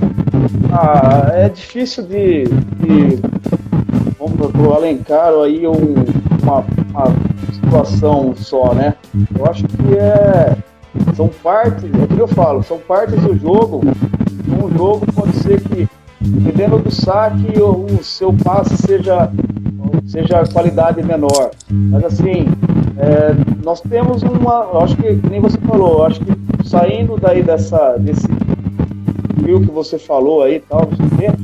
Ah, 0.71 1.31
é 1.33 1.49
difícil 1.49 2.03
de, 2.03 2.43
de 2.45 3.19
vamos 4.17 4.51
pro 4.51 4.73
Alencar 4.73 5.33
aí 5.43 5.67
um, 5.67 5.95
uma, 6.41 6.63
uma 6.89 7.53
situação 7.53 8.33
só, 8.35 8.73
né? 8.73 8.95
Eu 9.37 9.45
acho 9.45 9.63
que 9.67 9.95
é 9.97 10.55
são 11.15 11.27
partes, 11.27 11.83
é 11.83 12.03
o 12.03 12.07
que 12.07 12.19
eu 12.19 12.27
falo, 12.27 12.63
são 12.63 12.77
partes 12.77 13.21
do 13.21 13.37
jogo. 13.37 13.81
Um 14.47 14.77
jogo 14.77 15.05
pode 15.13 15.35
ser 15.37 15.61
que, 15.61 15.87
dependendo 16.21 16.79
do 16.79 16.91
saque, 16.91 17.59
o, 17.59 17.85
o 17.85 18.03
seu 18.03 18.33
passe 18.33 18.77
seja 18.77 19.29
seja 20.05 20.43
qualidade 20.45 21.03
menor. 21.03 21.51
Mas 21.69 22.03
assim, 22.05 22.45
é, 22.97 23.33
nós 23.63 23.81
temos 23.81 24.21
uma, 24.23 24.83
acho 24.83 24.95
que 24.97 25.13
nem 25.29 25.39
você 25.39 25.57
falou, 25.59 26.05
acho 26.05 26.19
que 26.19 26.31
saindo 26.67 27.17
daí 27.19 27.41
dessa 27.41 27.97
desse 27.97 28.27
fio 29.43 29.61
que 29.61 29.71
você 29.71 29.97
falou 29.97 30.43
aí, 30.43 30.59
tal, 30.59 30.87
não 30.89 30.97
sei 30.97 31.05
o 31.05 31.33
quê, 31.33 31.37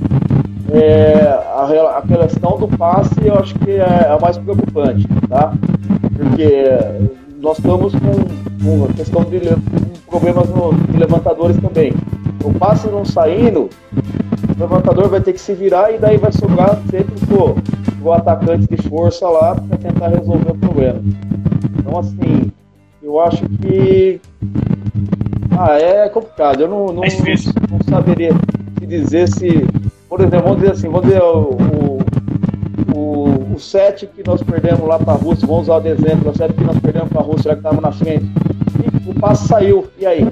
é, 0.71 1.13
a, 1.23 1.97
a 1.97 2.01
questão 2.01 2.57
do 2.57 2.67
passe 2.67 3.15
eu 3.25 3.35
acho 3.39 3.55
que 3.59 3.71
é, 3.71 3.77
é 3.77 4.11
a 4.11 4.19
mais 4.21 4.37
preocupante, 4.37 5.07
tá? 5.29 5.53
Porque 6.15 6.63
nós 7.41 7.57
estamos 7.57 7.93
com, 7.93 8.63
com 8.63 8.85
a 8.85 8.93
questão 8.93 9.23
de 9.23 9.39
problemas 10.07 10.49
no, 10.49 10.73
de 10.73 10.97
levantadores 10.97 11.57
também. 11.57 11.93
O 12.43 12.51
passe 12.53 12.87
não 12.87 13.05
saindo, 13.05 13.69
o 14.55 14.59
levantador 14.59 15.09
vai 15.09 15.21
ter 15.21 15.33
que 15.33 15.41
se 15.41 15.53
virar 15.53 15.91
e 15.91 15.97
daí 15.97 16.17
vai 16.17 16.31
sobrar 16.31 16.79
sempre 16.89 17.15
o, 17.33 17.55
o 18.05 18.13
atacante 18.13 18.67
de 18.67 18.77
força 18.89 19.27
lá 19.27 19.55
para 19.55 19.77
tentar 19.77 20.07
resolver 20.09 20.51
o 20.51 20.57
problema. 20.57 21.01
Então, 21.79 21.99
assim, 21.99 22.51
eu 23.01 23.19
acho 23.19 23.47
que 23.49 24.19
ah, 25.57 25.77
é 25.79 26.09
complicado. 26.09 26.61
Eu 26.61 26.67
não, 26.67 26.85
não, 26.87 27.03
é 27.03 27.07
não, 27.09 27.77
não 27.77 27.79
saberia 27.89 28.31
te 28.79 28.85
dizer 28.85 29.27
se, 29.27 29.65
por 30.07 30.19
exemplo, 30.19 30.43
vamos 30.43 30.57
dizer 30.57 30.71
assim, 30.71 30.87
vamos 30.87 31.07
dizer 31.07 31.21
o, 31.21 31.57
o, 32.95 33.53
o 33.55 33.59
set 33.59 34.05
que 34.07 34.23
nós 34.25 34.41
perdemos 34.43 34.87
lá 34.87 34.99
para 34.99 35.13
a 35.13 35.15
Rússia, 35.15 35.47
vamos 35.47 35.63
usar 35.63 35.81
o 35.81 35.87
exemplo, 35.87 36.31
o 36.31 36.37
set 36.37 36.53
que 36.53 36.63
nós 36.63 36.77
perdemos 36.79 37.09
para 37.09 37.21
a 37.21 37.23
Rússia, 37.23 37.43
já 37.43 37.51
que 37.51 37.59
estávamos 37.59 37.83
na 37.83 37.91
frente. 37.91 38.25
E 39.05 39.09
o 39.09 39.13
passe 39.15 39.47
saiu, 39.47 39.87
e 39.97 40.05
aí? 40.05 40.27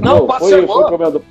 Não, 0.00 0.18
o 0.18 0.26
passe 0.26 0.50
foi, 0.50 0.66
foi 0.66 0.82
o 0.84 0.86
problema 0.86 1.10
do, 1.10 1.22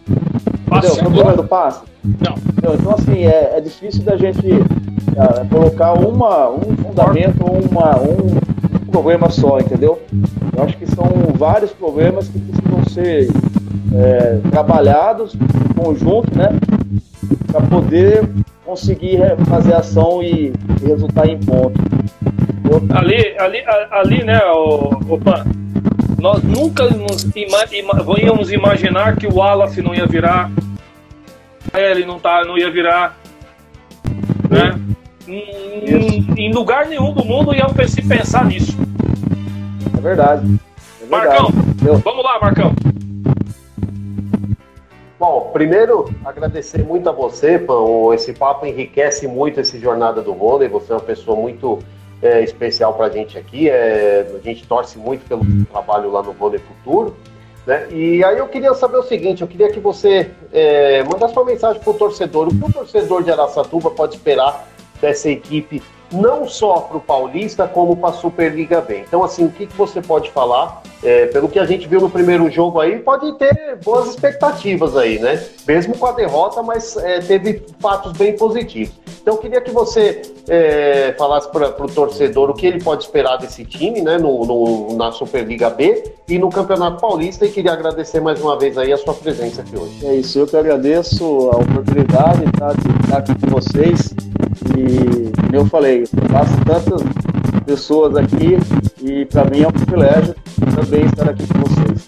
foi 0.68 0.90
o 0.90 0.96
problema 0.98 1.34
do 1.34 1.44
passe? 1.44 1.82
Não. 2.04 2.36
Então, 2.58 2.94
assim, 2.94 3.26
é, 3.26 3.58
é 3.58 3.62
difícil 3.62 4.04
da 4.04 4.16
gente 4.18 4.46
é, 4.48 5.46
colocar 5.46 5.94
uma, 5.94 6.50
um 6.50 6.76
fundamento, 6.78 7.44
uma, 7.44 7.98
um 8.00 8.92
problema 8.92 9.30
só, 9.30 9.60
entendeu? 9.60 10.02
Eu 10.56 10.64
acho 10.64 10.78
que 10.78 10.86
são 10.88 11.06
vários 11.36 11.72
problemas 11.72 12.28
que 12.28 12.40
precisam 12.40 12.86
ser 12.86 13.28
é, 13.94 14.40
trabalhados 14.52 15.36
em 15.36 15.74
conjunto, 15.74 16.38
né? 16.38 16.50
Para 17.52 17.62
poder 17.62 18.28
conseguir 18.66 19.20
fazer 19.46 19.74
ação 19.74 20.22
e, 20.22 20.54
e 20.82 20.86
resultar 20.86 21.28
em 21.28 21.40
ponto. 21.40 21.80
Ali, 22.94 23.36
ali, 23.40 23.64
ali, 23.92 24.24
né, 24.24 24.42
o, 24.52 24.90
o 25.14 25.18
Pan, 25.18 25.46
nós 26.20 26.42
nunca 26.44 26.84
nos 26.90 27.24
ima, 27.36 27.66
ima, 27.72 27.94
íamos 28.20 28.52
imaginar 28.52 29.16
que 29.16 29.28
o 29.28 29.36
Wallace 29.36 29.82
não 29.82 29.94
ia 29.94 30.06
virar, 30.06 30.52
ele 31.74 32.06
não, 32.06 32.20
tá, 32.20 32.44
não 32.44 32.58
ia 32.58 32.72
virar, 32.72 33.18
né? 34.50 34.80
Em, 35.28 36.26
em, 36.38 36.54
lugar 36.54 36.88
nenhum 36.88 37.14
do 37.14 37.24
mundo 37.24 37.54
iam 37.54 37.70
se 37.88 38.02
pensar 38.02 38.46
nisso. 38.46 38.78
É 39.98 40.02
verdade. 40.02 40.60
É 41.02 41.06
Marcão, 41.06 41.50
Eu... 41.86 41.98
vamos 41.98 42.24
lá, 42.24 42.40
Marcão. 42.40 42.74
Bom, 45.20 45.50
primeiro 45.52 46.14
agradecer 46.24 46.84
muito 46.84 47.10
a 47.10 47.12
você, 47.12 47.60
Pão. 47.60 48.14
Esse 48.14 48.34
papo 48.34 48.66
enriquece 48.66 49.28
muito 49.28 49.60
esse 49.60 49.80
jornada 49.80 50.22
do 50.22 50.34
vôlei. 50.34 50.70
Você 50.70 50.92
é 50.94 50.96
uma 50.96 51.02
pessoa 51.02 51.36
muito 51.36 51.80
é, 52.22 52.44
especial 52.44 52.94
para 52.94 53.08
a 53.08 53.10
gente 53.10 53.38
aqui. 53.38 53.70
É, 53.70 54.28
a 54.36 54.44
gente 54.44 54.68
torce 54.68 54.98
muito 54.98 55.28
pelo 55.28 55.44
trabalho 55.66 56.12
lá 56.12 56.24
no 56.24 56.34
Vôlei 56.34 56.60
Futuro. 56.60 57.16
Né? 57.66 57.88
E 57.92 58.24
aí 58.24 58.38
eu 58.38 58.48
queria 58.48 58.74
saber 58.74 58.98
o 58.98 59.04
seguinte: 59.04 59.42
eu 59.42 59.48
queria 59.48 59.70
que 59.70 59.80
você 59.80 60.32
é, 60.52 61.04
mandasse 61.04 61.34
uma 61.34 61.46
mensagem 61.46 61.82
para 61.82 61.92
o 61.92 61.94
torcedor. 61.94 62.48
O 62.48 62.56
que 62.56 62.66
o 62.66 62.74
torcedor 62.74 63.24
de 63.24 63.32
Araçatuba 63.32 63.92
pode 63.92 64.16
esperar 64.16 64.68
dessa 65.02 65.30
equipe 65.30 65.84
não 66.12 66.48
só 66.48 66.82
para 66.82 66.98
o 66.98 67.02
Paulista, 67.02 67.68
como 67.68 67.96
para 67.96 68.10
a 68.10 68.14
Superliga 68.14 68.82
B. 68.82 69.04
Então, 69.08 69.24
assim, 69.24 69.46
o 69.46 69.52
que, 69.52 69.66
que 69.66 69.78
você 69.78 70.02
pode 70.02 70.32
falar? 70.32 70.82
É, 71.04 71.28
pelo 71.28 71.48
que 71.48 71.60
a 71.60 71.66
gente 71.66 71.88
viu 71.88 72.02
no 72.02 72.10
primeiro 72.10 72.50
jogo 72.50 72.80
aí, 72.80 73.00
pode 73.00 73.32
ter 73.38 73.78
boas 73.84 74.10
expectativas 74.10 74.98
aí, 74.98 75.20
né? 75.20 75.44
Mesmo 75.68 75.98
com 75.98 76.06
a 76.08 76.12
derrota, 76.12 76.64
mas 76.64 76.98
é, 76.98 77.20
teve 77.20 77.64
fatos 77.80 78.14
bem 78.14 78.36
positivos. 78.36 78.96
Então, 79.22 79.36
eu 79.36 79.42
queria 79.42 79.60
que 79.60 79.72
você 79.72 80.22
é, 80.48 81.14
falasse 81.18 81.52
para 81.52 81.68
o 81.84 81.88
torcedor 81.88 82.50
o 82.50 82.54
que 82.54 82.66
ele 82.66 82.82
pode 82.82 83.04
esperar 83.04 83.38
desse 83.38 83.66
time, 83.66 84.02
né? 84.02 84.18
No, 84.18 84.46
no, 84.46 84.96
na 84.96 85.12
Superliga 85.12 85.70
B 85.70 86.14
e 86.30 86.40
no 86.40 86.50
Campeonato 86.50 87.02
Paulista. 87.02 87.46
E 87.46 87.50
queria 87.50 87.74
agradecer 87.74 88.22
mais 88.22 88.42
uma 88.42 88.58
vez 88.58 88.78
aí 88.78 88.94
a 88.94 88.98
sua 88.98 89.14
presença 89.14 89.62
aqui 89.62 89.78
hoje. 89.78 90.06
É 90.06 90.16
isso, 90.16 90.40
eu 90.40 90.48
que 90.48 90.56
agradeço 90.56 91.52
a 91.52 91.58
oportunidade 91.58 92.46
de 92.46 93.04
estar 93.04 93.18
aqui 93.18 93.36
com 93.36 93.48
vocês. 93.48 94.16
E, 94.78 95.56
eu 95.56 95.66
falei, 95.66 96.06
faço 96.30 96.54
tantas 96.66 97.02
pessoas 97.66 98.16
aqui 98.16 98.58
e 99.02 99.26
para 99.26 99.46
mim 99.46 99.62
é 99.62 99.68
um 99.68 99.72
privilégio 99.72 100.36
também 100.76 101.06
estar 101.06 101.30
aqui 101.30 101.46
com 101.48 101.60
vocês. 101.60 102.08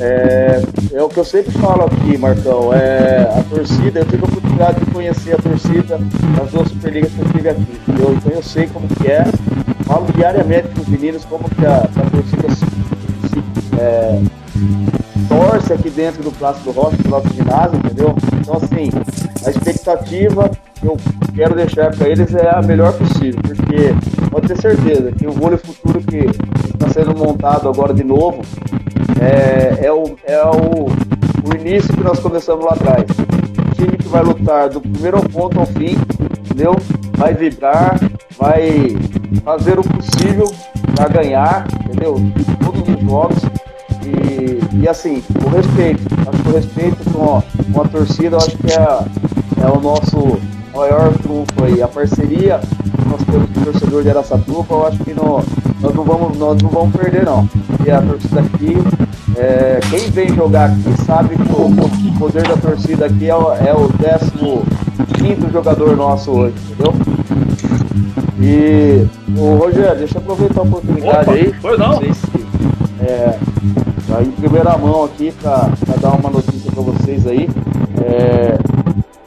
É, 0.00 0.62
é, 0.92 1.02
o 1.02 1.08
que 1.08 1.18
eu 1.18 1.24
sempre 1.24 1.52
falo 1.52 1.84
aqui, 1.84 2.18
Marcão, 2.18 2.72
é 2.72 3.22
a 3.22 3.42
torcida, 3.44 4.00
eu 4.00 4.04
tive 4.06 4.22
a 4.22 4.26
oportunidade 4.26 4.80
de 4.80 4.90
conhecer 4.90 5.34
a 5.34 5.38
torcida 5.38 5.98
das 6.36 6.50
duas 6.50 6.68
Superligas 6.68 7.12
que 7.12 7.20
eu 7.20 7.32
tive 7.32 7.48
aqui, 7.48 7.66
entendeu? 7.88 8.14
Então 8.14 8.32
eu 8.32 8.42
sei 8.42 8.66
como 8.66 8.88
que 8.88 9.08
é, 9.08 9.24
falo 9.84 10.06
diariamente 10.14 10.68
com 10.68 10.80
os 10.80 10.88
meninos 10.88 11.24
como 11.24 11.48
que 11.48 11.64
a, 11.64 11.78
a 11.78 12.10
torcida 12.10 12.54
se, 12.54 12.66
se 13.28 13.80
é, 13.80 14.20
torce 15.28 15.72
aqui 15.72 15.90
dentro 15.90 16.22
do 16.22 16.32
Plástico 16.32 16.72
do 16.72 16.80
Rocha, 16.80 16.96
do 16.96 17.08
Plástico 17.08 17.44
casa, 17.44 17.76
entendeu? 17.76 18.14
Então, 18.40 18.56
assim, 18.56 18.90
a 19.46 19.50
expectativa 19.50 20.50
que 20.74 20.86
eu 20.86 20.96
quero 21.34 21.54
deixar 21.54 21.94
para 21.94 22.08
eles 22.08 22.34
é 22.34 22.50
a 22.50 22.62
melhor 22.62 22.92
possível, 22.94 23.40
porque 23.42 23.94
pode 24.30 24.48
ter 24.48 24.60
certeza 24.60 25.12
que 25.12 25.26
o 25.26 25.32
vôlei 25.32 25.58
futuro 25.58 26.00
que 26.00 26.26
está 26.72 26.88
sendo 26.88 27.16
montado 27.16 27.68
agora 27.68 27.94
de 27.94 28.04
novo 28.04 28.42
é, 29.20 29.86
é, 29.86 29.92
o, 29.92 30.16
é 30.24 30.42
o, 30.44 30.86
o 30.86 31.56
início 31.58 31.94
que 31.94 32.02
nós 32.02 32.18
começamos 32.18 32.64
lá 32.64 32.72
atrás. 32.72 33.04
O 33.10 33.74
time 33.74 33.96
que 33.96 34.08
vai 34.08 34.22
lutar 34.22 34.68
do 34.68 34.80
primeiro 34.80 35.20
ponto 35.28 35.60
ao 35.60 35.66
fim, 35.66 35.96
entendeu? 36.40 36.76
Vai 37.16 37.34
vibrar, 37.34 37.98
vai 38.36 38.96
fazer 39.44 39.78
o 39.78 39.82
possível 39.82 40.46
para 40.94 41.08
ganhar, 41.08 41.66
entendeu? 41.84 42.16
Todos 42.64 42.82
os 42.88 43.00
jogos. 43.02 43.38
E, 44.04 44.43
e 44.80 44.88
assim, 44.88 45.22
o 45.44 45.48
respeito. 45.48 46.02
Acho 46.26 46.42
que 46.42 46.48
o 46.48 46.52
respeito 46.52 47.10
com 47.12 47.36
a, 47.36 47.42
com 47.72 47.80
a 47.80 47.88
torcida, 47.88 48.36
acho 48.36 48.56
que 48.56 48.72
é, 48.72 49.64
é 49.64 49.70
o 49.70 49.80
nosso 49.80 50.38
maior 50.74 51.12
trunfo 51.22 51.64
aí. 51.64 51.82
A 51.82 51.88
parceria 51.88 52.58
que 52.58 53.08
nós 53.08 53.22
temos 53.24 53.50
com 53.50 53.60
o 53.60 53.64
torcedor 53.64 54.02
de 54.02 54.10
Araçatuba, 54.10 54.66
eu 54.74 54.86
acho 54.86 54.98
que 54.98 55.14
não, 55.14 55.42
nós, 55.80 55.94
não 55.94 56.04
vamos, 56.04 56.38
nós 56.38 56.62
não 56.62 56.70
vamos 56.70 56.96
perder 56.96 57.24
não. 57.24 57.48
E 57.86 57.90
a 57.90 58.00
torcida 58.00 58.40
aqui, 58.40 58.76
é, 59.36 59.80
quem 59.90 60.10
vem 60.10 60.34
jogar 60.34 60.70
aqui 60.70 61.04
sabe 61.04 61.36
que 61.36 61.52
o, 61.52 61.66
o 61.66 62.18
poder 62.18 62.46
da 62.46 62.56
torcida 62.56 63.06
aqui 63.06 63.28
é 63.28 63.34
o, 63.34 63.52
é 63.52 63.74
o 63.74 63.88
15 65.18 65.52
jogador 65.52 65.96
nosso 65.96 66.30
hoje, 66.30 66.54
entendeu? 66.70 66.92
E 68.40 69.06
o 69.38 69.56
Rogério, 69.56 69.96
deixa 69.96 70.18
eu 70.18 70.22
aproveitar 70.22 70.60
a 70.60 70.64
oportunidade 70.64 71.30
Opa, 71.30 71.32
aí. 71.32 71.54
Pois 71.62 71.78
não. 71.78 71.98
Se, 71.98 72.12
é, 73.04 73.38
em 74.22 74.30
primeira 74.30 74.76
mão 74.78 75.04
aqui 75.04 75.32
para 75.32 75.68
dar 76.00 76.14
uma 76.14 76.30
notícia 76.30 76.70
para 76.72 76.82
vocês 76.82 77.26
aí. 77.26 77.48
É, 78.02 78.58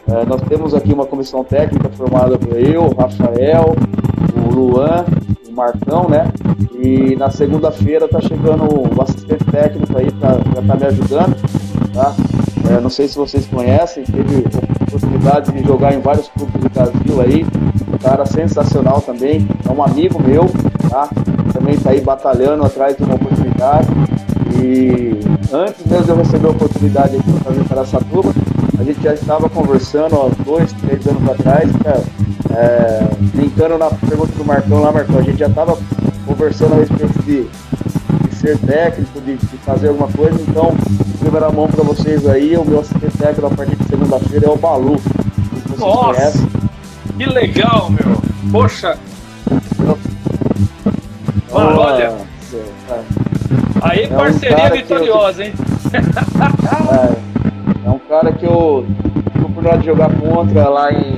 é, 0.10 0.26
nós 0.26 0.42
temos 0.48 0.74
aqui 0.74 0.94
uma 0.94 1.06
comissão 1.06 1.44
técnica 1.44 1.90
formada 1.90 2.38
por 2.38 2.58
eu, 2.58 2.90
Rafael, 2.98 3.76
o 4.36 4.54
Luan, 4.54 5.06
o 5.48 5.52
Marcão, 5.52 6.08
né? 6.10 6.32
E 6.82 7.16
na 7.16 7.30
segunda-feira 7.30 8.08
tá 8.08 8.22
chegando 8.22 8.64
o 8.64 9.02
assistente 9.02 9.44
técnico 9.46 9.98
aí 9.98 10.12
para 10.12 10.38
estar 10.38 10.62
tá 10.62 10.76
me 10.76 10.86
ajudando, 10.86 11.36
tá? 11.94 12.16
É, 12.70 12.80
não 12.80 12.90
sei 12.90 13.08
se 13.08 13.18
vocês 13.18 13.46
conhecem, 13.48 14.04
teve 14.04 14.46
oportunidade 14.88 15.52
de 15.52 15.64
jogar 15.64 15.94
em 15.94 16.00
vários 16.00 16.28
clubes 16.30 16.62
do 16.62 16.70
Brasil 16.70 17.22
aí, 17.22 17.46
um 17.94 17.98
cara 17.98 18.26
sensacional 18.26 19.02
também, 19.02 19.48
é 19.68 19.72
um 19.72 19.84
amigo 19.84 20.22
meu, 20.22 20.46
tá? 20.90 21.10
Também 21.68 21.80
está 21.80 21.90
aí 21.90 22.00
batalhando 22.00 22.66
atrás 22.66 22.96
de 22.96 23.04
uma 23.04 23.16
oportunidade. 23.16 23.90
E 24.56 25.20
antes 25.52 25.86
mesmo 25.86 26.06
de 26.06 26.10
eu 26.12 26.16
receber 26.16 26.48
a 26.48 26.52
oportunidade 26.52 27.18
para 27.18 27.34
fazer 27.42 27.64
para 27.66 27.82
essa 27.82 28.00
turma, 28.00 28.34
a 28.80 28.84
gente 28.86 29.02
já 29.02 29.14
estava 29.14 29.50
conversando 29.50 30.16
há 30.16 30.44
dois, 30.46 30.72
três 30.72 31.06
anos 31.06 31.30
atrás, 31.30 31.70
cara, 31.84 32.02
é, 32.56 33.04
brincando 33.36 33.78
na 33.78 33.90
pergunta 33.90 34.32
do 34.32 34.46
Marcão 34.46 34.82
lá, 34.82 34.94
Marcão, 34.94 35.20
a 35.20 35.22
gente 35.22 35.40
já 35.40 35.48
estava 35.48 35.78
conversando 36.26 36.76
a 36.76 36.78
respeito 36.78 37.22
de, 37.24 37.44
de 37.44 38.36
ser 38.36 38.58
técnico, 38.60 39.20
de, 39.20 39.36
de, 39.36 39.58
fazer 39.58 39.90
alguma 39.90 40.08
coisa, 40.08 40.42
então, 40.48 40.74
primeira 41.20 41.52
mão 41.52 41.68
para 41.68 41.84
vocês 41.84 42.26
aí, 42.28 42.56
o 42.56 42.64
meu 42.64 42.80
assistente 42.80 43.18
técnico 43.18 43.48
a 43.48 43.50
partir 43.50 43.76
de 43.76 43.84
segunda-feira 43.90 44.46
é 44.46 44.50
o 44.50 44.56
Balu. 44.56 44.96
Nossa, 45.78 46.14
conhecem. 46.14 46.48
que 47.18 47.26
legal, 47.26 47.90
meu. 47.90 48.18
Poxa. 48.54 48.98
Mano, 51.58 51.80
olha. 51.80 52.14
Aí 53.82 54.08
parceria 54.08 54.58
é 54.58 54.68
um 54.68 54.76
vitoriosa, 54.76 55.46
hein? 55.46 55.54
é. 56.94 57.28
É 57.88 57.90
um 57.90 58.00
cara 58.00 58.32
que 58.32 58.46
eu 58.46 58.86
tive 59.32 59.40
a 59.40 59.48
oportunidade 59.48 59.80
de 59.80 59.86
jogar 59.86 60.10
contra 60.20 60.68
lá 60.70 60.92
em. 60.92 61.16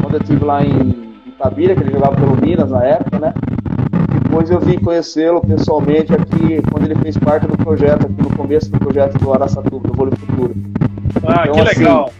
Quando 0.00 0.14
eu 0.14 0.20
estive 0.20 0.44
lá 0.44 0.64
em 0.64 1.14
Itabira, 1.26 1.74
que 1.74 1.82
ele 1.82 1.92
jogava 1.92 2.16
pelo 2.16 2.36
Minas 2.36 2.70
na 2.70 2.84
época, 2.84 3.18
né? 3.18 3.34
Depois 4.22 4.50
eu 4.50 4.60
vim 4.60 4.78
conhecê-lo 4.78 5.40
pessoalmente 5.40 6.12
aqui, 6.12 6.60
quando 6.70 6.84
ele 6.84 6.94
fez 6.96 7.16
parte 7.16 7.46
do 7.46 7.56
projeto, 7.56 8.06
aqui 8.06 8.22
no 8.22 8.36
começo 8.36 8.70
do 8.70 8.78
projeto 8.78 9.18
do 9.18 9.32
Araçatuba, 9.32 9.88
do 9.88 9.94
Vôlei 9.94 10.14
Futuro. 10.16 10.54
Ah, 11.26 11.42
então, 11.42 11.52
que 11.52 11.60
assim, 11.60 11.80
legal! 11.80 12.10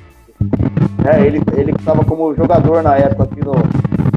É, 1.04 1.26
ele, 1.26 1.40
ele 1.56 1.72
estava 1.72 2.04
como 2.04 2.34
jogador 2.34 2.82
na 2.82 2.96
época 2.96 3.24
aqui 3.24 3.44
no. 3.44 3.52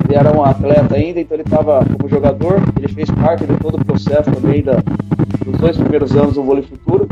Ele 0.08 0.16
era 0.16 0.32
um 0.32 0.44
atleta 0.44 0.96
ainda, 0.96 1.20
então 1.20 1.36
ele 1.36 1.44
estava 1.44 1.84
como 1.84 2.08
jogador, 2.08 2.62
ele 2.78 2.88
fez 2.88 3.10
parte 3.10 3.44
de 3.46 3.58
todo 3.58 3.76
o 3.76 3.86
processo 3.86 4.32
também 4.32 4.62
da, 4.62 4.74
dos 5.44 5.60
dois 5.60 5.78
primeiros 5.78 6.16
anos 6.16 6.36
do 6.36 6.44
Vôlei 6.44 6.62
Futuro 6.62 7.08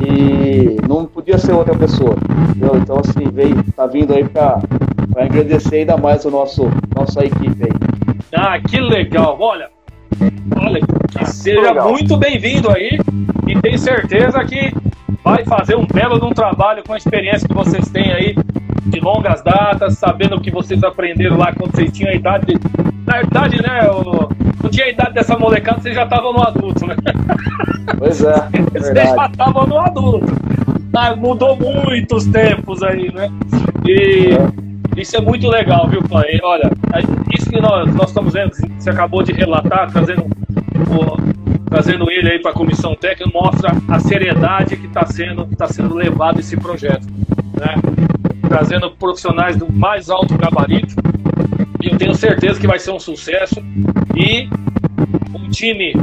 e 0.00 0.78
não 0.88 1.04
podia 1.04 1.36
ser 1.36 1.52
outra 1.52 1.74
pessoa. 1.74 2.16
Entendeu? 2.48 2.76
Então, 2.76 2.98
assim, 2.98 3.30
veio, 3.30 3.62
tá 3.76 3.86
vindo 3.86 4.14
aí 4.14 4.24
para 4.24 4.58
agradecer 5.16 5.80
ainda 5.80 5.98
mais 5.98 6.24
o 6.24 6.30
nosso 6.30 6.70
nossa 6.96 7.24
equipe 7.24 7.64
aí. 7.64 7.72
Ah, 8.34 8.58
que 8.58 8.80
legal! 8.80 9.36
Olha, 9.38 9.68
olha, 10.56 10.80
que 11.10 11.26
seja 11.26 11.60
legal. 11.60 11.90
muito 11.90 12.16
bem-vindo 12.16 12.70
aí 12.70 12.98
e 13.46 13.60
tenho 13.60 13.78
certeza 13.78 14.42
que 14.44 14.72
vai 15.22 15.44
fazer 15.44 15.76
um 15.76 15.86
belo 15.86 16.18
de 16.18 16.24
um 16.24 16.30
trabalho 16.30 16.82
com 16.86 16.94
a 16.94 16.96
experiência 16.96 17.46
que 17.46 17.54
vocês 17.54 17.88
têm 17.90 18.12
aí 18.12 18.34
de 18.90 19.00
longas 19.00 19.42
datas, 19.42 19.96
sabendo 19.98 20.36
o 20.36 20.40
que 20.40 20.50
vocês 20.50 20.82
aprenderam 20.82 21.36
lá 21.38 21.52
quando 21.52 21.74
vocês 21.74 21.92
tinham 21.92 22.10
a 22.10 22.14
idade. 22.14 22.54
Na 23.06 23.14
verdade, 23.14 23.62
né? 23.62 23.86
Eu, 23.86 24.28
não 24.62 24.70
tinha 24.70 24.86
a 24.86 24.90
idade 24.90 25.14
dessa 25.14 25.38
molecada, 25.38 25.80
vocês 25.80 25.94
já 25.94 26.04
estavam 26.04 26.32
no 26.32 26.42
adulto, 26.42 26.86
né? 26.86 26.96
Pois 27.98 28.22
é. 28.22 28.34
vocês 28.72 28.94
já 28.94 29.26
estavam 29.26 29.66
no 29.66 29.78
adulto. 29.78 30.26
Ah, 30.94 31.14
mudou 31.14 31.56
muitos 31.56 32.26
tempos 32.26 32.82
aí, 32.82 33.12
né? 33.12 33.30
E. 33.86 34.34
É. 34.34 34.70
Isso 35.00 35.16
é 35.16 35.20
muito 35.20 35.48
legal, 35.48 35.88
viu, 35.88 36.02
pai? 36.02 36.38
Olha, 36.42 36.70
isso 37.32 37.48
que 37.48 37.60
nós, 37.60 37.94
nós 37.94 38.08
estamos 38.08 38.32
vendo, 38.32 38.52
você 38.52 38.90
acabou 38.90 39.22
de 39.22 39.32
relatar, 39.32 39.90
trazendo, 39.90 40.26
trazendo 41.66 42.10
ele 42.10 42.32
aí 42.32 42.38
para 42.40 42.50
a 42.50 42.54
comissão 42.54 42.94
técnica, 42.96 43.30
mostra 43.32 43.72
a 43.88 44.00
seriedade 44.00 44.76
que 44.76 44.86
está 44.86 45.06
sendo, 45.06 45.46
tá 45.56 45.68
sendo 45.68 45.94
levado 45.94 46.40
esse 46.40 46.56
projeto. 46.56 47.06
Né? 47.60 47.74
trazendo 48.50 48.90
profissionais 48.90 49.56
do 49.56 49.72
mais 49.72 50.10
alto 50.10 50.36
gabarito. 50.36 50.96
E 51.80 51.86
eu 51.86 51.96
tenho 51.96 52.12
certeza 52.16 52.58
que 52.58 52.66
vai 52.66 52.80
ser 52.80 52.90
um 52.90 52.98
sucesso. 52.98 53.62
E 54.16 54.48
um 55.32 55.48
time 55.48 55.94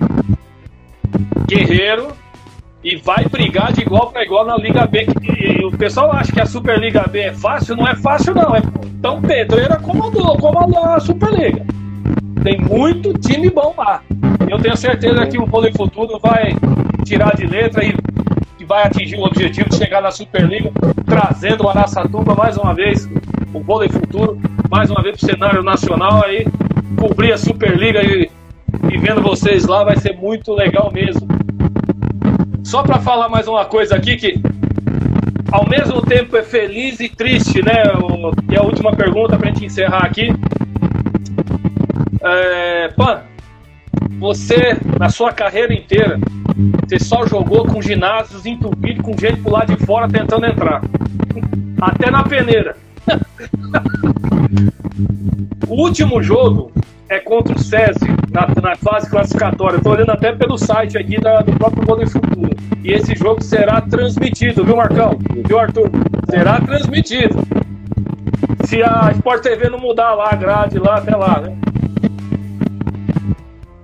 guerreiro 1.45 2.07
e 2.81 2.95
vai 2.95 3.25
brigar 3.25 3.73
de 3.73 3.81
igual 3.81 4.11
para 4.11 4.23
igual 4.23 4.45
na 4.45 4.55
Liga 4.55 4.87
B. 4.87 5.05
E 5.21 5.65
o 5.65 5.71
pessoal 5.77 6.13
acha 6.13 6.31
que 6.31 6.39
a 6.39 6.45
Superliga 6.45 7.05
B 7.11 7.19
é 7.19 7.33
fácil, 7.33 7.75
não 7.75 7.85
é 7.85 7.95
fácil 7.95 8.33
não. 8.33 8.55
É 8.55 8.61
tão 9.01 9.21
pedreira 9.21 9.75
como 9.75 10.05
a, 10.05 10.37
como 10.39 10.85
a 10.85 10.99
Superliga. 11.01 11.65
Tem 12.43 12.61
muito 12.61 13.13
time 13.19 13.49
bom 13.49 13.73
lá. 13.77 14.01
Eu 14.49 14.57
tenho 14.57 14.77
certeza 14.77 15.27
que 15.27 15.37
o 15.37 15.45
Vôlei 15.45 15.73
Futuro 15.73 16.17
vai 16.17 16.55
tirar 17.03 17.35
de 17.35 17.45
letra 17.45 17.83
e 17.83 17.93
vai 18.67 18.83
atingir 18.83 19.15
o 19.15 19.23
objetivo 19.23 19.69
de 19.69 19.77
chegar 19.77 20.01
na 20.01 20.11
Superliga, 20.11 20.71
trazendo 21.05 21.63
o 21.63 21.69
Araçatuba 21.69 22.35
mais 22.35 22.57
uma 22.57 22.73
vez, 22.73 23.09
o 23.53 23.61
vôlei 23.61 23.87
futuro, 23.87 24.39
mais 24.69 24.91
uma 24.91 25.01
vez 25.01 25.17
para 25.17 25.25
o 25.25 25.31
cenário 25.31 25.63
nacional 25.63 26.23
aí, 26.25 26.45
cobrir 26.97 27.31
a 27.31 27.37
Superliga 27.37 28.03
e, 28.03 28.29
e 28.91 28.97
vendo 28.97 29.21
vocês 29.21 29.65
lá 29.65 29.83
vai 29.85 29.97
ser 29.97 30.17
muito 30.17 30.53
legal 30.53 30.91
mesmo. 30.93 31.27
Só 32.63 32.83
para 32.83 32.99
falar 32.99 33.29
mais 33.29 33.47
uma 33.47 33.63
coisa 33.63 33.95
aqui 33.95 34.17
que 34.17 34.41
ao 35.51 35.67
mesmo 35.69 36.01
tempo 36.01 36.35
é 36.35 36.43
feliz 36.43 36.99
e 36.99 37.07
triste, 37.07 37.63
né? 37.63 37.83
E 38.51 38.57
a 38.57 38.61
última 38.61 38.93
pergunta 38.93 39.37
para 39.37 39.49
a 39.49 39.53
gente 39.53 39.65
encerrar 39.65 40.03
aqui. 40.03 40.27
É, 42.21 42.89
Pan, 42.89 43.21
você, 44.19 44.77
na 44.99 45.07
sua 45.07 45.31
carreira 45.31 45.73
inteira, 45.73 46.19
você 46.87 46.99
só 46.99 47.27
jogou 47.27 47.65
com 47.65 47.79
ginásios 47.81 48.45
entupidos, 48.45 49.05
com 49.05 49.17
gente 49.17 49.39
por 49.41 49.53
lá 49.53 49.63
de 49.63 49.77
fora 49.85 50.07
tentando 50.07 50.47
entrar. 50.47 50.81
Até 51.79 52.09
na 52.09 52.23
peneira. 52.23 52.75
o 55.67 55.75
último 55.75 56.23
jogo 56.23 56.71
é 57.09 57.19
contra 57.19 57.55
o 57.55 57.59
SESI, 57.59 58.07
na, 58.31 58.47
na 58.61 58.75
fase 58.75 59.09
classificatória. 59.09 59.77
Estou 59.77 59.93
olhando 59.93 60.09
até 60.09 60.31
pelo 60.31 60.57
site 60.57 60.97
aqui 60.97 61.21
da, 61.21 61.41
do 61.41 61.51
próprio 61.53 61.85
Vôlei 61.85 62.07
Futuro. 62.07 62.49
E 62.83 62.91
esse 62.91 63.15
jogo 63.15 63.43
será 63.43 63.79
transmitido, 63.81 64.65
viu, 64.65 64.75
Marcão? 64.75 65.19
Viu, 65.47 65.59
Arthur? 65.59 65.91
Será 66.29 66.59
transmitido. 66.59 67.35
Se 68.65 68.81
a 68.81 69.11
Sport 69.13 69.43
TV 69.43 69.69
não 69.69 69.79
mudar 69.79 70.15
lá 70.15 70.31
a 70.31 70.35
grade 70.35 70.79
lá 70.79 70.97
até 70.97 71.15
lá, 71.15 71.39
né? 71.39 71.55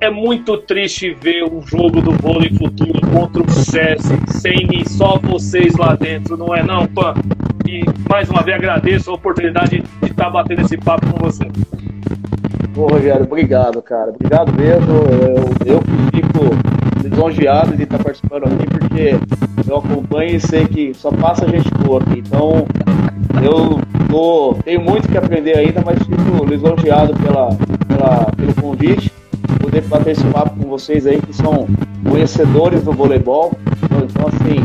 É 0.04 0.10
muito 0.10 0.58
triste 0.58 1.14
ver 1.14 1.46
o 1.46 1.62
jogo 1.62 2.02
do 2.02 2.12
vôlei 2.12 2.50
futuro 2.50 3.00
contra 3.14 3.42
o 3.42 3.50
SESI 3.50 4.20
sem 4.28 4.84
só 4.86 5.18
vocês 5.18 5.78
lá 5.78 5.96
dentro, 5.96 6.36
não 6.36 6.54
é 6.54 6.62
não, 6.62 6.86
Pan? 6.86 7.14
E 7.66 7.84
mais 8.10 8.30
uma 8.30 8.44
vez 8.44 8.58
agradeço 8.58 9.10
a 9.10 9.14
oportunidade 9.14 9.80
de 9.80 10.12
estar 10.12 10.26
tá 10.26 10.30
batendo 10.30 10.64
esse 10.64 10.76
papo 10.76 11.08
com 11.10 11.20
você. 11.20 11.46
Ô 12.76 12.88
Rogério, 12.88 13.24
obrigado, 13.24 13.82
cara. 13.82 14.10
Obrigado 14.10 14.52
mesmo. 14.52 14.92
Eu, 15.66 15.76
eu 15.76 15.82
fico 16.14 17.02
lisonjeado 17.02 17.78
de 17.78 17.84
estar 17.84 18.04
participando 18.04 18.44
aqui, 18.44 18.68
porque 18.68 19.72
eu 19.72 19.78
acompanho 19.78 20.36
e 20.36 20.40
sei 20.42 20.68
que 20.68 20.94
só 20.94 21.12
passa 21.12 21.48
gente 21.48 21.72
boa 21.76 22.02
aqui. 22.02 22.20
Então, 22.20 22.68
eu 23.42 23.80
tô, 24.10 24.58
tenho 24.66 24.82
muito 24.82 25.08
que 25.08 25.18
aprender 25.18 25.58
ainda, 25.58 25.82
mas 25.86 25.98
fico 26.00 26.44
lisonjeado 26.44 27.14
pela, 27.22 27.56
pela, 27.88 28.26
pelo 28.36 28.54
convite, 28.56 29.10
poder 29.60 29.82
bater 29.82 30.12
esse 30.12 30.24
papo 30.26 30.56
com 30.60 30.70
vocês 30.70 31.06
aí, 31.06 31.22
que 31.22 31.34
são 31.34 31.68
conhecedores 32.10 32.84
do 32.84 32.92
voleibol. 32.92 33.52
Então, 33.84 34.28
assim, 34.28 34.58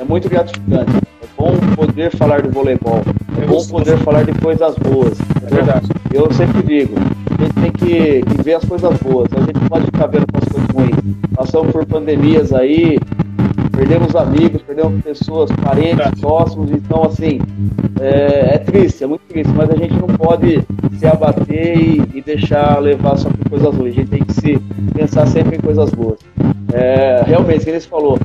é 0.00 0.04
muito 0.04 0.28
gratificante. 0.28 0.92
É 0.96 1.26
bom 1.36 1.52
poder 1.74 2.10
falar 2.16 2.42
do 2.42 2.50
voleibol. 2.50 3.02
É 3.40 3.46
bom 3.46 3.64
poder 3.66 3.96
falar 3.98 4.24
de 4.24 4.32
coisas 4.40 4.74
boas. 4.76 5.18
É 5.46 5.54
verdade. 5.54 5.88
Eu 6.12 6.30
sempre 6.32 6.62
digo, 6.62 6.94
a 7.38 7.42
gente 7.42 7.54
tem 7.54 7.72
que, 7.72 8.22
que 8.22 8.42
ver 8.42 8.54
as 8.54 8.64
coisas 8.64 8.96
boas. 8.98 9.28
A 9.32 9.40
gente 9.40 9.60
pode 9.68 9.84
ficar 9.86 10.06
vendo 10.06 10.26
as 10.34 10.48
coisas 10.48 10.70
ruins. 10.74 11.16
Passamos 11.34 11.72
por 11.72 11.86
pandemias 11.86 12.52
aí, 12.52 12.98
perdemos 13.78 14.16
amigos, 14.16 14.60
perdemos 14.62 15.04
pessoas, 15.04 15.52
parentes, 15.52 16.20
próximos, 16.20 16.68
então 16.72 17.04
assim, 17.04 17.40
é, 18.00 18.56
é, 18.56 18.58
triste, 18.58 19.04
é 19.04 19.06
muito 19.06 19.22
triste, 19.28 19.52
mas 19.54 19.70
a 19.70 19.76
gente 19.76 19.94
não 19.94 20.08
pode 20.08 20.64
se 20.98 21.06
abater 21.06 21.78
e, 21.78 22.02
e, 22.12 22.20
deixar 22.20 22.80
levar 22.80 23.16
só 23.16 23.30
por 23.30 23.50
coisas 23.50 23.72
ruins, 23.76 23.92
a 23.92 24.00
gente 24.00 24.10
tem 24.10 24.24
que 24.24 24.32
se 24.32 24.58
pensar 24.92 25.28
sempre 25.28 25.58
em 25.58 25.60
coisas 25.60 25.90
boas. 25.90 26.18
É, 26.72 27.22
realmente, 27.26 27.64
como 27.64 27.76
ele 27.76 27.80
falou, 27.80 28.18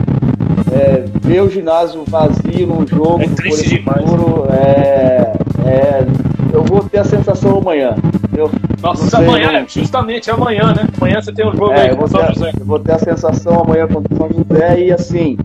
é, 0.72 1.06
ver 1.22 1.42
o 1.42 1.50
ginásio 1.50 2.04
vazio 2.08 2.68
num 2.68 2.86
jogo, 2.86 3.22
é 3.22 3.28
triste 3.28 3.82
futuro, 3.82 4.48
é, 4.52 5.34
é, 5.66 6.06
eu 6.54 6.64
vou 6.64 6.84
ter 6.84 7.00
a 7.00 7.04
sensação 7.04 7.58
amanhã. 7.58 7.96
Eu, 8.36 8.50
Nossa, 8.82 9.18
amanhã, 9.18 9.66
justamente 9.68 10.30
amanhã, 10.32 10.74
né? 10.74 10.88
Amanhã 11.00 11.22
você 11.22 11.32
tem 11.32 11.48
um 11.48 11.52
jogo 11.52 11.72
é, 11.72 11.90
aí 11.90 11.96
com 11.96 12.06
o 12.06 12.08
São 12.08 12.26
José. 12.34 12.52
Eu 12.60 12.66
vou 12.66 12.80
ter 12.80 12.94
a 12.94 13.00
sensação 13.00 13.62
amanhã 13.62 13.88
contra 13.88 14.14
o 14.14 14.18
São 14.18 14.30
José 14.30 14.80
e 14.82 14.92
assim, 14.92 15.38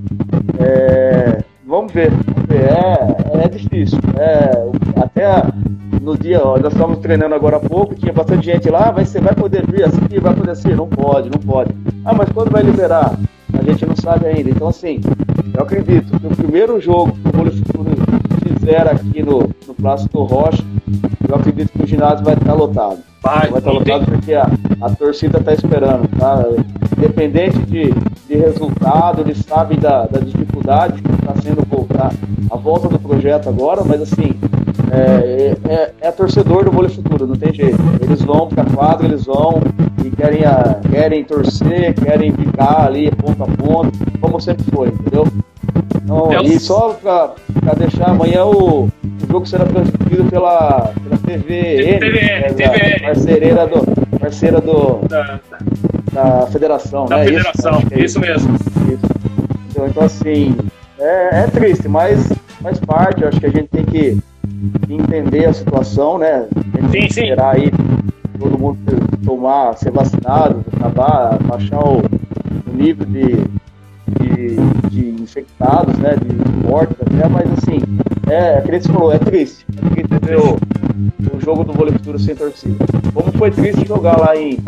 é, 0.58 1.38
vamos 1.66 1.92
ver, 1.92 2.10
vamos 2.10 2.48
ver. 2.48 2.64
É, 2.64 3.44
é 3.44 3.48
difícil. 3.48 3.98
É, 4.18 5.00
até 5.00 5.42
no 6.00 6.16
dia, 6.16 6.40
ó, 6.42 6.58
nós 6.58 6.72
estávamos 6.72 6.98
treinando 7.00 7.34
agora 7.34 7.56
há 7.56 7.60
pouco, 7.60 7.94
tinha 7.94 8.12
bastante 8.12 8.46
gente 8.46 8.68
lá, 8.70 8.90
vai, 8.90 9.04
você 9.04 9.20
vai 9.20 9.34
poder 9.34 9.66
vir 9.66 9.84
assim, 9.84 9.98
vai 10.20 10.34
poder 10.34 10.56
ser? 10.56 10.76
Não 10.76 10.88
pode, 10.88 11.30
não 11.30 11.38
pode. 11.38 11.74
Ah, 12.04 12.14
mas 12.14 12.28
quando 12.30 12.50
vai 12.50 12.62
liberar? 12.62 13.18
A 13.58 13.62
gente 13.62 13.86
não 13.86 13.96
sabe 13.96 14.26
ainda. 14.26 14.50
Então, 14.50 14.68
assim, 14.68 15.00
eu 15.54 15.62
acredito 15.62 16.18
que 16.18 16.26
o 16.26 16.36
primeiro 16.36 16.80
jogo 16.80 17.12
que 17.12 17.28
o 17.76 18.27
Futuro 18.68 18.78
fizer 18.78 18.86
aqui 18.86 19.22
no, 19.22 19.50
no 19.66 19.74
Plástico 19.74 20.24
Rocha, 20.24 20.62
eu 21.26 21.34
acredito 21.34 21.72
que 21.72 21.84
o 21.84 21.86
ginásio 21.86 22.24
vai 22.24 22.34
estar 22.34 22.52
lotado. 22.52 22.98
Vai, 23.22 23.48
vai 23.48 23.58
estar 23.58 23.70
lotado 23.70 24.04
porque 24.04 24.34
a, 24.34 24.48
a 24.82 24.90
torcida 24.90 25.38
está 25.38 25.54
esperando. 25.54 26.06
Tá? 26.18 26.44
Independente 26.96 27.58
de, 27.60 27.90
de 28.28 28.36
resultado, 28.36 29.22
eles 29.22 29.38
sabem 29.38 29.78
da, 29.78 30.06
da 30.06 30.20
dificuldade 30.20 31.00
que 31.00 31.10
está 31.10 31.34
sendo 31.42 31.64
voltar 31.66 32.12
a 32.50 32.56
volta 32.56 32.88
do 32.88 32.98
projeto 32.98 33.48
agora, 33.48 33.82
mas 33.84 34.02
assim, 34.02 34.34
é, 34.92 35.56
é, 35.68 35.94
é 36.00 36.10
torcedor 36.10 36.64
do 36.64 36.70
vôlei 36.70 36.90
futuro, 36.90 37.26
não 37.26 37.36
tem 37.36 37.52
jeito. 37.54 37.78
Eles 38.02 38.22
vão 38.22 38.48
para 38.48 38.64
quadro, 38.64 39.06
eles 39.06 39.24
vão 39.24 39.62
e 40.04 40.10
querem, 40.10 40.44
a, 40.44 40.78
querem 40.90 41.24
torcer, 41.24 41.94
querem 41.94 42.32
ficar 42.32 42.86
ali 42.86 43.10
ponto 43.12 43.42
a 43.42 43.46
ponto, 43.46 43.92
como 44.20 44.40
sempre 44.40 44.64
foi, 44.70 44.88
entendeu? 44.88 45.26
Então, 46.04 46.30
e 46.42 46.58
só 46.58 46.94
para 46.94 47.34
deixar, 47.76 48.10
amanhã 48.10 48.44
o, 48.44 48.84
o 48.84 48.90
jogo 49.30 49.46
será 49.46 49.66
transmitido 49.66 50.24
pela, 50.30 50.92
pela 51.02 51.18
TVN, 51.18 51.98
TVN, 51.98 52.54
TVN. 52.54 53.00
Parceira 53.02 53.66
do, 53.66 54.18
parceira 54.18 54.60
do, 54.60 55.06
da, 55.06 55.40
da 56.12 56.46
federação, 56.46 57.04
da 57.06 57.18
né? 57.18 57.24
federação, 57.24 57.78
isso, 57.78 57.94
é 57.94 58.04
isso, 58.04 58.20
mesmo. 58.20 58.54
Isso. 58.54 59.06
Então, 59.70 59.86
então 59.86 60.02
assim, 60.02 60.56
é, 60.98 61.42
é 61.42 61.46
triste, 61.46 61.88
mas 61.88 62.26
faz 62.62 62.80
parte, 62.80 63.24
acho 63.24 63.38
que 63.38 63.46
a 63.46 63.50
gente 63.50 63.68
tem 63.68 63.84
que 63.84 64.18
entender 64.88 65.44
a 65.44 65.52
situação, 65.52 66.18
né? 66.18 66.46
Tem 66.72 67.06
que 67.06 67.12
sim, 67.12 67.20
esperar 67.20 67.54
sim. 67.54 67.62
aí 67.62 67.72
todo 68.38 68.58
mundo 68.58 68.78
tomar, 69.24 69.76
ser 69.76 69.90
vacinado, 69.90 70.64
acabar, 70.76 71.38
baixar 71.42 71.80
o, 71.80 71.98
o 71.98 72.72
nível 72.72 73.06
de, 73.06 73.44
de, 74.20 74.56
de, 74.90 75.22
infectados, 75.22 75.96
né? 75.98 76.16
De 76.16 76.66
mortes 76.66 76.96
até, 77.00 77.28
mas 77.28 77.50
assim, 77.52 77.80
é, 78.28 78.58
aquele 78.58 78.78
que 78.78 78.86
você 78.86 78.92
falou, 78.92 79.12
é 79.12 79.18
triste. 79.18 79.66
É 79.76 79.90
triste 79.90 80.18
ver 80.22 80.38
o, 80.38 80.56
o 81.36 81.40
jogo 81.40 81.64
do 81.64 81.72
vôlei 81.72 81.92
futuro 81.92 82.18
sem 82.18 82.34
torcida. 82.34 82.84
Como 83.12 83.32
foi 83.32 83.50
triste 83.50 83.86
jogar 83.86 84.18
lá 84.18 84.36
em 84.36 84.58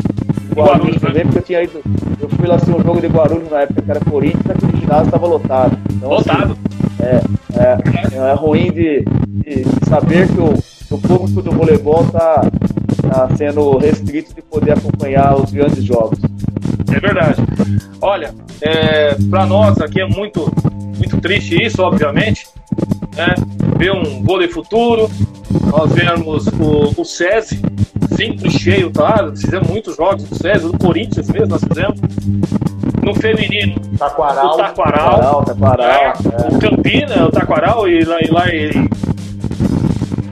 Guarulhos 0.54 1.00
né? 1.00 1.08
também, 1.08 1.24
porque 1.24 1.38
eu 1.38 1.42
tinha 1.42 1.62
ido. 1.62 1.80
Eu 2.20 2.28
fui 2.28 2.46
lá 2.46 2.56
assistir 2.56 2.74
um 2.74 2.82
jogo 2.82 3.00
de 3.00 3.06
Guarulhos 3.06 3.50
na 3.50 3.60
época 3.60 3.82
que 3.82 3.90
era 3.90 4.00
Corinthians, 4.00 4.50
aquele 4.50 4.80
ginásio 4.80 5.06
estava 5.06 5.26
lotado. 5.26 5.78
Então, 5.92 6.14
assim, 6.14 6.30
lotado. 6.30 6.52
Assim, 6.52 6.70
é, 7.02 7.20
é, 7.54 8.30
é 8.30 8.34
ruim 8.34 8.70
de, 8.72 9.04
de, 9.28 9.64
de 9.64 9.88
saber 9.88 10.28
que 10.28 10.40
o, 10.40 10.54
o 10.90 10.98
público 10.98 11.40
do 11.40 11.52
voleibol 11.52 12.04
está 12.04 12.42
tá 13.10 13.28
sendo 13.36 13.78
restrito 13.78 14.34
de 14.34 14.42
poder 14.42 14.72
acompanhar 14.72 15.36
os 15.36 15.50
grandes 15.50 15.84
jogos. 15.84 16.18
É 16.92 16.98
verdade. 16.98 17.40
Olha, 18.00 18.34
é, 18.60 19.14
para 19.30 19.46
nós 19.46 19.80
aqui 19.80 20.00
é 20.00 20.06
muito, 20.06 20.52
muito 20.96 21.20
triste 21.20 21.62
isso, 21.62 21.82
obviamente. 21.82 22.46
Né? 23.16 23.34
Ver 23.76 23.92
um 23.92 24.22
vôlei 24.22 24.48
futuro, 24.48 25.08
nós 25.70 25.92
vemos 25.92 26.46
o, 26.48 27.00
o 27.00 27.04
SESI 27.04 27.60
sempre 28.16 28.50
cheio, 28.50 28.90
tá? 28.90 29.32
Fizemos 29.34 29.68
muitos 29.68 29.96
jogos 29.96 30.24
do 30.24 30.34
SESI, 30.34 30.66
do 30.66 30.78
Corinthians 30.78 31.28
mesmo, 31.28 31.48
nós 31.48 31.64
fizemos. 31.64 32.00
No 33.02 33.14
feminino, 33.14 33.80
Taquaral, 33.96 34.54
o 34.54 34.56
Taquaral, 34.58 35.44
Taquaral, 35.44 35.44
Taquaral 35.44 35.90
é, 35.90 36.04
é. 36.04 36.54
o 36.54 36.58
Campina, 36.58 37.26
o 37.26 37.30
Taquaral 37.30 37.88
e 37.88 38.04
lá, 38.04 38.18
e 38.20 38.30
lá 38.30 38.48
em, 38.50 38.88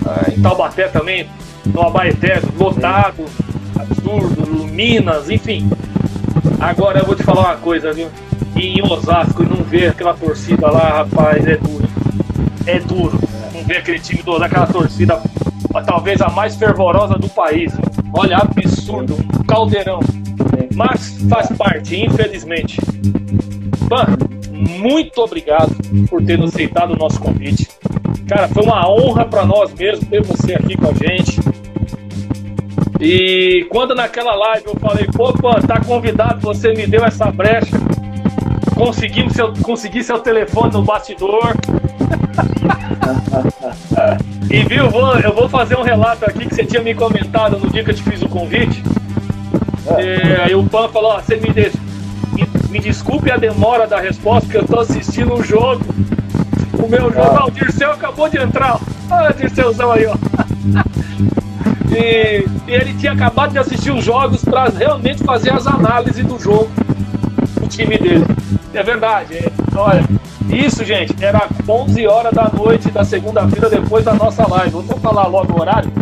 ah, 0.09 0.33
em 0.35 0.41
Taubaté 0.41 0.89
também, 0.89 1.29
no 1.67 1.83
Abaeté, 1.83 2.41
lotado, 2.59 3.27
absurdo, 3.79 4.67
Minas, 4.67 5.29
enfim. 5.29 5.69
Agora 6.59 7.01
eu 7.01 7.07
vou 7.07 7.15
te 7.15 7.23
falar 7.23 7.41
uma 7.43 7.57
coisa, 7.57 7.93
viu? 7.93 8.09
Em 8.57 8.83
Osasco 8.83 9.43
não 9.45 9.63
ver 9.63 9.89
aquela 9.89 10.15
torcida 10.15 10.71
lá, 10.71 11.05
rapaz, 11.05 11.47
é 11.47 11.57
duro. 11.57 11.89
É 12.67 12.79
duro. 12.81 13.19
Não 13.53 13.63
ver 13.65 13.79
aquele 13.79 13.99
time 13.99 14.23
do, 14.23 14.39
daquela 14.39 14.67
torcida, 14.67 15.21
talvez 15.87 16.21
a 16.23 16.29
mais 16.31 16.57
fervorosa 16.57 17.15
do 17.15 17.29
país. 17.29 17.73
Olha, 18.13 18.39
absurdo, 18.39 19.15
um 19.15 19.45
caldeirão. 19.45 20.01
Mas 20.75 21.19
faz 21.29 21.49
parte, 21.57 21.97
infelizmente. 21.97 22.79
Pan, 23.79 24.07
muito 24.53 25.21
obrigado 25.21 25.75
por 26.09 26.23
ter 26.23 26.43
aceitado 26.43 26.93
o 26.93 26.97
nosso 26.97 27.21
convite. 27.21 27.69
Cara, 28.29 28.49
foi 28.49 28.63
uma 28.63 28.89
honra 28.91 29.25
para 29.25 29.45
nós 29.45 29.73
mesmo 29.75 30.05
ter 30.07 30.23
você 30.23 30.55
aqui 30.55 30.77
com 30.77 30.89
a 30.89 30.93
gente. 30.93 31.41
E 33.01 33.67
quando 33.71 33.95
naquela 33.95 34.35
live 34.35 34.67
eu 34.67 34.75
falei, 34.77 35.07
pô, 35.07 35.33
Pan, 35.33 35.61
tá 35.61 35.81
convidado, 35.81 36.41
você 36.41 36.73
me 36.73 36.87
deu 36.87 37.05
essa 37.05 37.31
brecha. 37.31 37.77
Conseguimos 38.75 39.33
seu, 39.33 39.53
consegui 39.63 40.03
seu 40.03 40.19
telefone 40.19 40.73
no 40.73 40.83
bastidor. 40.83 41.55
e 44.51 44.63
viu, 44.65 44.91
vou, 44.91 45.15
eu 45.19 45.33
vou 45.33 45.49
fazer 45.49 45.77
um 45.77 45.83
relato 45.83 46.25
aqui 46.25 46.47
que 46.47 46.55
você 46.55 46.65
tinha 46.65 46.83
me 46.83 46.95
comentado 46.95 47.59
no 47.59 47.71
dia 47.71 47.83
que 47.85 47.91
eu 47.91 47.95
te 47.95 48.03
fiz 48.03 48.21
o 48.23 48.29
convite. 48.29 48.83
É, 49.97 50.43
aí 50.43 50.55
o 50.55 50.65
Pan 50.65 50.89
falou: 50.89 51.13
ó, 51.13 51.21
você 51.21 51.37
me, 51.37 51.51
de... 51.51 51.73
me, 52.69 52.79
desculpe 52.79 53.31
a 53.31 53.37
demora 53.37 53.87
da 53.87 54.01
resposta, 54.01 54.47
porque 54.47 54.59
eu 54.59 54.67
tô 54.67 54.81
assistindo 54.81 55.35
um 55.35 55.43
jogo. 55.43 55.85
O 56.73 56.89
meu 56.89 57.13
jogo, 57.13 57.21
ah. 57.21 57.47
o 57.47 57.51
Dirceu 57.51 57.91
acabou 57.91 58.29
de 58.29 58.39
entrar. 58.39 58.81
Olha 59.11 59.31
o 59.31 59.35
Dirceuzão 59.35 59.93
aí, 59.93 60.07
ó. 60.07 60.15
e, 61.91 62.45
e, 62.67 62.73
ele 62.73 62.95
tinha 62.95 63.13
acabado 63.13 63.53
de 63.53 63.59
assistir 63.59 63.91
os 63.91 64.05
jogos 64.05 64.45
para 64.45 64.69
realmente 64.69 65.25
fazer 65.25 65.53
as 65.53 65.67
análises 65.67 66.25
do 66.25 66.39
jogo 66.39 66.71
do 67.61 67.67
time 67.67 67.99
dele. 67.99 68.25
É 68.73 68.83
verdade, 68.83 69.35
é, 69.35 69.51
olha. 69.75 70.05
Isso, 70.51 70.83
gente, 70.83 71.15
era 71.23 71.47
11 71.69 72.07
horas 72.07 72.33
da 72.33 72.49
noite 72.49 72.91
da 72.91 73.05
segunda-feira 73.05 73.69
depois 73.69 74.05
da 74.05 74.15
nossa 74.15 74.49
live. 74.49 74.71
Vou 74.71 74.99
falar 74.99 75.27
logo 75.27 75.53
o 75.53 75.61
horário. 75.61 75.93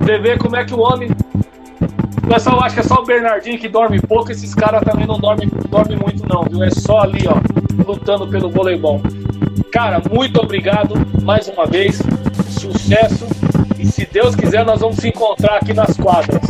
Você 0.00 0.18
vê 0.18 0.36
como 0.38 0.54
é 0.54 0.64
que 0.64 0.72
o 0.72 0.78
homem 0.78 1.10
o 2.28 2.34
pessoal 2.34 2.62
acha 2.62 2.74
que 2.74 2.80
é 2.80 2.82
só 2.82 2.96
o 2.96 3.06
Bernardinho 3.06 3.58
que 3.58 3.68
dorme 3.68 3.98
pouco, 4.02 4.30
esses 4.30 4.54
caras 4.54 4.82
também 4.82 5.06
não 5.06 5.18
dormem, 5.18 5.48
dormem 5.70 5.96
muito 5.96 6.28
não, 6.28 6.42
viu? 6.42 6.62
É 6.62 6.68
só 6.70 7.00
ali, 7.00 7.26
ó, 7.26 7.40
lutando 7.90 8.28
pelo 8.28 8.50
voleibol. 8.50 9.00
Cara, 9.72 10.02
muito 10.12 10.38
obrigado 10.38 10.94
mais 11.22 11.48
uma 11.48 11.64
vez, 11.64 12.02
sucesso 12.50 13.26
e 13.78 13.86
se 13.86 14.04
Deus 14.04 14.36
quiser 14.36 14.62
nós 14.62 14.80
vamos 14.80 14.96
se 14.96 15.08
encontrar 15.08 15.56
aqui 15.56 15.72
nas 15.72 15.96
quadras. 15.96 16.42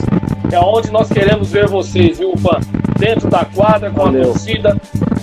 É 0.50 0.58
onde 0.58 0.90
nós 0.90 1.08
queremos 1.08 1.52
ver 1.52 1.68
vocês, 1.68 2.18
viu, 2.18 2.32
Pan? 2.32 2.58
Dentro 2.98 3.30
da 3.30 3.44
quadra, 3.44 3.88
com 3.88 4.02
Valeu. 4.02 4.22
a 4.22 4.24
torcida 4.24 4.76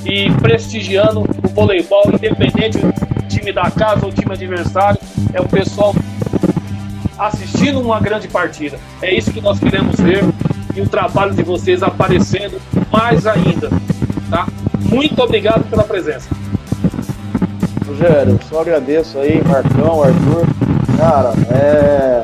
e 0.06 0.32
prestigiando 0.36 1.20
o 1.44 1.48
voleibol, 1.50 2.04
independente 2.14 2.78
do 2.78 2.94
time 3.28 3.52
da 3.52 3.70
casa 3.70 4.06
ou 4.06 4.12
time 4.14 4.32
adversário. 4.32 5.00
É 5.34 5.42
o 5.42 5.48
pessoal 5.50 5.94
assistindo 7.18 7.80
uma 7.80 8.00
grande 8.00 8.28
partida. 8.28 8.78
É 9.02 9.14
isso 9.14 9.32
que 9.32 9.42
nós 9.42 9.60
queremos 9.60 10.00
ver 10.00 10.24
e 10.76 10.82
o 10.82 10.90
trabalho 10.90 11.34
de 11.34 11.44
vocês 11.44 11.82
aparecendo 11.82 12.62
mais 12.92 13.26
ainda, 13.26 13.70
tá? 14.30 14.46
muito 14.90 15.22
obrigado 15.22 15.64
pela 15.70 15.84
presença. 15.84 16.30
Rogério, 17.88 18.40
só 18.50 18.62
agradeço 18.62 19.18
aí, 19.20 19.42
Marcão, 19.46 20.04
Arthur. 20.04 20.46
Cara, 20.98 21.34
é. 21.52 22.24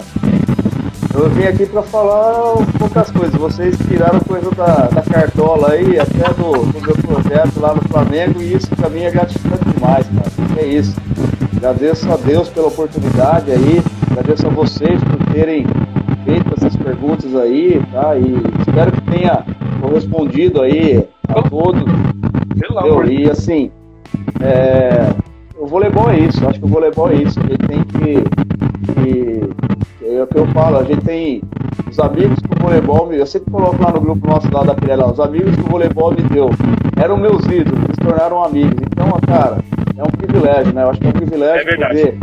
Eu 1.21 1.29
vim 1.29 1.43
aqui 1.43 1.67
para 1.67 1.83
falar 1.83 2.55
poucas 2.79 3.11
coisas. 3.11 3.35
Vocês 3.35 3.77
tiraram 3.87 4.19
coisa 4.21 4.49
da, 4.55 4.87
da 4.87 5.03
cartola 5.03 5.73
aí, 5.73 5.99
até 5.99 6.33
do, 6.33 6.65
do 6.65 6.81
meu 6.81 6.95
projeto 6.95 7.59
lá 7.59 7.75
no 7.75 7.81
Flamengo, 7.83 8.41
e 8.41 8.55
isso 8.55 8.67
para 8.75 8.89
mim 8.89 9.01
é 9.01 9.11
gratificante 9.11 9.63
demais, 9.65 10.07
cara. 10.07 10.59
É 10.59 10.65
isso. 10.65 10.95
Agradeço 11.55 12.11
a 12.11 12.17
Deus 12.17 12.49
pela 12.49 12.69
oportunidade 12.69 13.51
aí, 13.51 13.83
agradeço 14.09 14.47
a 14.47 14.49
vocês 14.49 14.99
por 15.03 15.31
terem 15.31 15.63
feito 16.25 16.55
essas 16.57 16.75
perguntas 16.75 17.35
aí, 17.35 17.79
tá? 17.91 18.17
E 18.17 18.41
espero 18.67 18.91
que 18.91 19.01
tenha 19.01 19.45
correspondido 19.79 20.59
aí 20.59 21.07
a 21.29 21.43
todos. 21.43 21.83
Pelo 22.59 23.05
E 23.05 23.29
assim, 23.29 23.69
é, 24.39 25.13
o 25.55 25.67
voleibol 25.67 26.09
é 26.09 26.17
isso, 26.17 26.47
acho 26.47 26.57
que 26.57 26.65
o 26.65 26.69
voleibol 26.69 27.11
é 27.11 27.15
isso. 27.17 27.39
A 27.39 27.43
gente 27.43 27.67
tem 27.67 27.83
que, 27.83 28.93
que 28.93 29.30
é 30.15 30.23
o 30.23 30.27
que 30.27 30.37
eu 30.37 30.47
falo, 30.47 30.77
a 30.77 30.83
gente 30.83 31.01
tem 31.01 31.41
os 31.89 31.99
amigos 31.99 32.39
que 32.39 32.57
o 32.57 32.61
voleibol 32.61 33.07
me. 33.07 33.17
Eu 33.17 33.25
sempre 33.25 33.51
coloco 33.51 33.81
lá 33.81 33.91
no 33.91 34.01
grupo 34.01 34.27
nosso 34.27 34.51
lá 34.51 34.63
da 34.63 34.73
Pirela, 34.73 35.11
os 35.11 35.19
amigos 35.19 35.55
que 35.55 35.61
o 35.61 35.67
voleibol 35.67 36.11
me 36.11 36.21
deu. 36.23 36.49
Eram 37.01 37.17
meus 37.17 37.43
ídolos, 37.45 37.83
eles 37.83 37.95
se 37.95 38.01
tornaram 38.01 38.43
amigos. 38.43 38.75
Então, 38.81 39.07
cara, 39.27 39.57
é 39.97 40.03
um 40.03 40.11
privilégio, 40.11 40.73
né? 40.73 40.83
Eu 40.83 40.89
acho 40.89 40.99
que 40.99 41.07
é 41.07 41.09
um 41.09 41.13
privilégio 41.13 41.69
é 41.69 41.75
poder 41.75 42.17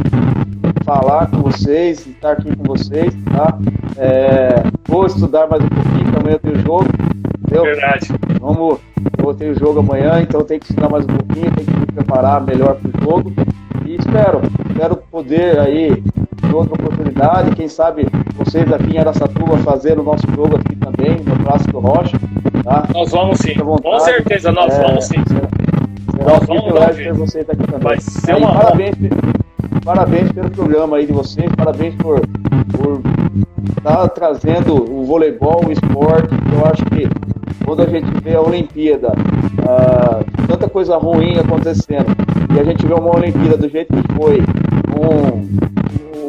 falar 0.85 1.27
com 1.31 1.43
vocês, 1.43 2.07
estar 2.07 2.33
aqui 2.33 2.57
com 2.57 2.65
vocês, 2.65 3.15
tá? 3.27 3.59
É, 3.97 4.63
vou 4.87 5.07
estudar 5.07 5.47
mais 5.47 5.63
um 5.63 5.69
pouquinho, 5.69 6.19
amanhã 6.19 6.39
tenho 6.43 6.59
jogo. 6.61 6.87
Entendeu? 7.41 7.65
Verdade. 7.65 8.09
Vamos, 8.41 8.79
eu 9.19 9.35
tenho 9.35 9.59
jogo 9.59 9.81
amanhã, 9.81 10.21
então 10.21 10.43
tenho 10.45 10.61
que 10.61 10.67
estudar 10.67 10.89
mais 10.89 11.05
um 11.05 11.09
pouquinho, 11.09 11.51
tenho 11.53 11.67
que 11.67 11.79
me 11.79 11.87
preparar 11.87 12.41
melhor 12.43 12.77
para 12.77 12.89
o 12.89 13.05
jogo. 13.05 13.33
E 13.85 13.97
espero, 13.97 14.41
espero 14.69 14.97
poder 15.11 15.59
aí, 15.59 16.03
em 16.49 16.55
outra 16.55 16.75
oportunidade, 16.75 17.55
quem 17.55 17.69
sabe 17.69 18.07
vocês 18.37 18.73
aqui 18.73 18.97
em 18.97 18.99
Aracatuba 18.99 19.59
fazer 19.59 19.99
o 19.99 20.03
nosso 20.03 20.27
jogo 20.35 20.57
aqui 20.57 20.77
também, 20.77 21.21
no 21.21 21.45
Clássico 21.45 21.79
Rocha. 21.79 22.19
Tá? 22.65 22.87
Nós 22.93 23.11
vamos 23.11 23.39
sim, 23.39 23.55
com 23.55 24.01
certeza, 24.01 24.53
nós 24.53 24.73
é, 24.73 24.83
vamos 24.83 25.05
sim. 25.07 25.23
Será 26.17 26.35
um 26.35 26.41
privilégio 26.41 27.05
ter 27.05 27.13
vocês 27.13 27.49
aqui 27.49 27.63
também. 27.65 27.81
Vai 27.81 28.01
ser 28.01 28.37
uma 28.37 28.55
parabéns, 28.55 28.97
parabéns 29.85 30.33
pelo 30.33 30.51
programa 30.51 30.97
aí 30.97 31.07
de 31.07 31.13
vocês, 31.13 31.51
parabéns 31.57 31.95
por, 31.97 32.21
por 32.73 33.01
estar 33.77 33.97
tá 33.97 34.09
trazendo 34.09 34.75
o 34.75 35.05
voleibol, 35.05 35.65
o 35.67 35.73
esporte. 35.73 36.35
Eu 36.53 36.67
acho 36.67 36.85
que 36.87 37.09
quando 37.65 37.83
a 37.83 37.87
gente 37.87 38.07
vê 38.23 38.35
a 38.35 38.41
Olimpíada, 38.41 39.13
ah, 39.67 40.21
tanta 40.47 40.69
coisa 40.69 40.97
ruim 40.97 41.39
acontecendo, 41.39 42.07
e 42.55 42.61
a 42.61 42.65
gente 42.65 42.87
vê 42.87 42.95
uma 42.95 43.17
Olimpíada 43.17 43.57
do 43.57 43.69
jeito 43.69 43.95
que 43.95 44.15
foi, 44.15 44.43
com 44.93 45.47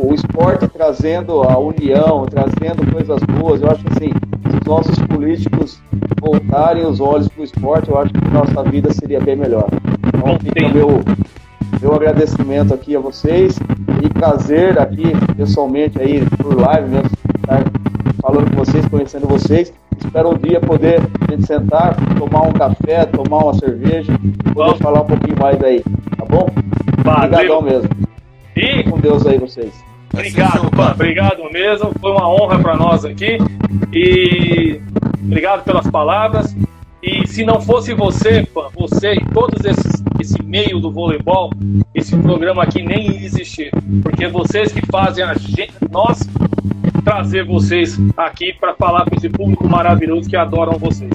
o 0.02 0.14
esporte 0.14 0.68
trazendo 0.68 1.44
a 1.44 1.58
união, 1.58 2.26
trazendo 2.26 2.90
coisas 2.92 3.22
boas, 3.24 3.62
eu 3.62 3.70
acho 3.70 3.84
que 3.84 3.90
assim, 3.90 4.12
se 4.50 4.58
os 4.58 4.66
nossos 4.66 4.98
políticos 5.08 5.80
voltarem 6.20 6.86
os 6.86 7.00
olhos 7.00 7.28
para 7.28 7.42
o 7.42 7.44
esporte, 7.44 7.90
eu 7.90 7.98
acho 7.98 8.14
que 8.14 8.30
nossa 8.30 8.64
vida 8.64 8.92
seria 8.94 9.20
bem 9.20 9.36
melhor. 9.36 9.68
Então 10.08 10.38
fica 10.40 10.70
meu, 10.70 11.02
meu 11.82 11.96
agradecimento 11.96 12.74
aqui 12.74 12.96
a 12.96 13.00
vocês 13.00 13.58
e 14.04 14.10
prazer 14.10 14.80
aqui 14.80 15.14
pessoalmente 15.36 16.02
aí 16.02 16.26
por 16.38 16.60
live 16.60 16.90
mesmo, 16.90 17.10
estar 17.38 17.64
falando 18.22 18.50
com 18.50 18.58
vocês, 18.64 18.86
conhecendo 18.88 19.28
vocês. 19.28 19.72
Espero 20.04 20.30
um 20.30 20.38
dia 20.38 20.60
poder 20.60 21.00
a 21.00 21.32
gente 21.32 21.46
sentar, 21.46 21.96
tomar 22.18 22.44
um 22.44 22.54
café, 22.54 23.06
tomar 23.06 23.44
uma 23.44 23.54
cerveja, 23.54 24.14
poder 24.54 24.78
falar 24.78 25.02
um 25.02 25.06
pouquinho 25.06 25.38
mais 25.40 25.62
aí, 25.64 25.84
tá 26.18 26.26
bom? 26.26 26.50
Obrigadão 27.00 27.62
mesmo. 27.62 27.90
E 28.56 28.84
com 28.84 29.00
Deus 29.00 29.26
aí 29.26 29.38
vocês. 29.38 29.74
Obrigado, 30.14 30.70
Pan. 30.72 30.92
Obrigado 30.92 31.44
mesmo. 31.52 31.92
Foi 32.00 32.12
uma 32.12 32.28
honra 32.28 32.60
para 32.60 32.76
nós 32.76 33.06
aqui. 33.06 33.38
E 33.94 34.82
obrigado 35.24 35.64
pelas 35.64 35.88
palavras. 35.90 36.56
E 37.02 37.28
se 37.28 37.46
não 37.46 37.62
fosse 37.62 37.94
você, 37.94 38.46
Pan, 38.54 38.70
você 38.76 39.14
e 39.14 39.26
todos 39.34 39.64
esses 39.64 40.04
esse 40.20 40.44
meio 40.44 40.80
do 40.80 40.92
voleibol, 40.92 41.52
esse 41.96 42.16
programa 42.18 42.64
aqui 42.64 42.82
nem 42.82 43.12
ia 43.12 43.26
existir. 43.26 43.72
Porque 44.04 44.28
vocês 44.28 44.72
que 44.72 44.86
fazem 44.86 45.24
a 45.24 45.34
gente, 45.34 45.74
nós 45.90 46.20
trazer 47.04 47.46
vocês 47.46 47.98
aqui 48.18 48.54
para 48.54 48.74
falar 48.76 49.06
com 49.06 49.16
esse 49.16 49.30
público 49.30 49.68
maravilhoso 49.68 50.30
que 50.30 50.36
adoram 50.36 50.74
vocês. 50.74 51.14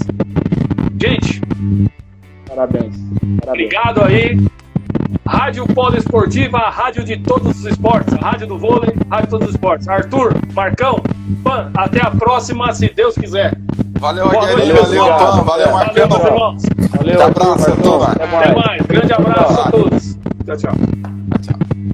Gente, 1.00 1.40
parabéns. 2.48 2.96
parabéns. 3.40 3.48
Obrigado 3.48 4.02
aí. 4.02 4.38
Rádio 5.26 5.66
Poliesportiva, 5.66 6.58
a 6.58 6.70
rádio 6.70 7.04
de 7.04 7.16
todos 7.16 7.58
os 7.58 7.64
esportes, 7.64 8.14
a 8.14 8.30
rádio 8.30 8.46
do 8.46 8.58
vôlei, 8.58 8.94
a 9.10 9.16
rádio 9.16 9.26
de 9.26 9.30
todos 9.30 9.48
os 9.48 9.54
esportes. 9.54 9.88
Arthur, 9.88 10.34
Marcão, 10.52 11.02
Pan, 11.42 11.70
até 11.76 12.00
a 12.00 12.10
próxima, 12.10 12.72
se 12.74 12.88
Deus 12.88 13.14
quiser. 13.14 13.56
Valeu, 13.98 14.26
Aguilera, 14.26 14.82
valeu, 14.82 15.04
Pan, 15.06 15.42
valeu, 15.42 15.72
Marcão. 15.72 16.08
Valeu, 16.08 16.26
irmãos. 16.26 16.62
Valeu, 16.96 17.22
abraço, 17.22 17.70
Até 17.70 18.26
mais. 18.26 18.50
Até 18.50 18.54
mais. 18.54 18.82
Grande 18.86 19.12
abraço 19.12 19.60
a 19.60 19.70
todos. 19.70 20.18
Tchau, 20.44 20.56
tchau. 20.56 20.72
Tchau. 21.42 21.93